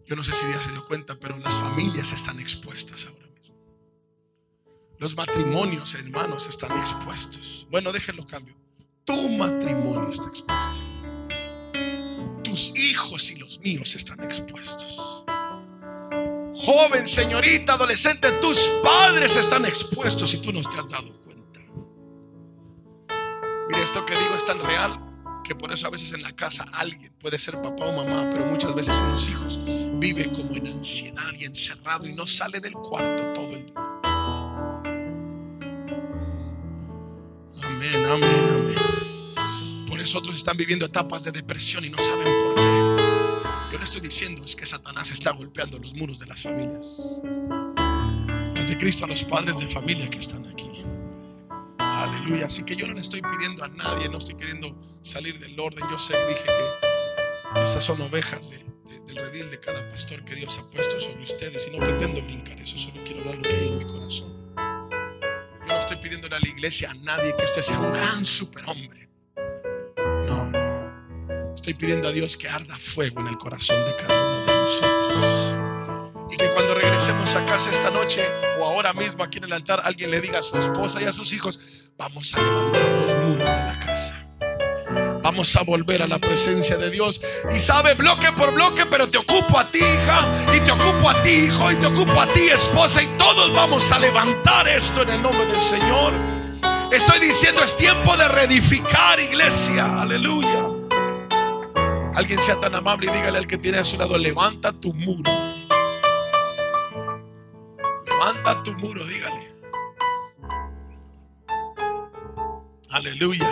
Yo 0.06 0.16
no 0.16 0.24
sé 0.24 0.32
si 0.32 0.44
ya 0.50 0.60
se 0.60 0.72
dio 0.72 0.84
cuenta, 0.86 1.18
pero 1.20 1.36
las 1.38 1.54
familias 1.54 2.12
están 2.12 2.40
expuestas 2.40 3.06
ahora 3.06 3.28
mismo. 3.28 3.54
Los 4.98 5.16
matrimonios, 5.16 5.94
hermanos, 5.94 6.48
están 6.48 6.76
expuestos. 6.78 7.66
Bueno, 7.70 7.92
déjenlo 7.92 8.26
cambio. 8.26 8.56
Tu 9.04 9.28
matrimonio 9.30 10.10
está 10.10 10.26
expuesto. 10.26 10.80
Tus 12.42 12.76
hijos 12.76 13.30
y 13.30 13.36
los 13.36 13.60
míos 13.60 13.94
están 13.94 14.20
expuestos. 14.24 15.24
Joven, 16.52 17.06
señorita, 17.06 17.74
adolescente, 17.74 18.32
tus 18.40 18.68
padres 18.82 19.36
están 19.36 19.64
expuestos 19.64 20.34
y 20.34 20.38
tú 20.38 20.52
no 20.52 20.60
te 20.62 20.76
has 20.76 20.90
dado 20.90 21.19
esto 23.90 24.06
que 24.06 24.16
digo 24.16 24.36
es 24.36 24.44
tan 24.44 24.60
real 24.60 25.00
que 25.42 25.56
por 25.56 25.72
eso 25.72 25.88
a 25.88 25.90
veces 25.90 26.12
en 26.12 26.22
la 26.22 26.30
casa 26.30 26.64
alguien 26.74 27.12
puede 27.18 27.40
ser 27.40 27.60
papá 27.60 27.86
o 27.86 27.92
mamá, 27.92 28.30
pero 28.30 28.46
muchas 28.46 28.72
veces 28.72 28.94
son 28.94 29.10
los 29.10 29.28
hijos. 29.28 29.58
Vive 29.94 30.30
como 30.30 30.54
en 30.54 30.64
ansiedad 30.68 31.32
y 31.36 31.44
encerrado 31.44 32.06
y 32.06 32.12
no 32.12 32.24
sale 32.24 32.60
del 32.60 32.74
cuarto 32.74 33.32
todo 33.32 33.52
el 33.52 33.66
día. 33.66 33.80
Amén, 37.64 38.06
amén, 38.06 39.34
amén. 39.34 39.86
Por 39.86 39.98
eso 39.98 40.18
otros 40.18 40.36
están 40.36 40.56
viviendo 40.56 40.86
etapas 40.86 41.24
de 41.24 41.32
depresión 41.32 41.84
y 41.84 41.88
no 41.88 41.98
saben 41.98 42.44
por 42.44 42.54
qué. 42.54 43.72
Yo 43.72 43.78
le 43.78 43.84
estoy 43.84 44.02
diciendo 44.02 44.44
es 44.44 44.54
que 44.54 44.66
Satanás 44.66 45.10
está 45.10 45.32
golpeando 45.32 45.80
los 45.80 45.94
muros 45.94 46.20
de 46.20 46.26
las 46.26 46.44
familias. 46.44 47.18
Las 48.54 48.68
de 48.68 48.78
Cristo 48.78 49.04
a 49.04 49.08
los 49.08 49.24
padres 49.24 49.58
de 49.58 49.66
familia 49.66 50.08
que 50.08 50.18
están 50.18 50.46
aquí. 50.46 50.79
Aleluya. 52.02 52.46
Así 52.46 52.62
que 52.64 52.76
yo 52.76 52.86
no 52.86 52.94
le 52.94 53.00
estoy 53.00 53.22
pidiendo 53.22 53.64
a 53.64 53.68
nadie, 53.68 54.08
no 54.08 54.18
estoy 54.18 54.34
queriendo 54.36 54.76
salir 55.02 55.38
del 55.38 55.58
orden. 55.58 55.84
Yo 55.90 55.98
sé, 55.98 56.14
dije 56.28 56.44
que, 56.44 57.60
esas 57.62 57.82
son 57.84 58.00
ovejas 58.00 58.50
de- 58.50 58.58
de- 58.58 59.00
del 59.06 59.16
redil 59.16 59.50
de 59.50 59.60
cada 59.60 59.88
pastor 59.90 60.24
que 60.24 60.34
Dios 60.34 60.58
ha 60.58 60.68
puesto 60.70 60.98
sobre 61.00 61.22
ustedes. 61.22 61.66
Y 61.68 61.70
no 61.76 61.78
pretendo 61.78 62.22
brincar 62.22 62.58
eso, 62.60 62.78
solo 62.78 63.02
quiero 63.04 63.20
hablar 63.20 63.36
lo 63.36 63.42
que 63.42 63.50
hay 63.54 63.68
en 63.68 63.78
mi 63.78 63.84
corazón. 63.84 64.30
Yo 64.56 65.66
no 65.66 65.78
estoy 65.78 65.96
pidiéndole 65.98 66.36
a 66.36 66.40
la 66.40 66.48
iglesia 66.48 66.90
a 66.90 66.94
nadie 66.94 67.34
que 67.36 67.44
usted 67.44 67.62
sea 67.62 67.78
un 67.78 67.92
gran 67.92 68.24
superhombre. 68.24 69.08
No. 70.26 70.50
Estoy 71.54 71.74
pidiendo 71.74 72.08
a 72.08 72.12
Dios 72.12 72.36
que 72.36 72.48
arda 72.48 72.76
fuego 72.76 73.20
en 73.20 73.28
el 73.28 73.36
corazón 73.38 73.84
de 73.84 73.94
cada 73.96 74.28
uno 74.28 74.46
de 74.46 74.54
nosotros. 74.54 75.56
Y 76.32 76.36
que 76.36 76.48
cuando 76.50 76.74
regresemos 76.74 77.34
a 77.34 77.44
casa 77.44 77.70
esta 77.70 77.90
noche 77.90 78.24
o 78.58 78.64
ahora 78.64 78.92
mismo 78.92 79.22
aquí 79.24 79.38
en 79.38 79.44
el 79.44 79.52
altar, 79.52 79.80
alguien 79.84 80.10
le 80.10 80.20
diga 80.20 80.38
a 80.38 80.42
su 80.42 80.56
esposa 80.56 81.02
y 81.02 81.04
a 81.04 81.12
sus 81.12 81.32
hijos, 81.32 81.79
vamos 82.00 82.34
a 82.34 82.40
levantar 82.40 82.90
los 82.92 83.14
muros 83.26 83.50
de 83.50 83.62
la 83.62 83.78
casa. 83.78 84.14
Vamos 85.22 85.54
a 85.54 85.62
volver 85.62 86.02
a 86.02 86.06
la 86.06 86.18
presencia 86.18 86.78
de 86.78 86.90
Dios. 86.90 87.20
Y 87.54 87.58
sabe, 87.58 87.92
bloque 87.94 88.32
por 88.32 88.54
bloque, 88.54 88.86
pero 88.86 89.10
te 89.10 89.18
ocupo 89.18 89.58
a 89.58 89.70
ti, 89.70 89.80
hija, 89.80 90.26
y 90.56 90.60
te 90.60 90.72
ocupo 90.72 91.10
a 91.10 91.22
ti, 91.22 91.28
hijo, 91.28 91.70
y 91.70 91.76
te 91.76 91.86
ocupo 91.86 92.18
a 92.18 92.26
ti, 92.26 92.48
esposa, 92.48 93.02
y 93.02 93.06
todos 93.18 93.52
vamos 93.54 93.92
a 93.92 93.98
levantar 93.98 94.66
esto 94.66 95.02
en 95.02 95.10
el 95.10 95.22
nombre 95.22 95.44
del 95.44 95.60
Señor. 95.60 96.14
Estoy 96.90 97.20
diciendo, 97.20 97.62
es 97.62 97.76
tiempo 97.76 98.16
de 98.16 98.28
reedificar, 98.28 99.20
iglesia. 99.20 100.00
Aleluya. 100.00 100.68
Alguien 102.14 102.40
sea 102.40 102.58
tan 102.58 102.74
amable 102.74 103.08
y 103.08 103.14
dígale 103.14 103.38
al 103.38 103.46
que 103.46 103.58
tiene 103.58 103.78
a 103.78 103.84
su 103.84 103.98
lado, 103.98 104.16
levanta 104.16 104.72
tu 104.72 104.94
muro. 104.94 105.30
Levanta 108.06 108.62
tu 108.62 108.72
muro, 108.72 109.04
dígale. 109.04 109.49
Aleluya. 112.90 113.48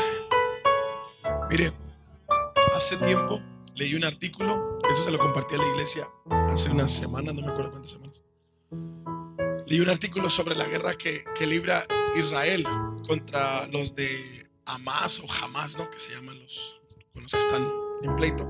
Mire, 1.49 1.73
hace 2.75 2.97
tiempo 2.97 3.41
leí 3.77 3.95
un 3.95 4.05
artículo, 4.05 4.79
eso 4.91 5.05
se 5.05 5.13
lo 5.13 5.19
compartí 5.19 5.55
a 5.55 5.59
la 5.59 5.67
iglesia 5.67 6.09
hace 6.29 6.71
unas 6.71 6.91
semanas, 6.91 7.35
no 7.35 7.43
me 7.43 7.49
acuerdo 7.49 7.71
cuántas 7.71 7.93
semanas. 7.93 8.25
Leí 9.67 9.81
un 9.81 9.91
artículo 9.91 10.29
sobre 10.29 10.57
la 10.57 10.67
guerra 10.67 10.95
que, 10.99 11.23
que 11.37 11.47
libra 11.47 11.87
Israel 12.17 12.67
contra 13.07 13.69
los 13.69 13.95
de 13.95 14.49
Hamas 14.65 15.21
o 15.21 15.27
Hamas, 15.31 15.77
¿no? 15.77 15.89
Que 15.89 16.01
se 16.01 16.15
llaman 16.15 16.37
los, 16.41 16.81
los 17.15 17.31
que 17.31 17.39
están 17.39 17.71
en 18.03 18.17
pleito. 18.17 18.45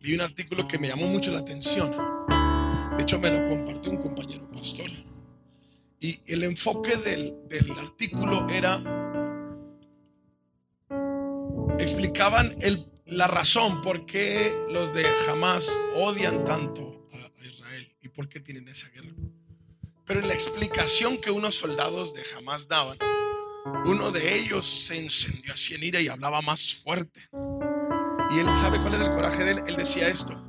Leí 0.00 0.14
un 0.14 0.20
artículo 0.20 0.68
que 0.68 0.78
me 0.78 0.88
llamó 0.88 1.06
mucho 1.06 1.30
la 1.30 1.38
atención. 1.38 1.92
De 2.94 3.02
hecho, 3.02 3.18
me 3.18 3.30
lo 3.30 3.48
compartió 3.48 3.90
un 3.90 3.98
compañero 3.98 4.50
pastor. 4.50 4.90
Y 5.98 6.20
el 6.26 6.44
enfoque 6.44 6.96
del, 6.96 7.34
del 7.48 7.70
artículo 7.72 8.46
era, 8.50 9.05
explicaban 11.78 12.56
la 13.06 13.26
razón 13.26 13.80
por 13.80 14.06
qué 14.06 14.54
los 14.70 14.92
de 14.94 15.06
Hamas 15.28 15.70
odian 15.94 16.44
tanto 16.44 17.08
a, 17.12 17.42
a 17.42 17.46
Israel 17.46 17.94
y 18.00 18.08
por 18.08 18.28
qué 18.28 18.40
tienen 18.40 18.68
esa 18.68 18.88
guerra. 18.90 19.14
Pero 20.04 20.20
en 20.20 20.28
la 20.28 20.34
explicación 20.34 21.18
que 21.18 21.30
unos 21.30 21.56
soldados 21.56 22.14
de 22.14 22.22
Hamas 22.36 22.68
daban, 22.68 22.98
uno 23.84 24.10
de 24.10 24.36
ellos 24.36 24.66
se 24.66 24.98
encendió 24.98 25.52
así 25.52 25.74
en 25.74 25.82
ira 25.82 26.00
y 26.00 26.08
hablaba 26.08 26.40
más 26.40 26.76
fuerte. 26.76 27.28
Y 28.30 28.38
él 28.38 28.54
sabe 28.54 28.80
cuál 28.80 28.94
era 28.94 29.06
el 29.06 29.12
coraje 29.12 29.44
de 29.44 29.52
él. 29.52 29.62
Él 29.66 29.76
decía 29.76 30.08
esto. 30.08 30.44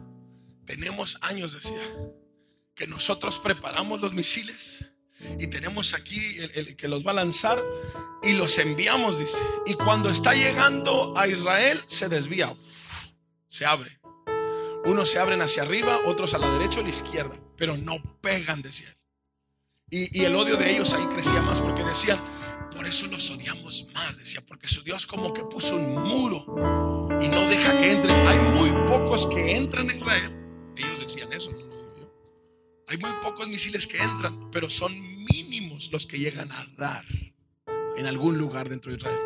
Tenemos 0.65 1.17
años, 1.21 1.53
decía, 1.53 1.81
que 2.75 2.87
nosotros 2.87 3.39
preparamos 3.39 4.01
los 4.01 4.13
misiles 4.13 4.85
y 5.39 5.48
tenemos 5.48 5.94
aquí 5.94 6.38
el, 6.53 6.76
que 6.76 6.88
los 6.88 7.06
va 7.06 7.11
a 7.11 7.15
lanzar 7.15 7.61
y 8.23 8.34
los 8.34 8.57
enviamos, 8.57 9.19
dice. 9.19 9.38
Y 9.65 9.73
cuando 9.73 10.10
está 10.10 10.34
llegando 10.34 11.18
a 11.18 11.27
Israel, 11.27 11.84
se 11.88 12.10
desvía, 12.10 12.53
se 13.48 13.65
abre. 13.65 13.99
Unos 14.85 15.11
se 15.11 15.19
abren 15.19 15.41
hacia 15.41 15.64
arriba, 15.64 15.99
otros 16.06 16.34
a 16.34 16.38
la 16.38 16.49
derecha 16.52 16.80
o 16.80 16.81
a 16.81 16.85
la 16.85 16.89
izquierda, 16.89 17.38
pero 17.57 17.77
no 17.77 18.02
pegan, 18.22 18.61
decía 18.61 18.88
él. 18.89 18.98
Y, 19.89 20.23
el 20.23 20.35
odio 20.35 20.57
de 20.57 20.69
ellos 20.69 20.94
ahí 20.94 21.06
crecía 21.06 21.41
más 21.41 21.61
porque 21.61 21.84
decían, 21.84 22.22
por 22.76 22.85
eso 22.85 23.07
los 23.07 23.30
odiamos 23.30 23.88
más, 23.94 24.18
decía, 24.18 24.41
porque 24.45 24.68
su 24.68 24.84
Dios 24.84 25.07
como 25.07 25.34
que 25.34 25.44
puso 25.44 25.77
un 25.77 26.03
muro 26.03 26.45
y 27.22 27.27
no 27.30 27.41
deja 27.48 27.72
que 27.77 27.94
entren. 27.94 28.15
Hay 28.27 28.38
muy 28.38 28.72
pocos 28.85 29.26
que 29.27 29.56
entran 29.56 29.89
a 29.89 29.94
Israel. 29.95 30.34
Ellos 30.76 30.99
decían 30.99 31.31
eso, 31.31 31.52
no. 31.53 31.66
Hay 32.89 32.97
muy 32.99 33.11
pocos 33.22 33.49
misiles 33.49 33.85
que 33.85 34.01
entran, 34.01 34.49
pero 34.49 34.69
son 34.69 34.93
mínimos 35.26 35.89
los 35.91 36.05
que 36.05 36.19
llegan 36.19 36.49
a 36.53 36.65
dar 36.77 37.03
en 37.97 38.05
algún 38.05 38.38
lugar 38.38 38.69
dentro 38.69 38.91
de 38.91 38.97
Israel. 38.97 39.19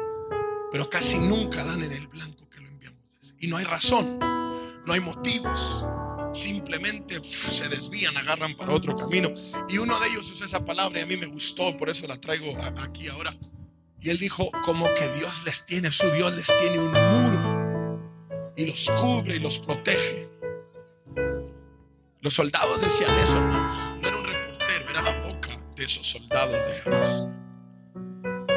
Pero 0.71 0.89
casi 0.89 1.19
nunca 1.19 1.63
dan 1.63 1.83
en 1.83 1.91
el 1.91 2.07
blanco 2.07 2.49
que 2.49 2.59
lo 2.59 2.67
enviamos. 2.67 3.35
Y 3.39 3.45
no 3.45 3.57
hay 3.57 3.65
razón, 3.65 4.17
no 4.19 4.93
hay 4.93 4.99
motivos. 4.99 5.85
Simplemente 6.33 7.21
se 7.23 7.69
desvían, 7.69 8.17
agarran 8.17 8.55
para 8.55 8.73
otro 8.73 8.97
camino. 8.97 9.29
Y 9.69 9.77
uno 9.77 9.99
de 9.99 10.07
ellos 10.07 10.31
usó 10.31 10.43
esa 10.43 10.65
palabra 10.65 10.99
y 10.99 11.03
a 11.03 11.05
mí 11.05 11.17
me 11.17 11.27
gustó, 11.27 11.77
por 11.77 11.91
eso 11.91 12.07
la 12.07 12.19
traigo 12.19 12.57
aquí 12.79 13.09
ahora. 13.09 13.37
Y 13.99 14.09
él 14.09 14.17
dijo, 14.17 14.49
como 14.63 14.87
que 14.95 15.07
Dios 15.19 15.43
les 15.45 15.67
tiene, 15.67 15.91
su 15.91 16.09
Dios 16.09 16.33
les 16.33 16.47
tiene 16.61 16.79
un 16.79 16.93
muro 16.93 18.51
y 18.55 18.65
los 18.65 18.89
cubre 18.99 19.35
y 19.35 19.39
los 19.39 19.59
protege. 19.59 20.30
Los 22.21 22.35
soldados 22.35 22.81
decían 22.81 23.17
eso, 23.19 23.37
hermanos. 23.37 23.73
No 23.99 24.07
era 24.07 24.17
un 24.17 24.23
reportero, 24.23 24.89
era 24.89 25.01
la 25.01 25.21
boca 25.21 25.49
de 25.75 25.83
esos 25.83 26.07
soldados 26.07 26.53
de 26.53 26.81
Hamas. 26.85 27.25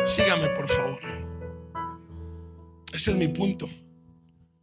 Sígame, 0.05 0.49
por 0.51 0.69
favor. 0.69 1.01
Ese 2.93 3.13
es 3.13 3.17
mi 3.17 3.29
punto. 3.29 3.69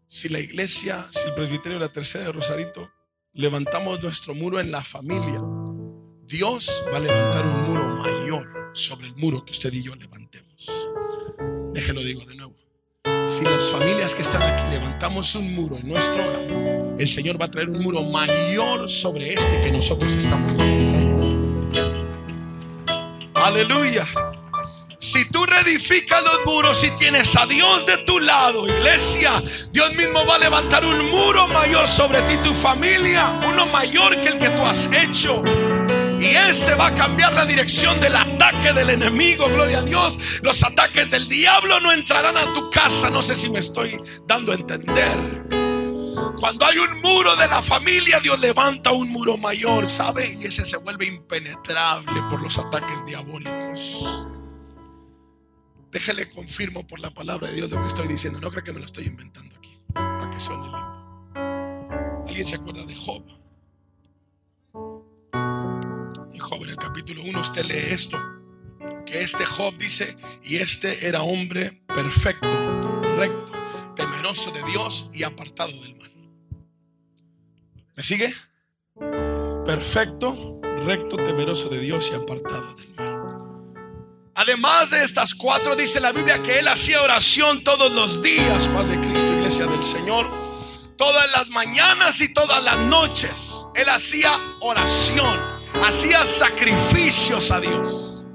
Si 0.07 0.29
la 0.29 0.39
iglesia, 0.39 1.07
si 1.09 1.27
el 1.27 1.33
presbiterio 1.33 1.79
de 1.79 1.85
la 1.85 1.91
tercera 1.91 2.25
de 2.25 2.31
Rosarito 2.31 2.91
levantamos 3.33 4.03
nuestro 4.03 4.35
muro 4.35 4.59
en 4.59 4.71
la 4.71 4.83
familia, 4.83 5.41
Dios 6.27 6.83
va 6.93 6.97
a 6.97 6.99
levantar 6.99 7.45
un 7.45 7.63
muro 7.63 7.95
mayor 7.95 8.71
sobre 8.73 9.07
el 9.07 9.15
muro 9.15 9.43
que 9.43 9.53
usted 9.53 9.73
y 9.73 9.81
yo 9.81 9.95
levantemos. 9.95 10.71
Déjelo 11.73 12.01
digo 12.01 12.23
de 12.25 12.35
nuevo. 12.35 12.55
Si 13.25 13.43
las 13.43 13.71
familias 13.71 14.13
que 14.13 14.21
están 14.21 14.43
aquí 14.43 14.69
levantamos 14.71 15.33
un 15.33 15.55
muro 15.55 15.77
en 15.77 15.87
nuestro 15.87 16.23
hogar, 16.23 16.80
el 17.01 17.09
Señor 17.09 17.41
va 17.41 17.45
a 17.45 17.51
traer 17.51 17.67
un 17.67 17.81
muro 17.81 18.03
mayor 18.03 18.87
sobre 18.87 19.33
este 19.33 19.59
que 19.59 19.71
nosotros 19.71 20.13
estamos 20.13 20.53
levantando. 20.53 21.71
Aleluya. 23.33 24.05
Si 24.99 25.25
tú 25.31 25.43
reedificas 25.47 26.23
los 26.23 26.45
muros 26.45 26.83
y 26.83 26.91
tienes 26.91 27.35
a 27.35 27.47
Dios 27.47 27.87
de 27.87 27.97
tu 28.05 28.19
lado, 28.19 28.67
iglesia, 28.67 29.41
Dios 29.71 29.91
mismo 29.95 30.23
va 30.27 30.35
a 30.35 30.37
levantar 30.37 30.85
un 30.85 31.09
muro 31.09 31.47
mayor 31.47 31.87
sobre 31.87 32.21
ti, 32.21 32.37
tu 32.43 32.53
familia, 32.53 33.33
uno 33.49 33.65
mayor 33.65 34.21
que 34.21 34.27
el 34.27 34.37
que 34.37 34.49
tú 34.49 34.61
has 34.61 34.87
hecho. 34.93 35.41
Y 36.19 36.35
ese 36.35 36.75
va 36.75 36.87
a 36.87 36.93
cambiar 36.93 37.33
la 37.33 37.45
dirección 37.45 37.99
del 37.99 38.15
ataque 38.15 38.73
del 38.73 38.91
enemigo, 38.91 39.49
gloria 39.49 39.79
a 39.79 39.81
Dios. 39.81 40.19
Los 40.43 40.63
ataques 40.63 41.09
del 41.09 41.27
diablo 41.27 41.79
no 41.79 41.91
entrarán 41.91 42.37
a 42.37 42.53
tu 42.53 42.69
casa, 42.69 43.09
no 43.09 43.23
sé 43.23 43.33
si 43.33 43.49
me 43.49 43.57
estoy 43.57 43.99
dando 44.27 44.51
a 44.51 44.55
entender. 44.55 45.70
Cuando 46.39 46.65
hay 46.65 46.77
un 46.77 47.02
muro 47.02 47.35
de 47.35 47.48
la 47.48 47.61
familia, 47.61 48.19
Dios 48.19 48.39
levanta 48.39 48.91
un 48.91 49.10
muro 49.10 49.38
mayor, 49.38 49.89
¿sabe? 49.89 50.35
Y 50.39 50.45
ese 50.45 50.65
se 50.65 50.77
vuelve 50.77 51.06
impenetrable 51.06 52.22
por 52.30 52.41
los 52.41 52.57
ataques 52.57 53.06
diabólicos. 53.06 54.03
Déjele 55.91 56.30
confirmo 56.30 56.88
por 56.88 56.99
la 56.99 57.14
palabra 57.14 57.49
de 57.49 57.56
Dios 57.56 57.69
lo 57.69 57.81
que 57.81 57.88
estoy 57.88 58.07
diciendo. 58.07 58.39
No 58.39 58.49
creo 58.49 58.64
que 58.64 58.72
me 58.73 58.80
lo 58.80 58.85
estoy 58.85 59.06
inventando 59.06 59.56
aquí. 59.57 59.77
Para 59.93 60.30
que 60.31 60.39
suene 60.39 60.64
lindo. 60.64 61.02
¿Alguien 62.26 62.45
se 62.45 62.56
acuerda 62.56 62.85
de 62.85 62.95
Job? 62.95 63.23
En 66.34 66.39
Job, 66.39 66.64
en 66.64 66.69
el 66.69 66.77
capítulo 66.77 67.22
1, 67.23 67.41
usted 67.41 67.65
lee 67.65 67.93
esto. 67.93 68.18
Que 69.06 69.22
este 69.22 69.45
Job 69.45 69.76
dice, 69.77 70.15
y 70.43 70.57
este 70.57 71.06
era 71.06 71.22
hombre 71.23 71.84
perfecto, 71.88 72.48
recto, 73.18 73.52
temeroso 73.95 74.52
de 74.52 74.64
Dios 74.64 75.10
y 75.14 75.23
apartado 75.23 75.72
del 75.81 75.98
mal. 75.98 76.10
¿Me 77.95 78.03
sigue? 78.03 78.34
Perfecto, 79.65 80.53
recto, 80.85 81.18
temeroso 81.18 81.68
de 81.69 81.80
Dios 81.80 82.09
y 82.11 82.15
apartado 82.15 82.73
del 82.76 82.89
mal. 82.95 83.11
Además 84.35 84.91
de 84.91 85.03
estas 85.03 85.35
cuatro, 85.35 85.76
dice 85.76 85.99
la 85.99 86.11
Biblia 86.13 86.41
que 86.41 86.59
él 86.59 86.68
hacía 86.68 87.01
oración 87.01 87.63
todos 87.63 87.91
los 87.91 88.22
días, 88.22 88.69
paz 88.69 88.89
de 88.89 88.99
Cristo, 88.99 89.34
iglesia 89.34 89.68
del 89.68 89.84
Señor. 89.84 90.30
Todas 90.97 91.31
las 91.31 91.49
mañanas 91.49 92.22
y 92.22 92.34
todas 92.34 92.63
las 92.63 92.77
noches. 92.77 93.65
Él 93.76 93.89
hacía 93.89 94.39
oración, 94.61 95.38
hacía 95.84 96.26
sacrificios 96.26 97.51
a 97.51 97.59
Dios. 97.59 98.26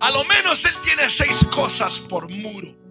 A 0.00 0.10
lo 0.10 0.24
menos 0.24 0.64
él 0.64 0.74
tiene 0.82 1.10
seis 1.10 1.44
cosas 1.50 2.00
por 2.00 2.28
muro 2.28 2.81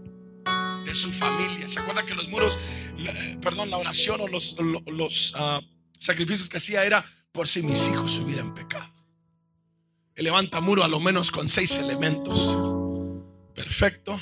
su 0.95 1.11
familia. 1.11 1.67
¿Se 1.69 1.79
acuerda 1.79 2.05
que 2.05 2.13
los 2.13 2.27
muros, 2.27 2.57
eh, 2.97 3.37
perdón, 3.41 3.69
la 3.69 3.77
oración 3.77 4.21
o 4.21 4.27
los, 4.27 4.55
lo- 4.59 4.81
los, 4.87 5.33
ah, 5.35 5.61
sacrificios 5.99 6.49
que 6.49 6.57
hacía 6.57 6.83
era 6.83 7.05
por 7.31 7.47
si 7.47 7.61
mis 7.63 7.87
hijos 7.87 8.17
hubieran 8.19 8.53
pecado? 8.53 8.85
Él 10.15 10.25
levanta 10.25 10.59
muro 10.61 10.83
a 10.83 10.87
lo 10.87 10.99
menos 10.99 11.31
con 11.31 11.47
seis 11.49 11.71
elementos. 11.77 12.57
Perfecto, 13.55 14.19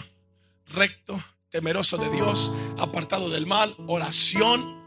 recto, 0.68 1.22
temeroso 1.50 1.98
de 1.98 2.10
Dios, 2.12 2.52
apartado 2.78 3.30
del 3.30 3.48
mal, 3.48 3.76
oración, 3.88 4.78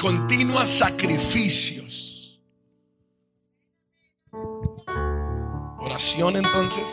continua, 0.00 0.66
sacrificios. 0.66 2.40
Oración 5.80 6.36
entonces, 6.36 6.90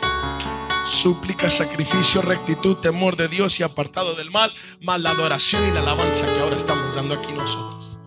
súplica, 0.86 1.50
sacrificio, 1.50 2.22
rectitud, 2.22 2.76
temor 2.76 3.16
de 3.16 3.28
Dios 3.28 3.60
y 3.60 3.62
apartado 3.62 4.14
del 4.14 4.30
mal, 4.30 4.52
más 4.80 5.00
la 5.00 5.10
adoración 5.10 5.66
y 5.68 5.72
la 5.72 5.80
alabanza 5.80 6.32
que 6.32 6.40
ahora 6.40 6.56
estamos 6.56 6.94
dando 6.94 7.14
aquí 7.14 7.32
nosotros. 7.32 7.98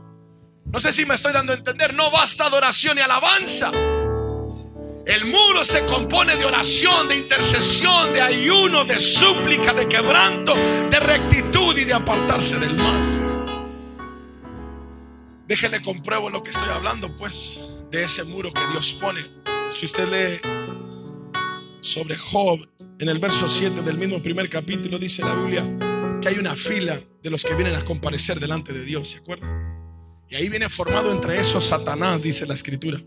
No 0.66 0.80
sé 0.80 0.94
si 0.94 1.06
me 1.06 1.16
estoy 1.16 1.34
dando 1.34 1.54
a 1.54 1.56
entender, 1.56 1.94
no 1.94 2.12
basta 2.12 2.46
adoración 2.46 2.98
y 2.98 3.02
alabanza. 3.02 3.72
El 5.06 5.26
muro 5.26 5.64
se 5.64 5.84
compone 5.86 6.36
de 6.36 6.46
oración, 6.46 7.08
de 7.08 7.16
intercesión, 7.16 8.14
de 8.14 8.22
ayuno, 8.22 8.86
de 8.86 9.00
súplica, 9.00 9.74
de 9.74 9.88
quebranto, 9.88 10.54
de 10.54 11.00
rectitud 11.00 11.76
y 11.76 11.86
de 11.86 11.94
apartarse 11.94 12.60
del 12.60 12.76
mal. 12.76 13.46
Déjele 15.48 15.82
compruebo 15.82 16.30
lo 16.30 16.44
que 16.44 16.52
estoy 16.52 16.70
hablando, 16.70 17.16
pues, 17.18 17.60
de 17.90 18.04
ese 18.04 18.24
muro 18.24 18.54
que 18.54 18.62
Dios 18.68 18.94
pone. 18.94 19.28
Si 19.72 19.88
usted 19.88 20.08
lee 20.08 20.59
sobre 21.82 22.16
Job, 22.16 22.68
en 23.00 23.10
el 23.10 23.20
verso 23.20 23.48
7 23.48 23.82
del 23.82 23.98
mismo 23.98 24.22
primer 24.22 24.50
capítulo, 24.50 24.98
dice 24.98 25.24
la 25.24 25.36
Biblia 25.36 26.20
que 26.22 26.28
hay 26.28 26.38
una 26.38 26.56
fila 26.56 27.00
de 27.24 27.30
los 27.30 27.44
que 27.44 27.56
vienen 27.56 27.76
a 27.76 27.86
comparecer 27.86 28.40
delante 28.40 28.74
de 28.74 28.84
Dios, 28.84 29.10
¿se 29.10 29.20
acuerda? 29.20 29.48
Y 30.28 30.36
ahí 30.36 30.50
viene 30.50 30.70
formado 30.70 31.12
entre 31.12 31.40
esos 31.40 31.66
Satanás, 31.66 32.24
dice 32.24 32.46
la 32.46 32.54
escritura. 32.54 33.02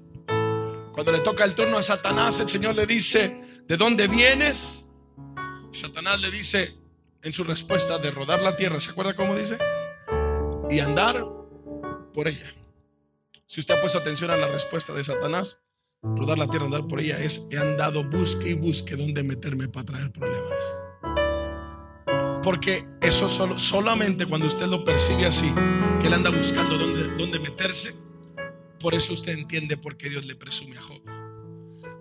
Cuando 0.92 1.12
le 1.12 1.20
toca 1.20 1.44
el 1.44 1.54
turno 1.54 1.78
a 1.78 1.82
Satanás, 1.82 2.40
el 2.40 2.48
Señor 2.48 2.74
le 2.74 2.86
dice, 2.86 3.62
¿de 3.66 3.76
dónde 3.76 4.08
vienes? 4.08 4.84
Satanás 5.72 6.20
le 6.20 6.30
dice 6.30 6.76
en 7.22 7.32
su 7.32 7.44
respuesta 7.44 7.98
de 7.98 8.10
rodar 8.10 8.42
la 8.42 8.56
tierra, 8.56 8.80
¿se 8.80 8.90
acuerda 8.90 9.14
cómo 9.14 9.36
dice? 9.36 9.58
Y 10.70 10.80
andar 10.80 11.24
por 12.12 12.28
ella. 12.28 12.54
Si 13.46 13.60
usted 13.60 13.74
ha 13.74 13.80
puesto 13.80 13.98
atención 13.98 14.30
a 14.30 14.36
la 14.36 14.48
respuesta 14.48 14.92
de 14.92 15.04
Satanás, 15.04 15.58
rodar 16.02 16.38
la 16.38 16.48
tierra, 16.48 16.66
andar 16.66 16.86
por 16.86 17.00
ella 17.00 17.18
es, 17.18 17.46
he 17.50 17.58
andado, 17.58 18.04
busque 18.04 18.50
y 18.50 18.54
busque 18.54 18.96
dónde 18.96 19.22
meterme 19.22 19.68
para 19.68 19.86
traer 19.86 20.12
problemas. 20.12 20.60
Porque 22.42 22.84
eso 23.00 23.28
solo, 23.28 23.58
solamente 23.58 24.26
cuando 24.26 24.46
usted 24.48 24.66
lo 24.66 24.82
percibe 24.84 25.26
así, 25.26 25.52
que 26.00 26.08
él 26.08 26.14
anda 26.14 26.30
buscando 26.30 26.76
dónde, 26.76 27.16
dónde 27.16 27.38
meterse, 27.38 27.94
por 28.80 28.94
eso 28.94 29.12
usted 29.12 29.38
entiende 29.38 29.76
por 29.76 29.96
qué 29.96 30.10
Dios 30.10 30.26
le 30.26 30.34
presume 30.34 30.76
a 30.76 30.82
Job. 30.82 31.02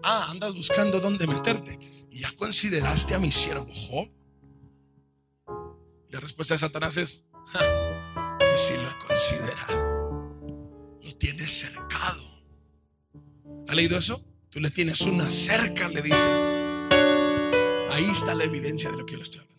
Ah, 0.03 0.28
andas 0.32 0.56
buscando 0.56 0.99
dónde 0.99 1.28
meterte. 1.28 1.78
¿Y 2.10 2.22
ya 2.22 2.32
consideraste 2.36 3.14
a 3.14 3.19
mi 3.19 3.32
siervo 3.32 3.68
Job? 3.72 4.10
La 6.10 6.19
respuesta 6.19 6.56
de 6.56 6.60
Satanás 6.60 6.98
es, 6.98 7.23
"Ja, 7.45 8.38
que 8.40 8.57
sí 8.57 8.73
lo 8.73 8.90
he 8.90 9.07
considerado. 9.07 10.40
Lo 11.03 11.15
tienes 11.18 11.52
cercado. 11.52 12.31
¿Ha 13.68 13.76
leído 13.76 13.98
eso? 13.98 14.24
Tú 14.50 14.60
le 14.60 14.70
tienes 14.70 15.02
una 15.02 15.32
cerca, 15.32 15.88
le 15.88 16.02
dice. 16.02 16.28
Ahí 17.92 18.10
está 18.12 18.36
la 18.36 18.44
evidencia 18.44 18.92
de 18.92 18.98
lo 18.98 19.06
que 19.06 19.14
yo 19.14 19.18
le 19.18 19.24
estoy 19.24 19.42
hablando. 19.42 19.52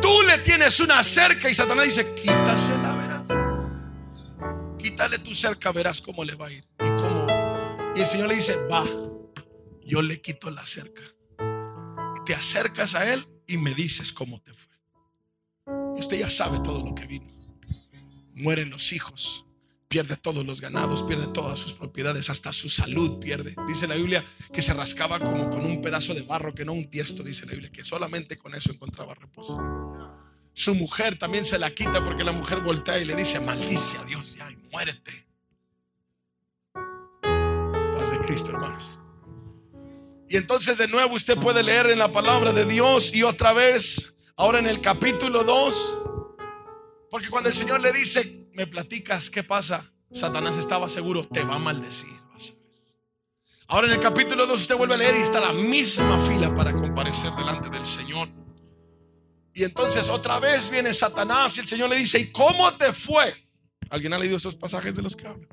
Tú 0.00 0.22
le 0.26 0.38
tienes 0.38 0.80
una 0.80 1.02
cerca 1.02 1.50
y 1.50 1.54
Satanás 1.54 1.84
dice, 1.84 2.14
quítasela, 2.14 2.94
verás. 2.96 3.28
Quítale 4.78 5.18
tu 5.18 5.34
cerca, 5.34 5.72
verás 5.72 6.00
cómo 6.00 6.24
le 6.24 6.34
va 6.34 6.46
a 6.46 6.52
ir. 6.52 6.64
Y, 7.94 8.00
el 8.00 8.06
Señor 8.06 8.28
le 8.28 8.36
dice, 8.36 8.56
va, 8.66 8.84
yo 9.84 10.02
le 10.02 10.20
quito 10.20 10.50
la 10.50 10.66
cerca. 10.66 11.02
Te 12.24 12.34
acercas 12.34 12.94
a 12.94 13.12
Él 13.12 13.26
y 13.46 13.56
me 13.58 13.74
dices 13.74 14.12
cómo 14.12 14.40
te 14.40 14.52
fue. 14.52 14.72
Y 15.96 16.00
usted 16.00 16.18
ya 16.18 16.30
sabe 16.30 16.60
todo 16.60 16.84
lo 16.84 16.94
que 16.94 17.06
vino. 17.06 17.26
Mueren 18.34 18.70
los 18.70 18.92
hijos, 18.92 19.46
pierde 19.88 20.16
todos 20.16 20.44
los 20.44 20.60
ganados, 20.60 21.02
pierde 21.02 21.26
todas 21.28 21.58
sus 21.58 21.72
propiedades, 21.72 22.28
hasta 22.28 22.52
su 22.52 22.68
salud 22.68 23.18
pierde. 23.18 23.56
Dice 23.66 23.86
la 23.88 23.96
Biblia 23.96 24.24
que 24.52 24.62
se 24.62 24.74
rascaba 24.74 25.18
como 25.18 25.48
con 25.48 25.64
un 25.64 25.80
pedazo 25.80 26.14
de 26.14 26.22
barro, 26.22 26.54
que 26.54 26.64
no 26.64 26.74
un 26.74 26.90
tiesto, 26.90 27.22
dice 27.22 27.46
la 27.46 27.52
Biblia, 27.52 27.72
que 27.72 27.84
solamente 27.84 28.36
con 28.36 28.54
eso 28.54 28.70
encontraba 28.70 29.14
reposo. 29.14 29.58
Su 30.52 30.74
mujer 30.74 31.18
también 31.18 31.44
se 31.44 31.58
la 31.58 31.70
quita 31.70 32.04
porque 32.04 32.24
la 32.24 32.32
mujer 32.32 32.60
voltea 32.60 32.98
y 32.98 33.04
le 33.04 33.14
dice, 33.14 33.40
maldice 33.40 33.96
a 33.96 34.04
Dios 34.04 34.34
ya 34.34 34.50
y 34.50 34.56
muérete. 34.70 35.26
Paz 37.96 38.10
de 38.10 38.18
Cristo, 38.20 38.50
hermanos. 38.50 39.00
Y 40.28 40.36
entonces 40.36 40.76
de 40.76 40.88
nuevo 40.88 41.14
usted 41.14 41.38
puede 41.38 41.62
leer 41.62 41.88
en 41.88 41.98
la 41.98 42.12
palabra 42.12 42.52
de 42.52 42.66
Dios 42.66 43.14
y 43.14 43.22
otra 43.22 43.54
vez, 43.54 44.16
ahora 44.36 44.58
en 44.58 44.66
el 44.66 44.82
capítulo 44.82 45.42
2, 45.44 45.98
porque 47.10 47.30
cuando 47.30 47.48
el 47.48 47.54
Señor 47.54 47.80
le 47.80 47.92
dice, 47.92 48.37
me 48.58 48.66
platicas 48.66 49.30
qué 49.30 49.44
pasa, 49.44 49.92
Satanás 50.10 50.58
estaba 50.58 50.88
seguro, 50.88 51.24
te 51.28 51.44
va 51.44 51.54
a 51.54 51.58
maldecir. 51.60 52.10
vas 52.32 52.50
a. 52.50 52.54
Ahora 53.68 53.86
en 53.86 53.92
el 53.92 54.00
capítulo 54.00 54.48
2 54.48 54.60
usted 54.60 54.76
vuelve 54.76 54.94
a 54.94 54.96
leer 54.96 55.14
y 55.16 55.22
está 55.22 55.38
la 55.38 55.52
misma 55.52 56.18
fila 56.18 56.52
para 56.52 56.72
comparecer 56.72 57.32
delante 57.34 57.68
del 57.68 57.86
Señor. 57.86 58.28
Y 59.54 59.62
entonces 59.62 60.08
otra 60.08 60.40
vez 60.40 60.70
viene 60.70 60.92
Satanás 60.92 61.56
y 61.56 61.60
el 61.60 61.68
Señor 61.68 61.88
le 61.88 61.98
dice, 61.98 62.18
¿y 62.18 62.32
cómo 62.32 62.76
te 62.76 62.92
fue? 62.92 63.32
¿Alguien 63.90 64.12
ha 64.12 64.18
leído 64.18 64.36
estos 64.36 64.56
pasajes 64.56 64.96
de 64.96 65.02
los 65.02 65.14
que 65.14 65.28
hablo? 65.28 65.46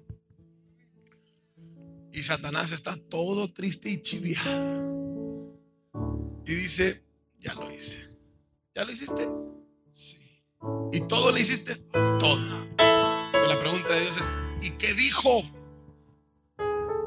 Y 2.11 2.23
Satanás 2.23 2.71
está 2.71 2.97
todo 2.97 3.53
triste 3.53 3.87
y 3.87 4.01
chiviado. 4.01 5.59
Y 6.43 6.55
dice, 6.55 7.03
ya 7.37 7.53
lo 7.53 7.71
hice. 7.71 8.03
¿Ya 8.73 8.83
lo 8.83 8.91
hiciste? 8.91 9.29
Sí. 9.93 10.41
¿Y 10.91 11.01
todo 11.01 11.31
lo 11.31 11.37
hiciste? 11.37 11.75
Todo. 12.19 12.65
La 13.47 13.59
pregunta 13.59 13.93
de 13.93 14.01
Dios 14.01 14.17
es, 14.17 14.31
¿y 14.61 14.71
qué 14.71 14.93
dijo? 14.93 15.43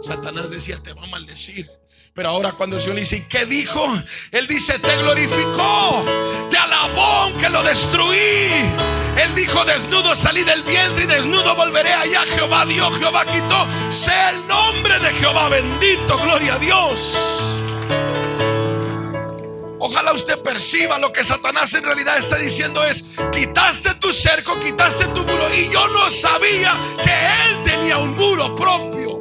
Satanás 0.01 0.51
decía, 0.51 0.81
te 0.83 0.93
va 0.93 1.05
a 1.05 1.07
maldecir. 1.07 1.69
Pero 2.15 2.29
ahora 2.31 2.53
cuando 2.53 2.77
el 2.77 2.83
Señor 2.83 2.99
dice, 2.99 3.17
¿y 3.17 3.21
qué 3.23 3.45
dijo? 3.45 3.87
Él 4.31 4.47
dice, 4.47 4.79
te 4.79 4.97
glorificó, 4.97 6.05
te 6.51 6.57
alabó 6.57 7.03
aunque 7.03 7.49
lo 7.49 7.63
destruí. 7.63 8.17
Él 9.17 9.35
dijo, 9.35 9.65
desnudo 9.65 10.15
salí 10.15 10.45
del 10.45 10.63
vientre 10.63 11.05
y 11.05 11.07
desnudo 11.07 11.55
volveré 11.57 11.93
allá. 11.93 12.23
Jehová 12.27 12.65
dio, 12.67 12.91
Jehová 12.93 13.25
quitó. 13.25 13.67
Sea 13.91 14.31
el 14.31 14.47
nombre 14.47 14.99
de 15.01 15.11
Jehová 15.15 15.49
bendito, 15.49 16.19
gloria 16.19 16.55
a 16.55 16.59
Dios. 16.59 17.48
Ojalá 19.81 20.13
usted 20.13 20.39
perciba 20.43 20.99
lo 20.99 21.13
que 21.13 21.25
Satanás 21.25 21.73
en 21.75 21.85
realidad 21.85 22.19
está 22.19 22.37
diciendo 22.37 22.85
es, 22.85 23.05
quitaste 23.33 23.95
tu 23.95 24.13
cerco, 24.13 24.59
quitaste 24.59 25.07
tu 25.07 25.21
muro 25.25 25.55
y 25.55 25.69
yo 25.71 25.87
no 25.89 26.11
sabía 26.11 26.75
que 27.03 27.11
él 27.47 27.63
tenía 27.63 27.99
un 27.99 28.17
muro 28.17 28.55
propio. 28.55 29.19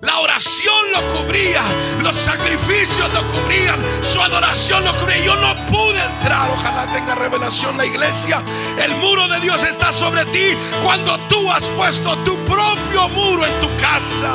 La 0.00 0.20
oración 0.20 0.92
lo 0.92 1.00
cubría, 1.14 1.62
los 2.02 2.14
sacrificios 2.14 3.12
lo 3.14 3.26
cubrían, 3.32 3.82
su 4.02 4.20
adoración 4.20 4.84
lo 4.84 4.94
cubría. 4.98 5.24
Yo 5.24 5.36
no 5.36 5.56
pude 5.66 6.00
entrar, 6.02 6.50
ojalá 6.50 6.86
tenga 6.92 7.14
revelación 7.14 7.76
la 7.76 7.86
iglesia. 7.86 8.44
El 8.78 8.94
muro 8.96 9.26
de 9.28 9.40
Dios 9.40 9.64
está 9.64 9.92
sobre 9.92 10.26
ti 10.26 10.56
cuando 10.84 11.18
tú 11.28 11.50
has 11.50 11.64
puesto 11.70 12.16
tu 12.18 12.36
propio 12.44 13.08
muro 13.08 13.46
en 13.46 13.60
tu 13.60 13.74
casa. 13.76 14.32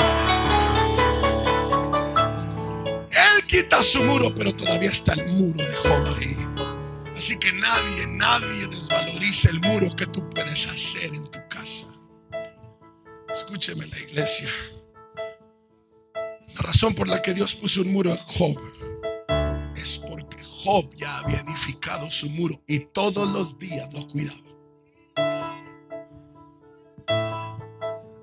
Él 3.19 3.45
quita 3.45 3.83
su 3.83 4.01
muro, 4.03 4.33
pero 4.33 4.55
todavía 4.55 4.91
está 4.91 5.13
el 5.13 5.27
muro 5.33 5.57
de 5.57 5.75
Job 5.75 6.07
ahí. 6.17 6.37
Así 7.15 7.37
que 7.37 7.51
nadie, 7.51 8.07
nadie 8.07 8.67
desvaloriza 8.67 9.49
el 9.49 9.59
muro 9.59 9.93
que 9.95 10.05
tú 10.05 10.29
puedes 10.29 10.67
hacer 10.67 11.13
en 11.13 11.29
tu 11.29 11.39
casa. 11.49 11.85
Escúcheme 13.33 13.87
la 13.87 13.99
iglesia. 13.99 14.49
La 16.55 16.61
razón 16.61 16.95
por 16.95 17.07
la 17.07 17.21
que 17.21 17.33
Dios 17.33 17.55
puso 17.55 17.81
un 17.81 17.91
muro 17.91 18.13
a 18.13 18.17
Job 18.17 18.57
es 19.75 19.99
porque 19.99 20.37
Job 20.43 20.93
ya 20.95 21.19
había 21.19 21.39
edificado 21.39 22.09
su 22.09 22.29
muro 22.29 22.61
y 22.67 22.79
todos 22.79 23.29
los 23.29 23.57
días 23.59 23.91
lo 23.93 24.07
cuidaba. 24.07 24.39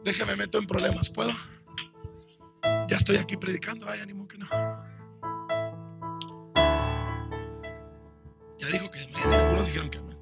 Déjeme 0.04 0.36
meto 0.36 0.58
en 0.58 0.66
problemas, 0.66 1.10
¿puedo? 1.10 1.32
Ya 2.88 2.96
estoy 2.96 3.16
aquí 3.16 3.36
predicando, 3.36 3.88
hay 3.88 4.00
ánimo 4.00 4.28
que 4.28 4.38
no. 4.38 4.46
Dijo 8.72 8.90
que 8.90 9.00
amén, 9.00 9.32
algunos 9.32 9.66
dijeron 9.66 9.90
que 9.90 9.98
amén. 9.98 10.18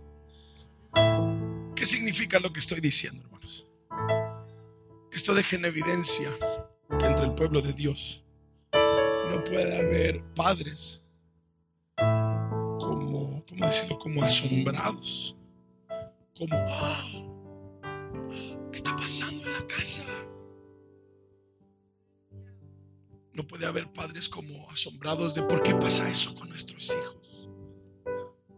¿Qué 1.75 1.87
significa 1.87 2.39
lo 2.39 2.53
que 2.53 2.61
estoy 2.61 2.81
diciendo, 2.81 3.23
hermanos? 3.23 3.67
Esto 5.13 5.35
deja 5.35 5.57
en 5.57 5.65
evidencia 5.65 6.29
que 6.99 7.05
entre 7.07 7.25
el 7.25 7.35
pueblo 7.35 7.61
de 7.63 7.73
Dios 7.73 8.25
no 8.73 9.43
puede 9.45 9.79
haber 9.79 10.23
padres 10.35 11.03
como, 11.97 13.45
¿cómo 13.49 13.67
decirlo? 13.67 13.99
Como 13.99 14.23
asombrados. 14.23 15.37
Como, 16.37 16.55
"Ah, 16.55 17.05
¿qué 18.71 18.77
está 18.77 18.95
pasando 18.97 19.45
en 19.47 19.53
la 19.53 19.67
casa? 19.67 20.05
No 23.33 23.47
puede 23.47 23.67
haber 23.67 23.93
padres 23.93 24.29
como 24.29 24.69
asombrados 24.71 25.35
de 25.35 25.43
por 25.43 25.63
qué 25.63 25.75
pasa 25.75 26.09
eso 26.09 26.35
con 26.35 26.49
nuestros 26.49 26.95
hijos. 26.95 27.34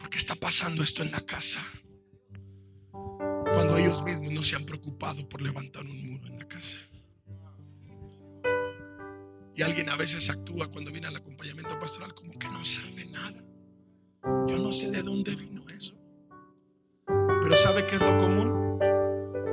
¿Por 0.07 0.13
qué 0.13 0.19
está 0.19 0.37
pasando 0.37 0.85
esto 0.85 1.03
en 1.03 1.11
la 1.11 1.21
casa? 1.21 1.61
Cuando 2.93 3.77
ellos 3.77 4.05
mismos 4.05 4.31
no 4.31 4.45
se 4.45 4.55
han 4.55 4.65
preocupado 4.65 5.29
por 5.29 5.43
levantar 5.43 5.85
un 5.85 6.13
muro 6.13 6.29
en 6.29 6.37
la 6.39 6.47
casa. 6.47 6.79
Y 9.53 9.63
alguien 9.63 9.91
a 9.91 9.97
veces 9.97 10.31
actúa 10.31 10.71
cuando 10.71 10.93
viene 10.93 11.09
al 11.09 11.17
acompañamiento 11.17 11.77
pastoral 11.81 12.15
como 12.15 12.39
que 12.39 12.47
no 12.47 12.65
sabe 12.65 13.05
nada. 13.07 13.45
Yo 14.47 14.61
no 14.61 14.71
sé 14.73 14.93
de 14.93 15.03
dónde 15.03 15.35
vino 15.35 15.69
eso. 15.71 15.97
Pero 17.05 17.57
¿sabe 17.57 17.85
qué 17.87 17.97
es 17.97 18.01
lo 18.01 18.17
común? 18.17 18.79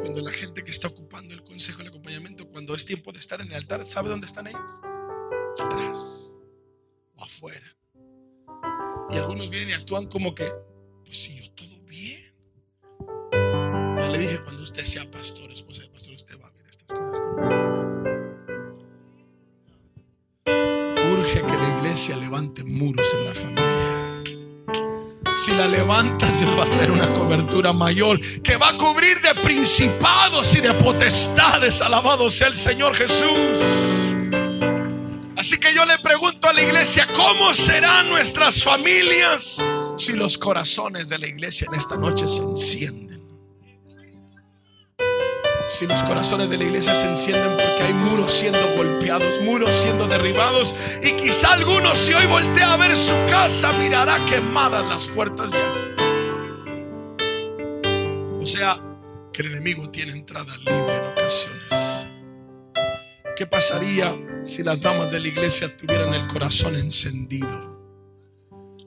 Cuando 0.04 0.22
la 0.22 0.32
gente 0.32 0.64
que 0.64 0.70
está 0.70 0.88
ocupando 0.88 1.34
el 1.34 1.44
consejo, 1.44 1.82
el 1.82 1.88
acompañamiento, 1.88 2.48
cuando 2.48 2.76
es 2.76 2.86
tiempo 2.86 3.12
de 3.12 3.18
estar 3.18 3.42
en 3.42 3.48
el 3.48 3.56
altar, 3.56 3.88
¿sabe 3.88 4.10
dónde 4.10 4.28
están 4.28 4.46
ellos? 4.46 4.80
Atrás 5.58 6.32
o 7.16 7.24
afuera. 7.24 7.76
Y 9.10 9.18
algunos 9.18 9.50
vienen 9.50 9.70
y 9.70 9.74
actúan 9.74 10.08
como 10.08 10.34
que, 10.34 10.52
pues 11.04 11.18
si 11.18 11.36
yo 11.36 11.52
todo 11.52 11.80
bien. 11.86 12.34
Ya 13.32 14.10
le 14.10 14.18
dije, 14.18 14.42
cuando 14.44 14.64
usted 14.64 14.84
sea 14.84 15.10
pastor, 15.10 15.52
esposa 15.52 15.82
de 15.84 15.90
pastor, 15.90 16.14
usted 16.14 16.40
va 16.42 16.48
a 16.48 16.52
ver 16.52 16.66
estas 16.70 16.88
cosas. 16.88 17.22
Urge 21.14 21.42
que 21.46 21.58
la 21.58 21.78
iglesia 21.78 22.16
levante 22.18 22.64
muros 22.64 23.08
en 23.14 23.26
la 23.26 23.34
familia. 23.34 23.64
Si 25.36 25.52
la 25.52 25.68
levanta, 25.68 26.28
se 26.38 26.46
va 26.58 26.64
a 26.64 26.70
traer 26.70 26.92
una 26.92 27.12
cobertura 27.14 27.74
mayor 27.74 28.20
que 28.42 28.56
va 28.58 28.70
a 28.70 28.78
cubrir 28.78 29.20
de 29.22 29.36
principados 29.42 30.56
y 30.56 30.62
de 30.62 30.74
potestades. 30.74 31.82
Alabado 31.82 32.30
sea 32.30 32.48
el 32.48 32.58
Señor 32.58 32.96
Jesús. 32.96 34.13
Así 35.44 35.58
que 35.58 35.74
yo 35.74 35.84
le 35.84 36.00
pregunto 36.00 36.48
a 36.48 36.54
la 36.54 36.62
iglesia, 36.62 37.06
¿cómo 37.06 37.54
serán 37.54 38.08
nuestras 38.08 38.64
familias 38.64 39.62
si 39.98 40.14
los 40.14 40.38
corazones 40.38 41.10
de 41.10 41.20
la 41.20 41.28
iglesia 41.28 41.68
en 41.70 41.78
esta 41.78 41.98
noche 41.98 42.30
se 42.30 42.42
encienden? 42.42 43.22
Si 45.68 45.86
los 45.86 46.02
corazones 46.04 46.50
de 46.50 46.58
la 46.60 46.64
iglesia 46.64 46.96
se 46.96 47.08
encienden 47.08 47.58
porque 47.58 47.84
hay 47.84 47.94
muros 47.94 48.34
siendo 48.34 48.74
golpeados, 48.78 49.42
muros 49.42 49.76
siendo 49.76 50.08
derribados 50.08 50.74
y 51.04 51.12
quizá 51.12 51.52
algunos 51.52 51.98
si 51.98 52.14
hoy 52.14 52.26
voltea 52.26 52.72
a 52.72 52.78
ver 52.78 52.96
su 52.96 53.14
casa 53.30 53.74
mirará 53.74 54.24
quemadas 54.24 54.88
las 54.88 55.10
puertas 55.10 55.52
ya. 55.52 55.74
O 58.40 58.46
sea, 58.46 58.80
que 59.34 59.42
el 59.42 59.52
enemigo 59.52 59.90
tiene 59.90 60.14
entrada 60.14 60.56
libre 60.56 61.00
en 61.00 61.08
ocasiones. 61.08 61.93
¿Qué 63.36 63.48
pasaría 63.48 64.16
si 64.44 64.62
las 64.62 64.84
damas 64.84 65.12
de 65.12 65.20
la 65.20 65.28
iglesia 65.28 65.76
tuvieran 65.76 66.14
el 66.14 66.28
corazón 66.28 66.76
encendido? 66.76 67.74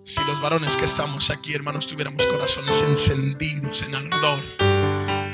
Si 0.05 0.24
los 0.24 0.40
varones 0.40 0.77
que 0.77 0.85
estamos 0.85 1.31
aquí, 1.31 1.52
hermanos, 1.52 1.89
tuviéramos 1.89 2.24
corazones 2.27 2.81
encendidos 2.82 3.82
en 3.82 3.97
ardor 3.97 4.39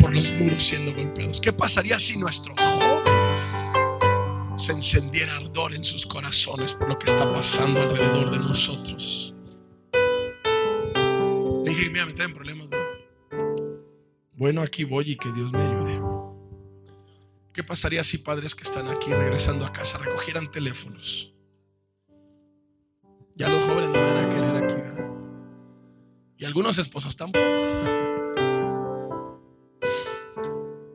por 0.01 0.15
los 0.15 0.33
muros 0.33 0.63
siendo 0.63 0.95
golpeados. 0.95 1.43
¿Qué 1.43 1.53
pasaría 1.53 1.99
si 1.99 2.17
nuestros 2.17 2.59
jóvenes 2.59 3.53
se 4.57 4.73
encendiera 4.73 5.37
ardor 5.37 5.75
en 5.75 5.85
sus 5.85 6.07
corazones 6.07 6.73
por 6.73 6.89
lo 6.89 6.99
que 6.99 7.11
está 7.11 7.31
pasando 7.31 7.83
alrededor 7.83 8.31
de 8.31 8.39
nosotros? 8.39 9.35
Le 11.65 11.71
dije, 11.71 11.91
mira, 11.91 12.07
me 12.07 12.13
está 12.13 12.25
en 12.25 12.33
problemas. 12.33 12.71
bro. 12.71 12.81
Bueno, 14.39 14.63
aquí 14.63 14.85
voy 14.85 15.11
y 15.11 15.17
que 15.17 15.31
Dios 15.33 15.53
me 15.53 15.61
ayude. 15.61 15.92
¿Qué 17.53 17.63
pasaría 17.63 18.03
si 18.03 18.17
padres 18.19 18.55
que 18.55 18.63
están 18.63 18.89
aquí 18.89 19.13
regresando 19.13 19.67
a 19.67 19.73
casa 19.73 19.99
recogieran 19.99 20.51
teléfonos? 20.51 21.35
Ya 23.35 23.49
los 23.49 23.65
jóvenes 23.65 23.91
no 23.91 24.01
van 24.01 24.17
a 24.17 24.29
querer 24.29 24.57
aquí, 24.57 24.75
¿verdad? 24.75 25.11
Y 26.39 26.45
algunos 26.47 26.79
esposos 26.79 27.15
tampoco. 27.17 27.45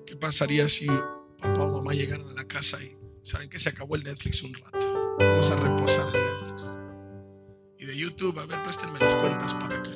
¿Qué 0.05 0.15
pasaría 0.15 0.67
si 0.67 0.87
papá 0.87 1.63
o 1.63 1.71
mamá 1.73 1.93
llegaran 1.93 2.27
a 2.29 2.33
la 2.33 2.47
casa 2.47 2.81
y 2.81 2.97
saben 3.23 3.49
que 3.49 3.59
se 3.59 3.69
acabó 3.69 3.95
el 3.95 4.03
Netflix 4.03 4.41
un 4.41 4.55
rato? 4.55 5.15
Vamos 5.19 5.51
a 5.51 5.55
reposar 5.57 6.07
en 6.15 6.25
Netflix. 6.25 6.79
Y 7.77 7.85
de 7.85 7.97
YouTube, 7.97 8.39
a 8.39 8.45
ver, 8.47 8.63
préstenme 8.63 8.99
las 8.99 9.13
cuentas 9.15 9.53
para 9.53 9.83
que. 9.83 9.91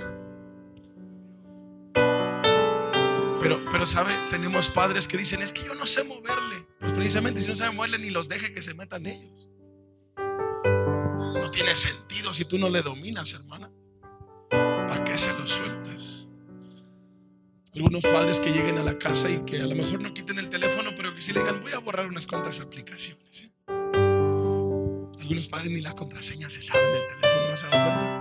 Pero, 3.42 3.66
pero, 3.72 3.88
¿sabe? 3.88 4.14
Tenemos 4.30 4.70
padres 4.70 5.08
que 5.08 5.18
dicen, 5.18 5.42
es 5.42 5.52
que 5.52 5.64
yo 5.64 5.74
no 5.74 5.88
sé 5.88 6.04
moverle. 6.04 6.51
Pues 6.82 6.94
precisamente 6.94 7.42
si 7.42 7.48
no 7.48 7.56
sabe 7.56 7.76
moverle, 7.76 8.00
ni 8.00 8.10
los 8.10 8.28
deje 8.28 8.54
que 8.54 8.62
se 8.62 8.74
metan 8.74 9.06
ellos. 9.06 9.48
No 10.18 11.50
tiene 11.52 11.76
sentido 11.76 12.34
si 12.34 12.44
tú 12.44 12.58
no 12.58 12.70
le 12.70 12.82
dominas, 12.82 13.34
hermana. 13.34 13.72
¿Para 14.50 15.04
qué 15.04 15.18
se 15.18 15.32
lo 15.34 15.48
sueltas? 15.48 16.28
Algunos 17.74 18.04
padres 18.04 18.40
que 18.40 18.52
lleguen 18.52 18.80
a 18.80 18.84
la 18.84 18.98
casa 18.98 19.30
y 19.30 19.40
que 19.46 19.62
a 19.62 19.66
lo 19.68 19.76
mejor 19.76 20.02
no 20.02 20.14
quiten 20.14 20.40
el 20.40 20.50
teléfono, 20.50 20.92
pero 20.96 21.16
que 21.16 21.22
sí 21.22 21.32
le 21.32 21.40
digan, 21.40 21.62
voy 21.62 21.72
a 21.72 21.80
borrar 21.80 22.08
unas 22.08 22.28
cuantas 22.28 22.60
aplicaciones. 22.60 23.44
¿eh? 23.44 23.52
Algunos 25.20 25.48
padres 25.48 25.72
ni 25.72 25.82
las 25.82 25.94
contraseñas 25.94 26.52
se 26.52 26.62
saben 26.62 26.92
del 26.92 27.08
teléfono, 27.08 27.50
¿no 27.50 27.56
se 27.56 27.68
dan 27.68 27.98
cuenta? 27.98 28.21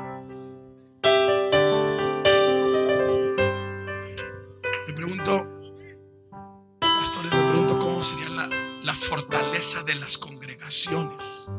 Fortaleza 9.11 9.83
de 9.83 9.97
las 9.97 10.17
congregaciones 10.17 11.51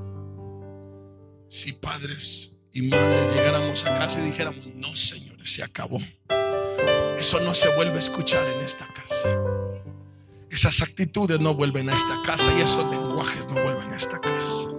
si 1.49 1.73
padres 1.73 2.53
y 2.71 2.83
madres 2.83 3.33
llegáramos 3.33 3.83
a 3.83 3.93
casa 3.93 4.21
y 4.21 4.27
dijéramos, 4.27 4.67
no 4.67 4.95
señores, 4.95 5.51
se 5.51 5.61
acabó. 5.61 5.99
Eso 7.17 7.41
no 7.41 7.53
se 7.53 7.67
vuelve 7.75 7.97
a 7.97 7.99
escuchar 7.99 8.47
en 8.47 8.61
esta 8.61 8.87
casa. 8.93 9.37
Esas 10.49 10.81
actitudes 10.81 11.41
no 11.41 11.53
vuelven 11.53 11.89
a 11.89 11.95
esta 11.97 12.21
casa 12.21 12.57
y 12.57 12.61
esos 12.61 12.89
lenguajes 12.89 13.45
no 13.47 13.61
vuelven 13.61 13.91
a 13.91 13.97
esta 13.97 14.21
casa. 14.21 14.71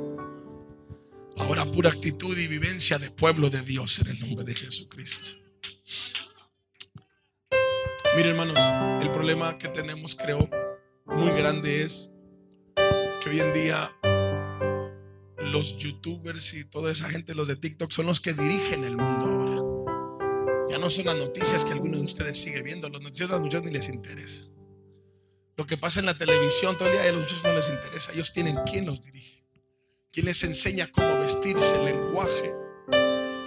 Ahora 1.37 1.71
pura 1.71 1.91
actitud 1.91 2.35
y 2.39 2.49
vivencia 2.49 2.99
de 2.99 3.11
pueblo 3.11 3.51
de 3.51 3.61
Dios 3.61 3.99
en 3.99 4.09
el 4.09 4.19
nombre 4.19 4.47
de 4.47 4.55
Jesucristo. 4.55 5.37
Mire 8.17 8.31
hermanos, 8.31 8.59
el 9.03 9.11
problema 9.11 9.59
que 9.59 9.69
tenemos 9.69 10.17
creo 10.17 10.49
muy 11.05 11.33
grande 11.33 11.83
es 11.83 12.12
que 13.23 13.31
hoy 13.31 13.41
en 13.41 13.53
día 13.53 13.97
los 15.39 15.77
youtubers 15.77 16.55
y 16.55 16.65
toda 16.65 16.91
esa 16.91 17.09
gente, 17.09 17.35
los 17.35 17.47
de 17.47 17.57
TikTok, 17.57 17.91
son 17.91 18.07
los 18.07 18.21
que 18.21 18.33
dirigen 18.33 18.85
el 18.85 18.97
mundo 18.97 19.27
ahora. 19.27 20.69
Ya 20.69 20.79
no 20.79 20.91
son 20.91 21.07
las 21.07 21.17
noticias 21.17 21.65
que 21.65 21.73
alguno 21.73 21.99
de 21.99 22.05
ustedes 22.05 22.41
sigue 22.41 22.63
viendo, 22.63 22.89
los 22.89 23.01
noticias 23.01 23.31
a 23.31 23.39
los 23.39 23.63
ni 23.63 23.71
les 23.71 23.89
interesa. 23.89 24.47
Lo 25.57 25.67
que 25.67 25.77
pasa 25.77 26.01
en 26.01 26.07
la 26.07 26.17
televisión 26.17 26.77
todo 26.77 26.89
el 26.89 26.95
día 26.95 27.03
a 27.03 27.13
los 27.13 27.23
muchachos 27.23 27.45
no 27.45 27.53
les 27.53 27.69
interesa. 27.69 28.13
Ellos 28.13 28.33
tienen 28.33 28.57
quién 28.69 28.87
los 28.87 29.03
dirige, 29.03 29.45
quién 30.11 30.27
les 30.27 30.43
enseña 30.43 30.91
cómo 30.91 31.19
vestirse, 31.19 31.77
el 31.77 31.85
lenguaje. 31.85 32.55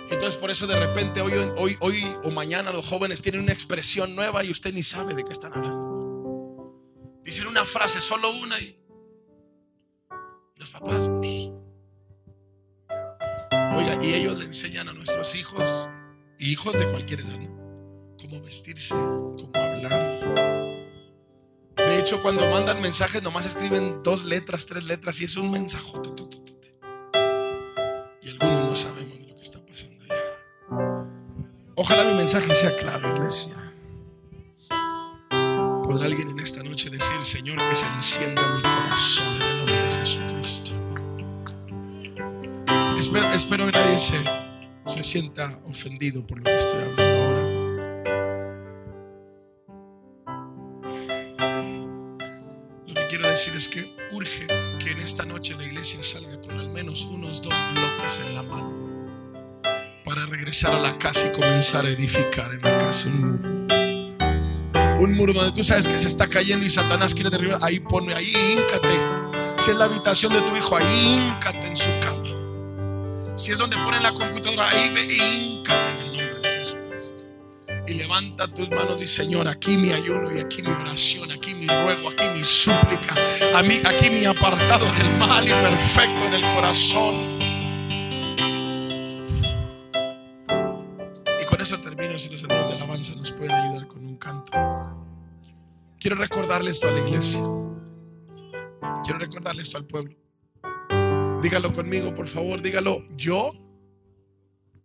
Entonces 0.10 0.38
por 0.38 0.52
eso 0.52 0.68
de 0.68 0.80
repente 0.80 1.22
hoy, 1.22 1.34
hoy, 1.58 1.78
hoy 1.82 2.16
o 2.24 2.32
mañana 2.32 2.72
los 2.72 2.88
jóvenes 2.88 3.22
tienen 3.22 3.42
una 3.42 3.54
expresión 3.54 4.16
nueva 4.16 4.44
y 4.44 4.52
usted 4.52 4.74
ni 4.74 4.84
sabe 4.84 5.16
de 5.16 5.24
qué 5.24 5.34
están 5.34 5.54
hablando. 5.54 7.22
Dicen 7.24 7.48
una 7.48 7.66
frase, 7.66 8.00
solo 8.00 8.30
una 8.32 8.60
y 8.62 8.85
los 10.56 10.70
papás... 10.70 11.10
Oiga, 13.78 13.98
y 14.02 14.14
ellos 14.14 14.38
le 14.38 14.46
enseñan 14.46 14.88
a 14.88 14.94
nuestros 14.94 15.36
hijos, 15.36 15.90
hijos 16.40 16.74
de 16.74 16.90
cualquier 16.92 17.22
edad, 17.22 17.40
cómo 18.18 18.42
vestirse, 18.42 18.96
cómo 18.96 19.52
hablar. 19.54 20.36
De 21.76 22.00
hecho, 22.00 22.22
cuando 22.22 22.50
mandan 22.50 22.82
mensajes, 22.82 23.22
nomás 23.22 23.46
escriben 23.46 24.02
dos 24.02 24.24
letras, 24.24 24.66
tres 24.66 24.86
letras, 24.86 25.20
y 25.20 25.26
es 25.26 25.36
un 25.36 25.52
mensajote. 25.52 26.10
Y 28.22 28.30
algunos 28.30 28.64
no 28.64 28.76
sabemos 28.76 29.20
de 29.20 29.28
lo 29.28 29.36
que 29.36 29.44
está 29.44 29.60
pasando 29.66 30.04
allá. 30.04 31.10
Ojalá 31.76 32.04
mi 32.06 32.14
mensaje 32.18 32.56
sea 32.56 32.78
claro, 32.78 33.14
iglesia. 33.14 33.74
¿Podrá 35.84 36.06
alguien 36.06 36.30
en 36.30 36.40
esta 36.40 36.64
noche 36.64 36.90
decir, 36.90 37.22
Señor, 37.22 37.58
que 37.58 37.76
se 37.76 37.86
encienda 37.88 38.42
mi 38.56 38.75
Espero, 43.16 43.66
que 43.68 43.72
nadie 43.72 43.98
se, 43.98 44.22
se 44.88 45.04
sienta 45.04 45.58
ofendido 45.66 46.28
por 46.28 46.38
lo 46.40 46.44
que 46.44 46.58
estoy 46.58 46.84
hablando 46.84 47.04
ahora. 47.04 47.42
Lo 52.86 52.94
que 52.94 53.08
quiero 53.08 53.28
decir 53.28 53.54
es 53.56 53.70
que 53.70 53.96
urge 54.12 54.48
que 54.84 54.92
en 54.92 55.00
esta 55.00 55.24
noche 55.26 55.56
la 55.56 55.64
iglesia 55.64 56.04
salga 56.04 56.42
con 56.42 56.60
al 56.60 56.70
menos 56.70 57.06
unos 57.06 57.42
dos 57.42 57.54
bloques 57.74 58.20
en 58.20 58.36
la 58.36 58.44
mano 58.44 58.76
para 60.04 60.26
regresar 60.26 60.74
a 60.74 60.80
la 60.80 60.98
casa 60.98 61.28
y 61.28 61.32
comenzar 61.32 61.86
a 61.86 61.90
edificar 61.90 62.54
en 62.54 62.62
la 62.64 62.78
casa 62.80 63.08
un 63.08 63.22
muro. 63.22 63.56
Un 65.00 65.14
muro 65.14 65.34
donde 65.34 65.54
tú 65.54 65.64
sabes 65.64 65.88
que 65.88 65.98
se 66.00 66.10
está 66.10 66.28
cayendo 66.28 66.66
y 66.66 66.70
Satanás 66.70 67.14
quiere 67.14 67.30
derribar. 67.30 67.60
Ahí 67.62 67.80
pone, 67.80 68.14
ahí 68.14 68.34
íncate. 68.52 68.90
Si 69.60 69.72
es 69.72 69.78
la 69.78 69.86
habitación 69.86 70.34
de 70.34 70.42
tu 70.42 70.56
hijo, 70.56 70.76
ahí 70.76 71.16
íncate 71.16 71.68
en 71.68 71.76
su 71.76 71.90
cama. 72.02 72.25
Si 73.36 73.52
es 73.52 73.58
donde 73.58 73.76
ponen 73.78 74.02
la 74.02 74.14
computadora, 74.14 74.70
ahí 74.70 74.94
ve 74.94 75.04
íncate 75.14 75.90
en 75.92 75.98
el 75.98 76.18
nombre 76.18 76.40
de 76.40 76.58
Jesucristo. 76.58 77.28
Y 77.86 77.94
levanta 77.96 78.48
tus 78.48 78.70
manos 78.70 79.02
y 79.02 79.08
Señor, 79.08 79.50
aquí 79.50 79.78
mi 79.78 79.92
ayuno 79.92 80.34
y 80.34 80.40
aquí 80.40 80.62
mi 80.62 80.72
oración, 80.72 81.30
aquí 81.32 81.54
mi 81.54 81.68
ruego, 81.68 82.10
aquí 82.10 82.24
mi 82.34 82.46
súplica, 82.46 83.14
a 83.54 83.62
mí, 83.62 83.82
aquí 83.84 84.10
mi 84.10 84.24
apartado 84.24 84.86
del 84.94 85.18
mal 85.18 85.46
y 85.46 85.52
perfecto 85.52 86.26
en 86.26 86.34
el 86.34 86.42
corazón. 86.56 87.38
Y 91.42 91.46
con 91.46 91.60
eso 91.60 91.78
termino. 91.82 92.18
Si 92.18 92.30
los 92.30 92.42
hermanos 92.42 92.70
de 92.70 92.76
alabanza 92.78 93.16
nos 93.16 93.34
pueden 93.34 93.52
ayudar 93.52 93.88
con 93.88 94.06
un 94.06 94.16
canto. 94.16 94.52
Quiero 96.00 96.16
recordarle 96.16 96.72
esto 96.72 96.88
a 96.88 96.92
la 96.92 97.00
iglesia. 97.00 97.42
Quiero 99.04 99.20
recordarle 99.20 99.62
esto 99.62 99.78
al 99.78 99.86
pueblo. 99.86 100.25
Dígalo 101.46 101.72
conmigo, 101.72 102.16
por 102.16 102.28
favor. 102.28 102.60
Dígalo. 102.60 103.08
Yo, 103.16 103.54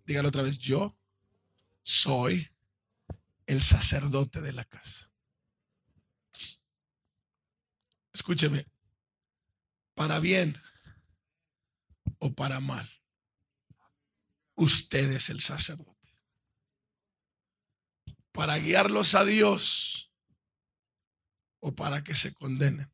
dígalo 0.04 0.28
otra 0.28 0.42
vez. 0.42 0.58
Yo 0.58 0.94
soy 1.82 2.50
el 3.46 3.62
sacerdote 3.62 4.42
de 4.42 4.52
la 4.52 4.66
casa. 4.66 5.10
Escúcheme. 8.12 8.66
Para 9.94 10.20
bien 10.20 10.60
o 12.18 12.34
para 12.34 12.60
mal. 12.60 12.86
Usted 14.54 15.12
es 15.12 15.30
el 15.30 15.40
sacerdote. 15.40 16.14
Para 18.32 18.58
guiarlos 18.58 19.14
a 19.14 19.24
Dios 19.24 20.12
o 21.60 21.74
para 21.74 22.04
que 22.04 22.14
se 22.14 22.34
condenen. 22.34 22.90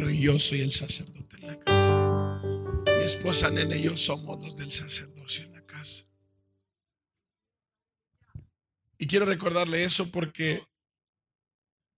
Pero 0.00 0.12
yo 0.12 0.38
soy 0.38 0.62
el 0.62 0.72
sacerdote 0.72 1.36
en 1.36 1.46
la 1.46 1.60
casa. 1.60 2.42
Mi 2.86 3.02
esposa 3.02 3.50
nena 3.50 3.76
y 3.76 3.82
yo 3.82 3.98
somos 3.98 4.40
los 4.40 4.56
del 4.56 4.72
sacerdocio 4.72 5.44
en 5.44 5.52
la 5.52 5.66
casa. 5.66 6.06
Y 8.96 9.06
quiero 9.06 9.26
recordarle 9.26 9.84
eso 9.84 10.10
porque 10.10 10.64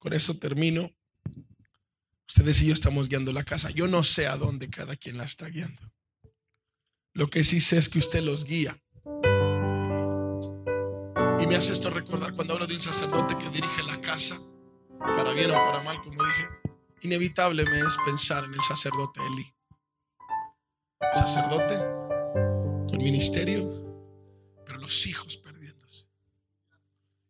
con 0.01 0.15
eso 0.15 0.37
termino. 0.37 0.93
Ustedes 2.27 2.61
y 2.63 2.67
yo 2.67 2.73
estamos 2.73 3.09
guiando 3.09 3.33
la 3.33 3.45
casa. 3.45 3.71
Yo 3.71 3.87
no 3.87 4.03
sé 4.03 4.27
a 4.27 4.37
dónde 4.37 4.69
cada 4.69 4.97
quien 4.97 5.17
la 5.17 5.23
está 5.23 5.47
guiando. 5.47 5.93
Lo 7.13 7.31
que 7.31 7.45
sí 7.45 7.61
sé 7.61 7.79
es 7.79 7.89
que 7.89 8.01
usted 8.01 8.23
los 8.23 8.45
guía. 8.45 8.83
Y 11.39 11.47
me 11.47 11.55
hace 11.55 11.73
esto 11.73 11.89
recordar 11.89 12.35
cuando 12.35 12.55
hablo 12.55 12.67
de 12.67 12.75
un 12.75 12.81
sacerdote 12.81 13.39
que 13.39 13.49
dirige 13.51 13.85
la 13.85 14.01
casa, 14.01 14.41
para 14.99 15.33
bien 15.35 15.53
o 15.53 15.55
para 15.55 15.85
mal, 15.85 16.03
como 16.03 16.25
dije, 16.25 16.62
inevitable 17.03 17.65
me 17.65 17.81
es 17.81 17.97
pensar 18.05 18.45
en 18.45 18.55
el 18.55 18.63
sacerdote 18.63 19.21
Eli. 19.27 19.53
Sacerdote 21.15 21.79
con 22.89 22.99
ministerio, 22.99 23.71
pero 24.65 24.79
los 24.79 25.07
hijos 25.07 25.37
perdiéndose. 25.37 26.09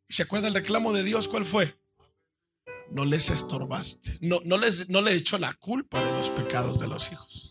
¿Y 0.09 0.15
se 0.15 0.23
acuerda 0.23 0.49
el 0.49 0.55
reclamo 0.55 0.93
de 0.93 1.03
Dios 1.03 1.27
cuál 1.27 1.45
fue? 1.45 1.77
No 2.91 3.05
les 3.07 3.31
estorbaste, 3.31 4.19
no, 4.21 4.41
no, 4.45 4.59
les, 4.59 4.89
no 4.91 5.01
le 5.01 5.15
echó 5.15 5.39
la 5.39 5.55
culpa 5.55 6.05
de 6.05 6.13
los 6.13 6.31
pecados 6.31 6.79
de 6.79 6.89
los 6.89 7.11
hijos. 7.11 7.51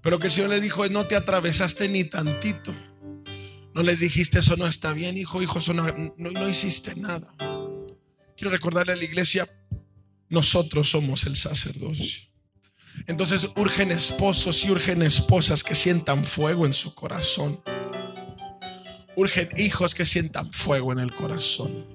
Pero 0.00 0.18
que 0.18 0.28
el 0.28 0.32
Señor 0.32 0.50
le 0.50 0.60
dijo, 0.60 0.86
no 0.88 1.06
te 1.06 1.16
atravesaste 1.16 1.88
ni 1.88 2.04
tantito. 2.04 2.72
No 3.74 3.82
les 3.82 4.00
dijiste, 4.00 4.38
eso 4.38 4.56
no 4.56 4.66
está 4.66 4.92
bien, 4.94 5.18
hijo, 5.18 5.42
hijo, 5.42 5.58
eso 5.58 5.74
no, 5.74 5.84
no, 6.16 6.30
no 6.30 6.48
hiciste 6.48 6.94
nada. 6.96 7.34
Quiero 8.36 8.50
recordarle 8.50 8.94
a 8.94 8.96
la 8.96 9.04
iglesia, 9.04 9.46
nosotros 10.28 10.90
somos 10.90 11.24
el 11.24 11.36
sacerdocio. 11.36 12.28
Entonces 13.06 13.48
urgen 13.56 13.90
esposos 13.90 14.64
y 14.64 14.70
urgen 14.70 15.02
esposas 15.02 15.62
que 15.62 15.74
sientan 15.74 16.24
fuego 16.24 16.66
en 16.66 16.72
su 16.72 16.94
corazón. 16.94 17.60
Urgen 19.16 19.48
hijos 19.56 19.94
que 19.94 20.06
sientan 20.06 20.52
fuego 20.52 20.92
en 20.92 20.98
el 20.98 21.14
corazón. 21.14 21.86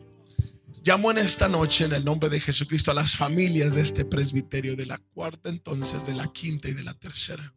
Llamo 0.84 1.12
en 1.12 1.20
esta 1.20 1.48
noche 1.48 1.86
en 1.86 1.94
el 1.94 2.03
nombre 2.03 2.30
de 2.30 2.40
Jesucristo 2.40 2.90
a 2.90 2.95
las 2.95 3.16
familias 3.16 3.76
de 3.76 3.82
este 3.82 4.03
presbiterio, 4.03 4.76
de 4.76 4.88
la 4.88 4.98
cuarta 4.98 5.49
entonces, 5.49 6.08
de 6.08 6.16
la 6.16 6.32
quinta 6.32 6.70
y 6.70 6.74
de 6.74 6.84
la 6.84 6.95
tercera. 6.95 7.53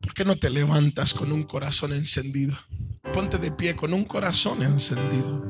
¿Por 0.00 0.12
qué 0.12 0.24
no 0.24 0.36
te 0.36 0.50
levantas 0.50 1.14
con 1.14 1.30
un 1.30 1.44
corazón 1.44 1.92
encendido? 1.92 2.58
Ponte 3.12 3.38
de 3.38 3.52
pie 3.52 3.76
con 3.76 3.94
un 3.94 4.04
corazón 4.04 4.62
encendido. 4.62 5.44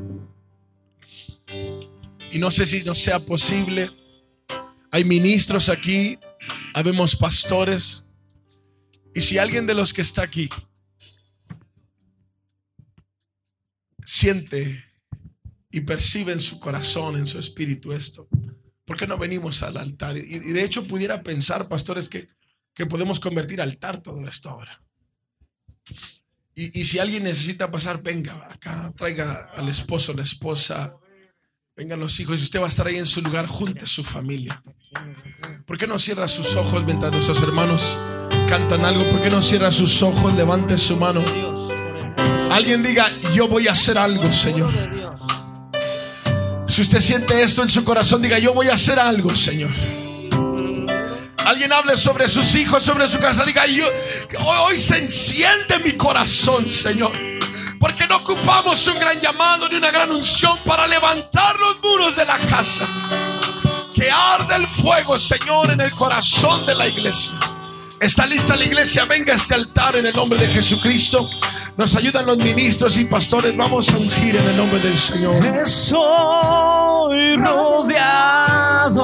Y 2.35 2.41
no 2.41 2.51
sé 2.51 2.67
si 2.67 2.83
no 2.83 2.97
sea 2.97 3.25
posible. 3.25 3.93
Hay 4.91 5.05
ministros 5.05 5.69
aquí, 5.69 6.19
habemos 6.75 7.15
pastores. 7.15 8.03
Y 9.15 9.21
si 9.21 9.39
alguien 9.39 9.69
de 9.69 9.75
los 9.75 9.93
que 9.93 10.03
está 10.03 10.23
aquí 10.23 10.49
siente 14.05 14.85
y 15.71 15.83
percibe 15.83 16.33
en 16.33 16.41
su 16.41 16.59
corazón, 16.59 17.17
en 17.17 17.29
su 17.29 17.39
espíritu 17.39 17.93
esto, 17.93 18.27
¿por 18.85 18.97
qué 18.97 19.07
no 19.07 19.17
venimos 19.17 19.63
al 19.63 19.77
altar? 19.77 20.17
Y, 20.17 20.41
de 20.41 20.65
hecho 20.65 20.89
pudiera 20.89 21.23
pensar, 21.23 21.69
pastores, 21.69 22.09
que, 22.09 22.31
que 22.75 22.85
podemos 22.85 23.21
convertir 23.21 23.61
altar 23.61 24.03
todo 24.03 24.27
esto 24.27 24.51
ahora. 24.51 24.83
Y, 26.57 26.81
y 26.81 26.85
si 26.85 26.99
alguien 26.99 27.23
necesita 27.23 27.71
pasar, 27.71 28.03
venga 28.03 28.49
acá, 28.51 28.93
traiga 28.97 29.53
al 29.55 29.69
esposo, 29.69 30.13
la 30.15 30.25
esposa, 30.25 30.99
vengan 31.77 32.01
los 32.01 32.19
hijos. 32.21 32.41
Y 32.41 32.45
usted 32.45 32.61
va 32.61 32.67
a 32.67 32.69
estar 32.69 32.87
ahí 32.87 32.97
en 32.97 33.07
su 33.07 33.21
lugar, 33.21 33.47
junte 33.47 33.83
a 33.83 33.87
su 33.87 34.05
familia. 34.05 34.63
¿Por 35.67 35.79
qué 35.79 35.87
no 35.87 35.99
cierra 35.99 36.29
sus 36.29 36.57
ojos 36.57 36.85
mientras 36.85 37.13
nuestros 37.13 37.41
hermanos 37.43 37.97
cantan 38.49 38.85
algo? 38.85 39.09
¿Por 39.11 39.21
qué 39.21 39.31
no 39.31 39.43
cierra 39.43 39.71
sus 39.71 40.03
ojos? 40.03 40.35
Levante 40.35 40.79
su 40.79 40.97
mano. 40.97 41.25
Alguien 42.51 42.83
diga, 42.83 43.11
yo 43.35 43.49
voy 43.49 43.67
a 43.67 43.73
hacer 43.73 43.99
algo, 43.99 44.33
Señor. 44.33 44.73
Si 46.69 46.83
usted 46.83 47.01
siente 47.01 47.43
esto 47.43 47.63
en 47.63 47.69
su 47.69 47.85
corazón, 47.85 48.23
diga, 48.23 48.39
yo 48.39 48.53
voy 48.53 48.69
a 48.69 48.75
hacer 48.75 48.99
algo, 48.99 49.35
Señor. 49.35 49.73
Alguien 51.45 51.73
hable 51.73 51.99
sobre 51.99 52.29
sus 52.29 52.55
hijos, 52.55 52.83
sobre 52.83 53.07
su 53.07 53.19
casa. 53.19 53.45
Diga, 53.45 53.67
yo, 53.67 53.85
hoy, 54.41 54.59
hoy 54.71 54.79
se 54.79 54.99
enciende 54.99 55.79
mi 55.85 55.93
corazón, 55.93 56.71
Señor. 56.73 57.34
Porque 57.85 58.07
no 58.07 58.17
ocupamos 58.17 58.87
un 58.89 58.99
gran 58.99 59.21
llamado 59.21 59.69
ni 59.69 59.75
una 59.75 59.91
gran 59.91 60.11
unción 60.11 60.59
para 60.65 60.87
levantar 60.87 61.55
los 61.61 61.83
muros 61.83 62.17
de 62.17 62.25
la 62.25 62.39
casa. 62.39 62.89
Que 63.95 64.11
arde 64.11 64.57
el 64.57 64.67
fuego, 64.67 65.19
Señor, 65.19 65.71
en 65.71 65.83
el 65.83 65.93
corazón 65.93 66.65
de 66.65 66.75
la 66.77 66.87
iglesia. 66.89 67.35
Está 68.01 68.27
lista 68.27 68.57
la 68.57 68.65
iglesia. 68.65 69.05
Venga 69.05 69.35
a 69.35 69.37
este 69.37 69.53
altar 69.53 69.95
en 69.97 70.07
el 70.07 70.17
nombre 70.17 70.39
de 70.39 70.49
Jesucristo. 70.49 71.29
Nos 71.77 71.95
ayudan 71.95 72.25
los 72.25 72.39
ministros 72.39 72.97
y 72.97 73.05
pastores. 73.05 73.55
Vamos 73.55 73.91
a 73.91 73.99
ungir 73.99 74.35
en 74.35 74.49
el 74.49 74.57
nombre 74.57 74.79
del 74.79 74.99
Señor. 74.99 75.45
Estoy 75.45 77.37
rodeado 77.37 78.95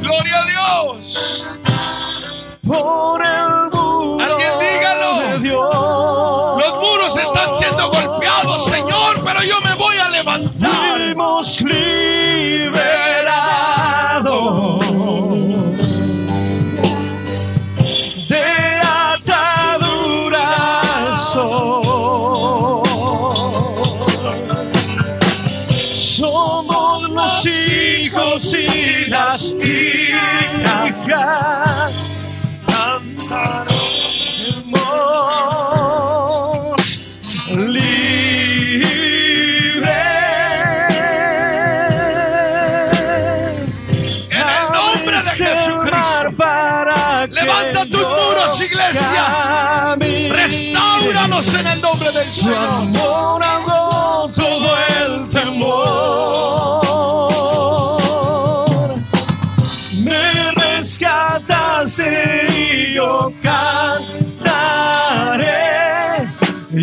Gloria 0.00 0.40
a 0.40 0.44
Dios. 0.46 1.58
por 2.66 3.22
el 3.24 3.70
muro 3.72 4.18
Alguien 4.24 4.52
dígalo. 4.58 5.20
de 5.20 5.38
Dios. 5.40 6.64
Los 6.64 6.74
muros 6.80 7.16
están 7.16 7.54
siendo 7.54 7.90
golpeados, 7.90 8.64
Señor, 8.64 9.20
pero 9.24 9.42
yo 9.42 9.60
me 9.62 9.74
voy 9.74 9.96
a 9.98 10.08
levantar. 10.08 10.96
Fuimos 10.96 11.60
liberados 11.60 12.99
las 29.10 29.52
hijas. 29.52 31.02
Cantaremos 32.66 33.50
libre. 37.50 37.90
En 44.30 44.48
el 44.48 44.72
nombre 44.72 45.16
de 45.16 45.30
Jesucristo. 45.30 46.30
Levanta 47.30 47.86
tus 47.90 48.00
muros, 48.00 48.60
iglesia. 48.60 49.96
Restauranos 50.30 51.52
en 51.54 51.66
el 51.66 51.80
nombre 51.80 52.12
del 52.12 52.30
Señor. 52.30 53.40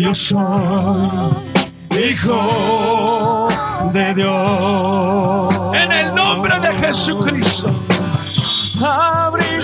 Yo 0.08 0.14
soy 0.14 0.38
hijo 2.02 3.46
de 3.92 4.14
Dios. 4.14 5.54
En 5.74 5.92
el 5.92 6.14
nombre 6.14 6.58
de 6.60 6.68
Jesucristo. 6.76 7.70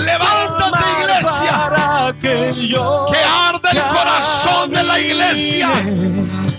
Levántate, 0.04 0.84
iglesia. 1.00 1.50
Para 1.50 2.12
que 2.20 2.68
yo 2.68 3.06
Que 3.10 3.18
arde 3.24 3.70
el 3.72 3.82
corazón 3.96 4.70
de 4.70 4.82
la 4.82 5.00
iglesia. 5.00 5.70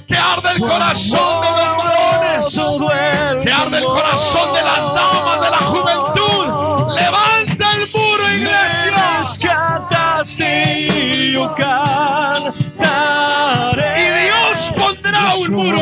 Que 0.08 0.18
arde 0.18 0.50
el 0.56 0.62
corazón 0.62 1.42
de 1.42 1.50
los 1.52 1.78
varones. 1.78 3.44
Que 3.44 3.52
arde 3.52 3.78
el 3.78 3.86
corazón 3.86 4.52
de 4.56 4.64
las 4.64 4.94
damas 4.96 5.42
de 5.42 5.50
la 5.52 5.62
juventud. 5.62 6.96
Levanta 6.96 7.72
el 7.76 7.92
muro, 7.94 8.34
iglesia. 8.34 8.66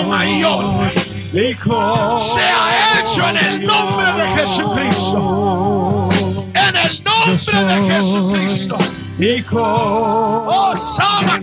Mayor. 0.03 0.91
Sea 1.33 2.99
hecho 2.99 3.27
en 3.27 3.37
el 3.37 3.63
nombre 3.63 4.05
de 4.13 4.27
Jesucristo. 4.39 6.09
En 6.53 6.75
el 6.75 7.03
nombre 7.03 7.63
de 7.63 7.93
Jesucristo. 7.93 8.77
Hijo 9.19 9.61
Oh, 9.61 10.75
Sama. 10.75 11.35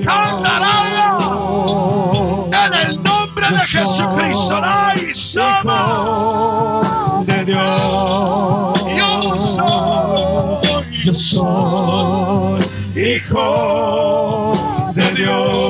En 2.53 2.75
el 2.75 3.03
nombre 3.03 3.47
de 3.51 3.59
Jesucristo. 3.61 4.61
Ay, 4.63 5.15
Sama. 5.15 6.83
de 7.27 7.45
Dios. 7.45 8.85
Yo 8.97 9.21
soy. 9.41 10.71
Yo 11.05 11.13
soy 11.13 12.61
hijo 12.95 14.53
de 14.95 15.11
Dios. 15.15 15.70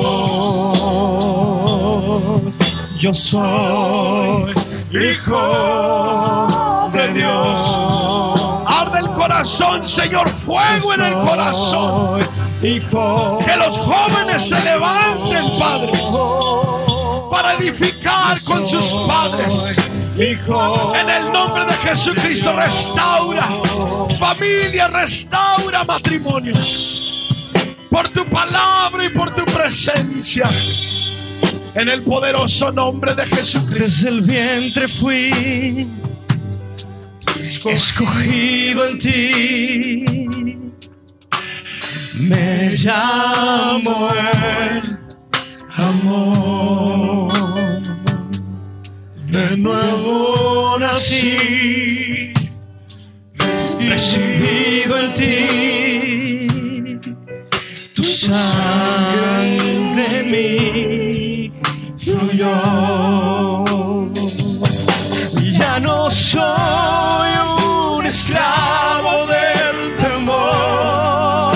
Yo 3.01 3.11
soy 3.15 4.53
hijo 4.91 6.89
de 6.93 7.13
Dios. 7.13 8.63
Arde 8.67 8.99
el 8.99 9.07
corazón, 9.07 9.83
Señor. 9.83 10.29
Fuego 10.29 10.93
en 10.93 11.01
el 11.01 11.13
corazón. 11.15 12.21
Hijo 12.61 13.39
Que 13.43 13.57
los 13.57 13.75
jóvenes 13.79 14.47
se 14.47 14.63
levanten, 14.63 15.43
Padre. 15.57 15.99
Para 17.31 17.53
edificar 17.55 18.39
con 18.43 18.67
sus 18.67 18.85
padres. 19.07 19.77
Hijo 20.19 20.95
En 20.95 21.09
el 21.09 21.31
nombre 21.31 21.65
de 21.65 21.73
Jesucristo 21.73 22.53
restaura 22.55 23.49
familia, 24.19 24.87
restaura 24.89 25.83
matrimonios. 25.85 27.31
Por 27.89 28.07
tu 28.09 28.23
palabra 28.25 29.03
y 29.05 29.09
por 29.09 29.33
tu 29.33 29.43
presencia. 29.45 30.47
En 31.73 31.89
el 31.89 32.01
poderoso 32.01 32.71
nombre 32.71 33.15
de 33.15 33.25
Jesucristo. 33.25 33.85
Desde 33.85 34.09
el 34.09 34.21
vientre 34.21 34.87
fui 34.87 35.87
escogido 37.69 38.87
en 38.87 38.99
ti. 38.99 40.05
Me 42.19 42.71
llamo 42.77 44.09
el 44.13 44.99
amor. 45.75 47.31
De 49.27 49.57
nuevo 49.57 50.77
nací, 50.79 52.33
recibido 53.89 54.99
en 54.99 55.13
ti. 55.13 56.47
Tu 57.95 58.03
sangre 58.03 59.25
en 60.19 60.31
mí 60.31 60.90
tuyo. 62.21 62.53
Ya 65.59 65.73
no 65.79 66.09
soy 66.11 67.31
un 67.97 68.05
esclavo 68.05 69.25
del 69.33 69.95
temor. 69.95 71.55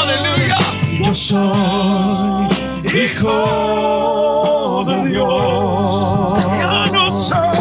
Aleluya. 0.00 0.58
Yo 1.04 1.14
soy 1.14 2.48
hijo 2.84 4.84
de 4.88 4.96
Dios. 5.08 5.90
Ya 6.58 6.86
no 6.92 7.04
soy, 7.12 7.58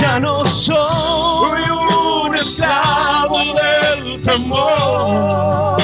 ya 0.00 0.18
no 0.20 0.44
soy 0.44 1.62
un 1.70 2.34
esclavo 2.34 3.38
del 3.62 4.20
temor. 4.22 5.76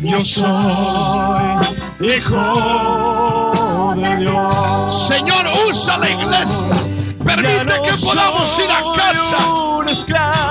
Yo 0.00 0.20
soy 0.24 1.27
Señor, 4.90 5.48
usa 5.68 5.98
la 5.98 6.08
iglesia. 6.08 6.68
Permite 7.24 7.82
que 7.82 7.92
podamos 8.04 8.56
ir 8.60 8.70
a 8.70 8.82
casa 8.96 9.38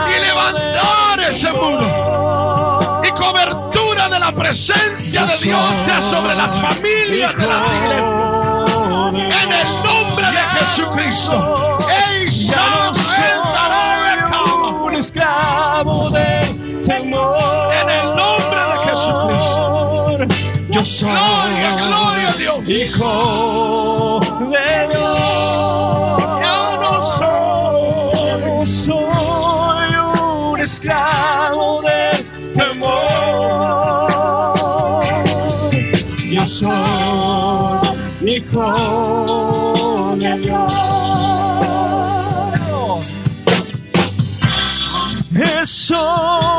y 0.09 0.19
levantar 0.19 1.19
ese 1.21 1.53
muro. 1.53 3.01
Y 3.01 3.11
cobertura 3.11 4.09
de 4.09 4.19
la 4.19 4.33
presencia 4.33 5.25
de 5.25 5.37
Dios 5.37 5.77
sea 5.85 6.01
sobre 6.01 6.35
las 6.35 6.59
familias 6.59 7.37
de 7.37 7.47
las 7.47 7.65
iglesias. 7.71 8.15
En 9.13 9.51
el 9.53 9.67
nombre 9.83 10.25
de 10.29 10.59
Jesucristo. 10.59 11.77
¡Ey, 12.09 12.29
Ya 12.29 12.87
no 12.87 12.93
soy 12.93 13.37
un 14.85 14.95
esclavo 14.95 16.09
de 16.09 16.81
temor. 16.83 17.56
Soy 20.97 21.11
Gloria, 21.11 21.75
gloria 21.75 22.27
a 22.27 22.33
Dios. 22.33 22.67
hijo 22.67 24.19
de 24.49 24.87
Dios. 24.89 26.23
Ya 26.41 26.57
no 26.81 27.03
soy, 27.03 28.15
no 28.41 28.65
soy 28.65 29.91
un 30.51 30.59
esclavo 30.59 31.83
de 31.83 32.01
temor. 32.55 33.07
Yo 36.31 36.47
soy 36.47 37.79
hijo 38.25 38.73
de 40.17 40.31
Dios. 40.39 40.73
Estoy 45.61 46.56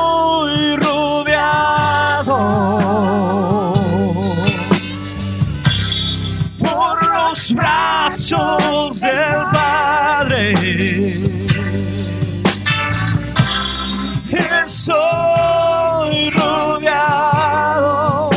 Estoy 14.68 16.28
rodeado 16.28 18.28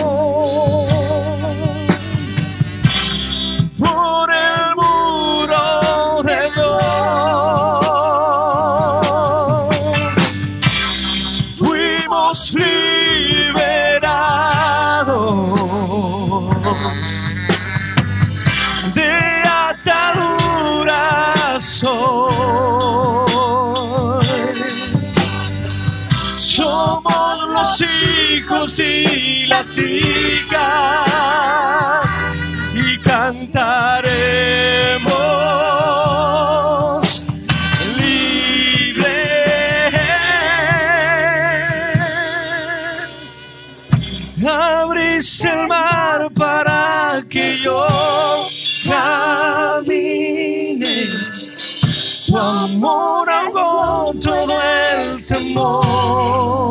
por 3.78 4.32
el 4.32 4.76
muro 4.78 6.24
de 6.24 6.49
Dios. 6.56 6.84
Fuimos 11.60 12.53
liberados 12.53 13.84
de 18.95 19.44
ataduras 19.68 21.84
hijos 28.42 28.80
y 28.80 29.46
las 29.48 29.78
hijas 29.78 30.50
y 32.74 32.98
cantaremos 33.00 33.68
libre. 37.96 39.12
Abriste 44.48 45.50
el 45.50 45.68
mar 45.68 46.30
para 46.34 47.22
que 47.30 47.58
yo 47.60 47.86
camine. 48.84 50.06
Tu 52.26 52.38
amor 52.38 53.30
ahogó 53.30 54.14
todo 54.20 54.60
el 54.62 55.26
temor. 55.26 56.62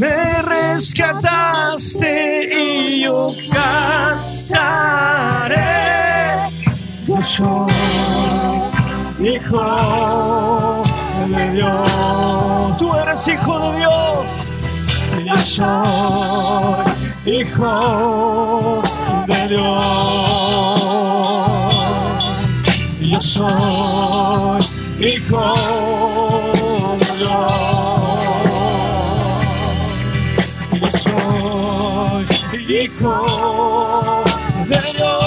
Me 0.00 0.40
rescataste 0.40 2.08
y 2.58 3.02
yo 3.02 3.34
cantaré. 3.52 4.48
Yo 7.06 7.22
soy 7.22 7.70
hijo 9.22 10.82
de 11.28 11.52
Dios. 11.52 12.78
Tú 12.78 12.94
eres 12.94 13.28
hijo 13.28 13.58
de 13.60 13.76
Dios. 13.76 14.26
Yo 15.26 15.36
soy 15.36 16.78
hijo 17.26 18.82
de 19.26 19.48
Dios. 19.48 19.82
Yo 23.02 23.20
soy 23.20 24.62
hijo 24.98 25.54
de 26.98 27.06
Dios. 27.18 27.69
Hijo 32.70 34.22
de 34.68 34.80
Dios. 34.96 35.24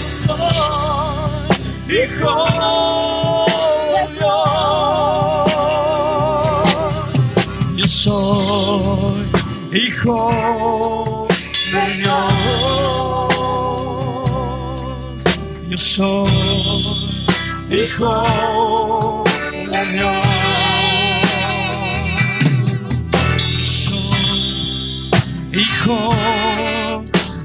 Soy 0.00 0.56
hijo 1.88 2.34
Dios. 4.18 4.56
Yo 7.76 7.86
soy 7.86 9.24
hijo 9.72 11.28
de 11.72 11.82
Dios. 11.96 12.16
Yo 15.68 15.76
soy 15.76 16.30
hijo 17.70 19.15
Hijo 25.58 26.14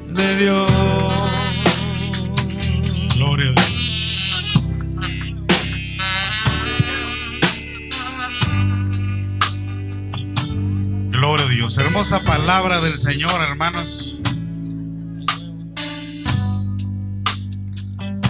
de 0.09 0.38
Dios. 0.38 0.69
Gloria 3.15 3.49
a 3.49 3.53
Dios. 3.53 4.63
Gloria 11.09 11.45
a 11.45 11.49
Dios. 11.49 11.77
Hermosa 11.77 12.19
palabra 12.19 12.81
del 12.81 12.99
Señor, 12.99 13.41
hermanos. 13.41 14.17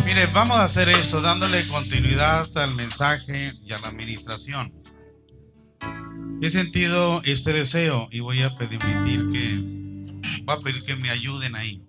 Mire, 0.05 0.27
vamos 0.27 0.57
a 0.57 0.65
hacer 0.65 0.89
eso, 0.89 1.21
dándole 1.21 1.67
continuidad 1.69 2.47
al 2.55 2.75
mensaje 2.75 3.53
y 3.65 3.73
a 3.73 3.79
la 3.79 3.87
administración. 3.87 4.80
He 6.39 6.49
sentido 6.49 7.21
este 7.23 7.53
deseo 7.53 8.07
y 8.11 8.19
voy 8.19 8.41
a 8.41 8.55
permitir 8.55 9.27
que, 9.31 9.57
voy 10.43 10.55
a 10.55 10.59
pedir 10.59 10.83
que 10.83 10.95
me 10.95 11.09
ayuden 11.09 11.55
ahí. 11.55 11.81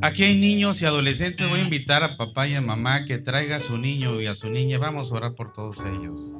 Aquí 0.00 0.22
hay 0.22 0.36
niños 0.36 0.80
y 0.82 0.86
adolescentes. 0.86 1.48
Voy 1.48 1.60
a 1.60 1.64
invitar 1.64 2.04
a 2.04 2.16
papá 2.16 2.46
y 2.46 2.54
a 2.54 2.60
mamá 2.60 3.04
que 3.04 3.18
traiga 3.18 3.56
a 3.56 3.60
su 3.60 3.76
niño 3.76 4.20
y 4.20 4.26
a 4.26 4.36
su 4.36 4.48
niña. 4.48 4.78
Vamos 4.78 5.10
a 5.10 5.14
orar 5.16 5.34
por 5.34 5.52
todos 5.52 5.78
ellos. 5.80 6.34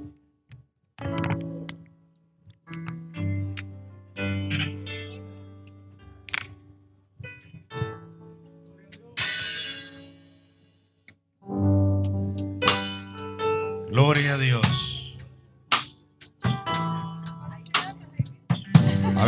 Gloria 13.90 14.34
a 14.34 14.38
Dios. 14.38 14.67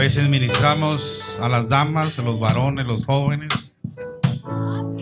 Veces 0.01 0.31
ministramos 0.31 1.22
a 1.43 1.47
las 1.51 1.68
damas, 1.68 2.18
a 2.18 2.22
los 2.22 2.40
varones, 2.40 2.86
los 2.86 3.05
jóvenes. 3.05 3.77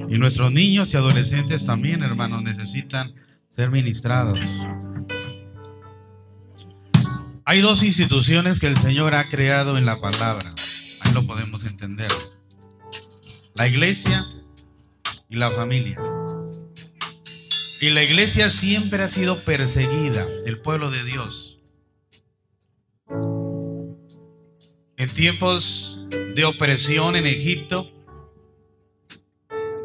Y 0.09 0.19
nuestros 0.19 0.51
niños 0.51 0.93
y 0.93 0.97
adolescentes 0.97 1.65
también, 1.65 2.03
hermanos, 2.03 2.43
necesitan 2.43 3.12
ser 3.47 3.70
ministrados. 3.70 4.41
Hay 7.45 7.61
dos 7.61 7.85
instituciones 7.85 8.59
que 8.59 8.66
el 8.66 8.77
Señor 8.77 9.15
ha 9.15 9.29
creado 9.29 9.79
en 9.79 9.87
la 9.87 10.01
palabra. 10.01 10.51
Ahí 11.03 11.12
lo 11.12 11.25
podemos 11.29 11.65
entender. 11.65 12.11
La 13.55 13.69
iglesia 13.69 14.27
y 15.29 15.37
la 15.37 15.53
familia. 15.53 16.01
Y 17.81 17.91
la 17.91 18.03
iglesia 18.03 18.51
siempre 18.51 19.05
ha 19.05 19.09
sido 19.09 19.45
perseguida, 19.45 20.27
el 20.45 20.59
pueblo 20.59 20.91
de 20.91 21.05
Dios. 21.05 21.48
En 24.99 25.09
tiempos 25.09 26.01
de 26.35 26.45
opresión 26.45 27.15
en 27.15 27.25
Egipto, 27.25 27.89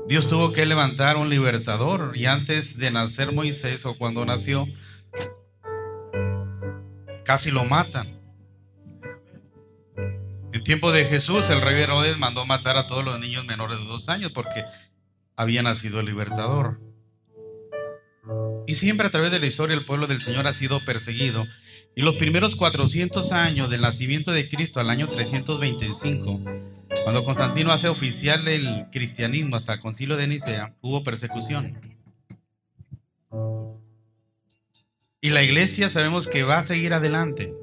Dios 0.08 0.28
tuvo 0.28 0.52
que 0.52 0.66
levantar 0.66 1.18
un 1.18 1.30
libertador 1.30 2.18
y 2.18 2.26
antes 2.26 2.80
de 2.80 2.90
nacer 2.90 3.32
Moisés 3.32 3.86
o 3.86 3.96
cuando 3.96 4.26
nació, 4.26 4.66
casi 7.24 7.52
lo 7.52 7.64
matan. 7.64 8.20
En 10.52 10.64
tiempo 10.64 10.92
de 10.92 11.06
Jesús, 11.06 11.48
el 11.52 11.62
rey 11.62 11.80
Herodes 11.80 12.18
mandó 12.18 12.48
matar 12.48 12.76
a 12.78 12.88
todos 12.88 13.06
los 13.06 13.20
niños 13.20 13.46
menores 13.46 13.78
de 13.78 13.86
dos 13.86 14.10
años 14.10 14.32
porque 14.34 14.66
había 15.36 15.62
nacido 15.62 16.00
el 16.00 16.08
libertador. 16.08 16.80
Y 18.66 18.74
siempre 18.76 19.06
a 19.06 19.12
través 19.12 19.32
de 19.32 19.40
la 19.40 19.46
historia 19.46 19.76
el 19.76 19.86
pueblo 19.86 20.08
del 20.08 20.22
Señor 20.22 20.48
ha 20.48 20.54
sido 20.54 20.84
perseguido. 20.86 21.46
Y 21.96 22.02
los 22.02 22.16
primeros 22.16 22.56
400 22.56 23.32
años 23.32 23.70
del 23.70 23.82
nacimiento 23.82 24.32
de 24.32 24.48
Cristo, 24.48 24.80
al 24.80 24.90
año 24.90 25.08
325, 25.08 26.42
cuando 27.04 27.24
Constantino 27.24 27.72
hace 27.72 27.88
oficial 27.88 28.48
el 28.48 28.86
cristianismo 28.92 29.56
hasta 29.56 29.74
el 29.74 29.80
concilio 29.80 30.18
de 30.18 30.28
Nicea, 30.28 30.74
hubo 30.82 31.04
persecución. 31.04 31.80
Y 35.22 35.30
la 35.30 35.44
iglesia 35.44 35.90
sabemos 35.90 36.28
que 36.28 36.44
va 36.44 36.58
a 36.58 36.64
seguir 36.64 36.94
adelante. 36.94 37.54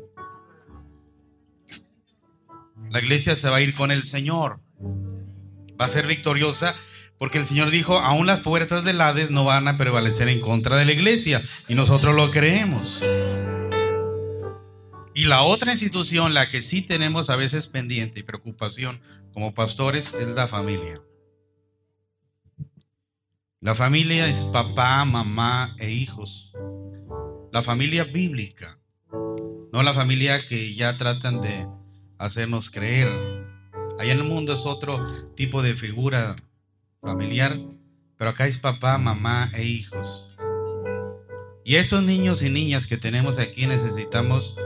La 2.91 3.01
iglesia 3.01 3.37
se 3.37 3.49
va 3.49 3.57
a 3.57 3.61
ir 3.61 3.75
con 3.75 3.91
el 3.91 4.05
Señor. 4.05 4.61
Va 5.81 5.87
a 5.87 5.89
ser 5.89 6.07
victoriosa 6.07 6.75
porque 7.19 7.37
el 7.37 7.47
Señor 7.47 7.71
dijo, 7.71 7.99
aún 7.99 8.27
las 8.27 8.41
puertas 8.41 8.83
del 8.83 9.01
Hades 9.01 9.31
no 9.31 9.45
van 9.45 9.69
a 9.69 9.77
prevalecer 9.77 10.29
en 10.29 10.41
contra 10.41 10.77
de 10.77 10.87
la 10.87 10.93
iglesia. 10.93 11.43
Y 11.69 11.75
nosotros 11.75 12.15
lo 12.15 12.31
creemos. 12.31 12.99
Y 15.15 15.25
la 15.27 15.43
otra 15.43 15.73
institución, 15.73 16.35
la 16.35 16.49
que 16.49 16.63
sí 16.63 16.83
tenemos 16.83 17.31
a 17.31 17.37
veces 17.37 17.69
pendiente 17.69 18.21
y 18.21 18.23
preocupación 18.23 19.01
como 19.33 19.55
pastores, 19.55 20.15
es 20.15 20.29
la 20.29 20.47
familia. 20.47 21.01
La 23.61 23.75
familia 23.75 24.29
es 24.29 24.45
papá, 24.45 25.05
mamá 25.05 25.75
e 25.79 25.91
hijos. 25.91 26.53
La 27.53 27.63
familia 27.63 28.05
bíblica, 28.05 28.79
no 29.73 29.83
la 29.83 29.93
familia 29.93 30.39
que 30.41 30.75
ya 30.75 30.97
tratan 30.97 31.41
de 31.41 31.67
hacernos 32.17 32.71
creer. 32.71 33.09
Allá 33.99 34.13
en 34.13 34.19
el 34.19 34.25
mundo 34.25 34.55
es 34.55 34.65
otro 34.65 35.05
tipo 35.35 35.63
de 35.63 35.75
figura 35.75 36.37
familiar, 37.01 37.59
pero 38.17 38.31
acá 38.31 38.47
es 38.47 38.59
papá, 38.59 38.97
mamá 38.99 39.51
e 39.55 39.65
hijos. 39.65 40.29
Y 41.65 41.77
esos 41.77 42.03
niños 42.03 42.43
y 42.43 42.51
niñas 42.51 42.87
que 42.87 42.97
tenemos 42.97 43.39
aquí 43.39 43.67
necesitamos 43.67 44.57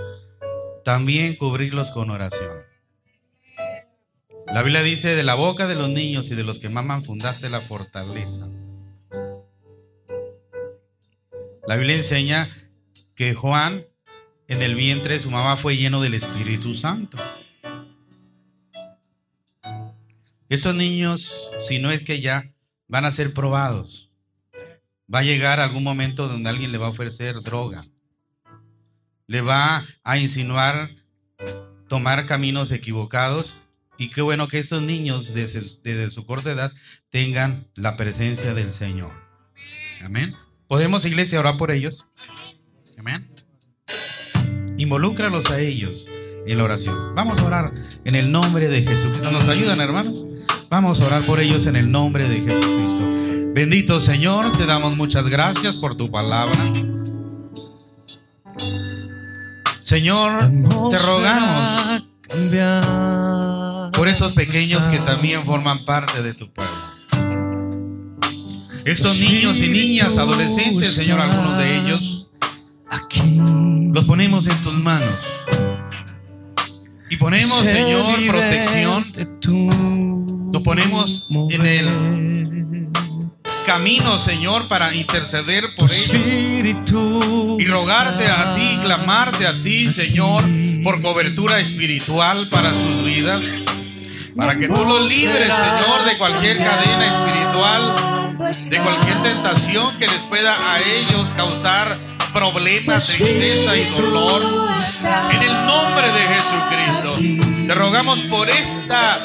también 0.85 1.37
cubrirlos 1.37 1.91
con 1.91 2.11
oración. 2.11 2.59
La 4.47 4.63
Biblia 4.63 4.83
dice, 4.83 5.17
de 5.17 5.25
la 5.25 5.35
boca 5.35 5.67
de 5.67 5.75
los 5.75 5.89
niños 5.89 6.31
y 6.31 6.35
de 6.35 6.45
los 6.45 6.59
que 6.59 6.69
maman 6.69 7.03
fundaste 7.03 7.49
la 7.49 7.61
fortaleza. 7.61 8.49
La 11.67 11.77
Biblia 11.77 11.97
enseña 11.97 12.51
que 13.17 13.35
Juan 13.35 13.87
en 14.49 14.61
el 14.61 14.75
vientre 14.75 15.15
de 15.15 15.21
su 15.21 15.31
mamá 15.31 15.57
fue 15.57 15.79
lleno 15.79 16.03
del 16.03 16.15
Espíritu 16.15 16.75
Santo. 16.75 17.17
Esos 20.51 20.75
niños, 20.75 21.51
si 21.67 21.79
no 21.79 21.91
es 21.91 22.05
que 22.05 22.21
ya, 22.21 22.53
van 22.87 23.07
a 23.07 23.13
ser 23.13 23.33
probados. 23.33 24.11
Va 25.13 25.21
a 25.21 25.25
llegar 25.25 25.59
algún 25.59 25.83
momento 25.83 26.29
donde 26.29 26.51
alguien 26.51 26.71
le 26.71 26.79
va 26.79 26.87
a 26.87 26.91
ofrecer 26.91 27.41
droga. 27.41 27.83
Le 29.27 29.41
va 29.41 29.87
a 30.03 30.19
insinuar 30.19 30.91
tomar 31.89 32.27
caminos 32.27 32.71
equivocados. 32.71 33.57
Y 33.97 34.11
qué 34.11 34.23
bueno 34.23 34.49
que 34.49 34.59
estos 34.59 34.83
niños 34.83 35.33
desde, 35.33 36.11
su 36.11 36.27
corta 36.27 36.51
edad 36.51 36.73
tengan 37.11 37.69
la 37.77 37.97
presencia 37.97 38.53
del 38.55 38.73
Señor. 38.73 39.13
Amén. 40.03 40.35
¿Podemos, 40.67 41.05
iglesia, 41.05 41.39
orar 41.39 41.57
por 41.57 41.71
ellos? 41.71 42.05
Amén. 42.99 43.31
Involúcralos 44.77 45.51
a 45.53 45.61
ellos 45.61 46.09
en 46.47 46.59
la 46.59 46.65
oración. 46.65 47.15
Vamos 47.15 47.39
a 47.39 47.47
orar 47.47 47.73
en 48.05 48.17
el 48.17 48.33
nombre 48.33 48.69
de 48.69 48.83
Jesucristo. 48.83 49.31
¿Nos 49.31 49.47
ayudan, 49.47 49.81
hermanos? 49.81 50.25
Vamos 50.69 51.01
a 51.01 51.07
orar 51.07 51.23
por 51.23 51.39
ellos 51.39 51.67
en 51.67 51.77
el 51.77 51.91
nombre 51.91 52.29
de 52.29 52.41
Jesucristo. 52.41 53.53
Bendito 53.55 54.01
Señor, 54.01 54.57
te 54.59 54.67
damos 54.67 54.97
muchas 54.97 55.29
gracias 55.29 55.77
por 55.77 55.97
tu 55.97 56.11
palabra. 56.11 56.94
Señor, 59.85 60.51
te 60.91 60.97
rogamos 60.97 62.05
por 63.93 64.09
estos 64.09 64.33
pequeños 64.33 64.87
que 64.87 64.99
también 64.99 65.45
forman 65.45 65.85
parte 65.85 66.23
de 66.23 66.33
tu 66.33 66.51
pueblo. 66.51 66.73
Estos 68.87 69.21
niños 69.21 69.59
y 69.59 69.69
niñas, 69.69 70.17
adolescentes, 70.17 70.95
Señor, 70.95 71.21
algunos 71.21 71.59
de 71.59 71.77
ellos, 71.77 72.29
los 73.93 74.05
ponemos 74.07 74.47
en 74.47 74.63
tus 74.63 74.73
manos. 74.73 75.21
Y 77.11 77.17
ponemos, 77.17 77.59
Señor, 77.61 78.27
protección. 78.27 79.13
Lo 80.51 80.63
ponemos 80.63 81.29
en 81.51 81.67
el 81.67 82.89
camino, 83.65 84.19
Señor, 84.19 84.69
para 84.69 84.95
interceder 84.95 85.75
por 85.75 85.91
ellos. 85.91 86.15
Y 87.59 87.67
rogarte 87.67 88.27
a 88.27 88.55
ti, 88.55 88.79
clamarte 88.83 89.47
a 89.47 89.63
ti, 89.63 89.93
Señor, 89.93 90.45
por 90.83 91.01
cobertura 91.03 91.59
espiritual 91.61 92.47
para 92.49 92.71
sus 92.71 93.05
vidas. 93.05 93.43
Para 94.37 94.57
que 94.57 94.67
tú 94.67 94.85
los 94.85 95.09
libres, 95.09 95.47
Señor, 95.47 96.05
de 96.05 96.19
cualquier 96.19 96.59
cadena 96.59 97.07
espiritual, 97.15 97.95
de 98.69 98.79
cualquier 98.79 99.23
tentación 99.23 99.97
que 99.99 100.07
les 100.07 100.25
pueda 100.27 100.55
a 100.55 100.81
ellos 100.81 101.33
causar 101.37 101.99
problemas, 102.33 103.07
tristeza 103.07 103.77
y 103.77 103.95
dolor. 103.95 104.43
En 105.31 105.43
el 105.43 105.67
nombre 105.67 106.09
de 106.13 106.21
Jesucristo, 106.35 107.67
te 107.67 107.75
rogamos 107.75 108.23
por 108.25 108.51
esta, 108.51 109.17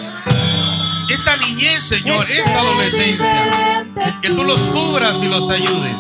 esta 1.14 1.38
niñez, 1.38 1.86
Señor, 1.86 2.24
esta 2.24 2.60
adolescencia, 2.60 3.88
que 4.22 4.30
tú 4.30 4.44
los 4.44 4.60
cubras 4.62 5.22
y 5.22 5.28
los 5.28 5.50
ayudes. 5.50 5.96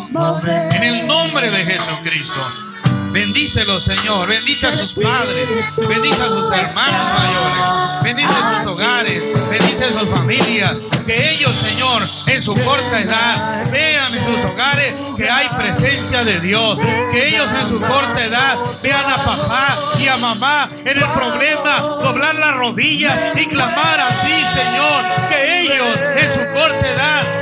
En 0.72 0.84
el 0.84 1.08
nombre 1.08 1.50
de 1.52 1.66
Jesucristo. 1.66 2.69
Bendícelos, 3.12 3.84
Señor. 3.84 4.30
Bendice 4.30 4.68
a 4.68 4.76
sus 4.76 4.94
padres. 4.94 5.76
Bendice 5.88 6.22
a 6.22 6.28
sus 6.28 6.52
hermanos 6.52 7.20
mayores. 7.20 8.04
Bendice 8.04 8.34
sus 8.34 8.68
hogares. 8.68 9.50
Bendice 9.50 9.86
a 9.86 9.90
sus 9.90 10.10
familias. 10.10 10.76
Que 11.08 11.32
ellos, 11.32 11.56
Señor, 11.56 12.04
en 12.28 12.44
su 12.44 12.54
corta 12.54 13.00
edad, 13.00 13.70
vean 13.72 14.14
en 14.14 14.24
sus 14.24 14.46
hogares 14.46 14.94
que 15.18 15.28
hay 15.28 15.50
presencia 15.50 16.24
de 16.24 16.40
Dios. 16.40 16.78
Que 17.12 17.30
ellos 17.30 17.48
en 17.60 17.70
su 17.70 17.80
corta 17.80 18.24
edad 18.24 18.58
vean 18.84 19.12
a 19.12 19.18
papá 19.18 19.94
y 19.98 20.08
a 20.08 20.18
mamá 20.18 20.70
en 20.86 20.98
el 20.98 21.12
problema, 21.12 21.80
doblar 21.80 22.36
las 22.36 22.56
rodillas 22.58 23.36
y 23.36 23.48
clamar 23.48 24.00
así, 24.02 24.44
Señor. 24.54 25.30
Que 25.30 25.62
ellos 25.62 25.98
en 26.16 26.34
su 26.34 26.54
corta 26.54 26.88
edad 26.88 27.39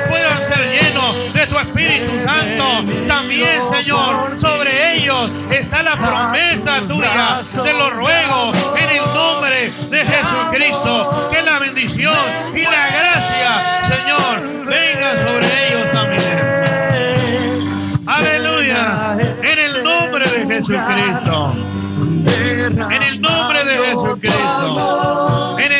ser 0.48 0.60
llenos 0.72 1.34
de 1.34 1.48
tu 1.48 1.60
Espíritu 1.60 2.24
Santo. 2.24 2.84
También, 3.08 3.66
Señor, 3.70 4.40
sobre 4.40 4.96
ellos 4.96 5.30
está 5.52 5.84
la 5.84 5.96
promesa 5.96 6.82
tuya. 6.88 7.42
Te 7.64 7.74
lo 7.74 7.90
ruego 7.92 8.52
en 8.78 8.90
el 8.90 9.04
nombre 9.06 9.72
de 9.90 10.00
Jesucristo. 10.06 11.30
Que 11.32 11.42
la 11.44 11.60
bendición 11.60 12.16
y 12.56 12.62
la 12.64 12.88
gracia, 12.88 13.88
Señor, 13.88 14.66
venga 14.66 15.22
sobre 15.24 15.68
ellos 15.68 15.92
también. 15.92 16.58
Aleluya. 18.06 19.18
En 19.44 19.60
el 19.60 19.84
nombre 19.84 20.30
de 20.30 20.46
Jesucristo. 20.46 21.54
En 22.90 23.04
el 23.04 23.22
nombre 23.22 23.66
de 23.66 23.76
Jesucristo. 23.86 25.58
En 25.60 25.72
el 25.72 25.77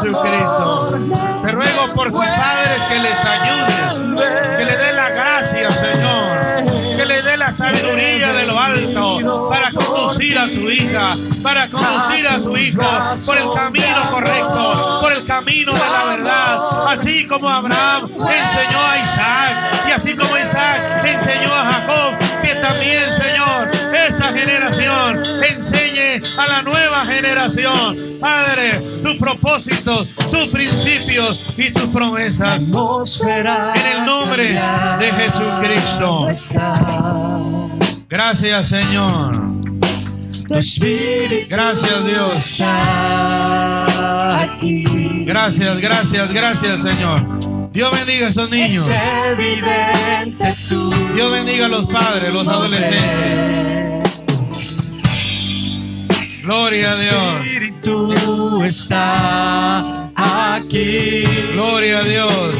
Jesucristo. 0.00 0.98
Te 1.42 1.52
ruego 1.52 1.94
por 1.94 2.10
sus 2.10 2.24
padres 2.24 2.82
que 2.88 2.98
les 2.98 3.24
ayudes. 3.24 4.56
Que 4.56 4.64
le 4.64 4.76
dé 4.76 4.92
la 4.92 5.08
gracia, 5.10 5.70
Señor. 5.70 6.96
Que 6.96 7.06
le 7.06 7.22
dé 7.22 7.36
la 7.36 7.52
sabiduría 7.52 8.32
de 8.32 8.46
lo 8.46 8.58
alto 8.58 9.48
para 9.50 9.70
conducir 9.70 10.38
a 10.38 10.48
su 10.48 10.70
hija, 10.70 11.16
para 11.42 11.68
conducir 11.68 12.26
a 12.26 12.40
su 12.40 12.56
hijo 12.56 12.82
por 13.26 13.36
el 13.36 13.52
camino 13.54 14.10
correcto, 14.10 14.98
por 15.02 15.12
el 15.12 15.26
camino 15.26 15.72
de 15.72 15.78
la 15.78 16.04
verdad. 16.04 16.88
Así 16.88 17.26
como 17.26 17.48
Abraham 17.48 18.08
enseñó 18.12 18.80
a 18.80 18.98
Isaac 18.98 19.86
y 19.88 19.92
así 19.92 20.16
como 20.16 20.36
Isaac 20.38 21.04
enseñó 21.04 21.54
a 21.54 21.72
Jacob, 21.72 22.14
que 22.42 22.54
también, 22.54 23.02
Señor, 23.10 23.68
esa 24.08 24.32
generación 24.32 25.22
enseñe 25.48 26.22
a 26.38 26.46
la 26.46 26.62
nueva 26.62 27.04
generación, 27.06 27.96
Padre, 28.20 28.80
tus 29.02 29.16
propósitos, 29.16 30.08
tus 30.30 30.46
principios 30.48 31.44
y 31.56 31.70
tus 31.72 31.86
promesas. 31.86 32.56
En 32.56 32.66
el 32.66 34.06
nombre 34.06 34.58
de 34.98 35.12
Jesucristo. 35.12 36.28
Gracias, 38.08 38.68
Señor. 38.68 39.30
Gracias, 41.48 42.06
Dios. 42.06 42.56
Gracias, 45.26 45.80
gracias, 45.80 46.32
gracias, 46.32 46.82
Señor. 46.82 47.70
Dios 47.72 47.90
bendiga 47.92 48.28
a 48.28 48.30
esos 48.30 48.50
niños. 48.50 48.88
Dios 51.14 51.30
bendiga 51.30 51.66
a 51.66 51.68
los 51.68 51.86
padres, 51.86 52.32
los 52.32 52.48
adolescentes. 52.48 53.95
Gloria 56.46 56.92
a 56.92 56.94
Dios. 56.94 57.44
espíritu 57.44 58.62
está 58.62 60.10
aquí. 60.14 61.24
Gloria 61.54 61.98
a 61.98 62.02
Dios. 62.04 62.54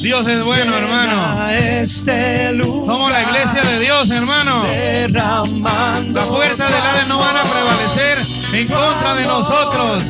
Dios 0.00 0.26
es 0.26 0.42
bueno, 0.42 0.74
hermano. 0.74 1.50
Este 1.50 2.54
lugar 2.54 2.86
Somos 2.86 3.12
la 3.12 3.22
iglesia 3.22 3.62
de 3.70 3.80
Dios, 3.80 4.10
hermano. 4.10 4.64
Las 4.64 6.24
fuerzas 6.24 6.70
del 6.70 6.80
Hades 6.80 7.06
no 7.06 7.18
van 7.18 7.36
a 7.36 7.42
prevalecer 7.42 8.26
en 8.54 8.66
contra 8.66 9.14
de 9.14 9.24
nosotros. 9.24 10.02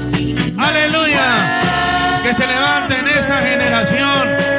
Aleluya. 0.56 2.20
Que 2.22 2.34
se 2.36 2.46
levante 2.46 2.98
en 3.00 3.08
esta 3.08 3.42
generación. 3.42 4.53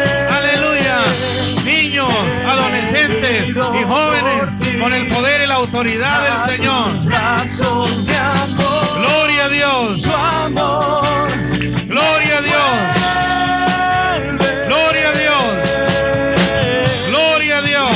Adolescentes 2.56 3.50
y 3.50 3.84
jóvenes 3.84 4.80
con 4.80 4.94
el 4.94 5.08
poder 5.08 5.42
y 5.42 5.48
la 5.48 5.56
autoridad 5.56 6.46
del 6.46 6.56
Señor. 6.56 6.92
Gloria 8.98 9.46
a 9.46 9.50
Dios. 9.50 10.02
Gloria 11.88 12.38
a 12.38 12.42
Dios. 12.42 12.78
Gloria 14.68 15.10
a 15.10 15.14
Dios. 15.14 15.44
Gloria 17.10 17.58
a 17.58 17.62
Dios. 17.62 17.92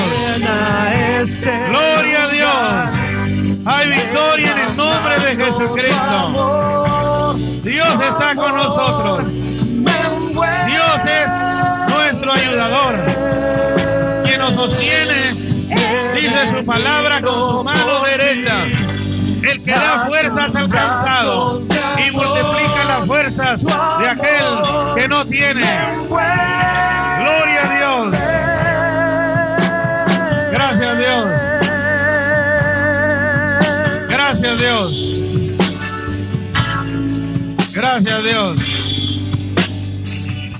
Gloria 1.69 2.23
a 2.23 2.27
Dios. 2.27 2.89
Hay 3.65 3.87
victoria 3.87 4.51
en 4.51 4.57
el 4.57 4.77
nombre 4.77 5.19
de 5.19 5.35
Jesucristo. 5.37 7.35
Dios 7.63 8.01
está 8.01 8.35
con 8.35 8.55
nosotros. 8.55 9.23
Dios 10.65 11.05
es 11.05 11.29
nuestro 11.89 12.33
ayudador. 12.33 13.18
Sostiene, 14.59 15.23
dice 16.19 16.49
su 16.49 16.65
palabra 16.65 17.21
con 17.21 17.41
su 17.41 17.63
mano 17.63 18.03
derecha. 18.03 18.65
El 19.41 19.63
que 19.63 19.71
da 19.71 20.03
fuerzas 20.05 20.53
al 20.53 20.67
cansado 20.69 21.61
y 21.97 22.11
multiplica 22.11 22.83
las 22.85 23.07
fuerzas 23.07 23.61
de 23.63 24.07
aquel 24.09 24.43
que 24.95 25.07
no 25.07 25.23
tiene. 25.23 25.61
Gloria 26.09 27.61
a 27.63 27.77
Dios. 27.77 28.17
Gracias 30.51 30.97
Dios. 30.97 31.25
Gracias 34.09 34.59
Dios. 34.59 34.93
Gracias 37.73 38.23
Dios. 38.25 38.59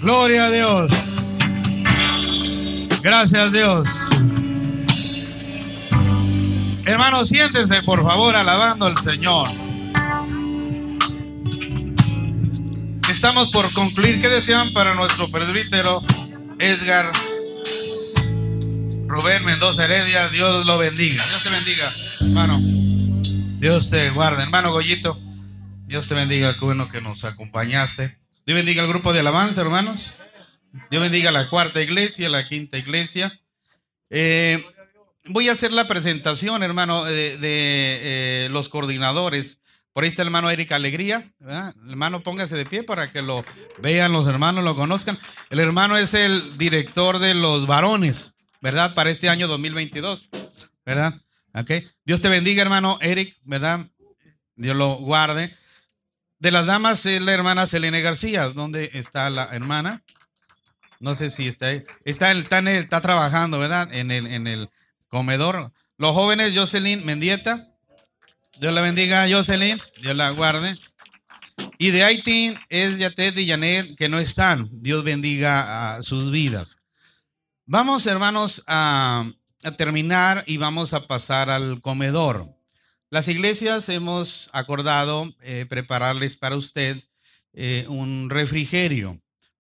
Gloria 0.01 0.45
a 0.45 0.49
Dios. 0.49 0.98
Gracias 3.01 3.51
Dios. 3.51 3.87
Hermanos, 6.85 7.29
siéntense 7.29 7.83
por 7.83 8.01
favor 8.01 8.35
alabando 8.35 8.85
al 8.85 8.97
Señor. 8.97 9.47
Estamos 13.09 13.49
por 13.51 13.71
concluir. 13.73 14.21
¿Qué 14.21 14.29
desean 14.29 14.73
para 14.73 14.93
nuestro 14.93 15.29
presbítero 15.29 16.01
Edgar 16.59 17.11
Rubén 19.07 19.45
Mendoza 19.45 19.85
Heredia? 19.85 20.29
Dios 20.29 20.65
lo 20.65 20.77
bendiga. 20.77 21.15
Dios 21.15 21.43
te 21.43 21.49
bendiga, 21.49 21.91
hermano. 22.21 22.59
Dios 23.59 23.89
te 23.89 24.09
guarde, 24.09 24.43
hermano 24.43 24.71
Goyito. 24.71 25.19
Dios 25.85 26.07
te 26.07 26.15
bendiga, 26.15 26.55
qué 26.57 26.65
bueno 26.65 26.87
que 26.89 27.01
nos 27.01 27.23
acompañaste. 27.23 28.17
Dios 28.45 28.55
bendiga 28.55 28.83
al 28.83 28.87
grupo 28.87 29.11
de 29.11 29.19
alabanza, 29.19 29.61
hermanos. 29.61 30.13
Dios 30.89 31.01
bendiga 31.01 31.31
la 31.31 31.49
cuarta 31.49 31.81
iglesia, 31.81 32.29
la 32.29 32.45
quinta 32.45 32.77
iglesia. 32.77 33.39
Eh, 34.09 34.63
voy 35.25 35.49
a 35.49 35.53
hacer 35.53 35.71
la 35.71 35.87
presentación, 35.87 36.63
hermano, 36.63 37.05
de, 37.05 37.37
eh, 37.41 38.47
los 38.51 38.69
coordinadores. 38.69 39.59
Por 39.93 40.03
ahí 40.03 40.09
está 40.09 40.21
el 40.21 40.27
hermano 40.27 40.49
Erika 40.49 40.75
Alegría. 40.75 41.31
¿verdad? 41.39 41.75
Hermano, 41.87 42.21
póngase 42.21 42.55
de 42.55 42.65
pie 42.65 42.83
para 42.83 43.11
que 43.11 43.21
lo 43.21 43.43
vean 43.79 44.11
los 44.11 44.27
hermanos, 44.27 44.63
lo 44.63 44.75
conozcan. 44.75 45.19
El 45.49 45.59
hermano 45.59 45.97
es 45.97 46.13
el 46.13 46.57
director 46.57 47.19
de 47.19 47.33
los 47.33 47.67
varones, 47.67 48.33
¿verdad? 48.61 48.93
Para 48.93 49.09
este 49.09 49.29
año 49.29 49.47
2022, 49.47 50.29
¿verdad? 50.85 51.19
Ok. 51.53 51.71
Dios 52.05 52.21
te 52.21 52.29
bendiga, 52.29 52.61
hermano 52.61 52.99
Eric, 53.01 53.35
¿verdad? 53.43 53.87
Dios 54.55 54.75
lo 54.75 54.95
guarde. 54.95 55.55
De 56.37 56.51
las 56.51 56.65
damas 56.65 57.05
es 57.05 57.21
la 57.21 57.33
hermana 57.33 57.67
Selene 57.67 58.01
García. 58.01 58.49
¿Dónde 58.49 58.91
está 58.93 59.29
la 59.29 59.45
hermana? 59.51 60.03
No 60.99 61.15
sé 61.15 61.29
si 61.29 61.47
está 61.47 61.67
ahí. 61.67 61.83
Está, 62.05 62.31
está, 62.31 62.59
el- 62.59 62.67
está 62.67 63.01
trabajando, 63.01 63.57
¿verdad? 63.59 63.91
En 63.93 64.11
el, 64.11 64.27
en 64.27 64.47
el 64.47 64.69
comedor. 65.07 65.71
Los 65.97 66.13
jóvenes, 66.13 66.51
Jocelyn 66.55 67.05
Mendieta. 67.05 67.67
Dios 68.59 68.73
la 68.73 68.81
bendiga, 68.81 69.25
Jocelyn. 69.29 69.79
Dios 70.01 70.15
la 70.15 70.29
guarde. 70.31 70.77
Y 71.77 71.91
de 71.91 72.03
Haití 72.03 72.53
es 72.69 72.97
Yatet 72.97 73.37
y 73.37 73.47
Janet 73.47 73.95
que 73.97 74.09
no 74.09 74.19
están. 74.19 74.69
Dios 74.71 75.03
bendiga 75.03 75.95
a 75.95 76.03
sus 76.03 76.31
vidas. 76.31 76.77
Vamos, 77.65 78.05
hermanos, 78.07 78.63
a, 78.67 79.31
a 79.63 79.71
terminar 79.71 80.43
y 80.47 80.57
vamos 80.57 80.93
a 80.93 81.07
pasar 81.07 81.49
al 81.49 81.81
comedor. 81.81 82.49
Las 83.09 83.27
iglesias 83.27 83.89
hemos 83.89 84.49
acordado 84.53 85.33
eh, 85.41 85.65
prepararles 85.67 86.37
para 86.37 86.55
usted 86.55 87.03
eh, 87.53 87.85
un 87.87 88.29
refrigerio. 88.29 89.19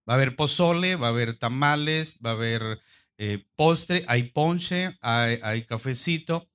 Va 0.09 0.13
a 0.13 0.15
haber 0.15 0.35
pozole, 0.35 0.95
va 0.95 1.07
a 1.07 1.09
haber 1.11 1.37
tamales, 1.37 2.15
va 2.25 2.31
a 2.31 2.33
haber 2.33 2.79
eh, 3.17 3.45
postre, 3.55 4.05
hay 4.07 4.23
ponche, 4.23 4.97
hay, 5.01 5.39
hay 5.43 5.63
cafecito. 5.63 6.49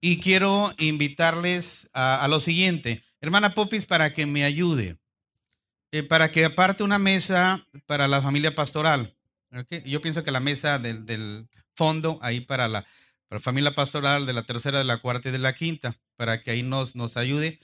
Y 0.00 0.20
quiero 0.20 0.72
invitarles 0.78 1.90
a, 1.92 2.22
a 2.22 2.28
lo 2.28 2.40
siguiente, 2.40 3.04
hermana 3.20 3.54
Popis, 3.54 3.86
para 3.86 4.12
que 4.12 4.24
me 4.24 4.44
ayude, 4.44 4.98
eh, 5.90 6.02
para 6.02 6.30
que 6.30 6.44
aparte 6.44 6.84
una 6.84 6.98
mesa 6.98 7.66
para 7.86 8.08
la 8.08 8.22
familia 8.22 8.54
pastoral. 8.54 9.16
¿ok? 9.54 9.84
Yo 9.84 10.00
pienso 10.00 10.22
que 10.22 10.30
la 10.30 10.40
mesa 10.40 10.78
del, 10.78 11.06
del 11.06 11.48
fondo, 11.74 12.18
ahí 12.22 12.40
para 12.40 12.68
la, 12.68 12.82
para 13.28 13.38
la 13.38 13.40
familia 13.40 13.74
pastoral 13.74 14.26
de 14.26 14.32
la 14.32 14.42
tercera, 14.42 14.78
de 14.78 14.84
la 14.84 14.98
cuarta 14.98 15.28
y 15.28 15.32
de 15.32 15.38
la 15.38 15.54
quinta, 15.54 15.98
para 16.16 16.40
que 16.40 16.50
ahí 16.50 16.62
nos, 16.62 16.96
nos 16.96 17.16
ayude. 17.16 17.60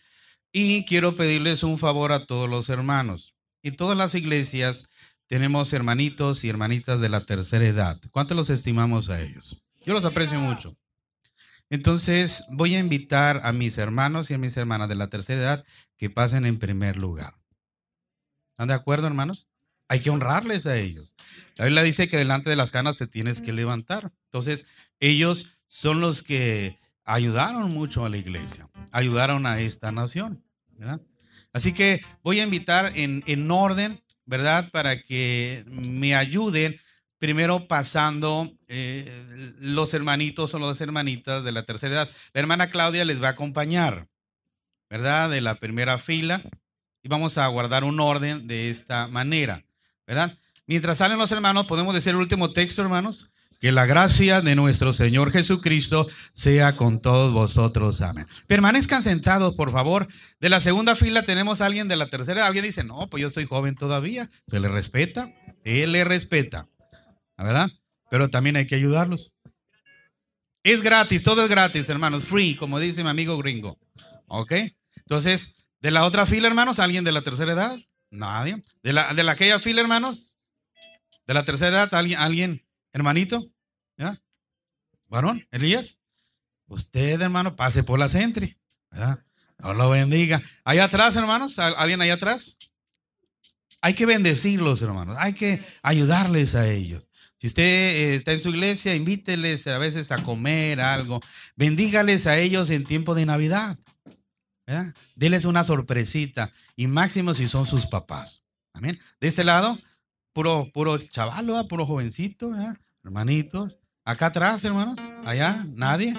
Y 0.53 0.85
quiero 0.85 1.17
pedirles 1.17 1.63
un 1.63 1.79
favor 1.79 2.13
a 2.13 2.27
todos 2.27 2.49
los 2.49 2.69
hermanos. 2.69 3.35
En 3.63 3.77
todas 3.77 3.97
las 3.97 4.15
iglesias 4.15 4.89
tenemos 5.33 5.73
hermanitos 5.73 6.45
y 6.45 6.51
hermanitas 6.51 7.01
de 7.01 7.09
la 7.09 7.25
tercera 7.25 7.65
edad. 7.65 7.99
¿Cuánto 8.11 8.35
los 8.35 8.51
estimamos 8.51 9.09
a 9.09 9.23
ellos? 9.23 9.63
Yo 9.83 9.95
los 9.95 10.05
aprecio 10.05 10.39
mucho. 10.39 10.77
Entonces 11.71 12.45
voy 12.51 12.75
a 12.75 12.81
invitar 12.81 13.41
a 13.43 13.51
mis 13.51 13.79
hermanos 13.79 14.31
y 14.31 14.35
a 14.35 14.39
mis 14.39 14.55
hermanas 14.59 14.91
de 14.91 14.95
la 14.95 15.09
tercera 15.09 15.41
edad 15.41 15.65
que 15.97 16.11
pasen 16.11 16.45
en 16.45 16.59
primer 16.59 16.99
lugar. 16.99 17.39
¿Están 18.51 18.69
de 18.69 18.75
acuerdo, 18.75 19.07
hermanos? 19.07 19.49
Hay 19.89 20.01
que 20.01 20.11
honrarles 20.11 20.67
a 20.67 20.77
ellos. 20.77 21.15
La 21.57 21.65
Biblia 21.65 21.83
dice 21.83 22.09
que 22.09 22.19
delante 22.19 22.51
de 22.51 22.57
las 22.57 22.71
canas 22.71 22.99
te 22.99 23.07
tienes 23.07 23.41
que 23.41 23.55
levantar. 23.55 24.13
Entonces, 24.27 24.67
ellos 25.01 25.47
son 25.67 26.03
los 26.03 26.23
que 26.23 26.79
ayudaron 27.07 27.73
mucho 27.73 28.05
a 28.05 28.11
la 28.11 28.19
iglesia, 28.19 28.69
ayudaron 28.91 29.47
a 29.47 29.61
esta 29.61 29.93
nación. 29.93 30.45
Así 31.55 31.73
que 31.73 32.03
voy 32.23 32.41
a 32.41 32.45
invitar 32.45 32.93
en, 32.97 33.25
en 33.27 33.51
orden, 33.51 34.02
¿verdad? 34.25 34.71
Para 34.71 35.01
que 35.01 35.65
me 35.67 36.15
ayuden 36.15 36.81
primero 37.19 37.69
pasando 37.69 38.53
eh, 38.67 39.55
los 39.61 39.95
hermanitos 39.95 40.55
o 40.55 40.59
las 40.59 40.81
hermanitas 40.81 41.45
de 41.45 41.53
la 41.53 41.65
tercera 41.65 41.95
edad. 41.95 42.11
La 42.33 42.41
hermana 42.41 42.71
Claudia 42.71 43.05
les 43.05 43.23
va 43.23 43.29
a 43.29 43.33
acompañar, 43.33 44.09
¿verdad? 44.91 45.31
De 45.31 45.41
la 45.41 45.57
primera 45.57 45.99
fila. 45.99 46.43
Y 47.03 47.09
vamos 47.09 47.39
a 47.39 47.47
guardar 47.49 47.85
un 47.85 47.99
orden 48.01 48.47
de 48.47 48.71
esta 48.71 49.09
manera, 49.09 49.65
¿verdad? 50.07 50.39
Mientras 50.67 50.99
salen 50.99 51.19
los 51.19 51.33
hermanos, 51.33 51.67
podemos 51.67 51.95
decir 51.95 52.11
el 52.11 52.17
último 52.17 52.53
texto, 52.53 52.83
hermanos. 52.83 53.32
Que 53.63 53.71
la 53.71 53.87
gracia 53.87 54.41
de 54.41 54.57
nuestro 54.57 54.93
Señor 54.93 55.31
Jesucristo 55.31 56.09
sea 56.33 56.77
con 56.77 57.01
todos 57.01 57.33
vosotros. 57.33 58.03
Amén. 58.03 58.27
Permanezcan 58.49 59.05
sentados, 59.05 59.55
por 59.55 59.71
favor. 59.71 60.09
De 60.41 60.49
la 60.49 60.59
segunda 60.59 60.97
fila 60.97 61.23
tenemos 61.23 61.61
a 61.61 61.67
alguien 61.67 61.87
de 61.87 61.95
la 61.95 62.09
tercera. 62.11 62.45
Alguien 62.45 62.65
dice, 62.65 62.83
no, 62.83 63.09
pues 63.09 63.21
yo 63.21 63.31
soy 63.31 63.47
joven 63.47 63.77
todavía. 63.77 64.29
Se 64.49 64.59
le 64.59 64.67
respeta. 64.67 65.33
Él 65.63 65.93
le 65.93 66.03
respeta. 66.03 66.67
¿Verdad? 67.39 67.69
Pero 68.11 68.31
también 68.31 68.57
hay 68.57 68.67
que 68.67 68.75
ayudarlos. 68.75 69.33
Es 70.65 70.83
gratis, 70.83 71.23
todo 71.23 71.45
es 71.45 71.49
gratis, 71.49 71.89
hermanos. 71.89 72.25
Free, 72.25 72.57
como 72.57 72.81
dice 72.81 73.05
mi 73.05 73.11
amigo 73.11 73.39
gringo. 73.39 73.79
¿Ok? 74.27 74.55
Entonces, 74.97 75.55
de 75.81 75.93
la 75.93 76.05
otra 76.05 76.27
fila, 76.27 76.49
hermanos, 76.49 76.81
¿alguien 76.81 77.05
de 77.05 77.13
la 77.13 77.23
tercera 77.23 77.53
edad? 77.53 77.79
Nadie. 78.11 78.65
¿De 78.83 78.93
la, 78.93 79.15
de 79.15 79.23
la 79.23 79.33
aquella 79.33 79.61
fila, 79.61 79.83
hermanos? 79.83 80.37
¿De 81.29 81.35
la 81.35 81.45
tercera 81.45 81.71
edad? 81.71 81.95
¿Alguien? 81.95 82.19
¿Alguien? 82.19 82.67
¿Hermanito? 82.93 83.51
¿Ya? 83.97 84.21
¿Varón? 85.09 85.47
¿Elías? 85.51 85.99
Usted, 86.67 87.21
hermano, 87.21 87.55
pase 87.57 87.83
por 87.83 87.99
la 87.99 88.09
centri. 88.09 88.57
¿verdad? 88.91 89.25
Dios 89.59 89.77
lo 89.77 89.91
bendiga. 89.91 90.43
Allá 90.65 90.85
atrás, 90.85 91.17
hermanos. 91.17 91.59
¿al- 91.59 91.75
¿Alguien 91.77 92.01
allá 92.03 92.15
atrás? 92.15 92.57
Hay 93.81 93.95
que 93.95 94.07
bendecirlos, 94.07 94.81
hermanos. 94.83 95.17
Hay 95.19 95.33
que 95.35 95.63
ayudarles 95.83 96.55
a 96.55 96.69
ellos. 96.69 97.09
Si 97.39 97.49
usted 97.49 97.63
eh, 97.65 98.15
está 98.17 98.33
en 98.33 98.41
su 98.41 98.51
iglesia, 98.51 98.95
invíteles 98.95 99.67
a 99.67 99.79
veces 99.79 100.13
a 100.13 100.23
comer 100.23 100.81
algo. 100.81 101.21
Bendígales 101.57 102.27
a 102.27 102.39
ellos 102.39 102.71
en 102.71 102.85
tiempo 102.85 103.15
de 103.15 103.27
Navidad. 103.27 103.79
¿verdad? 104.67 104.95
Una 105.47 105.65
sorpresita. 105.65 106.53
Y 106.77 106.87
máximo 106.87 107.35
si 107.35 107.49
son 107.49 107.67
sus 107.67 107.87
papás. 107.87 108.43
Amén. 108.73 108.99
De 109.21 109.29
este 109.29 109.45
lado, 109.45 109.79
puro, 110.33 110.71
puro 110.73 110.99
chaval, 110.99 111.47
¿verdad? 111.47 111.67
puro 111.69 111.87
jovencito, 111.87 112.51
hermanitos. 113.05 113.79
Acá 114.05 114.27
atrás, 114.27 114.65
hermanos. 114.65 114.97
Allá, 115.25 115.65
nadie. 115.75 116.15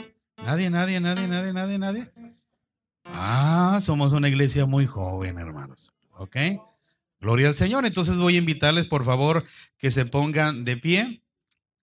Nadie, 0.45 0.69
nadie, 0.69 0.99
nadie, 0.99 1.27
nadie, 1.27 1.53
nadie, 1.53 1.77
nadie. 1.79 2.11
Ah, 3.05 3.79
somos 3.81 4.13
una 4.13 4.29
iglesia 4.29 4.65
muy 4.65 4.85
joven, 4.85 5.37
hermanos. 5.37 5.91
¿Ok? 6.11 6.37
Gloria 7.19 7.49
al 7.49 7.55
Señor. 7.55 7.85
Entonces 7.85 8.17
voy 8.17 8.35
a 8.35 8.39
invitarles, 8.39 8.85
por 8.85 9.05
favor, 9.05 9.43
que 9.77 9.91
se 9.91 10.05
pongan 10.05 10.65
de 10.65 10.77
pie 10.77 11.23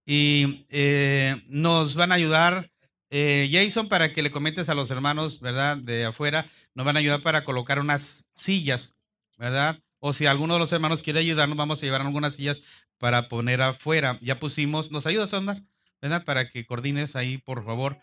y 0.07 0.67
eh, 0.70 1.42
nos 1.49 1.94
van 1.94 2.12
a 2.12 2.17
ayudar. 2.17 2.70
eh, 3.10 3.49
Jason, 3.52 3.89
para 3.89 4.12
que 4.12 4.23
le 4.23 4.31
comentes 4.31 4.68
a 4.68 4.75
los 4.75 4.91
hermanos, 4.91 5.41
¿verdad? 5.41 5.76
De 5.76 6.05
afuera, 6.05 6.47
nos 6.75 6.86
van 6.86 6.97
a 6.97 7.00
ayudar 7.00 7.23
para 7.23 7.44
colocar 7.44 7.78
unas 7.81 8.28
sillas, 8.33 8.94
¿verdad? 9.36 9.78
O 10.01 10.12
si 10.12 10.27
alguno 10.27 10.55
de 10.55 10.61
los 10.61 10.73
hermanos 10.73 11.03
quiere 11.03 11.20
ayudarnos, 11.20 11.57
vamos 11.57 11.83
a 11.83 11.87
llevar 11.87 12.01
algunas 12.01 12.35
sillas 12.35 12.61
para 12.99 13.29
poner 13.29 13.62
afuera. 13.62 14.19
Ya 14.20 14.41
pusimos, 14.41 14.91
¿nos 14.91 15.07
ayudas, 15.07 15.33
Omar? 15.33 15.62
¿Verdad? 16.03 16.25
Para 16.25 16.49
que 16.49 16.67
coordines 16.67 17.15
ahí, 17.15 17.39
por 17.39 17.65
favor. 17.65 17.99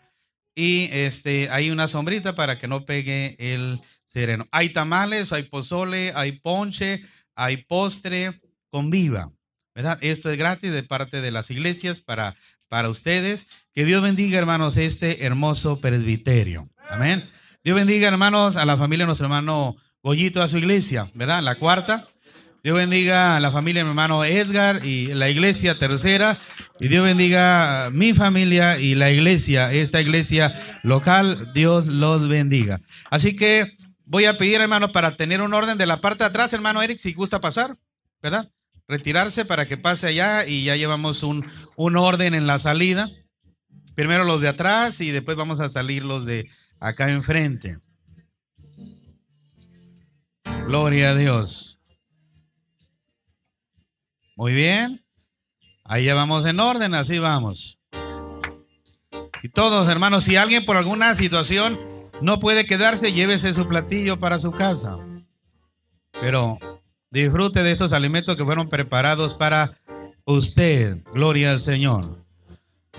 Y 0.54 0.88
este, 0.92 1.50
hay 1.50 1.70
una 1.70 1.88
sombrita 1.88 2.34
para 2.34 2.58
que 2.58 2.68
no 2.68 2.84
pegue 2.84 3.36
el 3.38 3.80
sereno. 4.06 4.48
Hay 4.50 4.70
tamales, 4.70 5.32
hay 5.32 5.44
pozole, 5.44 6.12
hay 6.14 6.32
ponche, 6.32 7.02
hay 7.34 7.58
postre, 7.58 8.40
conviva, 8.70 9.30
¿verdad? 9.74 9.98
Esto 10.00 10.30
es 10.30 10.38
gratis 10.38 10.72
de 10.72 10.82
parte 10.82 11.20
de 11.20 11.30
las 11.30 11.50
iglesias 11.50 12.00
para, 12.00 12.36
para 12.68 12.88
ustedes. 12.88 13.46
Que 13.72 13.84
Dios 13.84 14.02
bendiga, 14.02 14.38
hermanos, 14.38 14.76
este 14.76 15.24
hermoso 15.24 15.80
presbiterio. 15.80 16.68
Amén. 16.88 17.28
Dios 17.62 17.76
bendiga, 17.76 18.08
hermanos, 18.08 18.56
a 18.56 18.64
la 18.64 18.76
familia 18.76 19.04
de 19.04 19.08
nuestro 19.08 19.26
hermano 19.26 19.76
Goyito, 20.08 20.40
a 20.40 20.48
su 20.48 20.56
iglesia, 20.56 21.10
¿verdad? 21.12 21.42
La 21.42 21.56
cuarta. 21.56 22.06
Dios 22.64 22.74
bendiga 22.74 23.36
a 23.36 23.40
la 23.40 23.52
familia 23.52 23.80
de 23.80 23.84
mi 23.84 23.90
hermano 23.90 24.24
Edgar 24.24 24.82
y 24.82 25.08
la 25.08 25.28
iglesia 25.28 25.78
tercera. 25.78 26.38
Y 26.80 26.88
Dios 26.88 27.04
bendiga 27.04 27.84
a 27.84 27.90
mi 27.90 28.14
familia 28.14 28.78
y 28.78 28.94
la 28.94 29.10
iglesia, 29.10 29.70
esta 29.70 30.00
iglesia 30.00 30.80
local. 30.82 31.50
Dios 31.52 31.88
los 31.88 32.26
bendiga. 32.26 32.80
Así 33.10 33.36
que 33.36 33.76
voy 34.06 34.24
a 34.24 34.38
pedir, 34.38 34.62
hermano, 34.62 34.92
para 34.92 35.14
tener 35.14 35.42
un 35.42 35.52
orden 35.52 35.76
de 35.76 35.84
la 35.84 36.00
parte 36.00 36.24
de 36.24 36.28
atrás, 36.28 36.54
hermano 36.54 36.80
Eric, 36.80 36.96
si 36.96 37.12
gusta 37.12 37.38
pasar, 37.38 37.76
¿verdad? 38.22 38.50
Retirarse 38.86 39.44
para 39.44 39.68
que 39.68 39.76
pase 39.76 40.06
allá 40.06 40.46
y 40.46 40.64
ya 40.64 40.76
llevamos 40.76 41.22
un, 41.22 41.44
un 41.76 41.96
orden 41.96 42.32
en 42.32 42.46
la 42.46 42.58
salida. 42.58 43.10
Primero 43.94 44.24
los 44.24 44.40
de 44.40 44.48
atrás 44.48 45.02
y 45.02 45.10
después 45.10 45.36
vamos 45.36 45.60
a 45.60 45.68
salir 45.68 46.02
los 46.02 46.24
de 46.24 46.48
acá 46.80 47.10
enfrente. 47.10 47.76
Gloria 50.68 51.12
a 51.12 51.14
Dios. 51.14 51.78
Muy 54.36 54.52
bien. 54.52 55.02
Ahí 55.82 56.04
ya 56.04 56.14
vamos 56.14 56.44
en 56.44 56.60
orden, 56.60 56.94
así 56.94 57.18
vamos. 57.18 57.78
Y 59.42 59.48
todos, 59.48 59.88
hermanos, 59.88 60.24
si 60.24 60.36
alguien 60.36 60.66
por 60.66 60.76
alguna 60.76 61.14
situación 61.14 61.80
no 62.20 62.38
puede 62.38 62.66
quedarse, 62.66 63.14
llévese 63.14 63.54
su 63.54 63.66
platillo 63.66 64.20
para 64.20 64.38
su 64.38 64.50
casa. 64.50 64.98
Pero 66.20 66.58
disfrute 67.08 67.62
de 67.62 67.72
estos 67.72 67.94
alimentos 67.94 68.36
que 68.36 68.44
fueron 68.44 68.68
preparados 68.68 69.34
para 69.34 69.72
usted. 70.26 70.98
Gloria 71.14 71.52
al 71.52 71.62
Señor. 71.62 72.26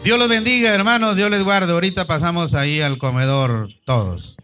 Dios 0.03 0.17
los 0.17 0.27
bendiga, 0.27 0.73
hermanos. 0.73 1.15
Dios 1.15 1.29
les 1.29 1.43
guarde. 1.43 1.71
Ahorita 1.71 2.07
pasamos 2.07 2.55
ahí 2.55 2.81
al 2.81 2.97
comedor 2.97 3.69
todos. 3.85 4.37